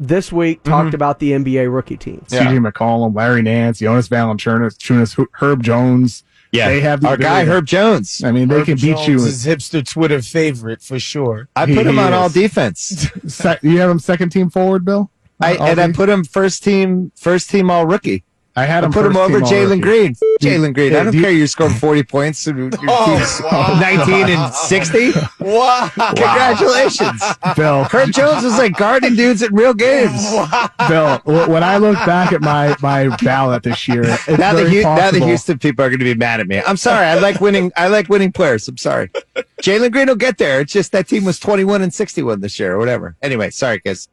this 0.00 0.32
week 0.32 0.62
talked 0.62 0.86
mm-hmm. 0.86 0.94
about 0.96 1.18
the 1.20 1.32
NBA 1.32 1.72
rookie 1.72 1.98
teams. 1.98 2.32
Yeah. 2.32 2.46
CJ 2.46 2.72
McCollum, 2.72 3.14
Larry 3.14 3.42
Nance, 3.42 3.78
Jonas 3.78 4.08
Valanciunas, 4.08 5.26
Herb 5.34 5.62
Jones. 5.62 6.24
Yeah, 6.52 6.68
They 6.68 6.80
have 6.80 7.02
the 7.02 7.08
our 7.08 7.16
guy 7.16 7.44
Herb 7.44 7.66
Jones. 7.66 8.24
I 8.24 8.32
mean, 8.32 8.48
they 8.48 8.64
can 8.64 8.74
beat 8.74 9.06
you. 9.06 9.18
Jones 9.18 9.24
is 9.26 9.46
hipster 9.46 9.86
Twitter 9.86 10.20
favorite 10.20 10.82
for 10.82 10.98
sure. 10.98 11.48
I 11.54 11.66
He- 11.66 11.76
put 11.76 11.86
him 11.86 11.94
he 11.94 12.00
on 12.00 12.12
all 12.12 12.28
defense. 12.28 13.06
Se- 13.28 13.58
you 13.62 13.78
have 13.78 13.88
him 13.90 14.00
second 14.00 14.30
team 14.30 14.50
forward, 14.50 14.84
Bill. 14.84 15.10
I, 15.40 15.54
and 15.54 15.80
I 15.80 15.92
put 15.92 16.08
him 16.08 16.24
first 16.24 16.64
team, 16.64 17.12
first 17.14 17.50
team 17.50 17.70
all 17.70 17.86
rookie. 17.86 18.24
I 18.60 18.66
had 18.66 18.84
I 18.84 18.86
him 18.86 18.92
put 18.92 19.06
him 19.06 19.16
over 19.16 19.40
team 19.40 19.48
Jalen 19.48 19.80
Green. 19.80 20.14
Jalen 20.40 20.74
Green. 20.74 20.94
I 20.94 21.02
don't 21.04 21.12
do 21.12 21.18
you- 21.18 21.24
care. 21.24 21.32
You 21.32 21.46
scored 21.46 21.72
40 21.72 22.02
points. 22.02 22.46
and 22.46 22.58
Your 22.58 22.70
oh, 22.88 23.06
team's 23.06 23.40
19 23.80 24.36
and 24.36 24.54
60. 24.54 25.12
Wow. 25.40 25.90
Congratulations. 25.94 27.22
Bill, 27.56 27.84
Herb 27.84 28.12
Jones 28.12 28.44
was 28.44 28.58
like 28.58 28.76
guarding 28.76 29.16
dudes 29.16 29.42
in 29.42 29.54
real 29.54 29.74
games. 29.74 30.22
Bill. 30.88 31.18
When 31.24 31.62
I 31.64 31.78
look 31.78 31.96
back 32.06 32.32
at 32.32 32.40
my 32.40 32.76
my 32.82 33.14
ballot 33.16 33.62
this 33.62 33.88
year, 33.88 34.02
it's 34.04 34.28
Now 34.28 34.52
the, 34.54 34.64
very 34.64 34.76
Hu- 34.76 34.82
now 34.82 35.10
the 35.10 35.24
Houston 35.24 35.58
people 35.58 35.84
are 35.84 35.88
going 35.88 35.98
to 35.98 36.04
be 36.04 36.14
mad 36.14 36.40
at 36.40 36.46
me. 36.46 36.60
I'm 36.66 36.76
sorry. 36.76 37.06
I 37.06 37.14
like 37.14 37.40
winning. 37.40 37.72
I 37.76 37.88
like 37.88 38.08
winning 38.08 38.32
players. 38.32 38.68
I'm 38.68 38.76
sorry. 38.76 39.08
Jalen 39.62 39.92
Green 39.92 40.08
will 40.08 40.14
get 40.16 40.38
there. 40.38 40.60
It's 40.60 40.72
just 40.72 40.92
that 40.92 41.08
team 41.08 41.24
was 41.24 41.38
21 41.40 41.82
and 41.82 41.92
61 41.92 42.40
this 42.40 42.58
year 42.60 42.74
or 42.74 42.78
whatever. 42.78 43.16
Anyway, 43.22 43.50
sorry, 43.50 43.80
guys. 43.84 44.08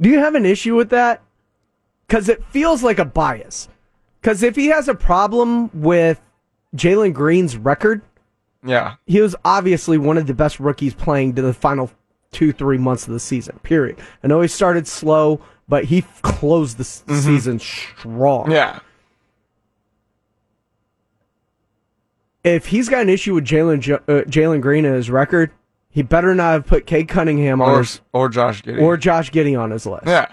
Do 0.00 0.08
you 0.08 0.18
have 0.18 0.34
an 0.34 0.44
issue 0.46 0.74
with 0.74 0.90
that? 0.90 1.20
Because 2.06 2.28
it 2.28 2.44
feels 2.50 2.82
like 2.82 2.98
a 2.98 3.04
bias. 3.04 3.68
Because 4.20 4.42
if 4.42 4.56
he 4.56 4.66
has 4.66 4.88
a 4.88 4.94
problem 4.94 5.70
with 5.74 6.20
Jalen 6.76 7.12
Green's 7.14 7.56
record, 7.56 8.02
Yeah. 8.64 8.94
he 9.06 9.20
was 9.20 9.34
obviously 9.44 9.98
one 9.98 10.16
of 10.18 10.26
the 10.26 10.34
best 10.34 10.58
rookies 10.60 10.94
playing 10.94 11.34
to 11.34 11.42
the 11.42 11.52
final 11.54 11.90
two, 12.32 12.52
three 12.52 12.78
months 12.78 13.06
of 13.06 13.12
the 13.12 13.20
season, 13.20 13.58
period. 13.62 13.98
I 14.22 14.26
know 14.26 14.40
he 14.40 14.48
started 14.48 14.86
slow, 14.88 15.40
but 15.68 15.84
he 15.84 15.98
f- 15.98 16.22
closed 16.22 16.78
the 16.78 16.82
s- 16.82 17.04
season 17.24 17.58
strong. 17.60 18.50
Yeah. 18.50 18.80
If 22.42 22.66
he's 22.66 22.88
got 22.88 23.02
an 23.02 23.08
issue 23.08 23.34
with 23.34 23.44
Jalen 23.44 23.78
uh, 23.94 24.24
Jalen 24.24 24.60
Green 24.60 24.84
and 24.84 24.94
his 24.94 25.10
record, 25.10 25.50
he 25.90 26.02
better 26.02 26.34
not 26.34 26.52
have 26.52 26.66
put 26.66 26.86
Cade 26.86 27.08
Cunningham 27.08 27.62
on 27.62 27.70
Or 27.70 27.78
his, 27.78 28.00
or 28.12 28.28
Josh 28.28 28.62
Giddey. 28.62 28.82
or 28.82 28.96
Josh 28.96 29.30
Giddey 29.30 29.58
on 29.58 29.70
his 29.70 29.86
list. 29.86 30.06
yeah. 30.06 30.26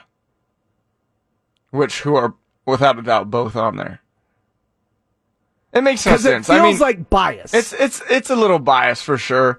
Which 1.71 2.01
who 2.01 2.15
are 2.15 2.35
without 2.65 2.99
a 2.99 3.01
doubt 3.01 3.29
both 3.31 3.55
on 3.55 3.75
there. 3.77 4.01
It 5.73 5.81
makes 5.83 6.05
no 6.05 6.11
Because 6.13 6.25
it 6.25 6.29
sense. 6.29 6.47
feels 6.47 6.59
I 6.59 6.63
mean, 6.63 6.77
like 6.79 7.09
bias. 7.09 7.53
It's 7.53 7.73
it's 7.73 8.01
it's 8.09 8.29
a 8.29 8.35
little 8.35 8.59
bias 8.59 9.01
for 9.01 9.17
sure. 9.17 9.57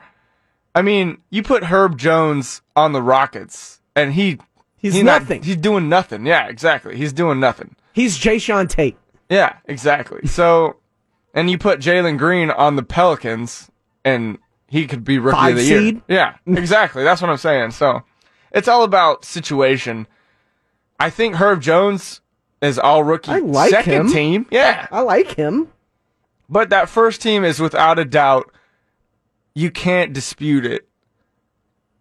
I 0.75 0.83
mean, 0.83 1.19
you 1.31 1.43
put 1.43 1.65
Herb 1.65 1.99
Jones 1.99 2.63
on 2.77 2.93
the 2.93 3.03
Rockets, 3.03 3.81
and 3.97 4.13
he 4.13 4.39
he's 4.77 4.95
he 4.95 5.03
not- 5.03 5.23
nothing. 5.23 5.43
he's 5.43 5.57
doing 5.57 5.89
nothing. 5.89 6.27
Yeah, 6.27 6.49
exactly. 6.49 6.97
He's 6.97 7.13
doing 7.13 7.41
nothing. 7.41 7.77
he's 7.95 8.19
Jae'Sean 8.19 8.69
Tate. 8.69 8.97
Yeah, 9.31 9.57
exactly. 9.65 10.27
So, 10.29 10.77
and 11.35 11.51
you 11.51 11.57
put 11.57 11.81
Jalen 11.81 12.19
Green 12.19 12.51
on 12.51 12.77
the 12.77 12.83
Pelicans, 12.83 13.71
and 14.05 14.37
he 14.67 14.87
could 14.87 15.05
be 15.05 15.19
rookie 15.19 15.37
Five 15.37 15.53
of 15.53 15.59
the 15.59 15.65
year. 15.65 16.03
Yeah, 16.09 16.37
exactly. 16.47 17.05
That's 17.05 17.23
what 17.23 17.31
I'm 17.31 17.37
saying. 17.39 17.71
So, 17.71 18.03
it's 18.51 18.69
all 18.69 18.83
about 18.83 19.25
situation. 19.25 20.07
I 21.03 21.11
think 21.11 21.35
Herb 21.37 21.61
Jones 21.61 22.21
is 22.61 22.79
all 22.79 23.03
rookie. 23.03 23.31
I 23.33 23.39
like 23.39 23.71
second 23.71 23.93
him. 23.93 24.13
team. 24.13 24.47
Yeah, 24.51 24.87
I 24.91 25.01
like 25.01 25.35
him. 25.35 25.69
but 26.49 26.71
that 26.71 26.89
first 26.89 27.21
team 27.21 27.45
is 27.45 27.59
without 27.61 27.99
a 27.99 28.05
doubt. 28.05 28.51
You 29.55 29.71
can't 29.71 30.13
dispute 30.13 30.65
it. 30.65 30.89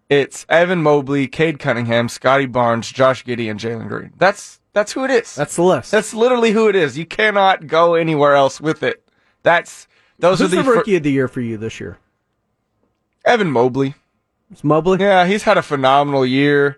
It's 0.09 0.45
Evan 0.49 0.83
Mobley, 0.83 1.27
Cade 1.27 1.57
Cunningham, 1.59 2.09
Scottie 2.09 2.45
Barnes, 2.45 2.91
Josh 2.91 3.23
Giddey, 3.25 3.49
and 3.49 3.59
Jalen 3.59 3.87
Green. 3.87 4.11
That's 4.17 4.59
that's 4.73 4.91
who 4.91 5.03
it 5.05 5.11
is. 5.11 5.33
That's 5.35 5.55
the 5.55 5.63
list. 5.63 5.91
That's 5.91 6.13
literally 6.13 6.51
who 6.51 6.67
it 6.69 6.75
is. 6.75 6.97
You 6.97 7.05
cannot 7.05 7.67
go 7.67 7.95
anywhere 7.95 8.35
else 8.35 8.61
with 8.61 8.83
it. 8.83 9.03
That's 9.43 9.87
those 10.19 10.39
Who's 10.39 10.53
are 10.53 10.55
the 10.57 10.57
the, 10.57 10.63
fir- 10.63 10.75
rookie 10.75 10.95
of 10.97 11.03
the 11.03 11.11
year 11.11 11.27
for 11.27 11.41
you 11.41 11.57
this 11.57 11.79
year? 11.79 11.97
Evan 13.25 13.49
Mobley. 13.51 13.95
It's 14.51 14.63
Mobley. 14.63 14.99
Yeah, 14.99 15.25
he's 15.25 15.43
had 15.43 15.57
a 15.57 15.61
phenomenal 15.63 16.25
year. 16.25 16.77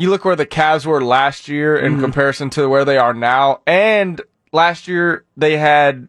You 0.00 0.08
look 0.10 0.24
where 0.24 0.34
the 0.36 0.46
Cavs 0.46 0.86
were 0.86 1.04
last 1.04 1.46
year 1.48 1.76
in 1.76 1.92
Mm-hmm. 1.92 2.02
comparison 2.02 2.50
to 2.50 2.68
where 2.68 2.84
they 2.84 2.96
are 2.96 3.12
now, 3.14 3.60
and 3.66 4.20
last 4.52 4.88
year 4.88 5.24
they 5.36 5.58
had 5.58 6.08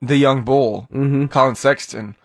the 0.00 0.16
young 0.16 0.44
bull, 0.44 0.88
Mm-hmm. 0.92 1.26
Collin 1.26 1.54
Sexton, 1.54 2.16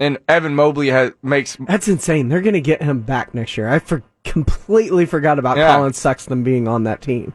and 0.00 0.18
Evan 0.28 0.54
Mobley 0.56 0.88
has 0.88 1.12
makes 1.22 1.56
That's 1.60 1.86
insane. 1.88 2.28
They're 2.28 2.40
going 2.40 2.54
to 2.54 2.60
get 2.60 2.82
him 2.82 3.02
back 3.02 3.32
next 3.34 3.56
year. 3.56 3.68
I 3.68 3.78
for- 3.78 4.02
completely 4.24 5.06
forgot 5.06 5.38
about 5.38 5.56
Yeah. 5.56 5.68
Collin 5.68 5.92
Sexton 5.92 6.42
being 6.42 6.66
on 6.68 6.82
that 6.84 7.00
team. 7.00 7.32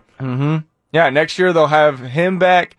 yeah. 0.91 1.09
Next 1.09 1.39
year 1.39 1.53
they'll 1.53 1.67
have 1.67 1.99
him 1.99 2.37
back. 2.37 2.77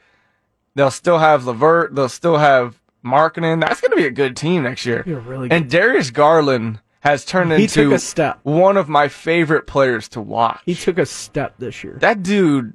They'll 0.75 0.91
still 0.91 1.19
have 1.19 1.47
Levert. 1.47 1.95
They'll 1.95 2.09
still 2.09 2.37
have 2.37 2.79
Markkanen. 3.05 3.61
That's 3.61 3.81
going 3.81 3.91
to 3.93 3.97
be 3.97 4.07
a 4.07 4.11
good 4.11 4.37
team 4.37 4.63
next 4.65 4.85
year. 4.85 5.03
Really 5.07 5.51
And 5.51 5.71
Darius 5.71 6.11
Garland 6.11 6.81
has 7.01 7.25
turned 7.25 7.53
He 7.53 7.65
into 7.65 7.85
took 7.85 7.93
a 7.93 7.99
step. 7.99 8.41
one 8.43 8.77
of 8.77 8.89
my 8.89 9.09
favorite 9.09 9.67
players 9.67 10.09
to 10.11 10.21
watch. 10.21 10.61
He 10.65 10.75
took 10.75 10.99
a 10.99 11.07
step 11.07 11.55
this 11.59 11.85
year. 11.85 11.97
that 12.01 12.23
dude 12.23 12.73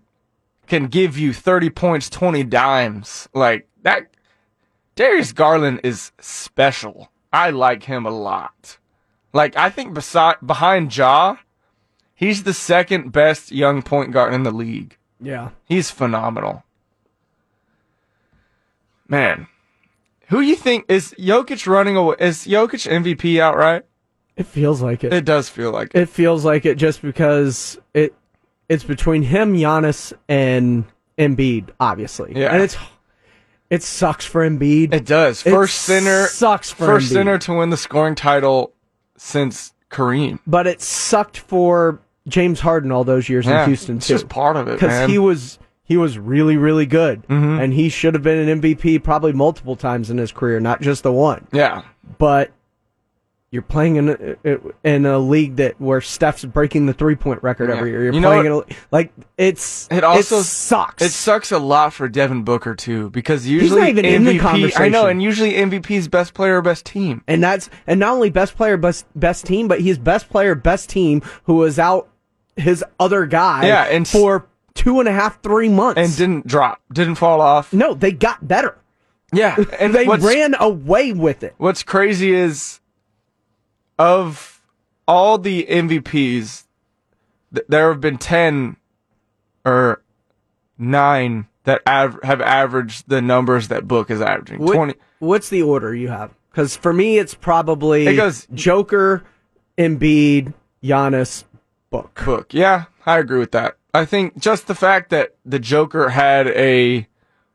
can 0.67 0.87
give 0.87 1.17
you 1.17 1.33
30 1.33 1.69
points, 1.71 2.09
20 2.09 2.43
dimes. 2.45 3.27
Like 3.33 3.67
that 3.83 4.07
Darius 4.95 5.33
Garland 5.33 5.81
is 5.83 6.11
special. 6.19 7.09
I 7.33 7.49
like 7.49 7.83
him 7.83 8.05
a 8.05 8.09
lot. 8.11 8.77
Like 9.33 9.55
I 9.57 9.69
think 9.69 9.93
beside 9.93 10.35
behind 10.45 10.95
Ja, 10.95 11.37
he's 12.15 12.43
the 12.43 12.53
second 12.53 13.11
best 13.11 13.51
young 13.51 13.81
point 13.81 14.11
guard 14.11 14.33
in 14.33 14.43
the 14.43 14.51
league. 14.51 14.97
Yeah. 15.19 15.49
He's 15.65 15.91
phenomenal. 15.91 16.63
Man, 19.07 19.47
who 20.27 20.39
you 20.39 20.55
think 20.55 20.85
is 20.87 21.13
Jokic 21.19 21.67
running 21.67 21.97
away? 21.97 22.15
Is 22.19 22.45
Jokic 22.47 22.87
MVP 22.89 23.39
outright? 23.39 23.83
It 24.41 24.47
feels 24.47 24.81
like 24.81 25.03
it. 25.03 25.13
It 25.13 25.23
does 25.25 25.49
feel 25.49 25.71
like 25.71 25.91
it. 25.93 26.01
It 26.01 26.09
feels 26.09 26.43
like 26.43 26.65
it 26.65 26.75
just 26.75 27.01
because 27.01 27.79
it 27.93 28.13
it's 28.69 28.83
between 28.83 29.21
him, 29.23 29.53
Giannis, 29.55 30.13
and 30.27 30.85
Embiid, 31.17 31.69
obviously. 31.79 32.33
Yeah. 32.35 32.53
And 32.53 32.63
it's 32.63 32.75
it 33.69 33.83
sucks 33.83 34.25
for 34.25 34.47
Embiid. 34.49 34.93
It 34.93 35.05
does. 35.05 35.45
It 35.45 35.51
First 35.51 35.81
center 35.83 36.25
sucks 36.27 36.71
for 36.71 36.85
first 36.85 37.11
Embiid. 37.11 37.13
center 37.13 37.37
to 37.39 37.53
win 37.53 37.69
the 37.69 37.77
scoring 37.77 38.15
title 38.15 38.73
since 39.17 39.73
Kareem. 39.89 40.39
but 40.47 40.67
it 40.67 40.81
sucked 40.81 41.37
for 41.37 41.99
James 42.27 42.59
Harden 42.61 42.91
all 42.91 43.03
those 43.03 43.29
years 43.29 43.45
Yeah, 43.45 43.63
in 43.63 43.69
Houston 43.69 43.97
it's 43.97 44.07
too. 44.07 44.13
just 44.15 44.29
part 44.29 44.55
of 44.55 44.67
it, 44.67 44.79
because 44.79 45.09
he 45.09 45.17
was 45.19 45.59
he 45.83 45.97
was 45.97 46.17
really 46.17 46.55
really 46.57 46.85
good, 46.85 47.23
Mhm. 47.27 47.61
and 47.61 47.73
he 47.73 47.89
should 47.89 48.13
have 48.13 48.23
been 48.23 48.37
an 48.49 48.61
MVP 48.61 48.97
probably 49.03 49.33
multiple 49.33 49.75
times 49.75 50.09
in 50.09 50.17
his 50.17 50.31
career, 50.31 50.59
not 50.59 50.81
just 50.81 51.03
the 51.03 51.11
one. 51.11 51.45
Yeah. 51.51 51.81
But 52.17 52.51
you're 53.51 53.61
playing 53.61 53.97
in 53.97 54.09
a, 54.45 54.57
in 54.83 55.05
a 55.05 55.19
league 55.19 55.57
that 55.57 55.79
where 55.79 55.99
Steph's 55.99 56.45
breaking 56.45 56.85
the 56.85 56.93
three 56.93 57.15
point 57.17 57.43
record 57.43 57.69
Yeah. 57.69 57.75
every 57.75 57.89
year. 57.91 58.03
You're 58.05 58.13
You 58.13 58.21
know 58.21 58.29
playing 58.29 58.45
in 58.45 58.51
a, 58.53 58.61
like 58.91 59.11
it's 59.37 59.89
It 59.91 60.05
also 60.05 60.41
sucks. 60.41 61.03
It 61.03 61.09
sucks 61.11 61.51
a 61.51 61.59
lot 61.59 61.91
for 61.91 62.07
Devin 62.07 62.43
Booker 62.43 62.75
too, 62.75 63.09
because 63.09 63.45
usually 63.45 63.81
not 63.81 63.89
even 63.89 64.05
in 64.05 64.23
the 64.23 64.39
MVP. 64.39 64.79
I 64.79 64.87
know, 64.87 65.07
and 65.07 65.21
usually 65.21 65.51
MVP's 65.53 66.07
best 66.07 66.33
player 66.33 66.59
or 66.59 66.61
best 66.61 66.85
team. 66.85 67.23
and 67.27 67.43
that's 67.43 67.69
and 67.87 67.99
not 67.99 68.13
only 68.13 68.29
best 68.29 68.55
player 68.55 68.77
best 68.77 69.05
best 69.15 69.45
team, 69.45 69.67
but 69.67 69.81
he's 69.81 69.97
best 69.97 70.29
player 70.29 70.55
best 70.55 70.89
team 70.89 71.21
who 71.43 71.55
was 71.55 71.77
out 71.77 72.07
his 72.55 72.83
other 72.99 73.25
guy 73.25 73.65
Yeah, 73.67 73.83
and 73.83 74.07
for 74.07 74.45
two 74.75 74.99
and 74.99 75.09
a 75.09 75.11
half 75.11 75.41
three 75.41 75.67
months 75.69 75.97
And 75.99 76.15
didn't 76.15 76.47
drop, 76.47 76.79
didn't 76.93 77.15
fall 77.15 77.41
off. 77.41 77.73
no 77.73 77.93
they 77.93 78.11
got 78.11 78.45
better 78.47 78.77
Yeah, 79.33 79.55
and 79.79 79.93
they 79.95 80.05
ran 80.07 80.55
away 80.59 81.11
with 81.13 81.43
it 81.43 81.53
What's 81.57 81.83
crazy 81.83 82.33
is 82.33 82.79
of 84.01 84.61
all 85.07 85.37
the 85.37 85.65
MVPs, 85.69 86.63
th- 87.53 87.65
there 87.69 87.89
have 87.89 88.01
been 88.01 88.17
ten 88.17 88.77
or 89.63 90.01
nine 90.77 91.47
that 91.65 91.81
av- 91.87 92.19
have 92.23 92.41
averaged 92.41 93.07
the 93.07 93.21
numbers 93.21 93.67
that 93.67 93.87
Book 93.87 94.09
is 94.09 94.21
averaging. 94.21 94.59
What- 94.59 94.73
Twenty. 94.75 94.95
what's 95.19 95.49
the 95.49 95.61
order 95.61 95.93
you 95.93 96.07
have 96.07 96.33
because 96.49 96.75
for 96.75 96.91
me 96.93 97.19
it's 97.19 97.35
probably 97.35 98.07
It 98.07 98.15
goes- 98.15 98.47
Joker 98.53 99.23
Embiid 99.77 100.53
Giannis 100.83 101.43
Book 101.91 102.19
Book. 102.25 102.53
Yeah, 102.53 102.85
I 103.05 103.19
agree 103.19 103.37
with 103.39 103.51
that. 103.51 103.75
I 103.93 104.05
think 104.05 104.39
just 104.39 104.65
the 104.67 104.75
fact 104.75 105.09
that 105.11 105.35
the 105.45 105.59
Joker 105.59 106.09
had 106.09 106.47
a 106.47 107.07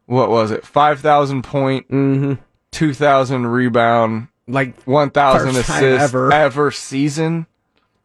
what 0.05 0.31
was 0.31 0.52
it, 0.52 0.64
five 0.64 1.01
thousand 1.01 1.43
point, 1.43 1.90
mm-hmm. 1.90 2.35
two 2.70 2.94
thousand 2.94 3.48
rebound, 3.48 4.28
like 4.47 4.81
1,000 4.82 5.48
assists 5.51 5.70
ever. 5.81 6.32
ever 6.32 6.70
season. 6.70 7.47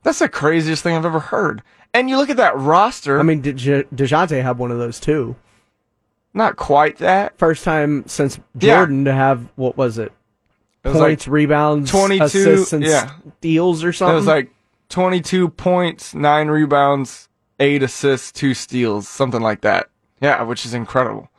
That's 0.03 0.19
the 0.19 0.29
craziest 0.29 0.83
thing 0.83 0.95
I've 0.95 1.05
ever 1.05 1.19
heard. 1.19 1.61
And 1.93 2.09
you 2.09 2.17
look 2.17 2.29
at 2.29 2.37
that 2.37 2.57
roster. 2.57 3.19
I 3.19 3.23
mean, 3.23 3.41
De- 3.41 3.53
Dejounte 3.53 4.41
have 4.41 4.59
one 4.59 4.71
of 4.71 4.77
those 4.79 4.99
too. 4.99 5.35
Not 6.33 6.55
quite 6.55 6.97
that. 6.97 7.37
First 7.37 7.63
time 7.63 8.05
since 8.07 8.39
Yeah. 8.59 8.77
Jordan 8.77 9.05
to 9.05 9.13
have 9.13 9.49
what 9.55 9.77
was 9.77 9.97
it? 9.97 10.11
It 10.83 10.89
was 10.89 10.97
Points, 10.97 11.27
like 11.27 11.33
rebounds, 11.33 11.91
22 11.91 12.23
assists, 12.23 12.73
and 12.73 12.83
yeah. 12.83 13.11
steals 13.37 13.83
or 13.83 13.93
something. 13.93 14.13
It 14.13 14.15
was 14.15 14.25
like 14.27 14.51
22 14.89 15.49
points, 15.49 16.15
9 16.15 16.47
rebounds, 16.47 17.29
8 17.59 17.83
assists, 17.83 18.31
2 18.31 18.53
steals, 18.55 19.07
something 19.07 19.41
like 19.41 19.61
that. 19.61 19.89
Yeah, 20.21 20.41
which 20.43 20.65
is 20.65 20.73
incredible. 20.73 21.29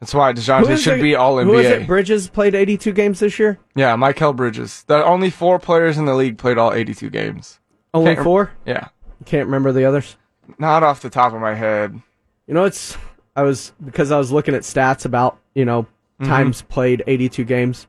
That's 0.00 0.12
why 0.12 0.32
DeJounte 0.34 0.76
should 0.78 0.98
it- 0.98 1.02
be 1.02 1.14
all 1.14 1.36
NBA. 1.36 1.44
Who 1.44 1.58
is 1.58 1.66
it? 1.66 1.86
Bridges 1.86 2.28
played 2.28 2.54
82 2.54 2.92
games 2.92 3.20
this 3.20 3.38
year. 3.38 3.58
Yeah, 3.74 3.96
Mikal 3.96 4.36
Bridges. 4.36 4.84
The 4.86 5.02
only 5.04 5.30
four 5.30 5.58
players 5.58 5.96
in 5.96 6.04
the 6.04 6.14
league 6.14 6.36
played 6.38 6.58
all 6.58 6.72
82 6.72 7.08
games. 7.10 7.60
Only 7.94 8.14
Can't 8.14 8.24
four. 8.24 8.50
Yeah. 8.66 8.88
Can't 9.24 9.46
remember 9.46 9.72
the 9.72 9.84
others. 9.86 10.16
Not 10.58 10.82
off 10.82 11.00
the 11.00 11.08
top 11.10 11.32
of 11.32 11.40
my 11.40 11.54
head. 11.54 11.98
You 12.46 12.52
know, 12.54 12.64
it's 12.64 12.96
I 13.34 13.42
was 13.42 13.72
because 13.84 14.12
I 14.12 14.18
was 14.18 14.30
looking 14.30 14.54
at 14.54 14.62
stats 14.62 15.04
about 15.06 15.38
you 15.54 15.64
know 15.64 15.86
Mhm. 16.20 16.26
times 16.26 16.62
played 16.62 17.02
82 17.06 17.44
games. 17.44 17.86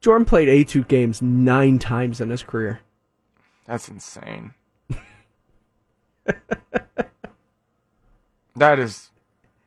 Jordan 0.00 0.24
played 0.24 0.48
82 0.48 0.84
games 0.84 1.20
nine 1.20 1.78
times 1.78 2.20
in 2.20 2.30
his 2.30 2.42
career. 2.42 2.80
That's 3.66 3.88
insane. 3.88 4.54
that 8.56 8.78
is 8.78 9.10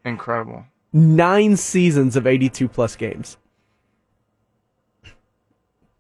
incredible. 0.04 0.66
Nine 0.96 1.58
seasons 1.58 2.16
of 2.16 2.26
82 2.26 2.70
plus 2.70 2.96
games. 2.96 3.36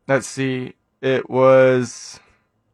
Let's 0.08 0.26
see. 0.26 0.74
It 1.02 1.30
was. 1.30 2.18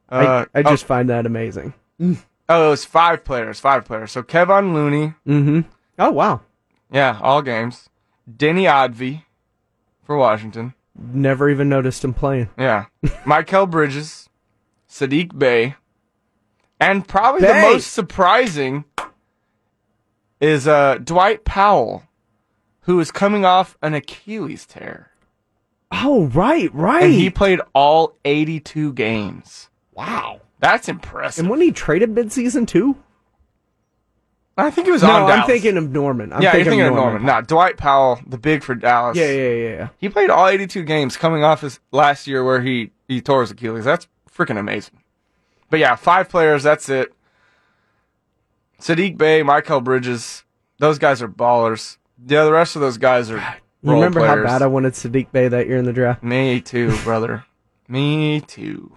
Uh, 0.07 0.45
I, 0.53 0.59
I 0.59 0.63
oh, 0.63 0.69
just 0.69 0.85
find 0.85 1.09
that 1.09 1.25
amazing. 1.25 1.73
Oh, 1.99 2.67
it 2.67 2.69
was 2.69 2.85
five 2.85 3.23
players. 3.23 3.59
Five 3.59 3.85
players. 3.85 4.11
So 4.11 4.21
Kevin 4.21 4.75
Looney. 4.75 5.15
Mm-hmm. 5.27 5.61
Oh 5.97 6.11
wow. 6.11 6.41
Yeah, 6.91 7.17
all 7.21 7.41
games. 7.41 7.89
Deni 8.29 8.63
Avdija 8.63 9.23
for 10.03 10.15
Washington. 10.15 10.75
Never 10.95 11.49
even 11.49 11.69
noticed 11.69 12.03
him 12.03 12.13
playing. 12.13 12.49
Yeah. 12.55 12.85
Mikal 13.25 13.67
Bridges, 13.67 14.29
Saddiq 14.87 15.39
Bey, 15.39 15.75
and 16.79 17.07
probably 17.07 17.47
the 17.47 17.53
most 17.53 17.93
surprising 17.93 18.85
is 20.41 20.67
uh, 20.67 20.97
Dwight 21.03 21.45
Powell, 21.45 22.03
who 22.91 22.99
is 22.99 23.09
coming 23.09 23.45
off 23.45 23.77
an 23.81 23.93
Achilles 23.93 24.65
tear. 24.65 25.11
Oh 25.93 26.25
right, 26.25 26.73
right. 26.73 27.03
And 27.03 27.13
he 27.13 27.29
played 27.29 27.61
all 27.73 28.17
82 28.25 28.91
games. 28.93 29.69
wow. 29.93 30.41
That's 30.59 30.89
impressive. 30.89 31.43
And 31.43 31.49
when 31.49 31.61
he 31.61 31.71
traded 31.71 32.13
midseason 32.13 32.67
too? 32.67 32.97
I 34.57 34.69
think 34.69 34.89
it 34.89 34.91
was 34.91 35.03
no, 35.03 35.09
on 35.09 35.31
I'm 35.31 35.47
thinking 35.47 35.77
of 35.77 35.89
Norman. 35.89 36.33
I'm 36.33 36.41
yeah, 36.41 36.51
thinking 36.51 36.79
you're 36.79 36.89
thinking 36.89 36.97
of 36.97 36.97
of 36.97 37.03
Norman. 37.03 37.25
Nah, 37.25 37.41
Dwight 37.41 37.77
Powell, 37.77 38.19
the 38.27 38.37
big 38.37 38.61
for 38.61 38.75
Dallas. 38.75 39.17
Yeah, 39.17 39.31
yeah, 39.31 39.49
yeah, 39.49 39.69
yeah. 39.69 39.89
He 39.97 40.09
played 40.09 40.29
all 40.29 40.49
82 40.49 40.83
games 40.83 41.15
coming 41.15 41.45
off 41.45 41.61
his 41.61 41.79
last 41.93 42.27
year 42.27 42.43
where 42.43 42.61
he, 42.61 42.91
he 43.07 43.21
tore 43.21 43.41
his 43.41 43.51
Achilles. 43.51 43.85
That's 43.85 44.09
freaking 44.29 44.59
amazing. 44.59 44.99
But 45.69 45.79
yeah, 45.79 45.95
five 45.95 46.27
players, 46.27 46.61
that's 46.61 46.89
it. 46.89 47.13
Saddiq 48.81 49.17
Bey, 49.17 49.43
Mikal 49.43 49.81
Bridges, 49.81 50.43
those 50.77 50.99
guys 50.99 51.21
are 51.21 51.29
ballers. 51.29 51.97
Yeah, 52.25 52.43
the 52.43 52.51
rest 52.51 52.75
of 52.75 52.81
those 52.81 52.97
guys 52.97 53.31
are 53.31 53.43
remember 53.83 54.19
players. 54.19 54.37
how 54.37 54.43
bad 54.43 54.61
I 54.61 54.67
wanted 54.67 54.93
Saddiq 54.93 55.31
Bey 55.31 55.47
that 55.47 55.67
year 55.67 55.77
in 55.77 55.85
the 55.85 55.93
draft? 55.93 56.23
Me 56.23 56.61
too, 56.61 56.95
brother. 57.03 57.45
Me 57.87 58.41
too. 58.41 58.95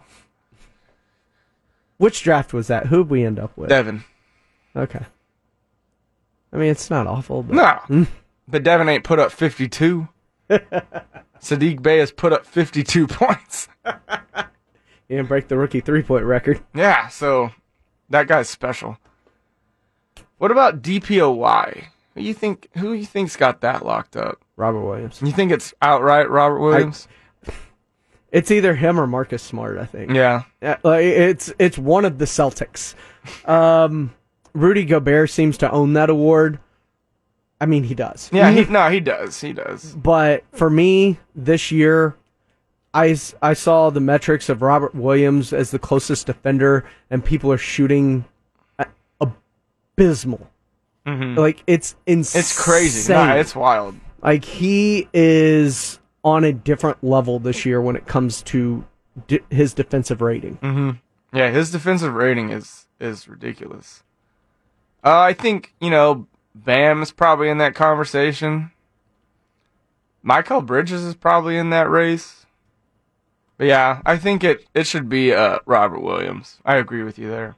Which 1.97 2.23
draft 2.23 2.53
was 2.53 2.67
that? 2.67 2.87
Who'd 2.87 3.09
we 3.09 3.25
end 3.25 3.39
up 3.39 3.57
with? 3.57 3.69
Devin. 3.71 4.05
Okay. 4.77 5.05
I 6.53 6.57
mean, 6.57 6.71
it's 6.71 6.91
not 6.91 7.07
awful, 7.07 7.43
but 7.43 7.55
No. 7.57 7.71
Hmm. 7.87 8.03
But 8.47 8.63
Devin 8.63 8.89
ain't 8.89 9.05
put 9.05 9.19
up 9.19 9.33
52. 9.33 10.07
Saddiq 10.51 11.83
Bey 11.83 11.99
has 11.99 12.13
put 12.13 12.33
up 12.33 12.45
52 12.45 13.07
points. 13.09 13.69
he 15.09 15.15
didn't 15.17 15.29
break 15.29 15.49
the 15.49 15.57
rookie 15.57 15.81
three 15.81 16.03
point 16.03 16.25
record. 16.25 16.61
Yeah, 16.75 17.09
so 17.09 17.51
that 18.11 18.27
guy's 18.29 18.49
special. 18.51 18.99
What 20.39 20.51
about 20.51 20.83
DPOY? 20.83 21.85
Who 22.15 22.23
you 22.23 22.35
think 22.35 22.69
who 22.77 22.93
you 22.93 23.07
think's 23.07 23.37
got 23.37 23.61
that 23.63 23.85
locked 23.85 24.17
up? 24.17 24.45
Robert 24.57 24.83
Williams. 24.83 25.21
You 25.23 25.33
think 25.33 25.51
it's 25.51 25.75
outright 25.83 26.31
Robert 26.31 26.61
Williams? 26.61 27.09
It's 28.31 28.51
either 28.51 28.75
him 28.75 28.99
or 28.99 29.07
Marcus 29.07 29.45
Smart, 29.45 29.79
I 29.79 29.87
think. 29.87 30.11
yeah. 30.11 30.43
Yeah, 30.61 30.79
like, 30.83 31.05
it's 31.05 31.53
it's 31.59 31.79
one 31.79 32.05
of 32.05 32.19
the 32.19 32.25
Celtics. 32.25 32.95
Um, 33.49 34.13
Rudy 34.55 34.85
Gobert 34.85 35.31
seems 35.31 35.57
to 35.59 35.71
own 35.71 35.93
that 35.93 36.11
award. 36.11 36.59
I 37.61 37.67
mean, 37.67 37.85
he 37.85 37.95
does. 37.95 38.31
Yeah, 38.33 38.51
he 38.51 38.65
no, 38.71 38.91
he 38.91 39.01
does. 39.01 39.41
He 39.41 39.53
does. 39.53 39.95
But 39.95 40.45
for 40.53 40.69
me, 40.69 41.19
this 41.35 41.71
year, 41.71 42.17
I, 42.93 43.17
I 43.41 43.55
saw 43.55 43.91
the 43.91 44.01
metrics 44.01 44.49
of 44.49 44.63
Robert 44.63 44.95
Williams 44.95 45.53
as 45.53 45.71
the 45.71 45.79
closest 45.79 46.27
defender, 46.27 46.85
and 47.11 47.25
people 47.25 47.53
are 47.53 47.59
shooting 47.59 48.25
abysmal. 49.21 50.51
Mhm. 51.07 51.37
Like 51.37 51.63
it's 51.67 51.97
insane. 52.07 52.41
It's 52.41 52.59
crazy. 52.59 53.13
Nah, 53.13 53.35
it's 53.35 53.55
wild. 53.55 53.95
like 54.23 54.45
he 54.45 55.09
is 55.13 55.99
on 56.25 56.45
a 56.45 56.53
different 56.53 57.03
level 57.05 57.39
this 57.39 57.67
year 57.67 57.81
when 57.81 57.95
it 57.97 58.07
comes 58.07 58.41
to 58.43 58.85
d- 59.27 59.41
his 59.51 59.75
defensive 59.75 60.23
rating. 60.23 60.57
Mhm. 60.63 60.99
Yeah, 61.33 61.51
his 61.51 61.71
defensive 61.71 62.15
rating 62.15 62.51
is 62.51 62.87
is 63.01 63.29
ridiculous. 63.29 64.03
Uh, 65.05 65.21
I 65.21 65.35
think, 65.35 65.75
you 65.81 65.91
know, 65.91 66.27
Bam 66.55 67.03
is 67.03 67.11
probably 67.13 67.51
in 67.51 67.59
that 67.59 67.75
conversation. 67.75 68.71
Mikal 70.25 70.65
Bridges 70.65 71.03
is 71.05 71.15
probably 71.15 71.59
in 71.59 71.69
that 71.71 71.91
race. 71.91 72.47
But 73.59 73.67
yeah, 73.67 74.01
I 74.07 74.17
think 74.17 74.43
it, 74.43 74.67
it 74.75 74.87
should 74.87 75.09
be 75.09 75.33
uh, 75.35 75.59
Robert 75.67 76.01
Williams. 76.01 76.59
I 76.65 76.77
agree 76.77 77.03
with 77.03 77.19
you 77.19 77.29
there. 77.29 77.57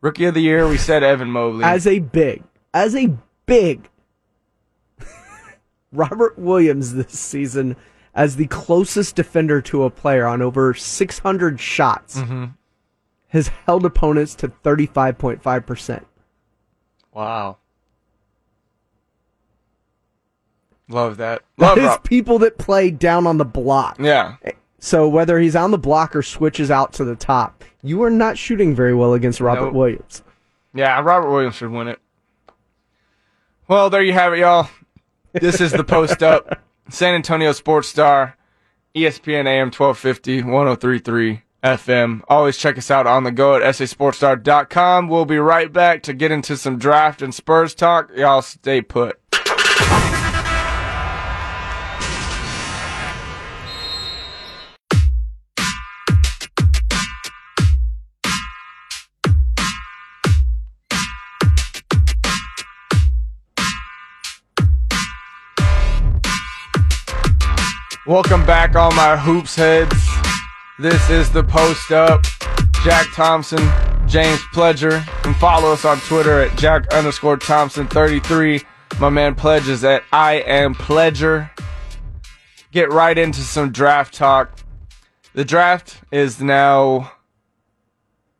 Rookie 0.00 0.24
of 0.24 0.34
the 0.34 0.40
year, 0.40 0.66
we 0.68 0.78
said 0.78 1.02
Evan 1.02 1.30
Mobley. 1.30 1.64
As 1.64 1.86
a 1.86 1.98
big, 1.98 2.42
as 2.72 2.94
a 2.96 3.14
big, 3.46 3.88
Robert 5.92 6.38
Williams 6.38 6.94
this 6.94 7.18
season 7.18 7.76
as 8.14 8.36
the 8.36 8.46
closest 8.46 9.14
defender 9.16 9.60
to 9.62 9.84
a 9.84 9.90
player 9.90 10.26
on 10.26 10.42
over 10.42 10.74
600 10.74 11.60
shots 11.60 12.16
Mhm. 12.18 12.54
has 13.28 13.48
held 13.66 13.84
opponents 13.84 14.34
to 14.36 14.48
35.5%. 14.48 16.06
wow. 17.12 17.56
Love 20.88 21.18
that. 21.18 21.42
That 21.58 21.64
Love 21.68 21.78
is 21.78 21.84
Rob. 21.84 22.02
people 22.04 22.38
that 22.40 22.58
play 22.58 22.90
down 22.90 23.24
on 23.26 23.38
the 23.38 23.44
block. 23.44 23.96
Yeah. 24.00 24.36
So 24.80 25.08
whether 25.08 25.38
he's 25.38 25.54
on 25.54 25.70
the 25.70 25.78
block 25.78 26.16
or 26.16 26.22
switches 26.22 26.70
out 26.70 26.92
to 26.94 27.04
the 27.04 27.14
top, 27.14 27.64
you 27.82 28.02
are 28.02 28.10
not 28.10 28.38
shooting 28.38 28.74
very 28.74 28.94
well 28.94 29.12
against 29.12 29.40
Robert 29.40 29.66
Nope. 29.66 29.74
Williams. 29.74 30.22
Yeah, 30.74 31.00
Robert 31.00 31.30
Williams 31.30 31.56
should 31.56 31.70
win 31.70 31.88
it. 31.88 32.00
Well, 33.68 33.90
there 33.90 34.02
you 34.02 34.14
have 34.14 34.32
it, 34.32 34.40
y'all. 34.40 34.68
This 35.32 35.60
is 35.60 35.72
the 35.72 35.84
post 35.84 36.22
up. 36.22 36.60
San 36.88 37.14
Antonio 37.14 37.52
Sports 37.52 37.88
Star, 37.88 38.36
ESPN 38.96 39.46
AM 39.46 39.66
1250, 39.68 40.42
1033 40.42 41.42
FM. 41.62 42.22
Always 42.26 42.56
check 42.56 42.78
us 42.78 42.90
out 42.90 43.06
on 43.06 43.22
the 43.22 43.30
go 43.30 43.54
at 43.54 43.62
sasportstar.com. 43.62 45.08
We'll 45.08 45.24
be 45.24 45.38
right 45.38 45.72
back 45.72 46.02
to 46.04 46.14
get 46.14 46.32
into 46.32 46.56
some 46.56 46.78
draft 46.78 47.22
and 47.22 47.34
Spurs 47.34 47.74
talk. 47.74 48.10
Y'all 48.16 48.42
stay 48.42 48.80
put. 48.80 49.20
Welcome 68.10 68.44
back, 68.44 68.74
all 68.74 68.90
my 68.90 69.16
hoops 69.16 69.54
heads. 69.54 69.94
This 70.80 71.10
is 71.10 71.30
the 71.30 71.44
post 71.44 71.92
up. 71.92 72.24
Jack 72.82 73.06
Thompson, 73.14 73.60
James 74.08 74.40
Pledger, 74.52 75.06
and 75.24 75.36
follow 75.36 75.72
us 75.72 75.84
on 75.84 75.98
Twitter 76.00 76.42
at 76.42 76.58
Jack 76.58 76.92
underscore 76.92 77.36
Thompson 77.36 77.86
33. 77.86 78.62
My 78.98 79.10
man 79.10 79.36
pledges 79.36 79.84
at 79.84 80.02
I 80.12 80.38
am 80.38 80.74
Pledger. 80.74 81.50
Get 82.72 82.90
right 82.90 83.16
into 83.16 83.42
some 83.42 83.70
draft 83.70 84.12
talk. 84.12 84.58
The 85.34 85.44
draft 85.44 86.00
is 86.10 86.40
now 86.40 87.12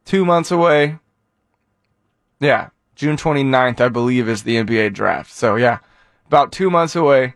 two 0.05 0.25
months 0.25 0.51
away. 0.51 0.99
Yeah, 2.41 2.71
June 2.97 3.17
29th, 3.17 3.81
I 3.81 3.89
believe, 3.89 4.29
is 4.29 4.43
the 4.43 4.57
NBA 4.57 4.95
draft. 4.95 5.31
So 5.31 5.55
yeah, 5.55 5.79
about 6.27 6.51
two 6.51 6.71
months 6.71 6.97
away. 6.97 7.35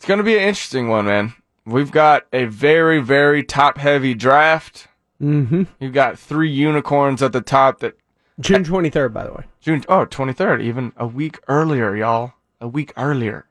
It's 0.00 0.06
going 0.06 0.16
to 0.16 0.24
be 0.24 0.38
an 0.38 0.44
interesting 0.44 0.88
one, 0.88 1.04
man. 1.04 1.34
We've 1.66 1.90
got 1.90 2.24
a 2.32 2.46
very, 2.46 3.02
very 3.02 3.44
top 3.44 3.76
heavy 3.76 4.14
draft. 4.14 4.88
Mm-hmm. 5.20 5.64
You've 5.78 5.92
got 5.92 6.18
three 6.18 6.50
unicorns 6.50 7.22
at 7.22 7.34
the 7.34 7.42
top 7.42 7.80
that 7.80 7.98
June 8.40 8.64
23rd, 8.64 9.12
by 9.12 9.24
the 9.24 9.32
way. 9.34 9.44
June 9.60 9.84
oh 9.90 10.06
23rd, 10.06 10.62
even 10.62 10.94
a 10.96 11.06
week 11.06 11.38
earlier, 11.48 11.94
y'all. 11.94 12.32
A 12.62 12.66
week 12.66 12.94
earlier. 12.96 13.46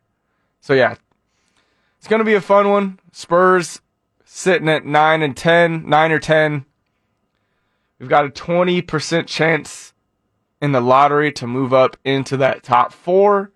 So 0.60 0.74
yeah. 0.74 0.96
It's 2.00 2.08
gonna 2.08 2.24
be 2.24 2.34
a 2.34 2.42
fun 2.42 2.68
one. 2.68 3.00
Spurs 3.12 3.82
sitting 4.26 4.70
at 4.70 4.88
nine 4.88 5.22
and 5.22 5.38
10, 5.38 5.88
9 5.88 6.12
or 6.12 6.20
ten. 6.20 6.66
We've 8.00 8.10
got 8.10 8.26
a 8.26 8.30
twenty 8.32 8.82
percent 8.82 9.28
chance 9.28 9.94
in 10.60 10.72
the 10.72 10.82
lottery 10.82 11.32
to 11.34 11.46
move 11.46 11.74
up 11.74 11.96
into 12.04 12.38
that 12.38 12.64
top 12.64 12.92
four. 12.92 13.52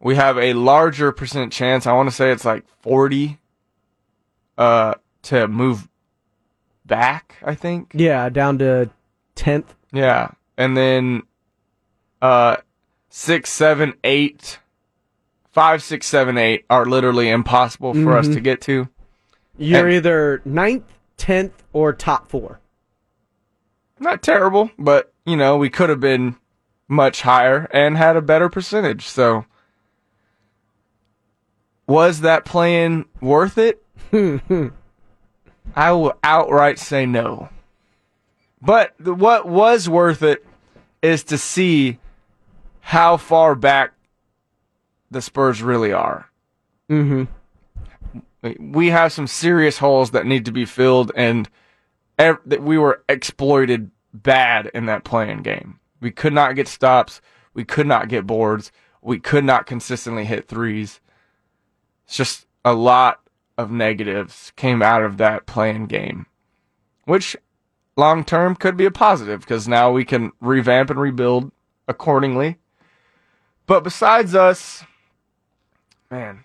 We 0.00 0.16
have 0.16 0.38
a 0.38 0.54
larger 0.54 1.12
percent 1.12 1.52
chance, 1.52 1.86
I 1.86 1.92
want 1.92 2.08
to 2.08 2.14
say 2.14 2.30
it's 2.32 2.44
like 2.44 2.64
forty, 2.80 3.38
uh, 4.56 4.94
to 5.24 5.46
move 5.46 5.88
back, 6.86 7.36
I 7.44 7.54
think. 7.54 7.92
Yeah, 7.94 8.28
down 8.30 8.58
to 8.58 8.90
10th. 9.36 9.66
Yeah. 9.92 10.30
And 10.56 10.76
then 10.76 11.22
uh 12.22 12.56
six, 13.10 13.50
seven, 13.50 13.94
eight, 14.04 14.58
five, 15.50 15.82
six, 15.82 16.06
seven, 16.06 16.36
eight 16.38 16.64
are 16.70 16.86
literally 16.86 17.28
impossible 17.28 17.92
for 17.94 18.16
us 18.16 18.28
Mhm. 18.28 18.34
to 18.34 18.40
get 18.40 18.60
to. 18.62 18.88
You're 19.58 19.86
And- 19.86 19.94
either 19.96 20.42
9th, 20.44 20.84
10th, 21.18 21.52
or 21.72 21.92
top 21.92 22.28
four. 22.30 22.60
Not 23.98 24.22
terrible, 24.22 24.70
but 24.78 25.12
you 25.26 25.36
know, 25.36 25.56
we 25.58 25.68
could 25.70 25.90
have 25.90 26.00
been 26.00 26.36
much 26.88 27.22
higher 27.22 27.68
and 27.72 27.96
had 27.96 28.16
a 28.16 28.22
better 28.22 28.48
percentage. 28.48 29.06
So 29.06 29.44
was 31.90 32.20
that 32.20 32.44
play-in 32.44 33.04
worth 33.20 33.58
it? 33.58 33.82
I 35.74 35.92
will 35.92 36.14
outright 36.22 36.78
say 36.78 37.04
no. 37.04 37.48
But 38.62 38.94
the, 39.00 39.12
what 39.12 39.48
was 39.48 39.88
worth 39.88 40.22
it 40.22 40.46
is 41.02 41.24
to 41.24 41.36
see 41.36 41.98
how 42.78 43.16
far 43.16 43.56
back 43.56 43.92
the 45.10 45.20
Spurs 45.20 45.62
really 45.62 45.92
are. 45.92 46.30
Mm-hmm. 46.88 47.24
We 48.72 48.88
have 48.90 49.12
some 49.12 49.26
serious 49.26 49.78
holes 49.78 50.12
that 50.12 50.26
need 50.26 50.44
to 50.44 50.52
be 50.52 50.64
filled, 50.64 51.10
and 51.16 51.48
ev- 52.18 52.38
that 52.46 52.62
we 52.62 52.78
were 52.78 53.02
exploited 53.08 53.90
bad 54.14 54.70
in 54.74 54.86
that 54.86 55.02
play-in 55.02 55.42
game. 55.42 55.80
We 56.00 56.12
could 56.12 56.32
not 56.32 56.54
get 56.54 56.68
stops. 56.68 57.20
We 57.52 57.64
could 57.64 57.86
not 57.88 58.08
get 58.08 58.28
boards. 58.28 58.70
We 59.02 59.18
could 59.18 59.44
not 59.44 59.66
consistently 59.66 60.24
hit 60.24 60.46
threes. 60.46 61.00
It's 62.10 62.16
just 62.16 62.46
a 62.64 62.74
lot 62.74 63.20
of 63.56 63.70
negatives 63.70 64.52
came 64.56 64.82
out 64.82 65.04
of 65.04 65.16
that 65.18 65.46
play-in 65.46 65.86
game, 65.86 66.26
which 67.04 67.36
long 67.96 68.24
term 68.24 68.56
could 68.56 68.76
be 68.76 68.84
a 68.84 68.90
positive 68.90 69.42
because 69.42 69.68
now 69.68 69.92
we 69.92 70.04
can 70.04 70.32
revamp 70.40 70.90
and 70.90 71.00
rebuild 71.00 71.52
accordingly. 71.86 72.56
But 73.66 73.84
besides 73.84 74.34
us, 74.34 74.82
man, 76.10 76.42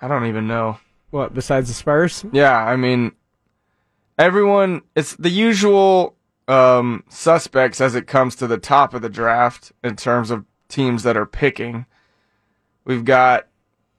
I 0.00 0.08
don't 0.08 0.26
even 0.26 0.48
know. 0.48 0.80
What, 1.10 1.34
besides 1.34 1.68
the 1.68 1.74
Spurs? 1.74 2.24
Yeah, 2.32 2.56
I 2.56 2.74
mean, 2.74 3.12
everyone, 4.18 4.82
it's 4.96 5.14
the 5.14 5.30
usual 5.30 6.16
um, 6.48 7.04
suspects 7.08 7.80
as 7.80 7.94
it 7.94 8.08
comes 8.08 8.34
to 8.34 8.48
the 8.48 8.58
top 8.58 8.92
of 8.92 9.02
the 9.02 9.08
draft 9.08 9.70
in 9.84 9.94
terms 9.94 10.32
of 10.32 10.46
teams 10.72 11.02
that 11.04 11.16
are 11.16 11.26
picking. 11.26 11.86
We've 12.84 13.04
got 13.04 13.46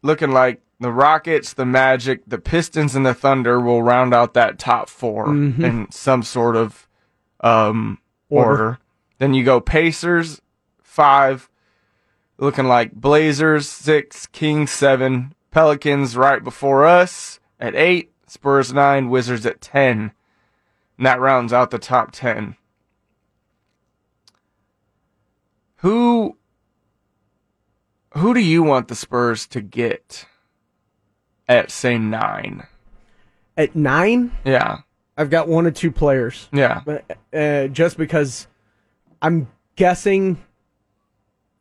looking 0.01 0.31
like 0.31 0.61
the 0.79 0.91
Rockets, 0.91 1.53
the 1.53 1.65
Magic, 1.65 2.21
the 2.27 2.37
Pistons, 2.39 2.95
and 2.95 3.05
the 3.05 3.13
Thunder 3.13 3.59
will 3.59 3.81
round 3.81 4.13
out 4.13 4.33
that 4.33 4.59
top 4.59 4.89
4 4.89 5.27
Mhm. 5.27 5.63
in 5.63 5.91
some 5.91 6.23
sort 6.23 6.55
of 6.57 6.87
um, 7.39 7.99
Order. 8.29 8.49
order. 8.51 8.79
Then 9.19 9.33
you 9.33 9.43
go 9.45 9.59
Pacers, 9.61 10.41
five, 10.81 11.49
looking 12.37 12.65
like 12.67 12.93
Blazers, 12.93 13.69
six, 13.69 14.25
Kings, 14.27 14.71
seven, 14.71 15.33
Pelicans 15.51 16.17
right 16.17 16.43
before 16.43 16.85
us 16.85 17.39
at 17.59 17.75
eight, 17.75 18.11
Spurs 18.27 18.73
nine, 18.73 19.09
Wizards 19.09 19.45
at 19.45 19.61
ten. 19.61 20.11
And 20.97 21.05
that 21.05 21.19
rounds 21.19 21.53
out 21.53 21.69
the 21.71 21.79
top 21.79 22.11
ten. 22.11 22.55
Who 25.77 26.37
who 28.23 28.33
do 28.33 28.39
you 28.39 28.63
want 28.63 28.87
the 28.87 28.95
Spurs 28.95 29.45
to 29.47 29.59
get 29.59 30.25
at 31.49 31.69
say 31.69 31.97
nine? 31.97 32.65
At 33.57 33.75
nine, 33.75 34.31
Yeah. 34.45 34.77
I've 35.17 35.29
got 35.29 35.49
one 35.49 35.67
or 35.67 35.71
two 35.71 35.91
players. 35.91 36.47
Yeah. 36.53 36.81
But, 36.85 37.17
uh, 37.33 37.67
just 37.67 37.97
because 37.97 38.47
I'm 39.21 39.49
guessing 39.75 40.41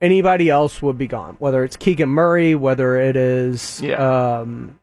anybody 0.01 0.49
else 0.51 0.81
would 0.81 0.97
be 0.97 1.09
gone, 1.09 1.35
whether 1.41 1.65
it's 1.65 1.77
Keegan 1.77 2.09
Murray, 2.09 2.55
whether 2.55 2.97
it 2.97 3.17
is 3.17 3.81
Yeah. 3.83 3.97
um, 4.39 4.79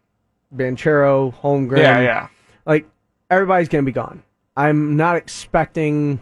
Banchero, 0.54 1.34
Holmgren. 1.34 1.78
Yeah, 1.78 2.02
yeah. 2.02 2.28
Like 2.66 2.90
everybody's 3.30 3.70
going 3.70 3.86
to 3.86 3.90
be 3.90 3.94
gone. 3.94 4.22
I'm 4.58 4.98
not 4.98 5.16
expecting 5.16 6.20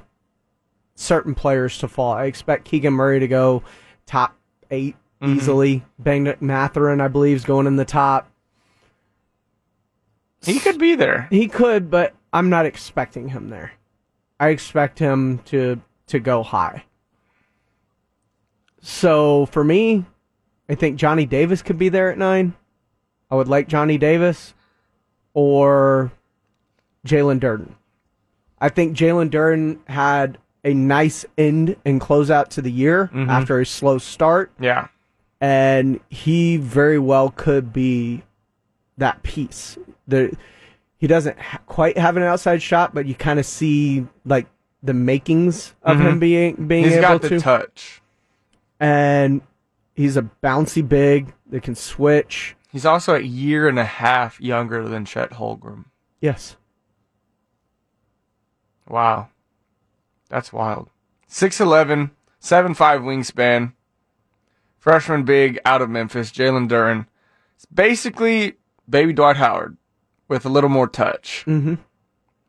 certain 0.94 1.34
players 1.34 1.80
to 1.80 1.88
fall. 1.88 2.14
I 2.14 2.26
expect 2.26 2.66
Keegan 2.66 2.94
Murray 2.94 3.20
to 3.20 3.28
go 3.28 3.64
top 4.06 4.36
8 4.70 4.96
Mhm. 5.22 5.36
easily. 5.36 5.84
Bang 6.00 6.34
Mathurin, 6.40 7.02
I 7.02 7.08
believe, 7.08 7.36
is 7.38 7.46
going 7.46 7.68
in 7.68 7.76
the 7.76 7.86
top. 7.86 8.30
He 10.44 10.60
could 10.60 10.78
be 10.78 10.96
there. 10.96 11.28
He 11.30 11.48
could, 11.48 11.90
but 11.90 12.14
I'm 12.32 12.50
not 12.50 12.66
expecting 12.66 13.30
him 13.30 13.50
there. 13.50 13.72
I 14.40 14.50
expect 14.50 15.00
him 15.00 15.40
to 15.46 15.82
to 16.08 16.20
go 16.20 16.42
high. 16.44 16.84
So 18.82 19.46
for 19.48 19.64
me, 19.64 20.06
I 20.70 20.76
think 20.76 20.98
Johnny 20.98 21.26
Davis 21.26 21.62
could 21.62 21.78
be 21.78 21.90
there 21.90 22.12
at 22.12 22.18
nine. 22.18 22.54
I 23.30 23.36
would 23.36 23.48
like 23.48 23.68
Johnny 23.68 23.98
Davis 23.98 24.54
or 25.34 26.12
Jalen 27.06 27.40
Duren. 27.40 27.72
I 28.60 28.70
think 28.70 28.96
Jalen 28.96 29.30
Duren 29.30 29.80
had 29.90 30.38
a 30.64 30.74
nice 30.74 31.26
end 31.38 31.76
and 31.86 32.00
closeout 32.00 32.48
to 32.50 32.62
the 32.62 32.72
year 32.72 33.10
Mhm. 33.14 33.28
after 33.28 33.60
a 33.60 33.66
slow 33.66 33.98
start. 33.98 34.52
Yeah. 34.60 34.88
And 35.40 36.00
he 36.10 36.58
very 36.58 36.98
well 37.00 37.30
could 37.30 37.72
be 37.72 38.24
that 38.98 39.22
piece. 39.24 39.78
He 40.10 41.06
doesn't 41.06 41.38
ha- 41.40 41.60
quite 41.68 41.98
have 41.98 42.18
an 42.18 42.24
outside 42.24 42.62
shot, 42.62 42.94
but 42.96 43.06
you 43.06 43.14
kind 43.14 43.40
of 43.40 43.46
see 43.46 44.08
like 44.26 44.48
the 44.82 44.94
makings 44.94 45.76
of 45.84 45.98
Mhm. 45.98 46.02
him 46.02 46.20
being 46.20 46.68
being 46.68 46.84
He's 46.86 46.94
able 46.94 47.02
got 47.02 47.22
the 47.22 47.30
to 47.30 47.40
touch. 47.40 48.02
and 48.80 49.42
he's 49.94 50.18
a 50.18 50.24
bouncy 50.44 50.88
big 50.88 51.34
that 51.52 51.62
can 51.62 51.76
switch. 51.76 52.56
He's 52.72 52.86
also 52.86 53.14
a 53.16 53.20
year 53.20 53.68
and 53.68 53.78
a 53.78 53.86
half 53.86 54.42
younger 54.42 54.88
than 54.88 55.06
Chet 55.06 55.32
Holmgren. 55.32 55.86
Yes. 56.20 56.56
Wow. 58.88 59.30
That's 60.30 60.52
wild. 60.54 60.90
6'11, 61.30 62.12
7'5 62.40 63.02
wingspan. 63.02 63.74
Freshman 64.88 65.24
big 65.24 65.60
out 65.66 65.82
of 65.82 65.90
Memphis, 65.90 66.32
Jalen 66.32 66.70
Duren. 66.70 67.08
It's 67.58 67.66
basically 67.66 68.54
baby 68.90 69.12
Dwight 69.12 69.36
Howard 69.36 69.76
with 70.30 70.46
a 70.46 70.50
little 70.50 70.70
more 70.70 70.88
touch. 70.88 71.44
Mm-hmm. 71.46 71.74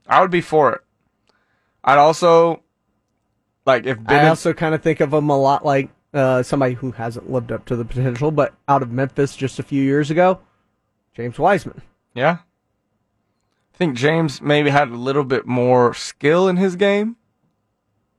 I 0.06 0.20
would 0.20 0.30
be 0.30 0.40
for 0.40 0.72
it. 0.72 0.80
I'd 1.82 1.98
also 1.98 2.62
like 3.66 3.86
if 3.86 3.98
I 4.06 4.28
also 4.28 4.52
kind 4.52 4.72
of 4.72 4.82
think 4.82 5.00
of 5.00 5.12
him 5.12 5.30
a 5.30 5.36
lot 5.36 5.64
like 5.64 5.88
uh, 6.14 6.44
somebody 6.44 6.74
who 6.74 6.92
hasn't 6.92 7.28
lived 7.28 7.50
up 7.50 7.64
to 7.66 7.74
the 7.74 7.84
potential, 7.84 8.30
but 8.30 8.54
out 8.68 8.82
of 8.82 8.92
Memphis 8.92 9.34
just 9.34 9.58
a 9.58 9.64
few 9.64 9.82
years 9.82 10.08
ago, 10.08 10.38
James 11.16 11.40
Wiseman. 11.40 11.82
yeah. 12.14 12.38
I 13.74 13.76
think 13.78 13.96
James 13.96 14.40
maybe 14.40 14.70
had 14.70 14.90
a 14.90 14.96
little 14.96 15.24
bit 15.24 15.44
more 15.44 15.92
skill 15.92 16.46
in 16.48 16.56
his 16.56 16.76
game. 16.76 17.16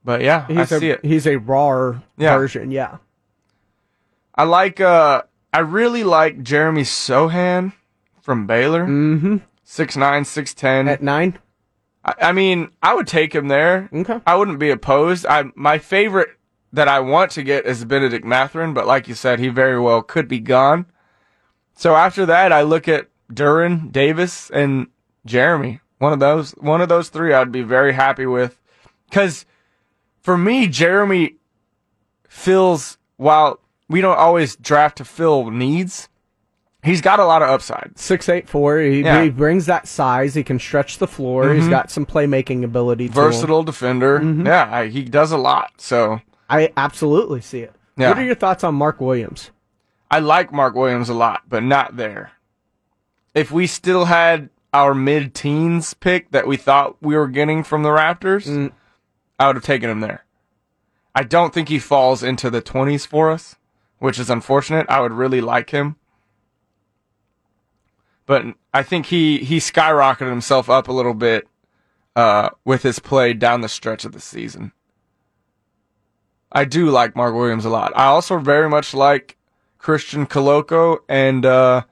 But 0.04 0.22
yeah, 0.22 0.46
He's 0.48 0.72
a 0.74 0.80
see 0.80 0.90
it. 0.90 1.06
he's 1.06 1.26
a 1.26 1.38
raw 1.38 2.00
Yeah. 2.18 2.38
version. 2.38 2.72
Yeah. 2.72 2.98
I 4.40 4.44
like 4.44 4.80
uh 4.80 5.24
I 5.54 5.60
really 5.60 6.06
like 6.06 6.44
Jeremy 6.44 6.84
Sochan 6.84 7.74
from 8.22 8.48
Baylor. 8.48 8.86
Mm-hmm. 8.86 9.38
Six 9.66 9.98
nine, 9.98 10.24
six 10.24 10.54
ten. 10.54 10.88
At 10.88 11.04
nine. 11.04 11.38
I, 12.06 12.14
I 12.22 12.32
mean, 12.32 12.72
I 12.82 12.94
would 12.94 13.06
take 13.06 13.36
him 13.36 13.50
there. 13.50 13.90
Okay. 13.92 14.22
I 14.26 14.36
wouldn't 14.36 14.58
be 14.58 14.70
opposed. 14.70 15.26
I 15.26 15.52
my 15.56 15.78
favorite 15.78 16.30
that 16.72 16.88
I 16.88 17.02
want 17.02 17.32
to 17.32 17.44
get 17.44 17.66
is 17.66 17.84
Bennedict 17.84 18.24
Mathurin, 18.24 18.74
but 18.74 18.88
like 18.88 19.10
you 19.10 19.14
said, 19.14 19.40
he 19.40 19.50
very 19.50 19.78
well 19.78 20.02
could 20.02 20.30
be 20.30 20.40
gone. 20.40 20.86
So 21.76 21.98
after 21.98 22.26
that, 22.28 22.54
I 22.54 22.62
look 22.62 22.88
at 22.88 23.10
Duren, 23.30 23.92
Davis, 23.92 24.50
and 24.52 24.88
Jeremy. 25.26 25.82
One 25.98 26.14
of 26.14 26.22
those, 26.22 26.52
one 26.52 26.80
of 26.80 26.88
those 26.88 27.10
three, 27.10 27.34
I'd 27.34 27.52
be 27.52 27.64
very 27.64 27.92
happy 27.92 28.26
with. 28.26 28.58
Because 29.10 29.46
for 30.22 30.38
me, 30.38 30.68
Jeremy 30.68 31.36
feels 32.30 32.98
while 33.18 33.60
we 33.90 34.02
don't 34.02 34.18
always 34.18 34.56
draft 34.56 34.98
to 34.98 35.06
fill 35.06 35.50
needs. 35.52 36.08
He's 36.82 37.02
got 37.02 37.20
a 37.20 37.26
lot 37.26 37.42
of 37.42 37.50
upside. 37.50 37.92
Six 37.98 38.30
eight 38.30 38.48
four. 38.48 38.80
He, 38.80 39.02
Yeah. 39.02 39.24
he 39.24 39.30
brings 39.30 39.66
that 39.66 39.86
size. 39.88 40.34
He 40.36 40.44
can 40.44 40.60
stretch 40.60 40.98
the 41.00 41.08
floor. 41.08 41.54
He's 41.54 41.66
Mhm. 41.66 41.70
got 41.72 41.92
some 41.92 42.06
playmaking 42.06 42.64
ability. 42.64 43.08
Versatile 43.10 43.64
defender. 43.64 44.22
Yeah, 44.24 44.70
I, 44.72 44.88
he 44.88 45.04
does 45.04 45.34
a 45.34 45.38
lot. 45.38 45.74
So 45.78 46.22
I 46.50 46.72
absolutely 46.78 47.42
see 47.42 47.60
it. 47.60 47.74
Yeah. 47.98 48.10
What 48.10 48.18
are 48.20 48.24
your 48.24 48.36
thoughts 48.36 48.64
on 48.64 48.76
Mark 48.76 49.02
Williams? 49.02 49.52
I 50.10 50.20
like 50.20 50.54
Mark 50.54 50.74
Williams 50.74 51.10
a 51.10 51.14
lot, 51.14 51.42
but 51.50 51.64
not 51.64 51.98
there. 51.98 52.32
If 53.36 53.52
we 53.52 53.68
still 53.68 54.06
had 54.06 54.50
our 54.74 54.94
mid 54.96 55.34
teens 55.36 55.94
pick 55.96 56.32
that 56.32 56.48
we 56.48 56.56
thought 56.56 56.96
we 57.02 57.18
were 57.18 57.28
getting 57.28 57.64
from 57.64 57.84
the 57.84 57.90
Raptors, 57.90 58.48
Mm. 58.48 58.72
I 59.38 59.48
would 59.48 59.56
have 59.58 59.66
taken 59.66 59.90
him 59.90 60.00
there. 60.00 60.24
I 61.14 61.24
don't 61.24 61.54
think 61.54 61.68
he 61.70 61.80
falls 61.80 62.24
into 62.24 62.50
the 62.50 62.62
20s 62.62 63.06
for 63.06 63.30
us, 63.32 63.56
which 64.00 64.20
is 64.20 64.30
unfortunate. 64.30 64.86
I 64.90 65.02
would 65.02 65.12
really 65.14 65.42
like 65.42 65.70
him. 65.70 65.96
But 68.26 68.46
I 68.74 68.84
think 68.84 69.08
he, 69.08 69.40
he 69.40 69.58
skyrocketed 69.58 70.30
himself 70.30 70.70
up 70.70 70.88
a 70.88 70.92
little 70.92 71.14
bit 71.14 71.48
uh, 72.16 72.50
with 72.64 72.84
his 72.84 73.00
play 73.00 73.34
down 73.34 73.62
the 73.62 73.70
stretch 73.70 74.06
of 74.06 74.12
the 74.12 74.20
season. 74.20 74.72
I 76.52 76.66
do 76.66 76.90
like 76.90 77.16
Mark 77.16 77.34
Williams 77.36 77.66
a 77.66 77.70
lot. 77.70 77.92
I 77.96 78.06
also 78.06 78.38
very 78.40 78.70
much 78.70 78.94
like 78.94 79.38
Christian 79.78 80.26
Koloko 80.26 81.00
and 81.08 81.46
uh, 81.46 81.84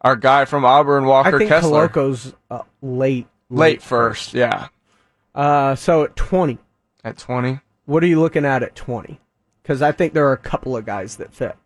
our 0.00 0.16
guy 0.16 0.44
from 0.44 0.64
Auburn, 0.64 1.04
Walker 1.06 1.36
I 1.36 1.38
think 1.38 1.50
Kessler. 1.50 1.88
Koloko's 1.88 2.34
uh, 2.50 2.62
late. 2.82 3.26
Late 3.48 3.80
first, 3.82 4.34
yeah. 4.34 4.68
Uh, 5.34 5.74
so 5.76 6.02
at 6.02 6.16
twenty, 6.16 6.58
At 7.04 7.16
20. 7.18 7.60
what 7.84 8.02
are 8.02 8.06
you 8.06 8.18
looking 8.20 8.44
at 8.44 8.62
at 8.64 8.74
twenty? 8.74 9.20
Because 9.66 9.82
I 9.82 9.90
think 9.90 10.12
there 10.12 10.28
are 10.28 10.32
a 10.32 10.36
couple 10.38 10.76
of 10.76 10.86
guys 10.86 11.16
that 11.16 11.34
fit. 11.34 11.56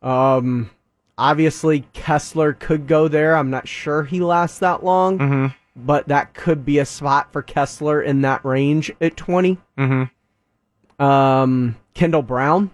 Um, 0.00 0.70
obviously 1.18 1.80
Kessler 1.92 2.54
could 2.54 2.86
go 2.86 3.06
there. 3.06 3.36
I'm 3.36 3.50
not 3.50 3.68
sure 3.68 4.04
he 4.04 4.20
lasts 4.20 4.60
that 4.60 4.82
long, 4.82 5.18
Mm-hmm. 5.18 5.46
but 5.76 6.08
that 6.08 6.32
could 6.32 6.64
be 6.64 6.78
a 6.78 6.86
spot 6.86 7.30
for 7.30 7.42
Kessler 7.42 8.00
in 8.00 8.22
that 8.22 8.42
range 8.46 8.90
at 9.02 9.16
twenty. 9.18 9.58
Mm-hmm. 9.76 11.04
Um, 11.04 11.76
Kendall 11.92 12.22
Brown. 12.22 12.70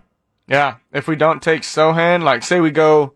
Yeah. 0.47 0.77
If 0.93 1.09
we 1.09 1.17
don't 1.17 1.43
take 1.43 1.63
Sochan, 1.63 2.23
like 2.23 2.45
say 2.45 2.61
we 2.61 2.71
go 2.71 3.15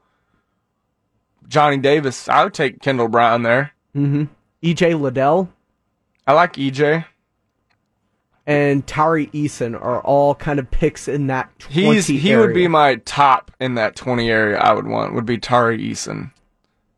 Johnny 1.46 1.76
Davis, 1.78 2.28
I 2.28 2.42
would 2.44 2.54
take 2.54 2.80
Kendall 2.80 3.06
Brown 3.08 3.42
there. 3.44 3.72
Mm-hmm. 3.94 4.24
EJ 4.62 5.00
Liddell 5.00 5.50
I 6.26 6.32
like 6.32 6.54
EJ. 6.54 7.04
And 8.48 8.86
Tari 8.86 9.26
Eason 9.28 9.74
are 9.80 10.00
all 10.00 10.34
kind 10.34 10.58
of 10.58 10.70
picks 10.70 11.06
in 11.06 11.26
that 11.26 11.56
20 11.58 11.74
He's 11.94 12.06
he 12.06 12.34
would 12.34 12.54
be 12.54 12.66
my 12.66 12.94
top 13.04 13.50
in 13.60 13.74
that 13.74 13.94
20 13.94 14.30
area 14.30 14.58
I 14.58 14.72
would 14.72 14.86
want 14.86 15.12
would 15.14 15.26
be 15.26 15.36
Tari 15.36 15.78
Eason. 15.78 16.32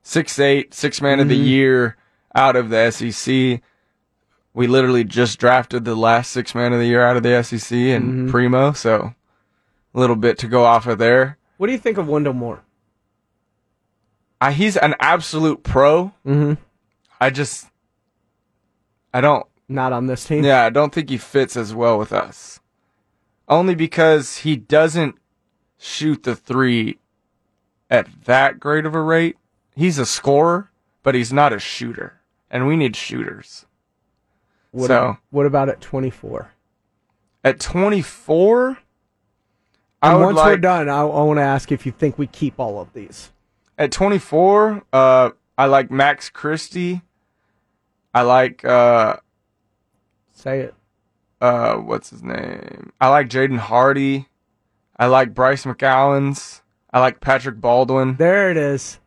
Six 0.03 0.39
eight, 0.39 0.73
six 0.73 1.03
man 1.03 1.19
of 1.19 1.29
the 1.29 1.39
Mhm. 1.39 1.47
year 1.47 1.97
out 2.37 2.55
of 2.55 2.71
the 2.71 2.77
SEC. 2.93 3.61
We 4.55 4.67
literally 4.69 5.03
just 5.03 5.41
drafted 5.41 5.85
the 5.85 5.97
last 5.97 6.31
six 6.31 6.55
man 6.55 6.73
of 6.73 6.79
the 6.79 6.87
year 6.87 7.03
out 7.03 7.17
of 7.17 7.25
the 7.25 7.35
SEC 7.35 7.91
and 7.93 8.29
Mhm. 8.29 8.31
Primo, 8.31 8.71
so 8.73 9.15
a 9.93 9.99
little 10.01 10.17
bit 10.17 10.39
to 10.39 10.47
go 10.47 10.65
off 10.65 10.87
of 10.87 10.99
there. 10.99 11.37
What 11.57 11.67
do 11.67 11.73
you 11.73 11.79
think 11.79 11.99
of 11.99 12.07
Wendell 12.09 12.33
Moore? 12.33 12.61
Uh, 14.41 14.53
he's 14.53 14.77
an 14.77 14.95
absolute 15.01 15.63
pro. 15.65 16.13
Mm-hmm. 16.25 16.55
I 17.21 17.31
just 17.31 17.67
I 19.13 19.21
don't 19.21 19.45
Not 19.71 19.93
on 19.93 20.09
this 20.09 20.25
team. 20.25 20.45
Yeah, 20.45 20.65
I 20.65 20.71
don't 20.71 20.93
think 20.93 21.09
he 21.11 21.17
fits 21.17 21.57
as 21.57 21.73
well 21.73 21.97
with 21.97 22.13
us. 22.13 22.59
Only 23.49 23.77
because 23.77 24.39
he 24.39 24.57
doesn't 24.57 25.15
shoot 25.79 26.25
the 26.25 26.35
three 26.35 26.99
at 27.89 28.25
that 28.25 28.59
great 28.59 28.85
of 28.85 28.97
a 28.97 29.01
rate. 29.01 29.37
He's 29.77 29.97
a 29.99 30.07
scorer, 30.07 30.73
but 31.05 31.15
he's 31.15 31.33
not 31.33 31.53
a 31.53 31.61
shooter. 31.61 32.21
And 32.51 32.67
we 32.67 32.75
need 32.77 32.97
shooters. 32.97 33.65
What, 34.73 34.89
so 34.89 35.19
what 35.31 35.47
about 35.47 35.69
at 35.69 35.81
24? 35.81 36.51
at 37.45 37.61
24, 37.61 38.79
I 40.03 40.17
once 40.17 40.37
we're 40.37 40.57
done, 40.57 40.89
I, 40.89 41.01
I 41.01 41.05
want 41.05 41.39
to 41.39 41.43
ask 41.43 41.71
if 41.71 41.87
you 41.87 41.93
think 41.93 42.19
we 42.19 42.27
keep 42.27 42.59
all 42.59 42.81
of 42.81 42.93
these. 42.93 43.31
at 43.79 43.93
24, 43.93 44.83
uh, 44.93 45.31
I 45.57 45.67
like 45.67 45.91
Max 45.93 46.29
Christie. 46.29 47.03
I 48.13 48.23
like 48.23 48.65
uh, 48.65 49.19
Say 50.41 50.61
it. 50.61 50.75
uh, 51.43 51.77
what's 51.77 52.09
his 52.11 52.23
name? 52.23 52.93
I 53.01 53.09
like 53.09 53.29
Jaden 53.29 53.59
Hardy. 53.59 54.27
I 54.97 55.07
like 55.07 55.35
Bryce 55.35 55.65
McGowens. 55.65 56.61
I 56.93 57.01
like 57.01 57.21
Patrick 57.21 57.61
Baldwin. 57.61 58.17
There 58.17 58.51
it 58.51 58.57
is. 58.57 58.99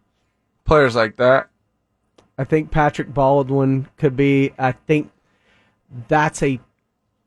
Players 0.65 0.95
like 0.95 1.17
that. 1.17 1.49
I 2.37 2.43
think 2.43 2.69
Patrick 2.71 3.13
Baldwin 3.13 3.87
could 3.97 4.15
be. 4.15 4.53
I 4.57 4.71
think 4.73 5.11
that's 6.07 6.41
a 6.43 6.59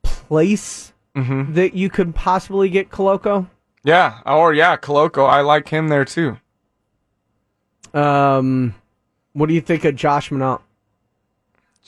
place 0.03 0.93
Mm-hmm. 1.17 1.55
that 1.55 1.73
you 1.75 1.89
could 1.89 2.15
possibly 2.15 2.69
get 2.69 2.91
Koloko. 2.91 3.49
Yeah. 3.83 4.21
Or 4.27 4.53
yeah, 4.53 4.77
Koloko. 4.77 5.27
I 5.27 5.41
like 5.41 5.69
him 5.69 5.89
there 5.89 6.05
too. 6.05 6.37
Um, 7.95 8.75
what 9.33 9.47
do 9.49 9.55
you 9.55 9.63
think 9.63 9.85
of 9.87 9.97
Josh 9.97 10.29
Minott? 10.31 10.61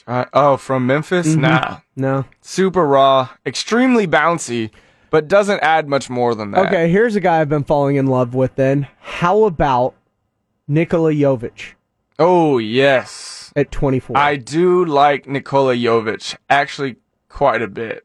Uh, 0.06 0.24
oh, 0.32 0.56
from 0.56 0.86
Memphis? 0.86 1.34
Mhm. 1.34 1.40
Nah. 1.40 1.76
No. 1.96 2.24
Super 2.40 2.86
raw, 2.86 3.28
extremely 3.44 4.06
bouncy, 4.06 4.70
but 5.10 5.28
doesn't 5.28 5.60
add 5.60 5.88
much 5.88 6.08
more 6.08 6.34
than 6.34 6.52
that. 6.52 6.66
Okay, 6.66 6.90
here's 6.90 7.16
a 7.16 7.20
guy 7.20 7.40
I've 7.40 7.48
been 7.48 7.64
falling 7.64 7.96
in 7.96 8.06
love 8.06 8.34
with. 8.34 8.54
Then, 8.56 8.86
how 9.00 9.44
about 9.44 9.94
Nikola 10.66 11.12
Jovic 11.12 11.72
Oh 12.18 12.58
yes. 12.58 13.52
at 13.56 13.70
24? 13.70 14.16
I 14.16 14.36
do 14.36 14.84
like 14.84 15.26
Nikola 15.26 15.74
Jovic 15.74 16.36
actually 16.48 16.96
quite 17.28 17.62
a 17.62 17.68
bit. 17.68 18.04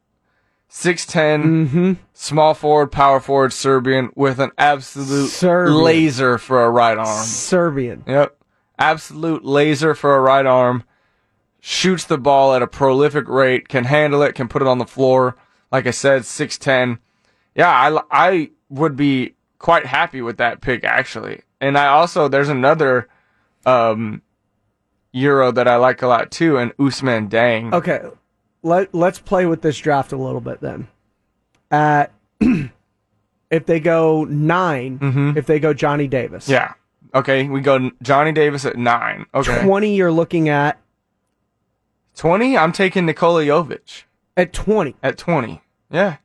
6'10, 0.69 1.43
mm-hmm. 1.43 1.93
small 2.13 2.55
forward, 2.55 2.91
power 2.91 3.19
forward, 3.19 3.53
Serbian 3.53 4.09
with 4.15 4.39
an 4.39 4.49
absolute 4.57 5.29
Serbian. 5.29 5.77
laser 5.83 6.37
for 6.39 6.63
a 6.63 6.69
right 6.69 6.97
arm. 6.97 7.23
Serbian. 7.25 8.03
Yep. 8.07 8.35
Absolute 8.79 9.45
laser 9.45 9.93
for 9.93 10.15
a 10.15 10.19
right 10.19 10.45
arm. 10.47 10.83
Shoots 11.65 12.03
the 12.03 12.17
ball 12.17 12.53
at 12.53 12.61
a 12.61 12.67
prolific 12.67 13.29
rate, 13.29 13.69
can 13.69 13.85
handle 13.85 14.21
it, 14.21 14.35
can 14.35 14.49
put 14.49 14.61
it 14.61 14.67
on 14.67 14.79
the 14.79 14.85
floor. 14.85 15.37
Like 15.71 15.87
I 15.87 15.91
said, 15.91 16.23
6'10. 16.23 16.97
Yeah, 17.55 17.69
I, 17.69 18.01
I 18.11 18.49
would 18.67 18.97
be 18.97 19.35
quite 19.59 19.85
happy 19.85 20.21
with 20.21 20.35
that 20.37 20.59
pick, 20.59 20.83
actually. 20.83 21.41
And 21.61 21.77
I 21.77 21.87
also, 21.87 22.27
there's 22.27 22.49
another 22.49 23.07
um, 23.65 24.21
Euro 25.13 25.53
that 25.53 25.67
I 25.69 25.77
like 25.77 26.01
a 26.01 26.07
lot 26.07 26.31
too, 26.31 26.57
and 26.57 26.75
Ousmane 26.75 27.29
Dieng. 27.29 27.71
Okay, 27.73 28.01
let 28.61 28.93
let's 28.93 29.19
play 29.19 29.45
with 29.45 29.61
this 29.61 29.77
draft 29.77 30.11
a 30.11 30.17
little 30.17 30.41
bit 30.41 30.59
then. 30.59 30.87
At 31.71 32.11
if 32.41 33.65
they 33.65 33.79
go 33.79 34.25
9 34.25 34.99
Mhm. 34.99 35.37
if 35.37 35.45
they 35.45 35.59
go 35.61 35.73
Johnny 35.73 36.07
Davis, 36.09 36.49
Yeah. 36.49 36.73
Okay, 37.15 37.47
we 37.47 37.61
go 37.61 37.91
Johnny 38.01 38.31
Davis 38.33 38.65
at 38.65 38.75
nine. 38.75 39.27
Okay. 39.35 39.61
twenty 39.63 39.95
you're 39.95 40.11
looking 40.11 40.49
at 40.49 40.79
20, 42.15 42.57
I'm 42.57 42.71
taking 42.71 43.05
Nikola 43.05 43.43
Jovic 43.43 44.03
at 44.37 44.53
twenty, 44.53 44.95
at 45.03 45.17
20. 45.17 45.61
Yeah. 45.91 46.17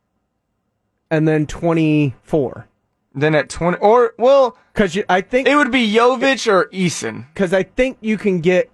and 1.10 1.26
then 1.28 1.46
twenty 1.46 2.14
four. 2.22 2.66
Then 3.14 3.34
at 3.34 3.48
20, 3.48 3.78
or, 3.78 4.14
well, 4.18 4.56
Because 4.72 4.96
I 5.08 5.22
think 5.22 5.48
it 5.48 5.56
would 5.56 5.72
be 5.72 5.92
Jovic 5.92 6.46
or 6.50 6.66
Eason. 6.70 7.26
because 7.34 7.52
I 7.52 7.64
think 7.64 7.98
you 8.00 8.16
can 8.16 8.40
get 8.40 8.70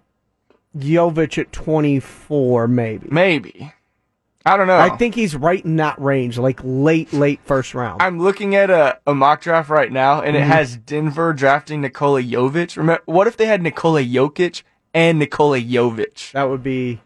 Jovic 0.77 1.39
at 1.39 1.53
twenty 1.53 2.01
four, 2.01 2.66
maybe. 2.69 3.07
Maybe. 3.11 3.73
I 4.47 4.59
don't 4.59 4.66
know. 4.66 4.77
I 4.77 4.91
think 4.99 5.15
he's 5.15 5.35
right 5.35 5.65
in 5.65 5.77
that 5.77 5.99
range, 5.99 6.36
like 6.36 6.61
late, 6.62 7.15
late 7.15 7.41
first 7.45 7.74
round. 7.74 8.03
I'm 8.03 8.20
looking 8.20 8.55
at 8.55 8.69
a, 8.69 8.99
a 9.07 9.15
mock 9.15 9.41
draft 9.41 9.70
right 9.70 9.91
now, 9.91 10.20
and 10.20 10.36
it 10.36 10.41
Mhm. 10.43 10.47
has 10.49 10.77
Denver 10.77 11.32
drafting 11.32 11.81
Nikola 11.81 12.23
Jovic. 12.23 12.77
Remember, 12.77 13.03
what 13.07 13.27
if 13.27 13.39
they 13.39 13.47
had 13.47 13.62
Nikola 13.62 14.03
Jokic 14.03 14.62
and 14.95 15.19
Nikola 15.19 15.61
Jovic 15.61 16.33
that 16.33 16.45
would 16.49 16.62
be 16.62 17.01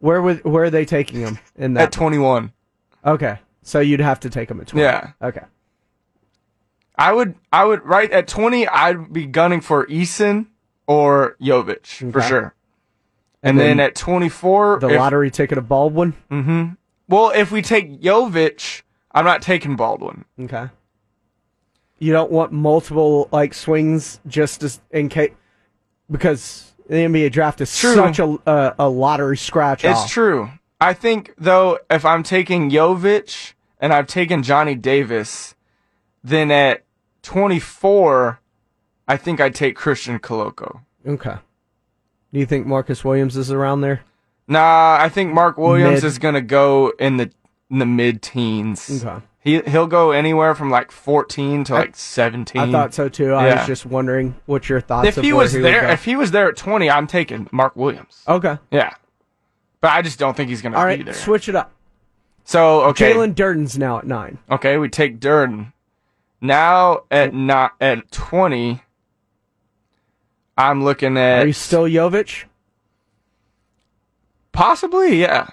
where 0.00 0.20
would 0.20 0.44
where 0.44 0.64
are 0.64 0.70
they 0.70 0.84
taking 0.84 1.20
him 1.20 1.38
in 1.56 1.76
at 1.76 1.90
that? 1.90 1.92
21? 1.92 2.52
okay, 3.06 3.38
so 3.62 3.80
you'd 3.80 4.00
have 4.00 4.20
to 4.20 4.28
take 4.30 4.50
him 4.50 4.60
at 4.60 4.66
twenty. 4.66 4.82
Yeah. 4.84 5.12
Okay. 5.22 5.44
I 6.96 7.12
would, 7.14 7.34
I 7.50 7.64
would, 7.64 7.82
right 7.86 8.10
at 8.10 8.28
20, 8.28 8.68
I'd 8.68 9.10
be 9.10 9.24
gunning 9.24 9.62
for 9.62 9.86
Eason 9.86 10.48
or 10.86 11.34
Jovic 11.40 12.12
for 12.12 12.20
sure. 12.20 12.54
And 13.42 13.52
And, 13.52 13.58
then, 13.58 13.76
then 13.78 13.86
at 13.86 13.94
24, 13.94 14.80
The 14.80 14.88
if- 14.90 14.98
lottery 14.98 15.30
ticket 15.30 15.56
of 15.56 15.66
Baldwin. 15.66 16.12
Mhm. 16.30 16.76
Well, 17.08 17.30
if 17.34 17.50
we 17.50 17.62
take 17.62 18.02
Jovic, 18.02 18.82
I'm 19.12 19.24
not 19.24 19.40
taking 19.40 19.76
Baldwin. 19.76 20.26
Okay. 20.38 20.68
You 21.98 22.12
don't 22.12 22.30
want 22.30 22.52
multiple 22.52 23.30
like 23.32 23.54
swings 23.54 24.20
just 24.26 24.62
as 24.62 24.80
in 24.90 25.08
case 25.08 25.32
because 26.10 26.69
The 26.90 26.96
NBA 26.96 27.30
draft 27.30 27.60
is 27.60 27.76
True. 27.78 27.94
such 27.94 28.18
a 28.18 28.24
uh, 28.46 28.74
a 28.76 28.88
lottery 28.88 29.36
scratch 29.36 29.84
It's 29.84 29.96
off. 30.00 30.10
true. 30.10 30.50
I 30.80 30.92
think 30.92 31.32
though, 31.38 31.78
if 31.88 32.04
I'm 32.04 32.24
taking 32.24 32.68
Jovic 32.68 33.52
and 33.78 33.92
I've 33.92 34.08
taken 34.08 34.42
Johnny 34.42 34.74
Davis, 34.74 35.54
then 36.24 36.50
at 36.50 36.82
24, 37.22 38.40
I 39.06 39.16
think 39.16 39.40
I'd 39.40 39.54
take 39.54 39.76
Christian 39.76 40.18
Koloko. 40.18 40.80
Okay. 41.06 41.36
Do 42.32 42.40
you 42.40 42.46
think 42.46 42.66
Marcus 42.66 43.04
Williams 43.04 43.36
is 43.36 43.52
around 43.52 43.82
there? 43.82 44.00
Nah, 44.48 44.96
I 45.00 45.08
think 45.08 45.32
Mark 45.32 45.58
Williams 45.58 46.02
Mid. 46.02 46.04
is 46.04 46.18
gonna 46.18 46.40
go 46.40 46.92
in 46.98 47.18
the 47.18 47.30
in 47.70 47.78
the 47.78 47.86
mid 47.86 48.20
teens. 48.20 49.04
Okay. 49.04 49.24
He 49.42 49.60
he'll 49.62 49.86
go 49.86 50.10
anywhere 50.10 50.54
from 50.54 50.70
like 50.70 50.90
14 50.92 51.64
to 51.64 51.72
like 51.74 51.96
17. 51.96 52.60
I 52.60 52.70
thought 52.70 52.92
so 52.92 53.08
too. 53.08 53.32
I 53.32 53.46
Yeah. 53.48 53.54
was 53.60 53.66
just 53.66 53.86
wondering 53.86 54.36
what 54.46 54.68
your 54.68 54.80
thoughts. 54.82 55.08
if 55.08 55.16
he 55.24 55.32
was 55.32 55.52
there, 55.54 55.88
if 55.90 56.04
he 56.04 56.14
was 56.14 56.30
there 56.30 56.48
at 56.50 56.56
20, 56.56 56.90
I'm 56.90 57.06
taking 57.06 57.48
Mark 57.50 57.74
Williams. 57.74 58.22
okay. 58.28 58.58
Yeah, 58.70 58.92
but 59.80 59.92
I 59.92 60.02
just 60.02 60.18
don't 60.18 60.36
think 60.36 60.50
he's 60.50 60.60
gonna 60.60 60.76
All 60.76 60.82
be 60.84 60.88
right, 60.88 61.04
there. 61.06 61.14
switch 61.14 61.48
it 61.48 61.54
up. 61.56 61.72
So 62.44 62.82
okay, 62.84 63.14
Jalen 63.14 63.34
Duren's 63.34 63.78
now 63.78 63.98
at 63.98 64.06
nine. 64.06 64.38
Okay, 64.50 64.76
we 64.76 64.88
take 64.90 65.20
Duren. 65.20 65.72
Now 66.42 67.04
at 67.10 67.32
not 67.34 67.72
at 67.80 68.10
twenty, 68.10 68.82
I'm 70.58 70.84
looking 70.84 71.16
at. 71.16 71.44
Are 71.44 71.46
you 71.46 71.52
still 71.54 71.84
Jovic? 71.84 72.44
possibly, 74.52 75.20
yeah. 75.20 75.48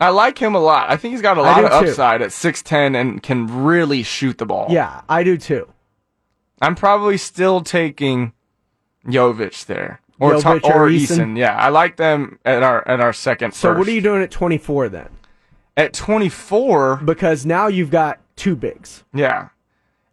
I 0.00 0.10
like 0.10 0.38
him 0.38 0.54
a 0.54 0.60
lot. 0.60 0.90
I 0.90 0.96
think 0.96 1.12
he's 1.12 1.22
got 1.22 1.38
a 1.38 1.42
lot 1.42 1.64
of 1.64 1.70
too. 1.70 1.88
upside 1.88 2.22
at 2.22 2.32
six 2.32 2.62
ten 2.62 2.94
and 2.94 3.22
can 3.22 3.64
really 3.64 4.02
shoot 4.02 4.38
the 4.38 4.46
ball. 4.46 4.66
Yeah, 4.70 5.02
I 5.08 5.24
do 5.24 5.36
too. 5.36 5.68
I'm 6.60 6.74
probably 6.74 7.16
still 7.16 7.60
taking 7.60 8.32
Jovic 9.06 9.66
there 9.66 10.00
or 10.20 10.34
Jovic 10.34 10.62
Ta- 10.62 10.68
or 10.68 10.84
or 10.86 10.88
Eason? 10.88 11.18
Eason. 11.18 11.38
Yeah, 11.38 11.56
I 11.56 11.68
like 11.68 11.96
them 11.96 12.38
at 12.44 12.62
our 12.62 12.86
at 12.86 13.00
our 13.00 13.12
second. 13.12 13.54
So 13.54 13.70
first. 13.70 13.78
what 13.78 13.88
are 13.88 13.92
you 13.92 14.00
doing 14.00 14.22
at 14.22 14.30
24 14.30 14.88
then? 14.88 15.08
at 15.78 15.94
24? 15.94 16.96
Because 17.04 17.46
now 17.46 17.68
you've 17.68 17.90
got 17.90 18.18
two 18.34 18.56
bigs. 18.56 19.04
Yeah. 19.14 19.50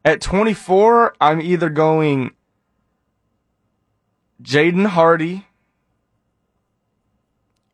At 0.05 0.21
24, 0.21 1.15
I'm 1.19 1.41
either 1.41 1.69
going 1.69 2.31
Jaden 4.41 4.85
Hardy 4.85 5.47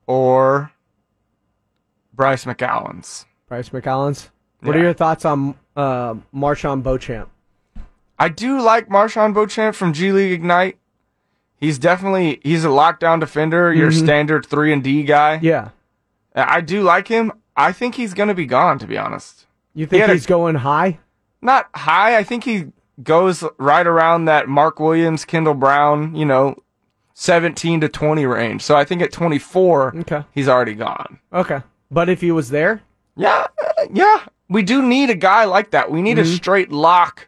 or 0.08 0.72
Bryce 2.14 2.46
McGowens. 2.46 3.26
Bryce 3.48 3.70
McGowens. 3.70 4.30
What 4.62 4.76
are 4.76 4.80
your 4.82 4.94
thoughts 4.94 5.26
on 5.26 5.56
uh, 5.76 6.16
MarJon 6.34 6.84
Beauchamp? 6.84 7.30
I 8.20 8.30
do 8.30 8.62
like 8.62 8.88
MarJon 8.90 9.34
Beauchamp 9.34 9.76
from 9.76 9.94
G 9.94 10.12
League 10.12 10.32
Ignite. 10.32 10.78
He's 11.58 11.80
definitely 11.80 12.40
he's 12.44 12.64
a 12.66 12.70
lockdown 12.70 13.20
defender, 13.20 13.74
your 13.74 13.90
Mhm. 13.92 14.04
standard 14.04 14.46
3 14.46 14.74
and 14.74 14.84
D 14.84 15.04
guy. 15.04 15.40
Yeah. 15.42 15.70
I 16.36 16.62
do 16.62 16.82
like 16.84 17.08
him. 17.08 17.32
I 17.58 17.72
think 17.72 17.96
he's 17.96 18.14
going 18.14 18.30
to 18.30 18.36
be 18.36 18.46
gone 18.46 18.80
to 18.80 18.88
be 18.88 18.98
honest. 18.98 19.46
You 19.74 19.86
think 19.86 20.04
a- 20.08 20.14
he's 20.14 20.26
going 20.26 20.56
high? 20.56 21.00
not 21.42 21.68
high. 21.76 22.18
I 22.18 22.24
think 22.24 22.44
he 22.44 22.72
goes 23.02 23.44
right 23.58 23.88
around 23.88 24.26
that 24.26 24.48
Mark 24.48 24.80
Williams, 24.80 25.26
Kendall 25.26 25.56
Brown, 25.56 26.14
you 26.16 26.24
know, 26.26 26.56
17 27.16 27.82
to 27.82 27.90
20 27.90 28.26
range. 28.28 28.62
So 28.62 28.76
I 28.76 28.84
think 28.86 29.02
at 29.02 29.12
24, 29.12 29.96
Okay. 30.02 30.24
he's 30.34 30.48
already 30.48 30.76
gone. 30.76 31.20
Okay. 31.34 31.62
But 31.92 32.08
if 32.10 32.22
he 32.22 32.32
was 32.32 32.50
there, 32.50 32.82
Yeah, 33.18 33.46
yeah. 33.92 34.22
We 34.50 34.64
do 34.64 34.82
need 34.82 35.10
a 35.10 35.16
guy 35.16 35.44
like 35.46 35.72
that. 35.72 35.92
We 35.92 36.02
need 36.02 36.18
a 36.18 36.24
Mhm. 36.24 36.36
straight 36.36 36.72
lock 36.72 37.28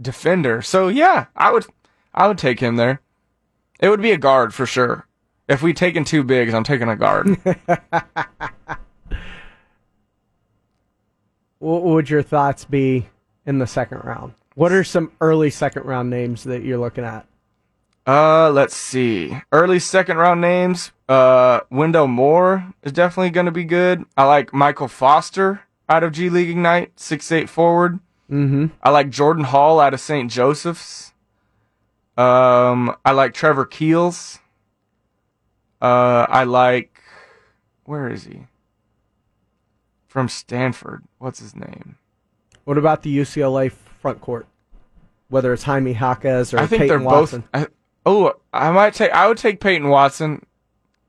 defender. 0.00 0.60
So 0.62 0.88
yeah, 0.88 1.26
I 1.34 1.50
would, 1.50 1.64
I 2.14 2.28
would 2.28 2.38
take 2.38 2.60
him 2.60 2.76
there. 2.76 3.00
It 3.80 3.88
would 3.88 4.02
be 4.02 4.12
a 4.12 4.18
guard 4.18 4.52
for 4.54 4.66
sure. 4.66 5.06
If 5.48 5.62
we 5.62 5.72
taken 5.72 6.04
two 6.04 6.22
bigs, 6.22 6.52
I'm 6.54 6.64
taking 6.64 6.88
a 6.88 6.96
guard. 6.96 7.36
what 11.58 11.82
would 11.82 12.10
your 12.10 12.22
thoughts 12.22 12.64
be 12.64 13.08
in 13.46 13.58
the 13.58 13.66
second 13.66 14.02
round? 14.04 14.34
What 14.54 14.72
are 14.72 14.84
some 14.84 15.12
early 15.20 15.50
second 15.50 15.84
round 15.84 16.10
names 16.10 16.44
that 16.44 16.62
you're 16.62 16.78
looking 16.78 17.04
at? 17.04 17.26
Uh, 18.06 18.50
let's 18.50 18.74
see. 18.76 19.36
Early 19.52 19.78
second 19.78 20.16
round 20.18 20.40
names. 20.40 20.92
Uh, 21.08 21.60
Wendell 21.70 22.06
Moore 22.06 22.74
is 22.82 22.92
definitely 22.92 23.30
going 23.30 23.46
to 23.46 23.52
be 23.52 23.64
good. 23.64 24.04
I 24.16 24.24
like 24.24 24.52
Michael 24.52 24.88
Foster 24.88 25.62
out 25.88 26.04
of 26.04 26.12
G 26.12 26.28
League 26.28 26.50
Ignite, 26.50 26.98
six 27.00 27.32
eight 27.32 27.48
forward. 27.48 27.98
Mm-hmm. 28.30 28.66
I 28.82 28.90
like 28.90 29.08
Jordan 29.08 29.44
Hall 29.44 29.80
out 29.80 29.94
of 29.94 30.00
St. 30.00 30.30
Joseph's. 30.30 31.14
Um, 32.18 32.94
I 33.04 33.12
like 33.12 33.32
Trevor 33.32 33.64
Keels. 33.64 34.40
Uh, 35.80 36.26
I 36.28 36.44
like 36.44 37.00
where 37.84 38.10
is 38.10 38.24
he? 38.24 38.40
From 40.08 40.28
Stanford. 40.28 41.04
What's 41.18 41.38
his 41.38 41.56
name? 41.56 41.96
What 42.64 42.76
about 42.76 43.02
the 43.02 43.16
UCLA 43.16 43.72
front 43.72 44.20
court? 44.20 44.46
Whether 45.30 45.54
it's 45.54 45.62
Jaime 45.62 45.94
Jaquez 45.94 46.52
or 46.52 46.58
I 46.58 46.66
think 46.66 46.82
Peyton 46.82 46.88
they're 46.88 46.98
Watson. 47.00 47.44
both. 47.52 47.64
I, 47.64 47.66
oh, 48.04 48.34
I 48.52 48.70
might 48.72 48.92
take. 48.92 49.10
I 49.12 49.26
would 49.26 49.38
take 49.38 49.60
Peyton 49.60 49.88
Watson. 49.88 50.44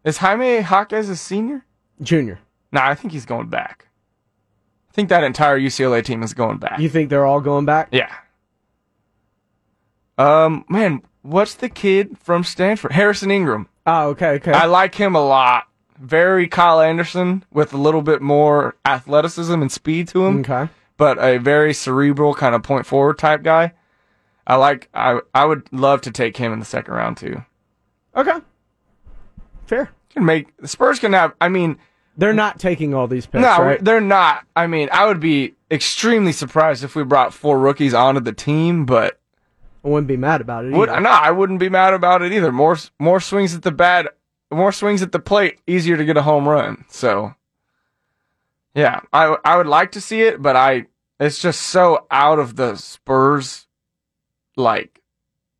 Is 0.03 0.17
Jaime 0.17 0.61
Jaquez 0.61 1.09
a 1.09 1.15
senior? 1.15 1.65
Junior. 2.01 2.39
Nah, 2.71 2.87
I 2.87 2.95
think 2.95 3.11
he's 3.11 3.25
going 3.25 3.49
back. 3.49 3.87
I 4.89 4.93
think 4.93 5.09
that 5.09 5.23
entire 5.23 5.59
UCLA 5.59 6.03
team 6.03 6.23
is 6.23 6.33
going 6.33 6.57
back. 6.57 6.79
You 6.79 6.89
think 6.89 7.09
they're 7.09 7.25
all 7.25 7.41
going 7.41 7.65
back? 7.65 7.89
Yeah. 7.91 8.13
Um, 10.17 10.65
man, 10.69 11.01
what's 11.21 11.53
the 11.55 11.69
kid 11.69 12.17
from 12.17 12.43
Stanford? 12.43 12.91
Harrison 12.91 13.31
Ingram. 13.31 13.67
Oh, 13.85 14.09
okay, 14.09 14.31
okay. 14.31 14.51
I 14.51 14.65
like 14.65 14.95
him 14.95 15.15
a 15.15 15.25
lot. 15.25 15.65
Very 15.97 16.47
Kyle 16.47 16.79
Anderson 16.79 17.43
with 17.51 17.73
a 17.73 17.77
little 17.77 18.01
bit 18.01 18.21
more 18.21 18.75
athleticism 18.85 19.61
and 19.61 19.71
speed 19.71 20.07
to 20.09 20.25
him. 20.25 20.39
Okay. 20.39 20.69
But 20.97 21.17
a 21.19 21.37
very 21.37 21.73
cerebral 21.73 22.33
kind 22.33 22.55
of 22.55 22.63
point 22.63 22.85
forward 22.85 23.17
type 23.17 23.43
guy. 23.43 23.73
I 24.45 24.55
like. 24.55 24.89
I 24.93 25.19
I 25.33 25.45
would 25.45 25.71
love 25.71 26.01
to 26.01 26.11
take 26.11 26.37
him 26.37 26.51
in 26.51 26.59
the 26.59 26.65
second 26.65 26.93
round 26.93 27.17
too. 27.17 27.43
Okay. 28.15 28.39
Fair. 29.69 29.91
Can 30.09 30.25
make 30.25 30.57
the 30.57 30.67
Spurs 30.67 30.97
can 30.97 31.13
have. 31.13 31.33
I 31.39 31.47
mean, 31.49 31.77
They're 32.17 32.33
not 32.33 32.59
taking 32.59 32.95
all 32.95 33.07
these 33.07 33.27
picks, 33.27 33.43
no, 33.43 33.61
right? 33.61 33.83
they're 33.83 34.01
not. 34.01 34.45
I 34.55 34.65
mean, 34.65 34.89
I 34.91 35.05
would 35.05 35.19
be 35.19 35.53
extremely 35.69 36.31
surprised 36.31 36.83
if 36.83 36.95
we 36.95 37.03
brought 37.03 37.33
four 37.35 37.59
rookies 37.59 37.93
onto 37.93 38.19
the 38.19 38.33
team, 38.33 38.87
but 38.87 39.19
I 39.85 39.87
wouldn't 39.87 40.07
be 40.07 40.17
mad 40.17 40.41
about 40.41 40.65
it. 40.65 40.73
Would, 40.73 40.89
either. 40.89 41.01
no, 41.01 41.09
I 41.11 41.29
wouldn't 41.29 41.59
be 41.59 41.69
mad 41.69 41.93
about 41.93 42.23
it 42.23 42.33
either. 42.33 42.51
More 42.51 42.77
more 42.97 43.19
swings 43.19 43.53
at 43.53 43.61
the 43.61 43.71
bat, 43.71 44.07
more 44.51 44.71
swings 44.71 45.03
at 45.03 45.11
the 45.11 45.19
plate, 45.19 45.59
easier 45.67 45.95
to 45.97 46.03
get 46.03 46.17
a 46.17 46.23
home 46.23 46.49
run. 46.49 46.85
So, 46.89 47.35
yeah, 48.73 49.01
I 49.13 49.37
I 49.45 49.55
would 49.57 49.67
like 49.67 49.91
to 49.91 50.01
see 50.01 50.21
it, 50.23 50.41
but 50.41 50.55
I 50.55 50.87
it's 51.19 51.39
just 51.39 51.61
so 51.61 52.07
out 52.09 52.39
of 52.39 52.55
the 52.55 52.75
Spurs 52.75 53.67
like 54.57 55.01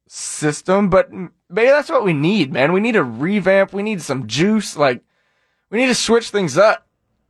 system. 0.08 0.90
But 0.90 1.12
maybe 1.50 1.70
that's 1.70 1.90
what 1.90 2.04
we 2.04 2.14
need, 2.14 2.54
man. 2.54 2.74
We 2.74 2.80
need 2.80 2.96
a 2.96 3.04
revamp. 3.04 3.74
We 3.74 3.84
need 3.84 4.02
some 4.02 4.28
juice. 4.28 4.78
Like 4.78 5.02
we 5.70 5.80
need 5.80 5.88
to 5.88 5.96
switch 5.96 6.30
things 6.30 6.58
up. 6.58 6.88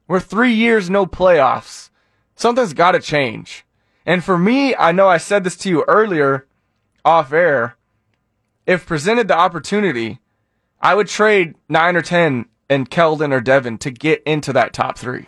We're 0.07 0.19
three 0.19 0.53
years 0.53 0.89
no 0.89 1.05
playoffs. 1.05 1.89
Something's 2.35 2.73
got 2.73 2.91
to 2.91 2.99
change. 2.99 3.65
And 4.05 4.23
for 4.23 4.37
me, 4.37 4.75
I 4.75 4.91
know 4.91 5.07
I 5.07 5.17
said 5.17 5.43
this 5.43 5.57
to 5.57 5.69
you 5.69 5.83
earlier 5.87 6.47
off 7.03 7.33
air, 7.33 7.75
if 8.65 8.85
presented 8.85 9.27
the 9.27 9.37
opportunity, 9.37 10.19
I 10.81 10.95
would 10.95 11.07
trade 11.07 11.55
nine 11.67 11.95
or 11.95 12.01
ten 12.01 12.45
and 12.69 12.89
Keldon 12.89 13.33
or 13.33 13.41
Devin 13.41 13.79
to 13.79 13.91
get 13.91 14.21
into 14.23 14.53
that 14.53 14.73
top 14.73 14.97
three. 14.97 15.27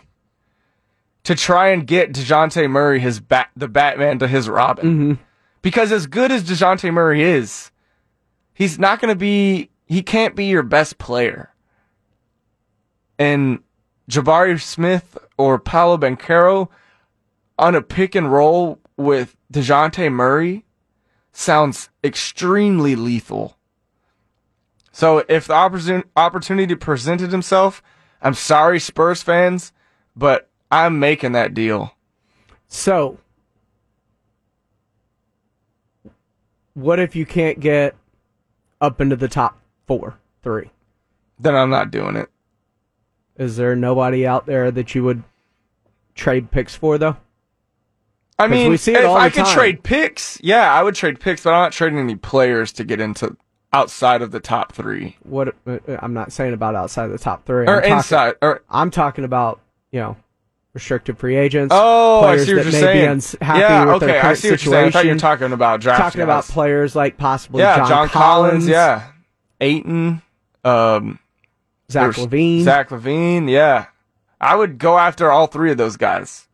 To 1.24 1.34
try 1.34 1.68
and 1.68 1.86
get 1.86 2.12
DeJounte 2.12 2.70
Murray 2.70 3.00
his 3.00 3.20
bat 3.20 3.50
the 3.54 3.68
Batman 3.68 4.18
to 4.20 4.28
his 4.28 4.48
Robin. 4.48 4.84
Mm-hmm. 4.86 5.22
Because 5.60 5.92
as 5.92 6.06
good 6.06 6.32
as 6.32 6.44
DeJounte 6.44 6.92
Murray 6.92 7.22
is, 7.22 7.71
he's 8.54 8.78
not 8.78 9.00
gonna 9.00 9.14
be 9.14 9.70
he 9.86 10.02
can't 10.02 10.34
be 10.34 10.46
your 10.46 10.62
best 10.62 10.98
player. 10.98 11.52
And 13.18 13.60
Jabari 14.10 14.60
Smith 14.60 15.18
or 15.36 15.58
Paolo 15.58 15.96
Banchero 15.98 16.68
on 17.58 17.74
a 17.74 17.82
pick 17.82 18.14
and 18.14 18.32
roll 18.32 18.78
with 18.96 19.36
DeJounte 19.52 20.10
Murray 20.12 20.64
sounds 21.32 21.88
extremely 22.02 22.96
lethal. 22.96 23.56
So 24.92 25.24
if 25.28 25.46
the 25.46 26.04
opportunity 26.16 26.74
presented 26.74 27.32
himself, 27.32 27.82
I'm 28.20 28.34
sorry, 28.34 28.78
Spurs 28.78 29.22
fans, 29.22 29.72
but 30.14 30.48
I'm 30.70 30.98
making 30.98 31.32
that 31.32 31.54
deal. 31.54 31.94
So, 32.68 33.18
what 36.74 36.98
if 36.98 37.16
you 37.16 37.26
can't 37.26 37.60
get 37.60 37.96
up 38.82 39.00
into 39.00 39.16
the 39.16 39.28
top 39.28 39.58
four, 39.86 40.18
three? 40.42 40.70
Then 41.38 41.54
I'm 41.56 41.70
not 41.70 41.90
doing 41.90 42.16
it. 42.16 42.28
Is 43.36 43.56
there 43.56 43.74
nobody 43.74 44.26
out 44.26 44.44
there 44.44 44.70
that 44.70 44.94
you 44.94 45.02
would 45.04 45.22
trade 46.14 46.50
picks 46.50 46.74
for, 46.74 46.98
though? 46.98 47.16
I 48.38 48.46
mean, 48.48 48.70
we 48.70 48.76
see 48.76 48.92
it 48.92 49.00
if 49.00 49.06
all 49.06 49.16
I 49.16 49.30
could 49.30 49.44
time. 49.44 49.54
trade 49.54 49.82
picks, 49.82 50.38
yeah, 50.42 50.72
I 50.72 50.82
would 50.82 50.94
trade 50.94 51.20
picks, 51.20 51.44
but 51.44 51.50
I'm 51.54 51.62
not 51.62 51.72
trading 51.72 51.98
any 51.98 52.16
players 52.16 52.72
to 52.72 52.84
get 52.84 53.00
into 53.00 53.36
outside 53.72 54.20
of 54.20 54.32
the 54.32 54.40
top 54.40 54.72
three. 54.72 55.16
What 55.22 55.54
uh, 55.66 55.78
I'm 56.00 56.12
not 56.12 56.32
saying 56.32 56.52
about 56.52 56.74
outside 56.74 57.04
of 57.06 57.12
the 57.12 57.18
top 57.18 57.46
three. 57.46 57.66
Or 57.66 57.76
I'm 57.76 57.82
talking- 57.82 57.96
inside, 57.96 58.34
or- 58.42 58.62
I'm 58.68 58.90
talking 58.90 59.24
about 59.24 59.60
you 59.92 60.00
know 60.00 60.16
restricted 60.74 61.18
free 61.18 61.36
agents. 61.36 61.72
Oh, 61.76 62.24
I 62.24 62.38
see 62.38 62.54
what 62.54 62.64
you're 62.64 62.72
saying. 62.72 63.08
unhappy 63.10 63.60
yeah, 63.60 63.84
with 63.84 63.94
okay, 63.96 64.06
their 64.06 64.24
I 64.24 64.34
see 64.34 64.50
what 64.50 64.60
situation. 64.60 64.72
you're 64.72 64.72
saying. 64.72 64.86
I 64.86 64.90
thought 64.90 65.04
you 65.04 65.12
were 65.12 65.18
talking 65.18 65.52
about 65.52 65.80
draft 65.80 66.00
talking 66.00 66.20
about 66.22 66.44
players 66.44 66.96
like 66.96 67.18
possibly 67.18 67.62
yeah, 67.62 67.76
John, 67.76 67.88
John 67.88 68.08
Collins, 68.08 68.66
yeah, 68.66 69.08
Ayton, 69.60 70.22
um, 70.64 71.18
Zach 71.90 72.12
LaVine. 72.16 72.62
Zach 72.62 72.88
LaVine, 72.88 73.50
yeah. 73.50 73.86
I 74.40 74.56
would 74.56 74.78
go 74.78 74.98
after 74.98 75.30
all 75.30 75.46
three 75.46 75.70
of 75.70 75.76
those 75.76 75.96
guys. 75.96 76.48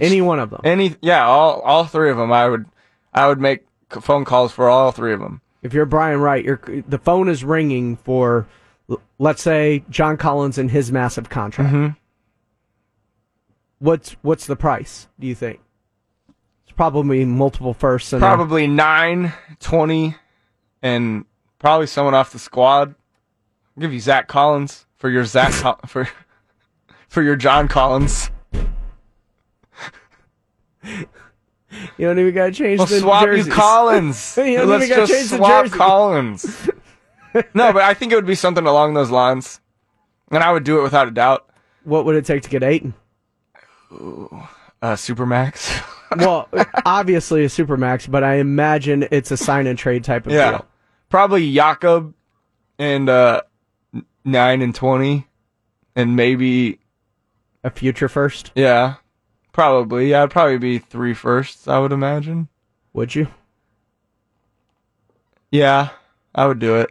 Any 0.00 0.20
one 0.20 0.38
of 0.38 0.50
them. 0.50 0.60
Any, 0.64 0.96
yeah, 1.02 1.26
all 1.26 1.60
all 1.60 1.84
three 1.84 2.10
of 2.10 2.16
them. 2.16 2.32
I 2.32 2.48
would, 2.48 2.66
I 3.12 3.26
would 3.26 3.40
make 3.40 3.66
phone 3.90 4.24
calls 4.24 4.52
for 4.52 4.68
all 4.68 4.92
three 4.92 5.12
of 5.12 5.20
them. 5.20 5.40
If 5.62 5.74
you're 5.74 5.84
Brian 5.84 6.20
Wright, 6.20 6.44
your 6.44 6.60
the 6.88 6.98
phone 6.98 7.28
is 7.28 7.44
ringing 7.44 7.96
for, 7.96 8.46
let's 9.18 9.42
say 9.42 9.84
John 9.90 10.16
Collins 10.16 10.56
and 10.56 10.70
his 10.70 10.90
massive 10.92 11.28
contract. 11.28 11.74
Mhm. 11.74 11.96
What's 13.80 14.12
what's 14.22 14.46
the 14.46 14.56
price? 14.56 15.08
Do 15.18 15.26
you 15.26 15.34
think? 15.34 15.58
It's 16.64 16.72
probably 16.76 17.24
multiple 17.24 17.74
firsts 17.74 18.12
and 18.12 18.22
a- 18.22 18.26
Probably 18.26 18.66
nine, 18.68 19.32
twenty, 19.58 20.14
and 20.82 21.24
probably 21.58 21.86
someone 21.88 22.14
off 22.14 22.32
the 22.32 22.38
squad. 22.38 22.94
I'll 23.76 23.80
give 23.80 23.92
you 23.92 24.00
Zach 24.00 24.28
Collins 24.28 24.86
for 24.96 25.10
your 25.10 25.24
Zach 25.24 25.52
Col- 25.54 25.80
for 25.86 26.08
for 27.08 27.22
your 27.22 27.36
John 27.36 27.66
Collins. 27.68 28.30
You 30.84 32.06
don't 32.06 32.18
even 32.18 32.34
got 32.34 32.46
to 32.46 32.52
change 32.52 32.78
We'll 32.78 32.86
the 32.86 32.98
swap 33.00 33.24
jerseys. 33.24 33.46
you 33.46 33.52
Collins. 33.52 34.34
you 34.38 34.58
don't 34.58 34.68
Let's 34.68 34.84
even 34.84 34.96
got 34.96 35.06
to 35.06 35.12
just 35.12 35.12
change 35.12 35.30
the 35.30 35.36
swap 35.36 35.64
jersey. 35.66 35.78
Collins. 35.78 36.70
no, 37.54 37.72
but 37.72 37.82
I 37.82 37.94
think 37.94 38.12
it 38.12 38.16
would 38.16 38.26
be 38.26 38.34
something 38.34 38.66
along 38.66 38.94
those 38.94 39.10
lines, 39.10 39.60
and 40.30 40.42
I 40.42 40.52
would 40.52 40.64
do 40.64 40.80
it 40.80 40.82
without 40.82 41.06
a 41.08 41.12
doubt. 41.12 41.48
What 41.84 42.04
would 42.04 42.16
it 42.16 42.24
take 42.24 42.42
to 42.42 42.48
get 42.50 42.62
Ayton? 42.62 42.94
Uh, 43.90 44.94
Supermax. 44.94 45.82
well, 46.16 46.48
obviously 46.86 47.44
a 47.44 47.48
supermax, 47.48 48.10
but 48.10 48.24
I 48.24 48.36
imagine 48.36 49.06
it's 49.10 49.30
a 49.30 49.36
sign 49.36 49.66
and 49.66 49.78
trade 49.78 50.04
type 50.04 50.26
of 50.26 50.32
yeah, 50.32 50.50
deal. 50.52 50.66
probably 51.08 51.52
Jakob 51.52 52.14
and 52.78 53.08
uh, 53.08 53.42
nine 54.24 54.62
and 54.62 54.74
twenty, 54.74 55.26
and 55.94 56.16
maybe 56.16 56.78
A 57.64 57.70
future 57.70 58.08
first. 58.08 58.52
yeah, 58.54 58.94
probably 59.52 60.10
yeah, 60.10 60.20
it'd 60.20 60.30
probably 60.30 60.58
be 60.58 60.78
three 60.78 61.12
firsts. 61.14 61.68
I 61.68 61.78
would 61.78 61.92
imagine. 61.92 62.48
Would 62.94 63.14
you? 63.14 63.28
Yeah, 65.50 65.90
I 66.34 66.46
would 66.46 66.58
do 66.58 66.76
it. 66.76 66.90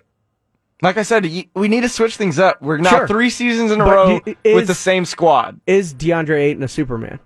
Like 0.82 0.98
I 0.98 1.04
said, 1.04 1.26
we 1.54 1.68
need 1.68 1.82
to 1.82 1.90
switch 1.90 2.16
things 2.16 2.40
up. 2.40 2.62
We're 2.62 2.78
now 2.78 2.90
Sure. 2.90 3.08
three 3.08 3.30
seasons 3.30 3.72
in 3.72 3.82
a 3.82 3.86
But 3.86 3.92
row 3.96 4.22
y- 4.26 4.36
with 4.46 4.68
the 4.68 4.74
same 4.76 5.04
squad. 5.06 5.60
Is 5.68 5.94
DeAndre 5.94 6.40
Ayton 6.40 6.64
a 6.64 6.68
Superman? 6.70 7.20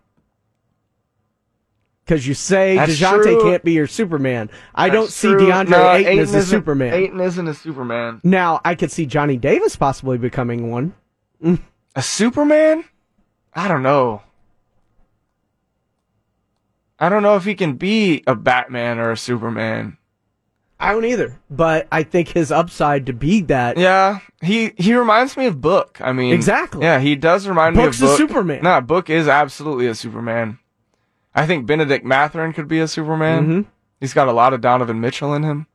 Because 2.04 2.28
you 2.28 2.34
say 2.34 2.76
That's 2.76 3.00
DeJounte 3.00 3.24
true. 3.24 3.42
can't 3.44 3.64
be 3.64 3.74
your 3.74 3.88
Superman. 3.88 4.50
I 4.76 4.90
don't 4.90 5.10
see 5.10 5.30
true. 5.30 5.40
DeAndre 5.40 5.70
No, 5.70 5.92
Ayton, 5.94 6.20
as 6.20 6.34
a 6.34 6.42
Superman. 6.42 6.94
Ayton 6.94 7.20
isn't 7.22 7.48
a 7.48 7.54
Superman. 7.54 8.20
Now, 8.24 8.60
I 8.66 8.76
could 8.76 8.92
see 8.92 9.06
Johnny 9.06 9.38
Davis 9.38 9.76
possibly 9.76 10.18
becoming 10.18 10.70
one. 10.72 10.94
Mm. 11.42 11.60
A 11.96 12.02
Superman? 12.02 12.84
I 13.54 13.68
don't 13.68 13.84
know. 13.84 14.24
I 17.00 17.10
don't 17.10 17.24
know 17.24 17.36
if 17.36 17.44
he 17.46 17.56
can 17.56 17.74
be 17.76 18.24
a 18.28 18.36
Batman 18.36 18.98
or 19.00 19.12
a 19.12 19.18
Superman. 19.18 19.98
I 20.84 20.92
don't 20.92 21.06
either, 21.06 21.40
but 21.50 21.88
I 21.94 22.04
think 22.04 22.28
his 22.28 22.52
upside 22.52 23.06
to 23.06 23.14
be 23.14 23.42
that. 23.44 23.78
Yeah, 23.78 24.20
he 24.42 24.74
he 24.78 24.94
reminds 24.96 25.38
me 25.38 25.46
of 25.46 25.62
Book. 25.62 26.00
I 26.02 26.12
mean, 26.12 26.34
Exactly. 26.34 26.82
Yeah, 26.84 27.00
he 27.00 27.16
does 27.16 27.48
remind 27.48 27.76
Book's 27.78 28.02
me 28.02 28.08
of 28.08 28.12
Book. 28.12 28.18
Superman. 28.18 28.64
Nah, 28.64 28.82
Book 28.82 29.10
is 29.10 29.28
absolutely 29.30 29.88
a 29.88 29.96
Superman. 29.96 30.60
I 31.34 31.46
think 31.48 31.66
Bennedict 31.66 32.04
Mathurin 32.06 32.52
could 32.52 32.68
be 32.68 32.80
a 32.80 32.88
Superman. 32.88 33.48
Mhm. 33.48 33.66
He's 34.02 34.14
got 34.14 34.28
a 34.28 34.34
lot 34.34 34.54
of 34.54 34.60
Donovan 34.60 35.00
Mitchell 35.00 35.34
in 35.34 35.44
him. 35.44 35.68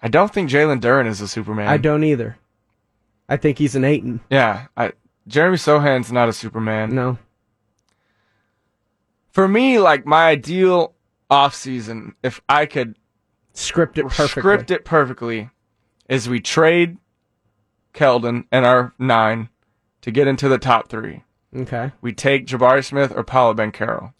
I 0.00 0.06
don't 0.08 0.32
think 0.32 0.48
Jalen 0.48 0.80
Duren 0.80 1.06
is 1.06 1.20
a 1.20 1.26
Superman. 1.28 1.66
I 1.68 1.76
don't 1.76 2.04
either. 2.04 2.36
I 3.28 3.36
think 3.36 3.58
he's 3.58 3.74
an 3.74 3.84
Ayton. 3.84 4.20
Yeah, 4.30 4.66
I, 4.76 4.92
Jeremy 5.26 5.56
Sochan's 5.56 6.12
not 6.12 6.28
a 6.28 6.32
Superman. 6.32 6.94
No. 6.94 7.18
For 9.32 9.48
me, 9.48 9.78
like 9.78 10.06
my 10.06 10.28
ideal 10.28 10.94
off 11.30 11.54
season, 11.54 12.14
if 12.22 12.40
I 12.48 12.66
could 12.66 12.96
Script 13.54 13.98
it 13.98 14.04
perfectly. 14.08 14.40
script 14.40 14.70
it 14.70 14.84
perfectly, 14.84 15.50
is 16.08 16.28
we 16.28 16.40
trade 16.40 16.98
Keldon 17.94 18.46
and 18.50 18.64
our 18.64 18.94
nine 18.98 19.48
to 20.00 20.10
get 20.10 20.26
into 20.26 20.48
the 20.48 20.58
top 20.58 20.88
three. 20.88 21.24
Okay. 21.54 21.92
We 22.00 22.12
take 22.12 22.46
Jabari 22.46 22.84
Smith 22.84 23.12
or 23.14 23.22
Paolo 23.22 23.54
Banchero. 23.54 24.14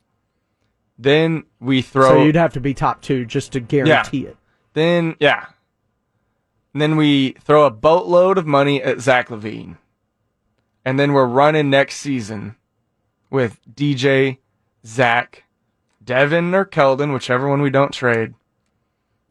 Then 0.99 1.45
we 1.61 1.83
throw. 1.83 2.09
So 2.09 2.25
you'd 2.25 2.37
have 2.37 2.53
to 2.53 2.61
be 2.61 2.75
top 2.75 3.03
two 3.03 3.25
just 3.25 3.53
to 3.53 3.61
guarantee 3.61 4.27
it. 4.27 4.37
Then 4.75 5.17
yeah. 5.19 5.47
And 6.73 6.81
then 6.81 6.97
we 6.97 7.33
throw 7.41 7.67
a 7.67 7.71
boatload 7.71 8.39
of 8.39 8.47
money 8.47 8.83
at 8.83 9.01
Zach 9.01 9.29
LaVine. 9.29 9.77
And 10.85 10.99
then 10.99 11.13
we're 11.13 11.27
running 11.27 11.71
next 11.71 11.97
season 11.97 12.57
with 13.31 13.61
DJ, 13.73 14.39
Zach, 14.85 15.45
Devin 16.03 16.55
or 16.55 16.65
Keldon, 16.65 17.13
whichever 17.13 17.49
one 17.49 17.63
we 17.63 17.71
don't 17.71 17.93
trade, 17.93 18.35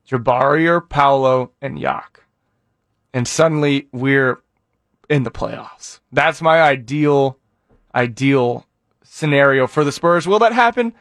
Jabari 0.07 0.67
or 0.67 0.81
Paolo, 0.81 1.51
and 1.61 1.79
Yak. 1.79 2.23
And 3.13 3.27
suddenly 3.27 3.87
we're 3.91 4.41
in 5.09 5.23
the 5.23 5.31
playoffs. 5.31 5.99
That's 6.11 6.41
my 6.41 6.61
ideal 6.61 7.37
ideal 7.93 8.65
scenario 9.03 9.67
for 9.67 9.83
the 9.83 9.91
Spurs. 9.91 10.27
Will 10.27 10.39
that 10.39 10.53
happen? 10.53 10.93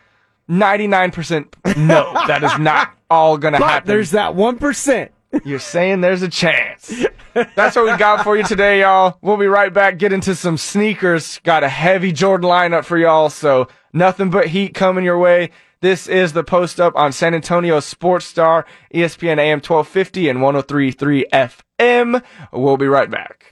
99% 0.48 1.76
no. 1.76 2.12
that 2.26 2.42
is 2.42 2.58
not 2.58 2.92
all 3.10 3.38
going 3.38 3.54
to 3.54 3.64
happen. 3.64 3.86
there's 3.86 4.10
that 4.10 4.34
1%. 4.34 5.08
You're 5.44 5.60
saying 5.60 6.00
there's 6.00 6.22
a 6.22 6.28
chance. 6.28 6.92
That's 7.54 7.76
what 7.76 7.84
we 7.84 7.96
got 7.96 8.24
for 8.24 8.36
you 8.36 8.42
today, 8.42 8.80
y'all. 8.80 9.16
We'll 9.22 9.36
be 9.36 9.46
right 9.46 9.72
back. 9.72 9.98
Get 9.98 10.12
into 10.12 10.34
some 10.34 10.56
sneakers. 10.56 11.38
Got 11.44 11.62
a 11.62 11.68
heavy 11.68 12.10
Jordan 12.10 12.50
lineup 12.50 12.84
for 12.84 12.98
y'all, 12.98 13.30
so 13.30 13.68
nothing 13.92 14.30
but 14.30 14.48
heat 14.48 14.74
coming 14.74 15.04
your 15.04 15.18
way. 15.18 15.50
This 15.82 16.06
is 16.08 16.34
the 16.34 16.44
post 16.44 16.78
up 16.78 16.94
on 16.94 17.10
San 17.10 17.34
Antonio 17.34 17.80
Sports 17.80 18.26
Star, 18.26 18.66
ESPN 18.92 19.38
AM 19.38 19.60
1250 19.60 20.28
and 20.28 20.42
1033 20.42 21.24
FM. 21.32 22.22
We'll 22.52 22.76
be 22.76 22.86
right 22.86 23.10
back. 23.10 23.46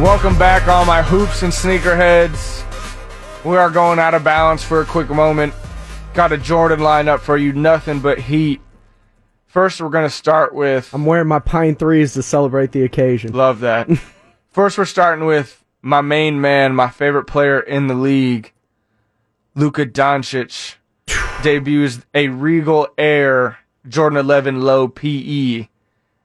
Welcome 0.00 0.38
back, 0.38 0.66
all 0.68 0.86
my 0.86 1.02
hoops 1.02 1.42
and 1.42 1.52
sneakerheads. 1.52 2.57
We 3.48 3.56
are 3.56 3.70
going 3.70 3.98
out 3.98 4.12
of 4.12 4.22
balance 4.22 4.62
for 4.62 4.82
a 4.82 4.84
quick 4.84 5.08
moment. 5.08 5.54
Got 6.12 6.32
a 6.32 6.36
Jordan 6.36 6.80
lineup 6.80 7.20
for 7.20 7.38
you, 7.38 7.54
nothing 7.54 8.00
but 8.00 8.18
heat. 8.18 8.60
First, 9.46 9.80
we're 9.80 9.88
going 9.88 10.04
to 10.04 10.14
start 10.14 10.54
with. 10.54 10.92
I'm 10.92 11.06
wearing 11.06 11.28
my 11.28 11.38
pine 11.38 11.74
threes 11.74 12.12
to 12.12 12.22
celebrate 12.22 12.72
the 12.72 12.82
occasion. 12.82 13.32
Love 13.32 13.60
that. 13.60 13.88
First, 14.50 14.76
we're 14.76 14.84
starting 14.84 15.24
with 15.24 15.64
my 15.80 16.02
main 16.02 16.42
man, 16.42 16.74
my 16.74 16.90
favorite 16.90 17.24
player 17.24 17.58
in 17.58 17.86
the 17.86 17.94
league, 17.94 18.52
Luka 19.54 19.86
Doncic. 19.86 20.74
debuts 21.42 22.04
a 22.12 22.28
Regal 22.28 22.88
Air 22.98 23.56
Jordan 23.88 24.18
11 24.18 24.60
Low 24.60 24.88
PE 24.88 25.68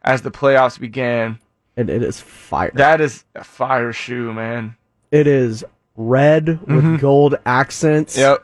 as 0.02 0.24
the 0.24 0.32
playoffs 0.32 0.78
began. 0.78 1.40
And 1.78 1.90
it 1.90 2.04
is 2.04 2.20
fire. 2.20 2.72
That 2.74 3.00
is 3.00 3.24
a 3.34 3.46
fire 3.46 3.94
shoe, 3.94 4.34
man. 4.34 4.76
It 5.10 5.26
is 5.26 5.64
red 5.96 6.60
with 6.68 6.84
Mhm. 6.84 7.00
gold 7.00 7.36
accents. 7.46 8.18
Yep. 8.18 8.44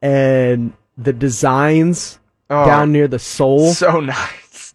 And 0.00 0.72
the 0.96 1.12
designs 1.12 2.18
Oh, 2.50 2.66
down 2.66 2.92
near 2.92 3.08
the 3.08 3.18
sole 3.18 3.72
So 3.72 4.00
nice. 4.00 4.74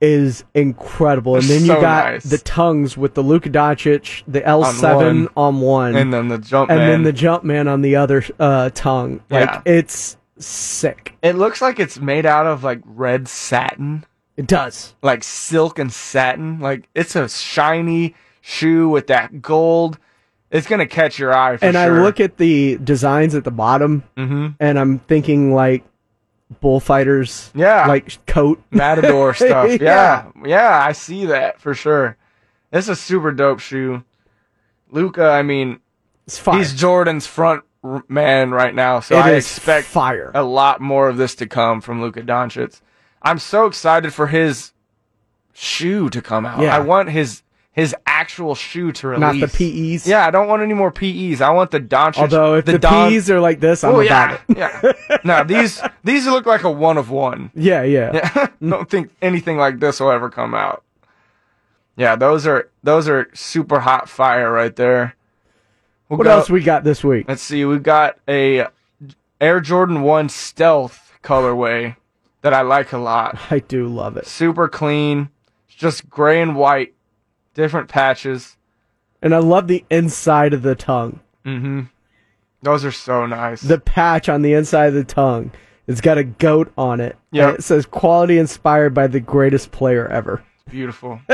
is 0.00 0.44
incredible. 0.54 1.34
And 1.36 1.44
then 1.44 1.62
you 1.62 1.68
got 1.68 2.12
nice. 2.12 2.24
the 2.24 2.38
tongues 2.38 2.96
with 2.96 3.14
the 3.14 3.22
Luka 3.22 3.50
Doncic, 3.50 4.22
the 4.26 4.40
L7 4.40 4.94
one. 4.96 5.28
on 5.36 5.60
one, 5.60 5.96
And 5.96 6.12
then 6.14 6.28
the 6.28 6.38
jump 6.38 6.70
and 6.70 6.78
man. 6.78 6.88
then 6.88 7.02
the 7.02 7.12
jump 7.12 7.44
man 7.44 7.68
on 7.68 7.82
the 7.82 7.96
other 7.96 8.24
uh, 8.38 8.70
tongue. 8.74 9.20
Like 9.28 9.50
Yeah. 9.50 9.60
it's 9.66 10.16
sick. 10.38 11.14
It 11.22 11.36
looks 11.36 11.60
like 11.60 11.78
it's 11.78 12.00
made 12.00 12.24
out 12.24 12.46
of 12.46 12.64
like 12.64 12.80
red 12.86 13.28
satin. 13.28 14.04
It 14.38 14.46
does. 14.46 14.94
Like 15.02 15.22
silk 15.22 15.78
and 15.78 15.92
satin. 15.92 16.60
Like 16.60 16.88
it's 16.94 17.14
a 17.14 17.28
shiny 17.28 18.14
shoe 18.40 18.88
with 18.88 19.08
that 19.08 19.42
gold. 19.42 19.98
It's 20.50 20.66
gonna 20.66 20.86
catch 20.86 21.18
your 21.18 21.32
eye 21.32 21.56
for 21.56 21.64
and 21.64 21.76
I 21.78 21.88
look 21.88 22.18
at 22.20 22.36
the 22.36 22.76
designs 22.82 23.34
at 23.34 23.44
the 23.44 23.50
bottom, 23.52 24.02
Mhm. 24.16 24.56
and 24.58 24.78
I'm 24.78 24.98
thinking 25.00 25.54
like 25.54 25.84
bullfighters. 26.60 27.50
Yeah. 27.54 27.86
like 27.86 28.24
coat 28.26 28.62
Matador 28.70 29.34
stuff. 29.34 29.70
Yeah. 29.80 30.24
yeah. 30.44 30.84
I 30.84 30.92
see 30.92 31.26
that 31.26 31.60
for 31.60 31.74
sure. 31.74 32.16
It's 32.72 32.88
a 32.88 32.96
super 32.96 33.32
dope 33.32 33.60
shoe. 33.60 34.04
Luka, 34.90 35.24
I 35.30 35.42
mean, 35.42 35.78
It's 36.26 36.38
fire. 36.38 36.58
he's 36.58 36.74
Jordan's 36.74 37.26
front 37.26 37.62
man 38.08 38.50
right 38.50 38.74
now, 38.74 39.00
so 39.00 39.16
It 39.16 39.24
I 39.24 39.30
expect 39.32 39.86
fire. 39.86 40.30
a 40.34 40.42
lot 40.42 40.80
more 40.80 41.08
of 41.08 41.16
this 41.16 41.34
to 41.36 41.46
come 41.46 41.80
from 41.80 42.02
Luka 42.02 42.22
Doncic. 42.22 42.80
I'm 43.22 43.38
so 43.38 43.66
excited 43.66 44.12
for 44.12 44.26
his 44.28 44.72
shoe 45.52 46.08
to 46.10 46.20
come 46.20 46.46
out. 46.46 46.60
Yeah. 46.60 46.74
I 46.76 46.80
want 46.80 47.10
his 47.10 47.42
his 47.72 47.94
actual 48.04 48.54
shoe 48.54 48.90
to 48.92 49.08
release. 49.08 49.20
Not 49.40 49.50
the 49.52 49.94
PEs. 49.96 50.06
Yeah, 50.06 50.26
I 50.26 50.30
don't 50.30 50.48
want 50.48 50.62
any 50.62 50.74
more 50.74 50.90
PEs. 50.90 51.40
I 51.40 51.50
want 51.50 51.70
the 51.70 51.80
Doncic. 51.80 52.18
Although 52.18 52.54
if 52.56 52.64
the, 52.64 52.78
Don- 52.78 53.08
P's 53.10 53.30
are 53.30 53.40
like 53.40 53.60
this, 53.60 53.84
I'm 53.84 53.94
oh 53.94 54.00
about 54.00 54.40
yeah, 54.48 54.80
it. 54.82 54.96
yeah. 55.08 55.16
No, 55.24 55.44
these 55.44 55.80
these 56.04 56.26
look 56.26 56.46
like 56.46 56.64
a 56.64 56.70
one 56.70 56.98
of 56.98 57.10
one. 57.10 57.50
Yeah, 57.54 57.82
yeah. 57.82 58.10
Yeah, 58.36 58.46
don't 58.68 58.90
think 58.90 59.10
anything 59.22 59.56
like 59.56 59.78
this 59.80 60.00
will 60.00 60.10
ever 60.10 60.30
come 60.30 60.54
out. 60.54 60.82
Yeah, 61.96 62.16
those 62.16 62.46
are 62.46 62.68
those 62.82 63.08
are 63.08 63.28
super 63.34 63.80
hot 63.80 64.08
fire 64.08 64.50
right 64.52 64.74
there. 64.74 65.16
We'll 66.08 66.18
What 66.18 66.24
go- 66.24 66.30
else 66.38 66.50
we 66.50 66.62
got 66.62 66.82
this 66.82 67.04
week? 67.04 67.26
Let's 67.28 67.42
see. 67.42 67.64
We've 67.64 67.82
got 67.82 68.18
a 68.28 68.66
Air 69.40 69.60
Jordan 69.60 70.02
One 70.02 70.28
Stealth 70.28 71.18
colorway 71.22 71.96
that 72.42 72.52
I 72.52 72.62
like 72.62 72.92
a 72.92 72.98
lot. 72.98 73.38
I 73.50 73.60
do 73.60 73.86
love 73.86 74.16
it. 74.16 74.26
Super 74.26 74.66
clean, 74.68 75.28
just 75.68 76.08
gray 76.10 76.42
and 76.42 76.56
white, 76.56 76.94
different 77.54 77.88
patches. 77.88 78.56
And 79.22 79.34
I 79.34 79.38
love 79.38 79.68
the 79.68 79.84
inside 79.90 80.54
of 80.54 80.62
the 80.62 80.74
tongue. 80.74 81.20
Mm-hmm. 81.44 81.82
Those 82.62 82.84
are 82.84 82.92
so 82.92 83.26
nice. 83.26 83.62
The 83.62 83.78
patch 83.78 84.28
on 84.28 84.42
the 84.42 84.54
inside 84.54 84.86
of 84.86 84.94
the 84.94 85.04
tongue. 85.04 85.50
It's 85.86 86.00
got 86.00 86.18
a 86.18 86.24
goat 86.24 86.72
on 86.78 87.00
it. 87.00 87.16
Yep. 87.32 87.48
And 87.48 87.58
it 87.58 87.62
says 87.62 87.86
quality 87.86 88.38
inspired 88.38 88.94
by 88.94 89.06
the 89.06 89.20
greatest 89.20 89.72
player 89.72 90.06
ever. 90.08 90.42
Beautiful. 90.70 91.20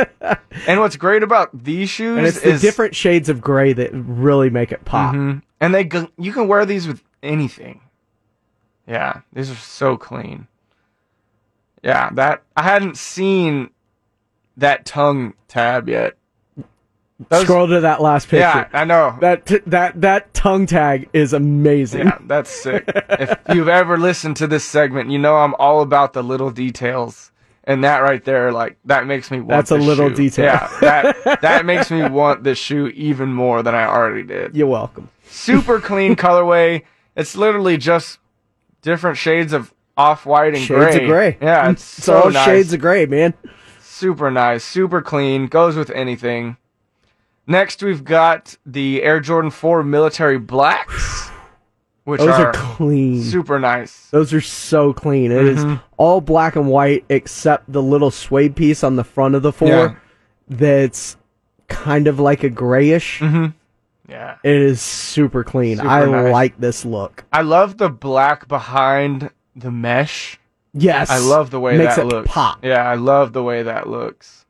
and 0.66 0.80
what's 0.80 0.96
great 0.96 1.22
about 1.22 1.50
these 1.64 1.90
shoes 1.90 2.16
And 2.16 2.26
it's 2.26 2.40
the 2.40 2.52
is 2.52 2.60
different 2.60 2.94
shades 2.94 3.28
of 3.28 3.40
gray 3.40 3.72
that 3.74 3.90
really 3.92 4.50
make 4.50 4.72
it 4.72 4.84
pop. 4.84 5.14
Mhm. 5.14 5.42
And 5.60 5.74
they 5.74 5.88
you 6.16 6.32
can 6.32 6.48
wear 6.48 6.64
these 6.64 6.86
with 6.86 7.02
anything. 7.22 7.80
Yeah, 8.86 9.20
these 9.32 9.50
are 9.50 9.56
so 9.56 9.96
clean. 9.96 10.46
Yeah, 11.82 12.10
that 12.14 12.42
I 12.56 12.62
hadn't 12.62 12.96
seen 12.96 13.70
that 14.56 14.84
tongue 14.84 15.34
tab 15.48 15.88
yet. 15.88 16.16
Those- 17.30 17.44
Scroll 17.44 17.66
to 17.68 17.80
that 17.80 18.02
last 18.02 18.26
picture. 18.28 18.40
Yeah, 18.40 18.68
I 18.74 18.84
know. 18.84 19.16
That 19.20 19.46
t- 19.46 19.60
that 19.66 20.00
that 20.02 20.34
tongue 20.34 20.66
tag 20.66 21.08
is 21.14 21.32
amazing. 21.32 22.06
Yeah, 22.06 22.18
that's 22.26 22.50
sick. 22.50 22.84
if 22.86 23.38
you've 23.54 23.68
ever 23.70 23.96
listened 23.96 24.36
to 24.36 24.46
this 24.46 24.64
segment, 24.64 25.10
you 25.10 25.18
know 25.18 25.36
I'm 25.36 25.54
all 25.54 25.80
about 25.80 26.12
the 26.12 26.22
little 26.22 26.50
details. 26.50 27.32
And 27.68 27.82
that 27.82 27.98
right 27.98 28.22
there, 28.24 28.52
like 28.52 28.76
that 28.84 29.06
makes 29.06 29.30
me 29.30 29.38
want. 29.38 29.48
That's 29.48 29.70
a 29.72 29.76
little 29.76 30.10
shoe. 30.10 30.14
detail. 30.14 30.44
Yeah, 30.44 31.12
that 31.24 31.40
that 31.42 31.64
makes 31.66 31.90
me 31.90 32.06
want 32.08 32.44
the 32.44 32.54
shoe 32.54 32.88
even 32.88 33.32
more 33.32 33.62
than 33.62 33.74
I 33.74 33.86
already 33.86 34.22
did. 34.22 34.54
You're 34.54 34.68
welcome. 34.68 35.08
Super 35.24 35.80
clean 35.80 36.16
colorway. 36.16 36.82
It's 37.16 37.34
literally 37.34 37.76
just 37.78 38.18
different 38.82 39.16
shades 39.16 39.52
of 39.54 39.72
off 39.96 40.26
white 40.26 40.54
and 40.54 40.58
Shades 40.62 40.94
gray. 40.94 41.02
of 41.02 41.08
gray. 41.08 41.38
Yeah, 41.40 41.70
it's, 41.70 41.96
It's 41.98 42.04
so 42.04 42.22
all 42.24 42.30
nice. 42.30 42.44
shades 42.44 42.72
of 42.74 42.80
gray, 42.80 43.06
man. 43.06 43.32
Super 43.96 44.30
nice, 44.30 44.62
super 44.64 45.00
clean, 45.02 45.46
goes 45.46 45.74
with 45.76 45.90
anything. 45.90 46.56
Next, 47.46 47.82
we've 47.82 48.04
got 48.04 48.56
the 48.66 49.02
Air 49.02 49.20
Jordan 49.20 49.50
4 49.50 49.82
Military 49.84 50.38
Blacks, 50.38 51.30
which 52.04 52.20
Those 52.20 52.28
are, 52.30 52.46
are 52.48 52.52
clean. 52.52 53.22
super 53.22 53.58
nice. 53.58 54.08
Those 54.10 54.34
are 54.34 54.40
so 54.40 54.92
clean. 54.92 55.30
It 55.32 55.44
is 55.44 55.64
Mhm. 55.64 55.80
all 55.96 56.20
black 56.20 56.56
and 56.56 56.66
white 56.66 57.04
except 57.08 57.72
the 57.72 57.82
little 57.82 58.10
suede 58.10 58.54
piece 58.56 58.82
on 58.84 58.96
the 58.96 59.04
front 59.04 59.34
of 59.34 59.42
the 59.42 59.52
four 59.52 59.68
Yeah. 59.68 59.94
that's 60.48 61.16
kind 61.68 62.06
of 62.08 62.18
like 62.20 62.42
a 62.44 62.50
grayish. 62.50 63.20
Mhm. 63.20 63.54
Yeah. 64.08 64.36
It 64.44 64.54
is 64.56 64.80
super 64.80 65.42
clean. 65.42 65.78
Super 65.78 65.88
I 65.88 66.04
nice. 66.06 66.32
like 66.32 66.58
this 66.60 66.84
look. 66.84 67.24
I 67.32 67.42
love 67.42 67.78
the 67.78 67.88
black 67.90 68.46
behind 68.48 69.30
the 69.56 69.70
mesh. 69.70 70.38
Yes. 70.76 71.10
I 71.10 71.18
love 71.18 71.50
the 71.50 71.60
way 71.60 71.76
Makes 71.78 71.96
that 71.96 72.02
it 72.02 72.08
looks. 72.08 72.28
pop. 72.30 72.64
Yeah, 72.64 72.88
I 72.88 72.94
love 72.94 73.32
the 73.32 73.42
way 73.42 73.62
that 73.62 73.88
looks. 73.88 74.44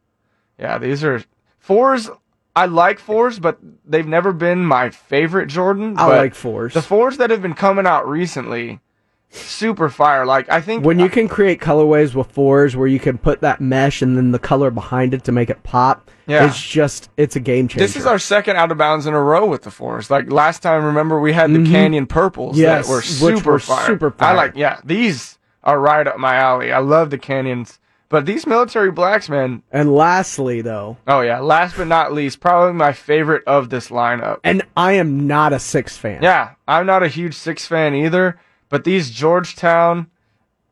Yeah, 0.58 0.78
these 0.78 1.04
are 1.04 1.22
fours. 1.58 2.10
I 2.54 2.66
like 2.66 2.98
fours, 2.98 3.38
but 3.38 3.58
they've 3.84 4.06
never 4.06 4.32
been 4.32 4.64
my 4.64 4.90
favorite 4.90 5.46
Jordan. 5.46 5.98
I 5.98 6.06
like 6.06 6.34
fours. 6.34 6.72
The 6.74 6.82
fours 6.82 7.18
that 7.18 7.28
have 7.30 7.42
been 7.42 7.52
coming 7.54 7.86
out 7.86 8.08
recently, 8.08 8.80
super 9.28 9.88
fire. 9.90 10.24
Like 10.24 10.50
I 10.50 10.60
think 10.62 10.84
When 10.84 10.98
you 10.98 11.10
can 11.10 11.28
create 11.28 11.60
colorways 11.60 12.14
with 12.14 12.28
fours 12.32 12.74
where 12.74 12.86
you 12.86 12.98
can 12.98 13.18
put 13.18 13.42
that 13.42 13.60
mesh 13.60 14.00
and 14.00 14.16
then 14.16 14.32
the 14.32 14.38
color 14.38 14.70
behind 14.70 15.12
it 15.12 15.22
to 15.24 15.32
make 15.32 15.50
it 15.50 15.62
pop, 15.64 16.10
Yeah. 16.26 16.46
it's 16.46 16.60
just 16.60 17.10
it's 17.18 17.36
a 17.36 17.40
game 17.40 17.68
changer. 17.68 17.84
This 17.84 17.94
is 17.96 18.06
our 18.06 18.18
second 18.18 18.56
out 18.56 18.72
of 18.72 18.78
bounds 18.78 19.04
in 19.06 19.12
a 19.12 19.20
row 19.22 19.44
with 19.44 19.62
the 19.62 19.70
fours. 19.70 20.10
Like 20.10 20.32
last 20.32 20.62
time, 20.62 20.82
remember 20.82 21.20
we 21.20 21.34
had 21.34 21.52
the 21.52 21.58
Mhm. 21.58 21.70
Canyon 21.70 22.06
purples 22.06 22.56
Yes, 22.58 22.86
that 22.86 22.90
were 22.92 23.02
super 23.02 23.52
were 23.52 23.58
fire. 23.58 23.86
super 23.86 24.10
fire. 24.10 24.30
I 24.32 24.34
like, 24.34 24.52
yeah, 24.56 24.80
these 24.82 25.36
are 25.66 25.78
right 25.78 26.06
up 26.06 26.16
my 26.18 26.36
alley. 26.36 26.72
I 26.72 26.78
love 26.78 27.10
the 27.10 27.18
Canyons, 27.18 27.78
but 28.08 28.24
these 28.24 28.46
military 28.46 28.90
blacks, 28.90 29.28
man. 29.28 29.62
And 29.70 29.94
lastly, 29.94 30.62
though, 30.62 30.96
Oh 31.06 31.20
yeah, 31.20 31.40
last 31.40 31.76
but 31.76 31.88
not 31.88 32.12
least, 32.14 32.40
probably 32.40 32.72
my 32.72 32.92
favorite 32.94 33.42
of 33.46 33.68
this 33.68 33.88
lineup. 33.88 34.38
and 34.44 34.62
I 34.76 34.92
am 34.92 35.26
not 35.26 35.52
a 35.52 35.58
six 35.58 35.96
fan. 35.98 36.22
Yeah, 36.22 36.52
I'm 36.66 36.86
not 36.86 37.02
a 37.02 37.08
huge 37.08 37.34
six 37.34 37.66
fan 37.66 37.94
either, 37.94 38.38
but 38.70 38.84
these 38.84 39.10
Georgetown 39.10 40.06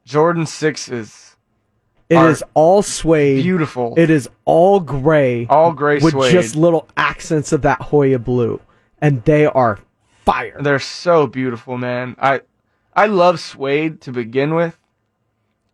Jordan 0.07 0.47
sixes, 0.47 1.37
It 2.09 2.19
is 2.19 2.45
all 2.55 2.83
suede. 2.83 3.43
beautiful. 3.43 3.95
It 3.97 4.11
is 4.11 4.29
all 4.45 4.79
gray. 4.81 5.47
All 5.51 5.73
gray 5.73 5.99
suede 5.99 6.15
with 6.15 6.25
suede. 6.25 6.33
just 6.33 6.57
little 6.57 6.89
accents 6.97 7.53
of 7.53 7.63
that 7.63 7.81
Hoya 7.81 8.19
blue, 8.19 8.61
and 9.01 9.25
they 9.25 9.47
are 9.47 9.81
fire. 10.25 10.57
They're 10.61 10.79
so 10.79 11.27
beautiful, 11.27 11.79
man. 11.79 12.15
I 12.21 12.43
I 12.95 13.07
love 13.07 13.41
suede 13.41 14.01
to 14.03 14.13
begin 14.13 14.55
with. 14.55 14.79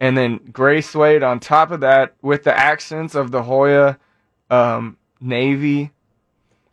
And 0.01 0.17
then 0.17 0.39
gray 0.51 0.81
suede 0.81 1.23
on 1.23 1.41
top 1.41 1.71
of 1.71 1.81
that 1.81 2.15
with 2.23 2.45
the 2.45 2.57
accents 2.59 3.15
of 3.15 3.31
the 3.31 3.43
Hoya 3.43 3.99
um, 4.49 4.97
navy, 5.21 5.91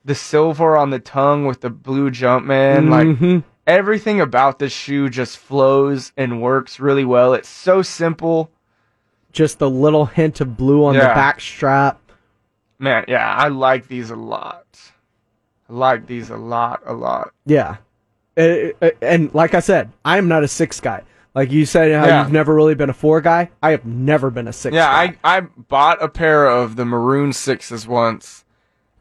the 0.06 0.16
silver 0.16 0.78
on 0.78 0.90
the 0.92 1.00
tongue 1.00 1.46
with 1.46 1.60
the 1.60 1.70
blue 1.70 2.10
jump 2.10 2.46
man, 2.46 2.90
like 2.90 3.44
everything 3.68 4.22
about 4.22 4.60
this 4.60 4.72
shoe 4.72 5.10
just 5.10 5.38
flows 5.38 6.14
and 6.16 6.42
works 6.42 6.80
really 6.80 7.04
well. 7.04 7.34
It's 7.34 7.50
so 7.50 7.82
simple. 7.82 8.50
Just 9.34 9.60
a 9.62 9.68
little 9.68 10.06
hint 10.06 10.40
of 10.40 10.56
blue 10.56 10.86
on 10.86 10.96
the 10.96 11.02
Yeah. 11.02 11.14
back 11.14 11.42
strap. 11.42 12.00
Man, 12.80 13.04
yeah, 13.10 13.36
I 13.36 13.50
like 13.50 13.88
these 13.90 14.10
a 14.10 14.16
lot. 14.16 14.66
I 15.70 15.74
like 15.74 16.08
these 16.08 16.30
a 16.30 16.38
lot, 16.38 16.82
a 16.86 16.94
lot. 16.94 17.34
Yeah, 17.46 17.76
and 18.38 19.34
like 19.34 19.54
I 19.54 19.60
said, 19.60 19.92
I 20.06 20.18
am 20.18 20.28
not 20.30 20.44
a 20.44 20.48
six 20.48 20.80
guy. 20.80 21.02
Like 21.38 21.52
you 21.52 21.68
said, 21.68 21.92
how 21.94 22.08
Yeah. 22.08 22.24
you've 22.24 22.32
never 22.32 22.56
really 22.56 22.74
been 22.74 22.90
a 22.90 22.94
four 22.94 23.22
guy. 23.22 23.52
I 23.62 23.70
have 23.70 23.86
never 23.86 24.32
been 24.32 24.48
a 24.48 24.54
six. 24.54 24.74
Yeah, 24.74 24.88
guy. 25.08 25.18
I 25.24 25.38
I 25.38 25.42
bought 25.42 26.02
a 26.04 26.10
pair 26.10 26.48
of 26.48 26.76
the 26.78 26.84
maroon 26.86 27.32
sixes 27.32 27.88
once, 27.88 28.44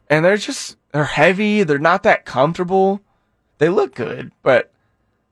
and 0.07 0.23
they're 0.23 0.37
just 0.37 0.77
they're 0.91 1.03
heavy. 1.05 1.63
They're 1.63 1.79
not 1.79 2.03
that 2.03 2.25
comfortable. 2.25 3.01
They 3.57 3.69
look 3.69 3.95
good, 3.95 4.31
but 4.43 4.71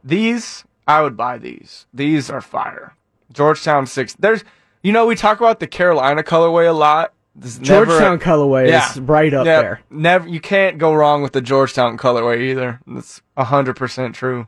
these 0.03 0.63
I 0.87 1.01
would 1.03 1.15
buy 1.15 1.37
these. 1.37 1.85
These 1.93 2.31
are 2.31 2.41
fire. 2.41 2.95
Georgetown 3.31 3.85
six. 3.85 4.13
There's 4.15 4.43
you 4.81 4.91
know 4.91 5.05
we 5.05 5.15
talk 5.15 5.39
about 5.39 5.59
the 5.59 5.67
Carolina 5.67 6.23
colorway 6.23 6.67
a 6.67 6.71
lot. 6.73 7.13
There's 7.35 7.59
never 7.59 7.83
a- 7.83 7.85
Georgetown 7.85 8.17
colorway 8.19 8.69
Yeah. 8.69 8.89
is 8.89 8.99
right 8.99 9.31
up 9.31 9.45
Yeah, 9.45 9.61
there. 9.61 9.81
Never 9.91 10.27
you 10.27 10.39
can't 10.39 10.79
go 10.79 10.91
wrong 10.93 11.21
with 11.21 11.33
the 11.33 11.41
Georgetown 11.41 11.97
colorway 11.99 12.41
either. 12.41 12.79
That's 12.87 13.21
hundred 13.37 13.75
percent 13.75 14.15
true. 14.15 14.47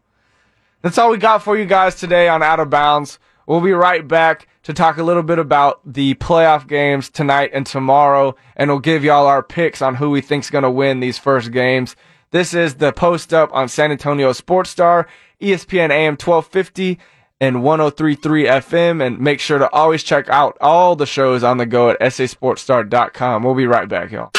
That's 0.87 0.97
all 0.97 1.09
we 1.09 1.17
got 1.17 1.43
for 1.43 1.57
you 1.57 1.65
guys 1.65 1.95
today 1.95 2.29
on 2.29 2.41
Out 2.41 2.61
of 2.61 2.69
Bounds. 2.69 3.19
We'll 3.45 3.59
be 3.59 3.73
right 3.73 4.07
back 4.07 4.47
to 4.63 4.73
talk 4.73 4.95
a 4.95 5.03
little 5.03 5.21
bit 5.21 5.37
about 5.37 5.81
the 5.83 6.13
playoff 6.13 6.65
games 6.65 7.09
tonight 7.09 7.49
and 7.51 7.65
tomorrow, 7.65 8.37
and 8.55 8.71
we'll 8.71 8.79
give 8.79 9.03
y'all 9.03 9.27
our 9.27 9.43
picks 9.43 9.81
on 9.81 9.95
who 9.95 10.11
we 10.11 10.21
think's 10.21 10.49
going 10.49 10.63
to 10.63 10.71
win 10.71 11.01
these 11.01 11.17
first 11.17 11.51
games. 11.51 11.97
This 12.31 12.53
is 12.53 12.75
the 12.75 12.93
post 12.93 13.33
up 13.33 13.53
on 13.53 13.67
San 13.67 13.91
Antonio 13.91 14.31
Sports 14.31 14.69
Star, 14.69 15.09
ESPN 15.41 15.91
AM 15.91 16.13
1250 16.13 16.97
and 17.41 17.63
1033 17.63 18.45
FM, 18.45 19.05
and 19.05 19.19
make 19.19 19.41
sure 19.41 19.59
to 19.59 19.69
always 19.73 20.03
check 20.03 20.29
out 20.29 20.57
all 20.61 20.95
the 20.95 21.05
shows 21.05 21.43
on 21.43 21.57
the 21.57 21.65
go 21.65 21.89
at 21.89 21.99
sasportstar.com. 21.99 23.43
We'll 23.43 23.55
be 23.55 23.67
right 23.67 23.89
back, 23.89 24.13
y'all. 24.13 24.31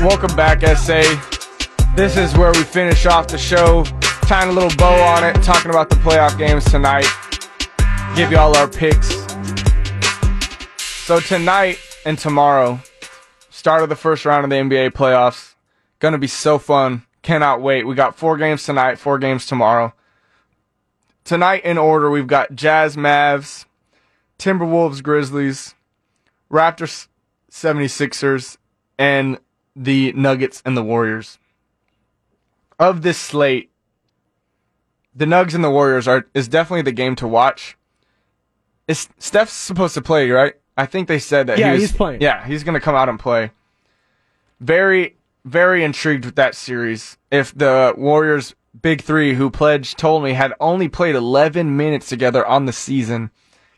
Welcome 0.00 0.34
back, 0.34 0.62
SA. 0.78 1.02
This 1.94 2.16
is 2.16 2.34
where 2.34 2.50
we 2.52 2.62
finish 2.62 3.04
off 3.04 3.28
the 3.28 3.36
show 3.36 3.84
tying 4.22 4.48
a 4.48 4.52
little 4.52 4.74
bow 4.78 4.94
on 4.94 5.24
it, 5.24 5.42
talking 5.42 5.70
about 5.70 5.90
the 5.90 5.96
playoff 5.96 6.38
games 6.38 6.64
tonight. 6.64 7.04
Give 8.16 8.30
you 8.30 8.38
all 8.38 8.56
our 8.56 8.66
picks. 8.66 9.10
So 11.04 11.20
tonight 11.20 11.78
and 12.06 12.18
tomorrow, 12.18 12.80
start 13.50 13.82
of 13.82 13.90
the 13.90 13.94
first 13.94 14.24
round 14.24 14.44
of 14.44 14.48
the 14.48 14.56
NBA 14.56 14.92
playoffs. 14.92 15.54
Gonna 15.98 16.16
be 16.16 16.28
so 16.28 16.58
fun. 16.58 17.02
Cannot 17.20 17.60
wait. 17.60 17.86
We 17.86 17.94
got 17.94 18.16
four 18.16 18.38
games 18.38 18.64
tonight, 18.64 18.98
four 18.98 19.18
games 19.18 19.44
tomorrow. 19.44 19.92
Tonight 21.24 21.62
in 21.62 21.76
order, 21.76 22.10
we've 22.10 22.26
got 22.26 22.54
Jazz 22.54 22.96
Mavs, 22.96 23.66
Timberwolves 24.38 25.02
Grizzlies, 25.02 25.74
Raptors 26.50 27.08
76ers, 27.50 28.56
and 28.98 29.38
the 29.80 30.12
Nuggets 30.12 30.62
and 30.64 30.76
the 30.76 30.82
Warriors. 30.82 31.38
Of 32.78 33.02
this 33.02 33.18
slate, 33.18 33.70
the 35.14 35.24
Nugs 35.24 35.54
and 35.54 35.64
the 35.64 35.70
Warriors 35.70 36.06
are 36.06 36.26
is 36.34 36.48
definitely 36.48 36.82
the 36.82 36.92
game 36.92 37.16
to 37.16 37.26
watch. 37.26 37.76
Is 38.86 39.08
Steph's 39.18 39.52
supposed 39.52 39.94
to 39.94 40.02
play, 40.02 40.30
right? 40.30 40.54
I 40.76 40.86
think 40.86 41.08
they 41.08 41.18
said 41.18 41.46
that. 41.46 41.58
Yeah, 41.58 41.68
he 41.68 41.72
was, 41.72 41.82
he's 41.82 41.96
playing. 41.96 42.20
Yeah, 42.20 42.46
he's 42.46 42.64
going 42.64 42.74
to 42.74 42.80
come 42.80 42.94
out 42.94 43.08
and 43.08 43.18
play. 43.18 43.50
Very, 44.60 45.16
very 45.44 45.82
intrigued 45.84 46.24
with 46.24 46.36
that 46.36 46.54
series. 46.54 47.18
If 47.30 47.54
the 47.54 47.94
Warriors 47.96 48.54
big 48.80 49.02
three, 49.02 49.34
who 49.34 49.50
Pledger, 49.50 49.94
told 49.94 50.22
me 50.22 50.32
had 50.32 50.52
only 50.60 50.88
played 50.88 51.14
11 51.14 51.76
minutes 51.76 52.08
together 52.08 52.46
on 52.46 52.66
the 52.66 52.72
season, 52.72 53.30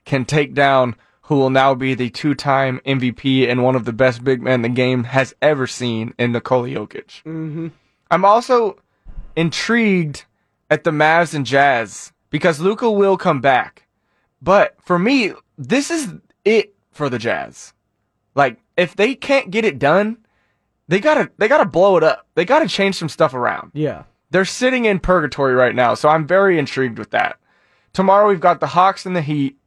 can 0.04 0.24
take 0.24 0.54
down 0.54 0.96
who 1.22 1.36
will 1.36 1.50
now 1.50 1.74
be 1.74 1.94
the 1.94 2.10
two-time 2.10 2.80
MVP 2.84 3.48
and 3.48 3.62
one 3.62 3.76
of 3.76 3.84
the 3.84 3.92
best 3.92 4.24
big 4.24 4.42
men 4.42 4.62
the 4.62 4.68
game 4.68 5.04
has 5.04 5.34
ever 5.40 5.66
seen 5.66 6.14
in 6.18 6.32
Nikola 6.32 6.68
Jokic. 6.68 7.22
Mm-hmm. 7.22 7.68
I'm 8.10 8.24
also 8.24 8.78
intrigued 9.36 10.24
at 10.70 10.84
the 10.84 10.90
Mavs 10.90 11.34
and 11.34 11.46
Jazz 11.46 12.12
because 12.30 12.60
Luka 12.60 12.90
will 12.90 13.16
come 13.16 13.40
back. 13.40 13.86
But 14.40 14.76
for 14.82 14.98
me, 14.98 15.32
this 15.56 15.90
is 15.90 16.14
it 16.44 16.74
for 16.90 17.08
the 17.08 17.18
Jazz. 17.18 17.72
Like 18.34 18.58
if 18.76 18.96
they 18.96 19.14
can't 19.14 19.50
get 19.50 19.64
it 19.64 19.78
done, 19.78 20.18
they 20.88 20.98
gotta 20.98 21.30
they 21.38 21.48
gotta 21.48 21.64
blow 21.64 21.96
it 21.96 22.02
up. 22.02 22.26
They 22.34 22.44
gotta 22.44 22.68
change 22.68 22.96
some 22.96 23.08
stuff 23.08 23.34
around. 23.34 23.70
Yeah. 23.74 24.04
They're 24.30 24.44
sitting 24.44 24.86
in 24.86 24.98
purgatory 24.98 25.54
right 25.54 25.74
now, 25.74 25.94
so 25.94 26.08
I'm 26.08 26.26
very 26.26 26.58
intrigued 26.58 26.98
with 26.98 27.10
that. 27.10 27.38
Tomorrow 27.92 28.28
we've 28.28 28.40
got 28.40 28.60
the 28.60 28.68
Hawks 28.68 29.04
and 29.04 29.14
the 29.14 29.20
Heat, 29.20 29.58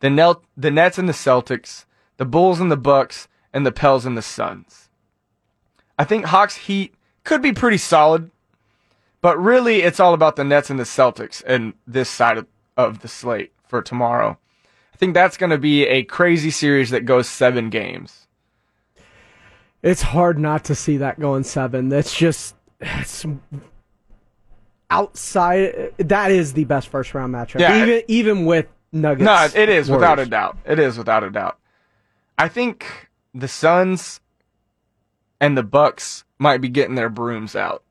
the 0.00 0.10
Nel- 0.10 0.42
the 0.56 0.70
Nets 0.70 0.98
and 0.98 1.08
the 1.08 1.12
Celtics, 1.12 1.84
the 2.16 2.24
Bulls 2.24 2.60
and 2.60 2.70
the 2.70 2.76
Bucks, 2.76 3.28
and 3.52 3.64
the 3.64 3.72
Pels 3.72 4.04
and 4.06 4.16
the 4.16 4.22
Suns. 4.22 4.88
I 5.98 6.04
think 6.04 6.26
Hawks 6.26 6.56
Heat 6.56 6.94
could 7.24 7.42
be 7.42 7.52
pretty 7.52 7.78
solid, 7.78 8.30
but 9.20 9.38
really 9.38 9.82
it's 9.82 10.00
all 10.00 10.14
about 10.14 10.36
the 10.36 10.44
Nets 10.44 10.70
and 10.70 10.78
the 10.78 10.84
Celtics 10.84 11.42
and 11.46 11.74
this 11.86 12.08
side 12.08 12.38
of, 12.38 12.46
of 12.76 13.00
the 13.00 13.08
slate 13.08 13.52
for 13.66 13.82
tomorrow. 13.82 14.38
I 14.92 14.96
think 14.98 15.14
that's 15.14 15.36
going 15.36 15.50
to 15.50 15.58
be 15.58 15.86
a 15.86 16.04
crazy 16.04 16.50
series 16.50 16.90
that 16.90 17.04
goes 17.04 17.28
seven 17.28 17.70
games. 17.70 18.26
It's 19.82 20.02
hard 20.02 20.38
not 20.38 20.64
to 20.64 20.74
see 20.74 20.96
that 20.98 21.20
going 21.20 21.44
seven. 21.44 21.88
That's 21.88 22.14
just 22.14 22.56
it's 22.80 23.26
outside. 24.90 25.92
That 25.98 26.30
is 26.30 26.54
the 26.54 26.64
best 26.64 26.88
first 26.88 27.14
round 27.14 27.34
matchup. 27.34 27.60
Yeah. 27.60 27.82
even 27.82 28.02
even 28.08 28.44
with 28.46 28.66
Nuggets. 29.00 29.24
No, 29.24 29.60
it 29.60 29.68
is 29.68 29.90
without 29.90 30.18
a 30.18 30.26
doubt. 30.26 30.56
It 30.64 30.78
is 30.78 30.98
without 30.98 31.24
a 31.24 31.30
doubt. 31.30 31.58
I 32.38 32.48
think 32.48 33.08
the 33.34 33.48
Suns 33.48 34.20
and 35.40 35.56
the 35.56 35.62
Bucks 35.62 36.24
might 36.38 36.60
be 36.60 36.68
getting 36.68 36.94
their 36.94 37.08
brooms 37.08 37.56
out. 37.56 37.82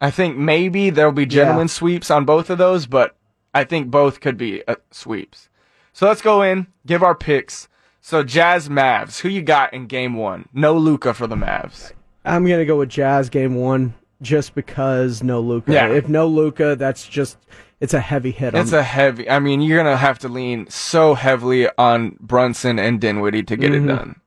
I 0.00 0.10
think 0.10 0.36
maybe 0.36 0.90
there'll 0.90 1.12
be 1.12 1.26
gentlemen 1.26 1.68
sweeps 1.68 2.10
on 2.10 2.24
both 2.24 2.50
of 2.50 2.58
those, 2.58 2.86
but 2.86 3.16
I 3.54 3.64
think 3.64 3.90
both 3.90 4.20
could 4.20 4.36
be 4.36 4.66
uh, 4.66 4.76
sweeps. 4.90 5.48
So 5.92 6.06
let's 6.06 6.22
go 6.22 6.42
in, 6.42 6.66
give 6.86 7.02
our 7.02 7.14
picks. 7.14 7.68
So 8.00 8.24
Jazz 8.24 8.68
Mavs, 8.68 9.20
who 9.20 9.28
you 9.28 9.42
got 9.42 9.72
in 9.72 9.86
game 9.86 10.14
one? 10.14 10.48
No 10.52 10.76
Luka 10.76 11.14
for 11.14 11.26
the 11.26 11.36
Mavs. 11.36 11.92
I'm 12.24 12.44
gonna 12.46 12.64
go 12.64 12.78
with 12.78 12.88
Jazz 12.88 13.28
game 13.28 13.54
one 13.54 13.94
just 14.20 14.54
because 14.54 15.22
no 15.22 15.40
Luka. 15.40 15.72
Yeah. 15.72 15.88
If 15.88 16.08
no 16.08 16.26
Luka, 16.26 16.74
that's 16.76 17.06
just 17.06 17.36
it's 17.82 17.92
a 17.94 18.00
heavy 18.00 18.30
hit. 18.30 18.54
It's 18.54 18.72
a 18.72 18.82
heavy. 18.82 19.28
I 19.28 19.38
mean, 19.40 19.60
you're 19.60 19.76
gonna 19.82 19.96
have 19.96 20.18
to 20.20 20.28
lean 20.28 20.66
so 20.70 21.14
heavily 21.14 21.68
on 21.76 22.16
Brunson 22.20 22.78
and 22.78 23.00
Dinwiddie 23.00 23.42
to 23.42 23.56
get 23.56 23.72
Mhm. 23.72 23.84
it 23.84 23.86
done. 23.88 24.20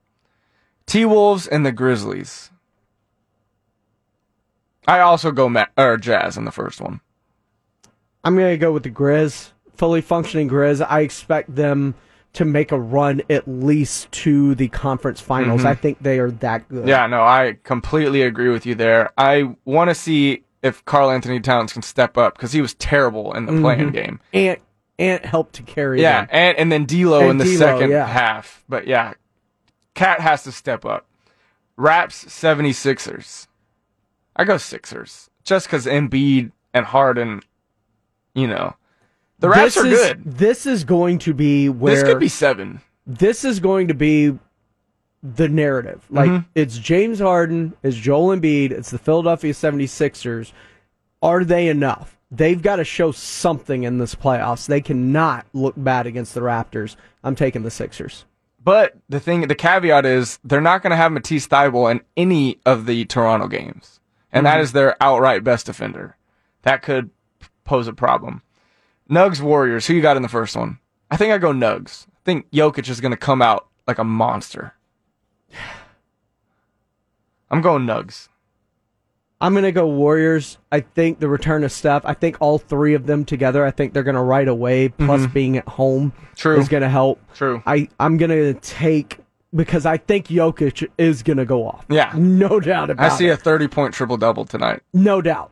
T 0.86 1.06
Wolves 1.06 1.48
and 1.48 1.66
the 1.66 1.72
Grizzlies. 1.72 2.52
I 4.88 5.00
also 5.00 5.32
go 5.32 5.50
Ma- 5.50 5.66
or 5.78 5.98
Jazz 5.98 6.38
in 6.38 6.46
the 6.46 6.52
first 6.52 6.80
one. 6.80 7.00
I'm 8.24 8.36
gonna 8.36 8.58
go 8.58 8.72
with 8.72 8.84
the 8.84 8.92
Grizz, 8.92 9.52
fully 9.76 10.02
functioning 10.02 10.50
Grizz. 10.50 10.86
I 10.88 11.00
expect 11.02 11.56
them 11.56 11.96
to 12.34 12.44
make 12.46 12.72
a 12.72 12.80
run 12.80 13.22
at 13.30 13.48
least 13.48 14.12
to 14.12 14.54
the 14.56 14.68
conference 14.68 15.22
finals. 15.22 15.62
Mhm. 15.62 15.66
I 15.68 15.76
think 15.76 15.98
they 16.02 16.20
are 16.20 16.30
that 16.32 16.68
good. 16.68 16.88
Yeah, 16.88 17.08
no, 17.08 17.22
I 17.22 17.58
completely 17.64 18.22
agree 18.22 18.50
with 18.50 18.66
you 18.66 18.76
there. 18.76 19.12
I 19.18 19.56
want 19.64 19.90
to 19.90 19.96
see 19.96 20.44
if 20.66 20.84
Karl-Anthony 20.86 21.40
Towns 21.40 21.72
can 21.74 21.82
step 21.82 22.18
up 22.18 22.36
because 22.36 22.52
he 22.52 22.62
was 22.62 22.74
terrible 22.76 23.34
in 23.34 23.46
the 23.46 23.54
play-in 23.62 23.92
Mhm. 23.92 23.94
game. 23.94 24.20
Ant 24.34 24.60
Ant 24.98 25.26
helped 25.26 25.54
to 25.56 25.64
carry. 25.64 26.02
Yeah, 26.02 26.22
them. 26.22 26.30
and 26.32 26.58
and 26.58 26.72
then 26.72 26.86
D'Lo 26.86 27.22
And 27.22 27.32
in 27.32 27.38
the 27.38 27.44
D'Lo, 27.46 27.58
second 27.58 27.92
yeah. 27.92 28.08
half. 28.08 28.64
But 28.68 28.88
yeah, 28.88 29.14
KAT 29.94 30.20
has 30.22 30.44
to 30.44 30.52
step 30.52 30.86
up. 30.86 31.06
Raps 31.78 32.26
76ers. 32.26 33.48
I 34.36 34.44
go 34.46 34.58
Sixers 34.58 35.30
just 35.44 35.68
because 35.68 35.86
Embiid 35.86 36.52
and 36.74 36.86
Harden, 36.86 37.42
you 38.34 38.48
know, 38.48 38.76
the 39.40 39.50
Raps 39.50 39.76
This 39.76 39.84
are 39.84 39.88
is- 39.88 40.00
good. 40.00 40.24
This 40.26 40.66
is 40.66 40.84
going 40.84 41.20
to 41.20 41.34
be 41.34 41.70
where 41.70 41.94
This 41.96 42.04
could 42.04 42.20
be 42.20 42.28
seven. 42.30 42.82
This 43.06 43.46
is 43.46 43.60
going 43.60 43.88
to 43.90 43.94
be 43.94 44.38
the 45.34 45.50
narrative. 45.50 46.06
Like 46.10 46.30
Mhm. 46.30 46.46
it's 46.54 46.78
James 46.78 47.20
Harden, 47.20 47.74
it's 47.82 47.96
Joel 47.98 48.36
Embiid, 48.38 48.72
it's 48.72 48.92
the 48.92 49.00
Philadelphia 49.00 49.54
76ers. 49.54 50.52
Are 51.22 51.44
they 51.44 51.68
enough? 51.68 52.18
They've 52.30 52.62
got 52.62 52.76
to 52.78 52.84
show 52.84 53.12
something 53.12 53.84
in 53.84 53.98
this 53.98 54.14
playoffs. 54.14 54.68
They 54.68 54.82
cannot 54.82 55.46
look 55.54 55.74
bad 55.78 56.06
against 56.06 56.34
the 56.36 56.42
Raptors. 56.42 56.96
I'm 57.24 57.36
taking 57.36 57.64
the 57.64 57.72
Sixers. 57.72 58.26
But 58.64 58.96
the 59.10 59.20
thing, 59.20 59.42
the 59.48 59.56
caveat 59.56 60.06
is 60.06 60.38
they're 60.44 60.62
not 60.62 60.82
going 60.84 60.92
to 60.92 60.98
have 60.98 61.12
Matisse 61.12 61.48
Thybulle 61.48 61.92
in 61.92 62.02
any 62.18 62.60
of 62.66 62.86
the 62.86 63.06
Toronto 63.06 63.48
games, 63.48 64.00
and 64.32 64.46
that 64.46 64.58
Mhm. 64.60 64.62
is 64.64 64.72
their 64.74 64.96
outright 65.02 65.44
best 65.44 65.66
defender. 65.68 66.18
That 66.64 66.82
could 66.82 67.10
pose 67.64 67.88
a 67.88 67.94
problem. 67.94 68.42
Nugs 69.10 69.40
Warriors. 69.42 69.86
Who 69.88 69.94
you 69.94 70.02
got 70.02 70.18
in 70.18 70.24
the 70.24 70.30
first 70.30 70.56
one? 70.56 70.80
I 71.12 71.18
think 71.18 71.32
I 71.32 71.38
go 71.38 71.52
Nugs. 71.54 72.08
I 72.08 72.20
think 72.26 72.50
Jokic 72.52 72.90
is 72.90 73.02
going 73.02 73.12
to 73.12 73.18
come 73.18 73.42
out 73.42 73.68
like 73.88 74.00
a 74.00 74.04
monster. 74.04 74.74
I'm 77.56 77.62
going 77.62 77.86
Nugs. 77.86 78.28
I'm 79.42 79.54
going 79.54 79.64
to 79.66 79.72
go 79.72 79.88
Warriors. 79.88 80.58
I 80.72 80.80
think 80.80 81.20
the 81.20 81.28
return 81.28 81.64
of 81.64 81.72
Steph, 81.72 82.04
I 82.06 82.14
think 82.14 82.38
all 82.40 82.58
three 82.58 82.94
of 82.94 83.06
them 83.06 83.26
together, 83.26 83.66
I 83.66 83.72
think 83.72 83.94
they're 83.94 84.04
going 84.04 84.16
to 84.16 84.22
right 84.22 84.48
away, 84.48 84.90
plus 84.90 85.22
Mhm. 85.22 85.34
being 85.34 85.58
at 85.58 85.68
home 85.68 86.14
True. 86.36 86.58
is 86.58 86.70
going 86.70 86.82
to 86.84 86.90
help. 86.90 87.20
True. 87.34 87.62
I, 87.66 87.90
I'm 88.00 88.18
going 88.18 88.32
to 88.32 88.54
take, 88.56 89.20
because 89.54 89.86
I 89.86 89.98
think 89.98 90.28
Jokic 90.28 90.88
is 90.98 91.22
going 91.22 91.38
to 91.38 91.46
go 91.46 91.68
off. 91.68 91.86
Yeah. 91.90 92.12
No 92.16 92.60
doubt 92.60 92.90
about 92.90 93.06
it. 93.06 93.14
I 93.14 93.18
see 93.18 93.28
it. 93.28 93.32
a 93.32 93.38
30 93.38 93.68
point 93.68 93.94
triple 93.94 94.18
double 94.18 94.46
tonight. 94.46 94.82
No 94.94 95.22
doubt. 95.22 95.52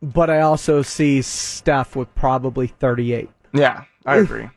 But 0.00 0.30
I 0.30 0.40
also 0.40 0.82
see 0.82 1.20
Steph 1.22 1.96
with 1.96 2.14
probably 2.14 2.66
38. 2.68 3.30
Yeah, 3.52 3.84
I 4.06 4.16
agree. 4.16 4.48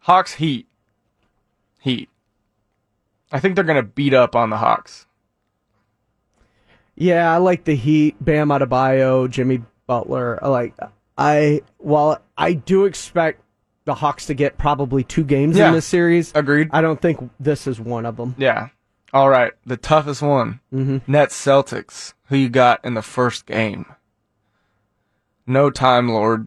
Hawks 0.00 0.34
Heat. 0.34 0.66
Heat. 1.80 2.08
I 3.30 3.40
think 3.40 3.54
they're 3.54 3.64
going 3.64 3.76
to 3.76 3.82
beat 3.82 4.12
up 4.14 4.34
on 4.36 4.50
the 4.50 4.56
Hawks. 4.58 5.06
Yeah, 6.94 7.32
I 7.32 7.38
like 7.38 7.64
the 7.64 7.74
Heat, 7.74 8.16
Bam 8.20 8.48
Adebayo, 8.48 9.28
Jimmy 9.30 9.62
Butler. 9.86 10.38
Like 10.42 10.74
I 11.16 11.62
while 11.78 12.20
I 12.36 12.52
do 12.54 12.84
expect 12.84 13.40
the 13.84 13.94
Hawks 13.94 14.26
to 14.26 14.34
get 14.34 14.58
probably 14.58 15.02
two 15.02 15.24
games 15.24 15.56
Yeah. 15.56 15.68
in 15.68 15.74
this 15.74 15.86
series. 15.86 16.32
Agreed. 16.34 16.68
I 16.72 16.80
don't 16.80 17.00
think 17.00 17.30
this 17.40 17.66
is 17.66 17.80
one 17.80 18.06
of 18.06 18.16
them. 18.16 18.34
Yeah. 18.38 18.68
All 19.12 19.28
right. 19.28 19.52
The 19.66 19.76
toughest 19.76 20.22
one. 20.22 20.60
Mm-hmm. 20.72 21.10
Nets 21.10 21.34
Celtics. 21.34 22.14
Who 22.28 22.36
you 22.36 22.48
got 22.48 22.84
in 22.84 22.94
the 22.94 23.02
first 23.02 23.44
game? 23.46 23.86
No 25.46 25.68
time, 25.70 26.08
Lord. 26.08 26.46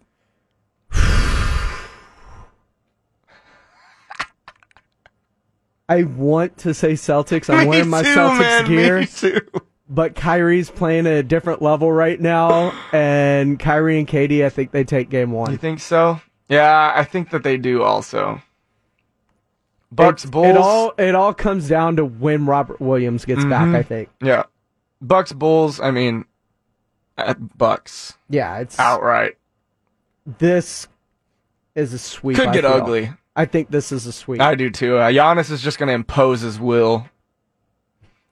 I 5.87 6.03
want 6.03 6.57
to 6.59 6.73
say 6.73 6.93
Celtics. 6.93 7.53
I'm 7.53 7.67
wearing 7.67 7.89
my 7.89 8.01
Celtics 8.03 8.67
gear. 8.67 9.05
But 9.87 10.15
Kyrie's 10.15 10.71
playing 10.71 11.05
at 11.05 11.13
a 11.13 11.23
different 11.23 11.61
level 11.61 11.91
right 11.91 12.19
now, 12.19 12.71
and 12.91 13.59
Kyrie 13.59 13.99
and 13.99 14.07
KD, 14.07 14.43
I 14.43 14.49
think 14.49 14.71
they 14.71 14.83
take 14.83 15.09
game 15.09 15.31
one. 15.31 15.51
You 15.51 15.57
think 15.57 15.79
so? 15.79 16.19
Yeah, 16.49 16.91
I 16.95 17.03
think 17.03 17.29
that 17.29 17.43
they 17.43 17.57
do 17.57 17.83
also. 17.83 18.41
Bucks 19.91 20.25
Bulls. 20.25 20.47
It 20.47 20.57
all 20.57 20.93
it 20.97 21.15
all 21.15 21.33
comes 21.33 21.67
down 21.69 21.95
to 21.97 22.05
when 22.05 22.45
Robert 22.45 22.81
Williams 22.81 23.25
gets 23.25 23.45
back. 23.45 23.67
Mhm. 23.67 23.75
I 23.75 23.83
think. 23.83 24.09
Yeah. 24.21 24.43
Bucks 25.01 25.31
Bulls, 25.31 25.79
I 25.79 25.91
mean, 25.91 26.25
At 27.17 27.57
Bucks 27.57 28.17
Yeah, 28.29 28.57
it's 28.57 28.77
outright. 28.79 29.37
this 30.25 30.87
is 31.75 31.93
a 31.93 31.97
sweep. 31.99 32.37
Could 32.37 32.47
I 32.49 32.53
get 32.53 32.63
feel. 32.63 32.73
ugly. 32.73 33.11
I 33.35 33.45
think 33.45 33.69
this 33.69 33.91
is 33.91 34.05
a 34.05 34.11
sweep. 34.11 34.41
I 34.41 34.55
do 34.55 34.69
too. 34.69 34.97
Uh, 34.97 35.09
Giannis 35.09 35.51
is 35.51 35.61
just 35.61 35.77
going 35.77 35.87
to 35.87 35.93
impose 35.93 36.41
his 36.41 36.59
will. 36.59 37.07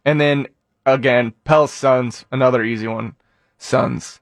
And 0.06 0.20
then 0.20 0.48
again, 0.86 1.34
Pels 1.44 1.72
Suns, 1.72 2.26
another 2.32 2.64
easy 2.64 2.88
one. 2.88 3.16
Suns. 3.58 4.20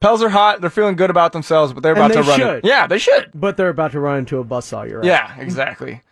Pels 0.00 0.22
are 0.22 0.28
hot. 0.28 0.60
They're 0.60 0.70
feeling 0.70 0.96
good 0.96 1.10
about 1.10 1.32
themselves, 1.32 1.72
but 1.72 1.82
they're 1.82 1.92
about 1.94 2.08
they 2.12 2.20
to 2.20 2.28
run 2.28 2.38
should. 2.38 2.56
it. 2.58 2.64
Yeah, 2.64 2.86
they 2.86 2.98
should. 2.98 3.30
but 3.34 3.56
they're 3.56 3.70
about 3.70 3.92
to 3.92 4.00
run 4.00 4.18
into 4.18 4.38
a 4.38 4.44
buzzsaw. 4.44 4.88
You're 4.88 4.98
right. 4.98 5.06
Yeah, 5.06 5.34
exactly. 5.38 6.02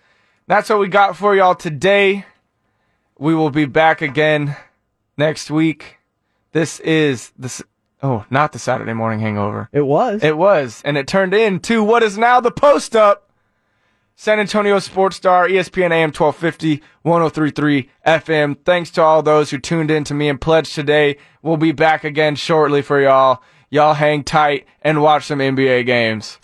That's 0.46 0.68
what 0.70 0.78
we 0.78 0.88
got 0.88 1.16
for 1.16 1.36
y'all 1.36 1.54
today. 1.54 2.24
We 3.18 3.34
will 3.34 3.50
be 3.50 3.66
back 3.66 4.02
again 4.02 4.56
next 5.16 5.50
week. 5.50 5.98
This 6.52 6.80
is 6.80 7.32
this. 7.38 7.62
Oh, 8.02 8.24
not 8.30 8.52
the 8.52 8.58
Saturday 8.58 8.94
morning 8.94 9.20
hangover. 9.20 9.68
It 9.72 9.82
was. 9.82 10.24
It 10.24 10.36
was, 10.36 10.82
and 10.84 10.96
it 10.96 11.06
turned 11.06 11.34
into 11.34 11.84
what 11.84 12.02
is 12.02 12.18
now 12.18 12.40
the 12.40 12.50
post 12.50 12.96
up. 12.96 13.30
San 14.22 14.38
Antonio 14.38 14.78
Sports 14.78 15.16
Star, 15.16 15.48
ESPN 15.48 15.90
AM 15.90 16.10
1250, 16.10 16.80
1033 17.02 17.90
FM. 18.06 18.56
Thanks 18.64 18.92
to 18.92 19.02
all 19.02 19.20
those 19.20 19.50
who 19.50 19.58
tuned 19.58 19.90
in 19.90 20.04
to 20.04 20.14
me 20.14 20.28
and 20.28 20.40
Pledger 20.40 20.72
today. 20.72 21.16
We'll 21.42 21.56
be 21.56 21.72
back 21.72 22.04
again 22.04 22.36
shortly 22.36 22.82
for 22.82 23.02
y'all. 23.02 23.42
Y'all 23.68 23.94
hang 23.94 24.22
tight 24.22 24.64
and 24.82 25.02
watch 25.02 25.24
some 25.24 25.40
NBA 25.40 25.86
games. 25.86 26.38